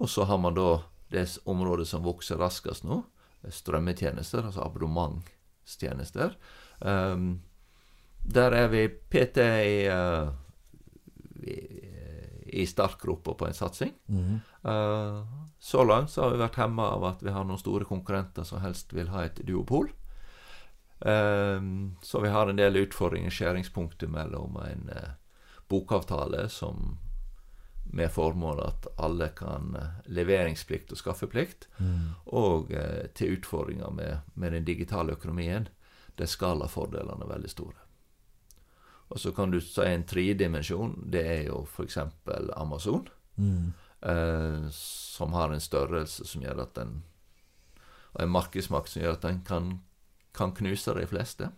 Og 0.00 0.10
så 0.10 0.26
har 0.28 0.40
man 0.40 0.56
da 0.56 0.84
det 1.12 1.26
området 1.44 1.86
som 1.90 2.04
vokser 2.04 2.40
raskest 2.40 2.86
nå, 2.88 3.02
strømmetjenester, 3.44 4.46
altså 4.48 4.64
abonnementstjenester. 5.64 6.36
Um, 6.80 7.42
der 8.22 8.52
er 8.52 8.68
vi 8.68 8.88
PT 8.88 9.38
i, 9.38 9.88
uh, 9.88 10.30
i, 11.42 12.60
i 12.62 12.66
startgropa 12.66 13.34
på 13.34 13.46
en 13.46 13.54
satsing. 13.54 13.92
Mm. 14.06 14.40
Uh, 14.62 15.24
så 15.58 15.84
langt 15.84 16.10
så 16.10 16.22
har 16.22 16.30
vi 16.30 16.40
vært 16.40 16.56
hemma 16.56 16.90
av 16.94 17.04
at 17.04 17.22
vi 17.22 17.30
har 17.30 17.44
noen 17.44 17.58
store 17.58 17.84
konkurrenter 17.84 18.44
som 18.44 18.60
helst 18.60 18.92
vil 18.92 19.08
ha 19.08 19.24
et 19.24 19.40
duopol. 19.44 19.90
Um, 21.00 21.96
så 22.02 22.20
vi 22.20 22.28
har 22.28 22.48
en 22.48 22.56
del 22.56 22.76
utfordringer, 22.76 23.30
skjæringspunktet 23.30 24.08
mellom 24.08 24.56
en 24.56 24.88
uh, 24.88 25.16
bokavtale 25.68 26.48
som 26.48 26.98
med 27.84 28.10
formål 28.10 28.60
at 28.64 28.86
alle 28.98 29.28
kan 29.36 29.76
uh, 29.76 30.00
leveringsplikt 30.06 30.92
og 30.92 30.98
skaffeplikt, 30.98 31.68
mm. 31.78 32.08
og 32.26 32.72
eh, 32.72 33.06
til 33.14 33.36
utfordringer 33.36 33.90
med, 33.94 34.34
med, 34.34 34.52
den 34.52 34.64
digitale 34.64 35.12
økonomien, 35.12 35.68
der 36.18 36.30
skalafordelene 36.30 37.26
er 37.26 37.32
veldig 37.34 37.50
store. 37.50 37.80
Og 39.12 39.20
så 39.20 39.32
kan 39.36 39.52
du 39.52 39.60
si 39.60 39.84
en 39.84 40.06
tredimensjon. 40.08 40.94
Det 41.12 41.22
er 41.22 41.42
jo 41.50 41.64
f.eks. 41.68 41.98
Amazon, 42.56 43.04
mm. 43.36 44.70
som 44.72 45.34
har 45.36 45.52
en 45.52 45.60
størrelse 45.60 46.24
som 46.26 46.42
gjør 46.42 46.62
at 46.64 46.74
den 46.74 47.02
Og 48.14 48.22
en 48.22 48.30
markedsmakt 48.30 48.88
som 48.88 49.02
gjør 49.02 49.16
at 49.18 49.26
den 49.26 49.42
kan 49.44 49.80
kan 50.34 50.54
knuse 50.54 50.94
de 50.96 51.06
fleste. 51.08 51.50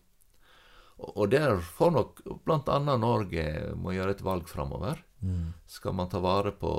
Og 0.97 1.29
der 1.33 1.59
får 1.61 1.93
nok 1.93 2.23
bl.a. 2.47 2.79
Norge 2.97 3.47
må 3.77 3.93
gjøre 3.97 4.17
et 4.17 4.25
valg 4.25 4.49
framover. 4.49 5.03
Mm. 5.27 5.51
Skal 5.71 5.97
man 5.99 6.11
ta 6.13 6.21
vare 6.23 6.53
på, 6.55 6.73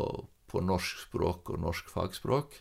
på, 0.48 0.64
norsk 0.64 1.03
språk 1.07 1.52
og 1.53 1.61
norsk 1.64 1.91
fagspråk, 1.91 2.56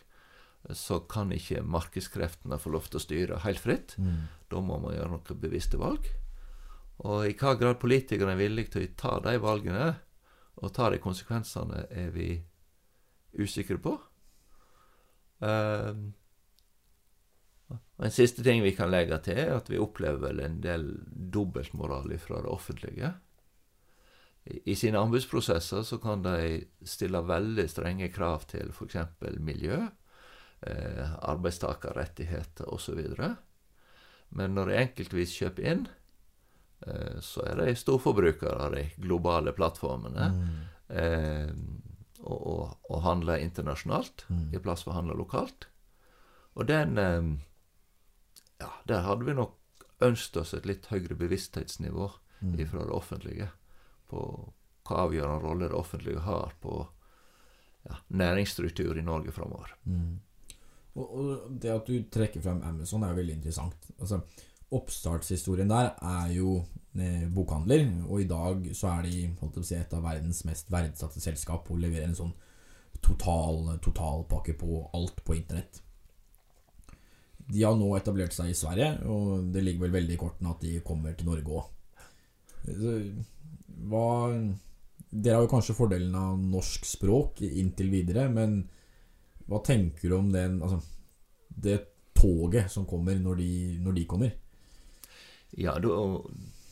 så 0.75 0.99
kan 1.07 1.31
ikke 1.31 1.63
markedskreftene 1.63 2.59
få 2.59 2.73
lov 2.73 2.89
til 2.89 2.99
å 2.99 3.03
styre 3.03 3.41
helt 3.45 3.63
fritt. 3.63 3.95
Mm. 4.01 4.27
Da 4.51 4.61
må 4.63 4.79
man 4.83 4.97
gjøre 4.97 5.13
noen 5.13 5.41
bevisste 5.43 5.79
valg. 5.79 6.09
Og 7.07 7.29
i 7.29 7.35
hva 7.37 7.53
grad 7.59 7.79
politikerne 7.79 8.33
er 8.33 8.41
villige 8.41 8.73
til 8.73 8.87
å 8.87 8.93
ta 8.99 9.15
de 9.23 9.37
valgene, 9.39 9.89
og 10.57 10.73
ta 10.73 10.89
de 10.89 10.99
konsekvensene, 10.99 11.85
er 11.93 12.09
vi 12.15 12.31
usikre 13.37 13.77
på. 13.79 13.93
Um, 15.37 16.07
En 17.97 18.13
siste 18.13 18.43
ting 18.45 18.61
vi 18.63 18.75
kan 18.77 18.91
legge 18.93 19.17
til, 19.25 19.39
er 19.41 19.55
at 19.57 19.69
vi 19.71 19.79
opplever 19.81 20.29
vel 20.29 20.41
en 20.45 20.59
del 20.61 20.85
dobbeltmoral 21.33 22.13
fra 22.21 22.43
det 22.45 22.51
offentlige. 22.51 23.13
I 24.47 24.75
sine 24.75 24.99
anbudsprosesser 24.99 25.83
så 25.83 25.97
kan 26.01 26.23
de 26.25 26.65
stille 26.87 27.21
veldig 27.25 27.67
strenge 27.71 28.09
krav 28.13 28.47
til 28.51 28.71
f.eks. 28.71 28.97
miljø, 29.43 29.79
eh, 30.67 31.13
arbeidstakerrettigheter 31.31 32.69
osv. 32.73 33.01
Men 34.29 34.55
når 34.55 34.71
de 34.71 34.79
enkeltvis 34.83 35.35
kjøper 35.39 35.69
inn, 35.71 35.83
eh, 36.87 37.19
så 37.23 37.45
er 37.47 37.61
de 37.61 37.75
storforbrukere 37.75 38.55
av 38.67 38.75
de 38.77 38.87
globale 39.01 39.53
plattformene. 39.57 40.29
Mm. 40.35 40.55
Eh, 40.87 41.51
og, 42.23 42.39
og, 42.39 42.77
og, 42.89 43.01
handler 43.05 43.43
internasjonalt 43.43 44.25
mm. 44.27 44.47
i 44.57 44.61
plass 44.63 44.83
for 44.83 44.93
å 44.93 44.99
handle 45.01 45.17
lokalt. 45.19 45.69
Og 46.57 46.67
den 46.67 46.97
eh, 46.97 47.29
ja, 48.63 48.71
der 48.89 49.05
hadde 49.05 49.27
vi 49.27 49.37
nok 49.37 49.55
ønsket 50.03 50.41
oss 50.41 50.53
et 50.57 50.65
litt 50.69 50.89
høyere 50.91 51.17
bevissthetsnivå 51.17 52.09
mm. 52.41 52.59
fra 52.71 52.85
det 52.85 52.93
offentlige. 52.93 53.49
På 54.07 54.21
hva 54.87 55.03
avgjørende 55.03 55.43
rolle 55.43 55.67
det 55.67 55.75
offentlige 55.75 56.23
har 56.23 56.53
på 56.63 56.79
ja, 57.87 57.97
næringsstruktur 58.07 58.97
i 58.97 59.05
Norge 59.05 59.33
framover. 59.35 59.73
Mm. 59.83 60.19
Og, 60.97 61.07
og, 61.11 61.47
det 61.61 61.73
at 61.73 61.89
du 61.89 62.07
trekker 62.11 62.41
frem 62.43 62.61
Amazon, 62.65 63.03
er 63.03 63.17
veldig 63.17 63.37
interessant. 63.37 63.89
Altså, 63.99 64.21
Oppstartshistorien 64.77 65.69
der 65.71 65.93
er 66.03 66.31
jo 66.35 66.57
eh, 66.99 67.27
bokhandler, 67.31 67.85
og 68.09 68.21
i 68.21 68.27
dag 68.27 68.65
så 68.75 68.97
er 68.97 69.05
de 69.07 69.61
si, 69.63 69.77
et 69.77 69.93
av 69.95 70.03
verdens 70.03 70.43
mest 70.47 70.71
verdsatte 70.71 71.23
selskap 71.23 71.69
og 71.71 71.79
leverer 71.79 72.09
en 72.09 72.17
sånn 72.17 72.33
total 73.03 73.77
totalpakke 73.83 74.57
på 74.59 74.81
alt 74.97 75.23
på 75.23 75.37
internett. 75.37 75.79
De 77.47 77.63
har 77.63 77.77
nå 77.79 77.93
etablert 77.95 78.35
seg 78.35 78.51
i 78.51 78.57
Sverige, 78.57 78.89
og 79.07 79.53
det 79.53 79.63
ligger 79.63 79.85
vel 79.85 79.95
veldig 80.01 80.17
i 80.17 80.19
kortene 80.19 80.51
at 80.51 80.65
de 80.65 80.81
kommer 80.83 81.15
til 81.15 81.29
Norge 81.29 81.61
òg. 81.61 81.73
Hva 83.77 84.07
Dere 85.07 85.37
har 85.37 85.45
jo 85.45 85.51
kanskje 85.51 85.75
fordelen 85.77 86.15
av 86.19 86.39
norsk 86.41 86.83
språk 86.85 87.39
inntil 87.45 87.87
videre, 87.93 88.25
men 88.29 88.57
hva 89.47 89.61
tenker 89.63 90.09
du 90.11 90.17
om 90.17 90.31
den, 90.33 90.57
altså, 90.61 90.81
det 91.47 91.77
toget 92.17 92.67
som 92.73 92.85
kommer 92.89 93.15
når 93.21 93.39
de, 93.39 93.51
når 93.85 93.95
de 93.95 94.03
kommer? 94.09 94.33
Ja, 95.55 95.77
da, 95.79 95.93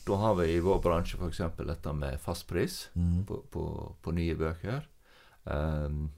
da 0.05 0.17
har 0.19 0.35
vi 0.41 0.49
i 0.51 0.59
vår 0.65 0.81
bransje 0.83 1.15
f.eks. 1.21 1.39
dette 1.63 1.93
med 1.95 2.19
fastpris 2.21 2.89
Mm. 2.95 3.23
på, 3.29 3.39
på, 3.53 3.63
på 4.01 4.11
nye 4.11 4.35
bøker. 4.35 4.83
Um, 5.45 6.09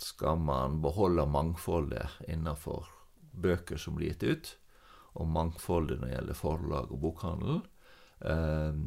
skal 0.00 0.40
man 0.42 0.80
beholde 0.82 1.28
mangfoldet 1.30 2.18
innenfor 2.26 2.88
bøker 3.34 3.78
som 3.78 3.94
blir 3.94 4.10
gitt 4.12 4.26
ut, 4.26 4.52
og 5.14 5.30
mangfoldet 5.30 6.00
når 6.00 6.08
det 6.08 6.16
gjelder 6.16 6.38
forlag 6.40 6.90
og 6.90 7.00
bokhandel, 7.04 7.60
ehm, 8.26 8.82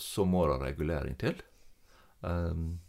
så 0.00 0.24
må 0.28 0.46
det 0.48 0.60
regulering 0.62 1.16
til. 1.20 1.40
Um, 2.20 2.80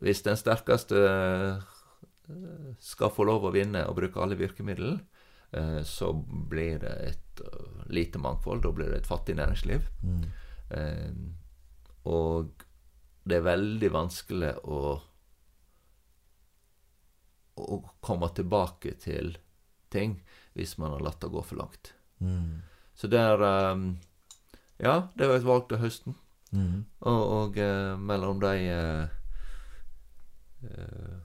hvis 0.00 0.22
den 0.24 0.38
sterkeste 0.38 1.00
eh, 1.02 1.62
skal 2.80 3.12
få 3.12 3.26
lov 3.28 3.48
å 3.48 3.52
vinne 3.54 3.82
og 3.88 3.98
bruke 3.98 4.22
alle 4.22 4.38
virkemidler, 4.38 5.00
eh, 5.56 5.80
så 5.86 6.12
blir 6.14 6.80
det 6.84 6.94
et 7.08 7.42
eh, 7.44 7.84
lite 7.92 8.22
mangfold. 8.22 8.62
Da 8.64 8.72
blir 8.74 8.92
det 8.92 9.02
et 9.02 9.10
fattig 9.10 9.36
næringsliv. 9.36 9.90
Mm. 10.06 10.24
Eh, 10.78 11.12
og 12.08 12.64
det 13.28 13.40
er 13.40 13.48
veldig 13.50 13.94
vanskelig 13.94 14.56
å 14.64 14.80
å 17.60 17.76
komme 18.00 18.30
tilbake 18.32 18.94
til 19.02 19.34
ting 19.92 20.14
hvis 20.56 20.78
man 20.80 20.94
har 20.94 21.02
latt 21.04 21.20
det 21.20 21.28
gå 21.34 21.42
for 21.44 21.60
langt. 21.60 21.92
Mm. 22.24 22.62
Så 22.96 23.10
det 23.10 23.20
er 23.20 23.42
eh, 23.44 23.82
Ja, 24.80 25.08
det 25.14 25.28
var 25.28 25.36
et 25.36 25.48
valg 25.48 25.68
til 25.68 25.80
høsten. 25.82 26.16
Mm. 26.50 26.84
Og, 27.06 27.22
og 27.38 27.58
eh, 27.62 27.96
mellom 28.00 28.40
de 28.42 28.54
eh, 28.66 29.08
eh, 30.66 31.18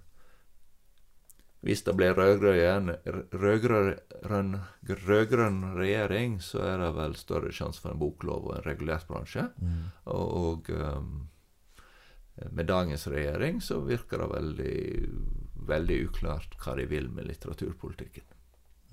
Hvis 1.65 1.81
det 1.87 1.95
blir 1.97 2.13
rød-grønn 2.13 2.91
regjering, 5.79 6.35
så 6.45 6.61
er 6.61 6.83
det 6.83 6.91
vel 6.99 7.15
større 7.17 7.49
sjanse 7.49 7.81
for 7.81 7.95
en 7.95 8.01
boklov 8.03 8.51
og 8.51 8.57
en 8.59 8.67
regulert 8.67 9.07
bransje. 9.09 9.47
Mm. 9.57 9.79
Og, 10.13 10.27
og 10.43 10.69
um, 10.69 11.29
med 12.51 12.69
dagens 12.69 13.07
regjering 13.07 13.63
så 13.65 13.79
virker 13.81 14.21
det 14.21 14.27
veldig, 14.29 14.77
veldig 15.71 15.97
uklart 16.05 16.53
hva 16.61 16.75
de 16.77 16.85
vil 16.91 17.09
med 17.09 17.31
litteraturpolitikken. 17.31 18.27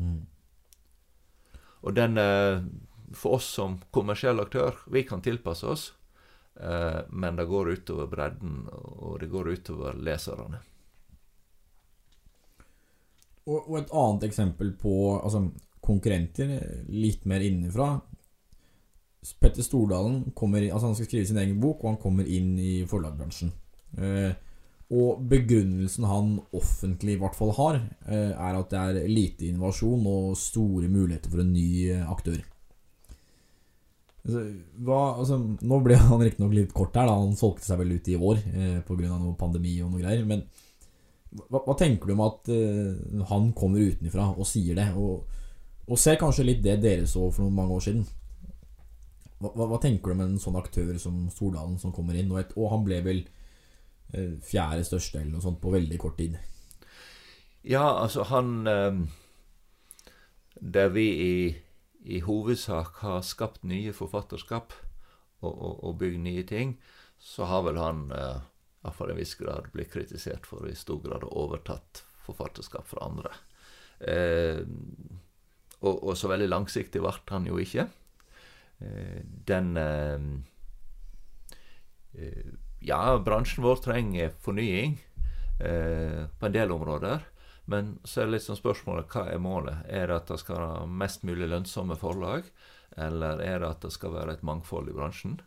Mm. 0.00 0.22
Og 1.82 1.94
den 1.98 2.18
eh, 2.22 2.62
For 3.14 3.38
oss 3.38 3.48
som 3.58 3.78
kommersiell 3.94 4.40
aktør, 4.40 4.76
vi 4.92 5.04
kan 5.08 5.22
tilpasse 5.24 5.66
oss, 5.68 5.88
eh, 6.60 7.00
men 7.10 7.36
det 7.36 7.48
går 7.50 7.72
utover 7.76 8.10
bredden, 8.10 8.66
og 8.72 9.18
det 9.20 9.30
går 9.32 9.52
utover 9.56 9.98
leserne. 9.98 10.62
Og, 13.42 13.58
og 13.58 13.76
et 13.80 13.92
annet 13.98 14.28
eksempel 14.28 14.72
på 14.78 14.94
altså, 15.18 15.48
konkurrenter, 15.82 16.54
litt 16.94 17.26
mer 17.26 17.42
innenfra. 17.42 17.96
Petter 19.42 19.66
Stordalen 19.66 20.30
kommer, 20.34 20.62
altså 20.68 20.90
han 20.90 20.96
skal 20.98 21.08
skrive 21.10 21.28
sin 21.30 21.40
egen 21.42 21.58
bok, 21.62 21.82
og 21.82 21.94
han 21.94 22.00
kommer 22.02 22.26
inn 22.26 22.54
i 22.58 22.72
forlagbransjen. 22.90 23.52
Eh, 23.98 24.32
og 24.92 25.22
begrunnelsen 25.24 26.04
han 26.04 26.34
offentlig 26.52 27.16
i 27.16 27.20
hvert 27.22 27.36
fall 27.36 27.54
har, 27.56 27.78
eh, 28.06 28.32
er 28.32 28.58
at 28.58 28.70
det 28.70 28.80
er 28.80 29.08
lite 29.08 29.48
innovasjon 29.48 30.06
og 30.06 30.36
store 30.36 30.90
muligheter 30.92 31.32
for 31.32 31.42
en 31.42 31.54
ny 31.54 31.68
aktør. 32.02 32.10
aktør. 32.12 32.51
Altså, 34.22 34.42
hva, 34.86 35.00
altså, 35.18 35.38
nå 35.66 35.78
ble 35.82 35.98
han 36.00 36.22
riktignok 36.22 36.54
litt 36.56 36.74
kort 36.76 36.96
her, 36.98 37.08
da. 37.10 37.18
han 37.18 37.38
solgte 37.38 37.66
seg 37.66 37.80
vel 37.82 37.96
ut 37.96 38.10
i 38.12 38.18
år 38.18 38.42
eh, 38.52 38.78
pga. 38.86 39.14
noe 39.16 39.34
pandemi 39.38 39.76
og 39.82 39.92
noe 39.92 40.02
greier. 40.02 40.24
Men 40.28 40.44
hva, 41.32 41.62
hva 41.64 41.76
tenker 41.78 42.10
du 42.10 42.16
om 42.16 42.24
at 42.26 42.50
eh, 42.52 43.22
han 43.30 43.52
kommer 43.56 43.82
utenfra 43.92 44.30
og 44.36 44.48
sier 44.48 44.78
det? 44.78 44.90
Og, 44.98 45.38
og 45.88 46.00
ser 46.00 46.20
kanskje 46.20 46.46
litt 46.46 46.62
det 46.64 46.78
dere 46.82 47.08
så 47.10 47.28
for 47.30 47.44
noen 47.44 47.56
mange 47.58 47.78
år 47.78 47.86
siden. 47.88 48.06
Hva, 49.42 49.66
hva 49.66 49.78
tenker 49.82 50.12
du 50.12 50.14
om 50.14 50.24
en 50.26 50.38
sånn 50.42 50.58
aktør 50.60 50.94
som 51.02 51.26
Stordalen 51.32 51.78
som 51.82 51.94
kommer 51.94 52.14
inn? 52.18 52.30
Og, 52.30 52.38
et, 52.44 52.54
og 52.54 52.70
han 52.70 52.86
ble 52.86 53.00
vel 53.02 53.24
eh, 54.14 54.38
fjerde 54.46 54.86
største 54.86 55.18
eller 55.18 55.34
noe 55.34 55.44
sånt 55.44 55.60
på 55.62 55.74
veldig 55.74 55.98
kort 56.00 56.20
tid. 56.20 56.38
Ja, 57.66 57.84
altså 58.02 58.24
han 58.26 58.66
eh, 58.66 58.96
Der 60.58 60.88
vi 60.94 61.06
i, 61.10 61.34
i 62.02 62.20
hovedsak 62.26 63.02
har 63.04 63.22
skapt 63.26 63.62
nye 63.66 63.92
forfatterskap 63.94 64.74
og, 65.42 65.52
og, 65.52 65.74
og 65.84 65.98
bygd 66.00 66.22
nye 66.24 66.44
ting, 66.46 66.76
så 67.22 67.46
har 67.50 67.62
vel 67.66 67.78
han 67.78 68.08
eh, 68.14 68.40
i 68.82 68.86
hvert 68.86 68.98
fall 68.98 69.12
i 69.12 69.14
en 69.14 69.20
viss 69.20 69.36
grad 69.38 69.68
blitt 69.74 69.92
kritisert 69.92 70.46
for 70.48 70.66
i 70.66 70.74
stor 70.78 70.98
grad 71.04 71.22
å 71.26 71.34
overtatt 71.44 72.02
forfatterskap 72.26 72.88
fra 72.90 73.06
andre. 73.06 73.34
Eh, 74.02 74.62
og, 75.82 75.94
og 75.94 76.16
så 76.18 76.30
veldig 76.30 76.50
langsiktig 76.50 77.02
ble 77.02 77.14
han 77.30 77.46
jo 77.46 77.60
ikke. 77.62 77.86
Eh, 78.82 79.22
den 79.22 79.76
eh, 79.78 80.26
eh, 82.18 82.52
Ja, 82.82 83.14
bransjen 83.22 83.62
vår 83.62 83.78
trenger 83.84 84.32
fornying 84.42 84.96
eh, 85.62 86.26
på 86.26 86.48
en 86.48 86.54
del 86.56 86.74
områder. 86.74 87.22
Men 87.72 87.94
så 88.04 88.22
er 88.22 88.30
det 88.30 88.42
sånn 88.44 88.58
spørsmålet 88.58 89.08
hva 89.12 89.24
er 89.32 89.40
målet? 89.42 89.86
Er 89.88 90.10
det 90.10 90.18
at 90.20 90.32
det 90.32 90.40
skal 90.42 90.60
være 90.60 90.90
mest 91.02 91.24
mulig 91.26 91.48
lønnsomme 91.48 91.96
forlag, 92.00 92.46
eller 93.00 93.40
er 93.40 93.62
det 93.62 93.70
at 93.70 93.86
det 93.86 93.92
skal 93.94 94.14
være 94.16 94.36
et 94.36 94.44
mangfold 94.46 94.90
i 94.92 94.96
bransjen? 94.96 95.38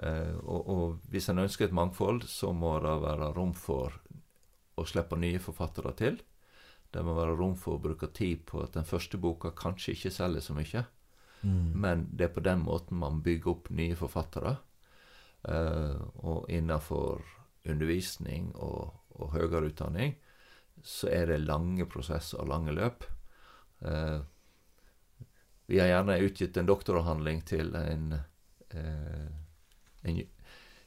Eh, 0.00 0.36
og, 0.44 0.70
og 0.70 1.12
hvis 1.12 1.28
en 1.32 1.42
ønsker 1.42 1.68
et 1.68 1.76
mangfold, 1.76 2.24
så 2.30 2.52
må 2.56 2.76
det 2.84 2.96
være 3.02 3.32
rom 3.36 3.54
for 3.58 3.98
å 4.80 4.86
slippe 4.88 5.18
nye 5.20 5.40
forfattere 5.42 5.92
til. 5.98 6.20
Det 6.90 7.02
må 7.06 7.14
være 7.18 7.36
rom 7.38 7.56
for 7.58 7.76
å 7.76 7.82
bruke 7.82 8.08
tid 8.14 8.46
på 8.48 8.62
at 8.64 8.74
den 8.78 8.86
første 8.86 9.18
boka 9.20 9.52
kanskje 9.56 9.94
ikke 9.94 10.14
selger 10.14 10.44
så 10.44 10.56
mye. 10.56 10.86
Men 11.82 12.08
det 12.12 12.26
er 12.26 12.34
på 12.34 12.42
den 12.44 12.64
måten 12.66 12.98
man 13.00 13.22
bygger 13.24 13.54
opp 13.54 13.70
nye 13.72 13.96
forfattere. 13.96 14.56
Eh, 15.48 16.00
og 16.20 16.50
innenfor 16.52 17.22
undervisning 17.70 18.50
og, 18.56 18.92
og 19.16 19.32
høyere 19.36 19.70
utdanning 19.70 20.16
så 20.82 21.10
er 21.12 21.26
det 21.30 21.42
lange 21.44 21.86
prosesser 21.90 22.40
og 22.40 22.50
lange 22.50 22.74
løp. 22.76 23.04
Eh, 23.80 24.20
vi 25.70 25.78
har 25.80 25.90
gjerne 25.90 26.20
utgitt 26.26 26.56
en 26.56 26.68
doktoravhandling 26.68 27.44
til 27.46 27.74
en, 27.76 28.12
eh, 28.70 29.28
en 30.02 30.22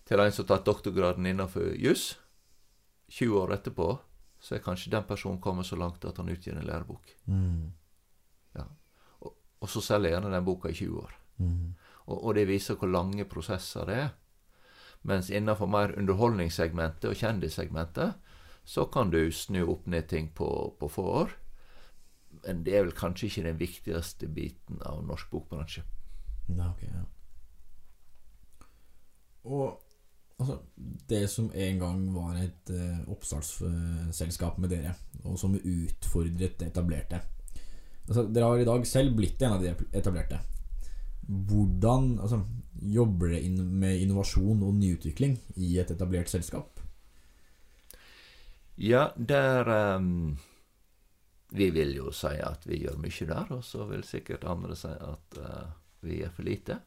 til 0.03 0.19
en 0.19 0.31
som 0.31 0.43
har 0.43 0.57
tatt 0.57 0.65
doktorgraden 0.65 1.25
innenfor 1.25 1.77
juss. 1.79 2.17
20 3.07 3.37
år 3.39 3.53
etterpå 3.55 3.87
så 4.43 4.55
er 4.55 4.65
kanskje 4.65 4.91
den 4.91 5.05
personen 5.07 5.39
kommet 5.41 5.65
så 5.65 5.77
langt 5.79 6.03
at 6.05 6.17
han 6.17 6.29
utgir 6.29 6.57
en 6.57 6.67
lærebok. 6.67 7.15
Mm. 7.27 7.71
Og 9.63 9.69
så 9.71 9.81
selger 9.81 10.09
jeg 10.09 10.17
gjerne 10.17 10.33
den 10.33 10.43
boka 10.45 10.69
i 10.69 10.75
20 10.75 10.99
år. 10.99 11.15
Mm. 11.39 11.75
Og, 12.11 12.17
og 12.17 12.35
det 12.35 12.49
viser 12.49 12.75
hvor 12.75 12.91
lange 12.91 13.25
prosesser 13.29 13.87
det 13.87 13.95
er. 13.95 14.09
Mens 15.07 15.29
innenfor 15.31 15.67
mer 15.71 15.95
underholdningssegmentet 15.99 17.09
og 17.09 17.19
kjendissegmentet 17.19 18.19
så 18.65 18.85
kan 18.91 19.11
du 19.11 19.31
snu 19.31 19.63
opp 19.67 19.87
ned 19.87 20.07
ting 20.09 20.29
på, 20.35 20.47
på 20.79 20.89
få 20.91 21.07
år. 21.23 21.33
Men 22.43 22.63
det 22.65 22.75
er 22.75 22.85
vel 22.85 22.95
kanskje 22.97 23.29
ikke 23.29 23.47
den 23.47 23.59
viktigste 23.59 24.29
biten 24.31 24.81
av 24.87 25.03
norsk 25.07 25.31
bokbransje. 25.31 25.83
Nei, 26.53 26.67
ok, 26.69 26.83
ja. 26.87 27.03
Og 29.43 29.83
altså, 30.39 30.57
det 31.09 31.27
som 31.31 31.51
en 31.51 31.79
gang 31.79 32.01
var 32.15 32.39
et 32.39 32.71
uh, 32.71 33.03
oppstartsselskap 33.11 34.59
med 34.63 34.71
dere, 34.71 34.95
og 35.23 35.37
som 35.39 35.55
utfordret 35.55 36.59
det 36.59 36.71
etablerte 36.71 37.19
altså, 38.07 38.25
Dere 38.27 38.49
har 38.49 38.63
i 38.63 38.67
dag 38.67 38.87
selv 38.87 39.15
blitt 39.17 39.41
en 39.43 39.57
av 39.57 39.63
de 39.63 39.73
etablerte. 39.95 40.39
Hvordan 41.23 42.17
altså, 42.19 42.41
jobber 42.83 43.31
dere 43.31 43.43
inn 43.47 43.59
med 43.79 44.01
innovasjon 44.03 44.63
og 44.65 44.75
nyutvikling 44.75 45.37
i 45.55 45.77
et 45.79 45.91
etablert 45.93 46.31
selskap? 46.31 46.72
Ja, 48.75 49.13
der 49.15 49.95
um, 49.95 50.37
Vi 51.49 51.69
vil 51.69 51.95
jo 51.95 52.11
si 52.11 52.33
at 52.41 52.65
vi 52.65 52.79
gjør 52.81 52.97
mye 52.97 53.27
der, 53.29 53.51
og 53.53 53.61
så 53.63 53.85
vil 53.85 54.03
sikkert 54.03 54.47
andre 54.49 54.75
si 54.75 54.89
at 54.89 55.37
uh, 55.37 55.69
vi 56.01 56.23
er 56.25 56.33
for 56.33 56.43
lite. 56.43 56.79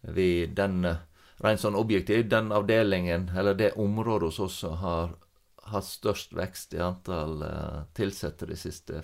Vi, 0.00 0.46
den, 0.46 0.84
eh, 0.84 1.02
Rent 1.42 1.60
sånn 1.60 1.74
objektivt, 1.74 2.28
den 2.30 2.52
avdelingen, 2.54 3.26
eller 3.34 3.56
det 3.58 3.72
området 3.80 4.28
hos 4.28 4.38
oss 4.38 4.58
som 4.62 4.76
har 4.78 5.16
hatt 5.72 5.86
størst 5.88 6.36
vekst 6.36 6.76
i 6.76 6.78
antall 6.78 7.42
uh, 7.42 7.82
ansatte 7.98 8.46
de 8.46 8.56
siste 8.56 9.02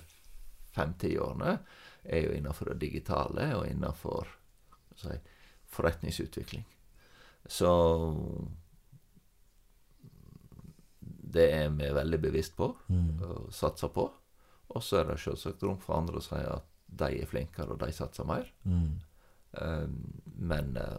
fem-ti 0.70 1.16
årene, 1.18 1.58
er 2.04 2.28
jo 2.28 2.36
innenfor 2.36 2.70
det 2.70 2.86
digitale 2.86 3.50
og 3.56 3.66
innenfor 3.66 4.30
si, 4.94 5.16
forretningsutvikling. 5.74 6.62
Så 7.50 7.72
det 11.35 11.47
er 11.55 11.70
vi 11.74 11.90
veldig 11.94 12.20
bevisst 12.23 12.57
på 12.59 12.69
og 12.70 13.52
satser 13.55 13.93
på. 13.94 14.07
Og 14.70 14.82
så 14.82 15.01
er 15.01 15.11
det 15.11 15.20
selvsagt 15.23 15.62
rom 15.66 15.78
for 15.82 15.98
andre 15.98 16.20
å 16.20 16.24
si 16.24 16.39
at 16.39 16.66
de 17.01 17.20
er 17.20 17.31
flinkere, 17.31 17.74
og 17.74 17.81
de 17.82 17.93
satser 17.94 18.27
mer. 18.27 18.48
Mm. 18.65 18.98
Um, 19.51 19.94
men 20.51 20.77
uh, 20.78 20.98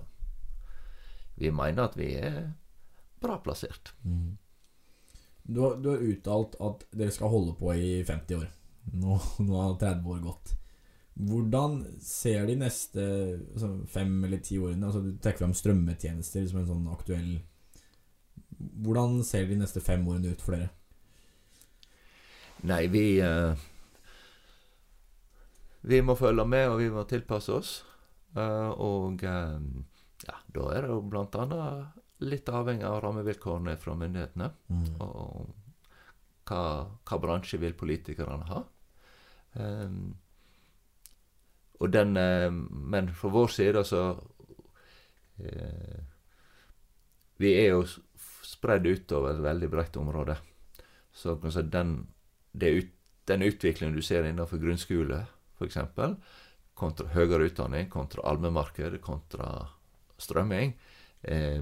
vi 1.39 1.51
mener 1.55 1.87
at 1.87 1.97
vi 1.99 2.13
er 2.19 2.41
bra 3.21 3.37
plassert. 3.43 3.93
Mm. 4.03 4.37
Du, 5.43 5.61
har, 5.61 5.77
du 5.81 5.91
har 5.93 6.03
uttalt 6.05 6.57
at 6.63 6.85
dere 6.95 7.13
skal 7.15 7.31
holde 7.31 7.55
på 7.59 7.73
i 7.75 8.01
50 8.07 8.39
år. 8.39 8.49
Nå, 8.97 9.19
nå 9.45 9.61
har 9.61 9.77
30 9.79 10.11
år 10.15 10.25
gått. 10.25 10.55
Hvordan 11.21 11.81
ser 12.01 12.45
de 12.47 12.55
neste 12.61 13.03
altså, 13.53 13.73
fem 13.91 14.13
eller 14.25 14.39
ti 14.41 14.55
årene 14.57 14.87
altså, 14.87 15.01
Du 15.03 15.17
trekker 15.19 15.43
fram 15.43 15.53
strømmetjenester 15.53 16.45
som 16.47 16.61
en 16.61 16.69
sånn 16.69 16.85
aktuell 16.89 17.33
Hvordan 18.81 19.21
ser 19.27 19.49
de 19.49 19.57
neste 19.59 19.81
fem 19.83 20.03
årene 20.07 20.33
ut 20.35 20.43
for 20.43 20.57
dere? 20.57 20.71
Nei, 22.61 22.85
vi 22.93 23.05
uh, 23.21 23.57
Vi 25.81 26.01
må 26.05 26.15
følge 26.15 26.45
med, 26.45 26.67
og 26.69 26.77
vi 26.81 26.89
må 26.93 27.05
tilpasse 27.09 27.53
oss. 27.55 27.71
Uh, 28.37 28.69
og 28.79 29.23
eh, 29.27 29.55
ja, 30.23 30.35
da 30.55 30.67
er 30.71 30.85
det 30.85 30.91
jo 30.93 31.01
blant 31.03 31.33
annet 31.35 32.21
litt 32.23 32.47
avhengig 32.53 32.85
av 32.87 32.99
rammevilkårene 33.03 33.73
fra 33.81 33.95
myndighetene. 33.97 34.51
Mm. 34.69 34.83
Og 35.01 35.49
hva, 36.45 36.61
hva 37.09 37.19
bransje 37.23 37.57
vil 37.59 37.73
politikerne 37.75 38.45
ha. 38.51 38.61
Um, 39.57 40.13
og 41.81 41.89
den 41.91 42.13
Men 42.13 43.09
fra 43.17 43.31
vår 43.33 43.49
side, 43.51 43.83
så 43.83 44.03
Vi 47.41 47.53
er 47.57 47.67
jo 47.73 47.81
spredd 48.61 48.85
utover 48.85 49.33
et 49.33 49.41
veldig 49.41 49.69
bredt 49.73 49.97
område. 49.97 50.37
Så 51.11 51.33
si, 51.49 51.63
den, 51.73 51.95
ut, 52.53 52.91
den 53.25 53.45
utviklingen 53.47 53.95
du 53.97 54.03
ser 54.05 54.27
innenfor 54.29 54.61
grunnskole, 54.61 55.23
f.eks., 55.57 55.79
kontra 56.77 57.09
høyere 57.13 57.49
utdanning, 57.49 57.89
kontra 57.89 58.23
allmennmarked, 58.29 58.99
kontra 59.03 59.49
strømming 60.21 60.71
eh, 61.21 61.61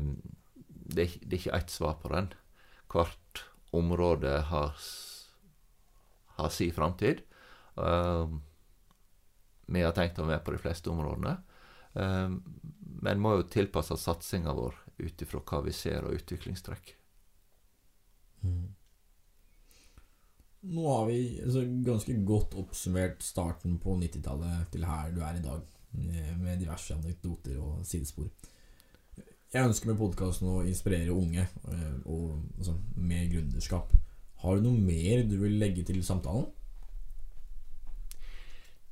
det, 0.89 1.03
er, 1.03 1.15
det 1.23 1.33
er 1.33 1.39
ikke 1.39 1.57
ett 1.57 1.73
svar 1.73 1.97
på 2.01 2.11
den. 2.13 2.29
Hvert 2.91 3.43
område 3.75 4.31
har, 4.49 4.85
har 6.37 6.53
sin 6.53 6.73
framtid. 6.73 7.21
Um, 7.75 8.41
vi 9.69 9.83
har 9.85 9.93
tenkt 9.93 10.17
å 10.17 10.25
være 10.25 10.39
med 10.39 10.45
på 10.45 10.55
de 10.55 10.61
fleste 10.63 10.89
områdene. 10.89 11.35
Um, 11.93 12.39
men 13.03 13.21
må 13.21 13.35
jo 13.37 13.49
tilpasse 13.51 13.97
satsinga 14.01 14.55
vår 14.57 14.77
ut 15.01 15.21
ifra 15.23 15.41
hva 15.41 15.61
vi 15.65 15.73
ser 15.75 16.05
av 16.05 16.15
utviklingstrekk. 16.15 16.93
Mm. 18.43 18.67
Nå 20.61 20.85
har 20.91 21.05
vi 21.07 21.39
altså, 21.43 21.63
ganske 21.85 22.13
godt 22.27 22.55
oppsummert 22.59 23.23
starten 23.23 23.77
på 23.79 23.95
90-tallet 24.01 24.71
til 24.73 24.83
her 24.87 25.13
du 25.15 25.21
er 25.23 25.39
i 25.39 25.43
dag, 25.43 25.61
eh, 25.95 26.33
med 26.39 26.59
diverse 26.59 26.95
anekdoter 26.97 27.59
og 27.63 27.85
sidespor. 27.87 28.27
Jeg 29.49 29.65
ønsker 29.65 29.89
med 29.89 29.97
podkasten 29.97 30.49
å 30.51 30.59
inspirere 30.67 31.15
unge 31.15 31.47
eh, 31.47 31.95
og, 32.05 32.43
altså, 32.57 32.75
med 32.95 33.31
gründerskap. 33.31 33.95
Har 34.43 34.57
du 34.57 34.67
noe 34.67 34.83
mer 34.83 35.23
du 35.27 35.37
vil 35.41 35.57
legge 35.59 35.83
til 35.87 36.03
samtalen? 36.05 36.45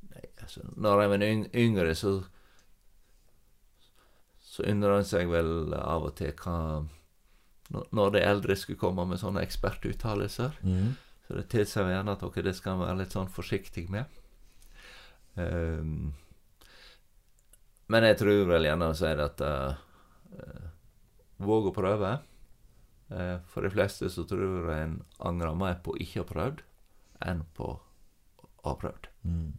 Nei, 0.08 0.24
altså, 0.40 0.64
når 0.76 1.04
jeg 1.04 1.12
var 1.12 1.26
yng 1.28 1.46
yngre, 1.52 1.94
så 1.94 2.18
så 4.58 4.66
undrer 4.66 4.98
en 4.98 5.06
seg 5.06 5.30
vel 5.30 5.70
av 5.78 6.08
og 6.10 6.16
til 6.18 6.32
hva 6.42 6.54
når- 7.94 8.12
de 8.16 8.22
eldre 8.24 8.56
skulle 8.58 8.80
komme 8.80 9.04
med 9.06 9.20
sånne 9.20 9.42
ekspertuttalelser. 9.44 10.56
Så 11.28 11.36
det 11.36 11.48
tilsier 11.52 11.90
gjerne 11.92 12.14
at 12.16 12.22
dere 12.24 12.42
det 12.48 12.54
skal 12.56 12.78
være 12.80 12.96
litt 13.02 13.12
sånn 13.14 13.28
forsiktig 13.30 13.86
med. 13.92 14.06
Um, 15.36 16.14
men 17.88 18.02
jeg 18.08 18.18
tror 18.18 18.48
vel 18.48 18.64
gjerne 18.66 18.88
å 18.90 18.96
si 18.96 19.06
at 19.06 19.40
uh, 19.44 19.74
Våg 21.38 21.68
å 21.70 21.74
prøve. 21.76 22.16
Uh, 23.12 23.38
for 23.46 23.62
de 23.62 23.70
fleste 23.70 24.08
så 24.10 24.24
tror 24.26 24.72
jeg 24.72 24.82
en 24.88 24.96
angrer 25.20 25.54
mer 25.54 25.78
på 25.84 25.92
å 25.94 26.00
ikke 26.02 26.24
ha 26.24 26.28
prøvd, 26.32 26.64
enn 27.28 27.44
på 27.54 27.68
å 27.76 27.78
ha 28.64 28.74
prøvd. 28.80 29.06
Mm. 29.22 29.52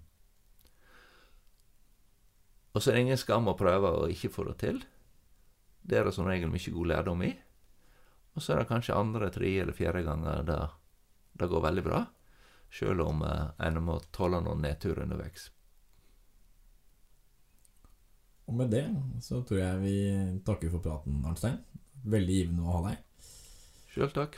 Og 2.73 2.81
så 2.81 2.91
er 2.91 2.97
det 2.97 3.05
ingen 3.07 3.19
skam 3.19 3.49
å 3.49 3.57
prøve 3.57 3.91
å 3.97 4.07
ikke 4.11 4.31
få 4.33 4.45
det 4.51 4.57
til. 4.61 4.81
Det 5.81 5.97
er 5.97 6.05
det 6.05 6.13
som 6.15 6.27
regel 6.29 6.51
mye 6.51 6.73
god 6.75 6.91
lærdom 6.91 7.23
i. 7.25 7.31
Og 8.37 8.43
så 8.43 8.53
er 8.53 8.61
det 8.61 8.69
kanskje 8.69 8.97
andre, 8.97 9.31
tredje 9.33 9.63
eller 9.65 9.75
fjerde 9.75 10.05
ganger 10.05 10.43
det, 10.47 10.59
det 11.41 11.49
går 11.49 11.65
veldig 11.65 11.85
bra. 11.85 12.03
Sjøl 12.69 13.01
om 13.01 13.23
eh, 13.25 13.47
en 13.65 13.81
må 13.81 13.97
tåle 14.13 14.41
noen 14.45 14.61
nedturer 14.61 15.07
underveis. 15.07 15.49
Og 18.49 18.57
med 18.57 18.71
det 18.73 18.85
så 19.25 19.41
tror 19.45 19.61
jeg 19.61 19.81
vi 19.83 19.97
takker 20.45 20.71
for 20.73 20.85
praten, 20.85 21.19
Arnstein. 21.25 21.59
Veldig 22.09 22.37
givende 22.37 22.65
å 22.65 22.77
ha 22.77 22.83
deg. 22.89 23.29
Sjøl 23.93 24.13
takk. 24.13 24.37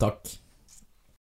Takk. 0.00 0.36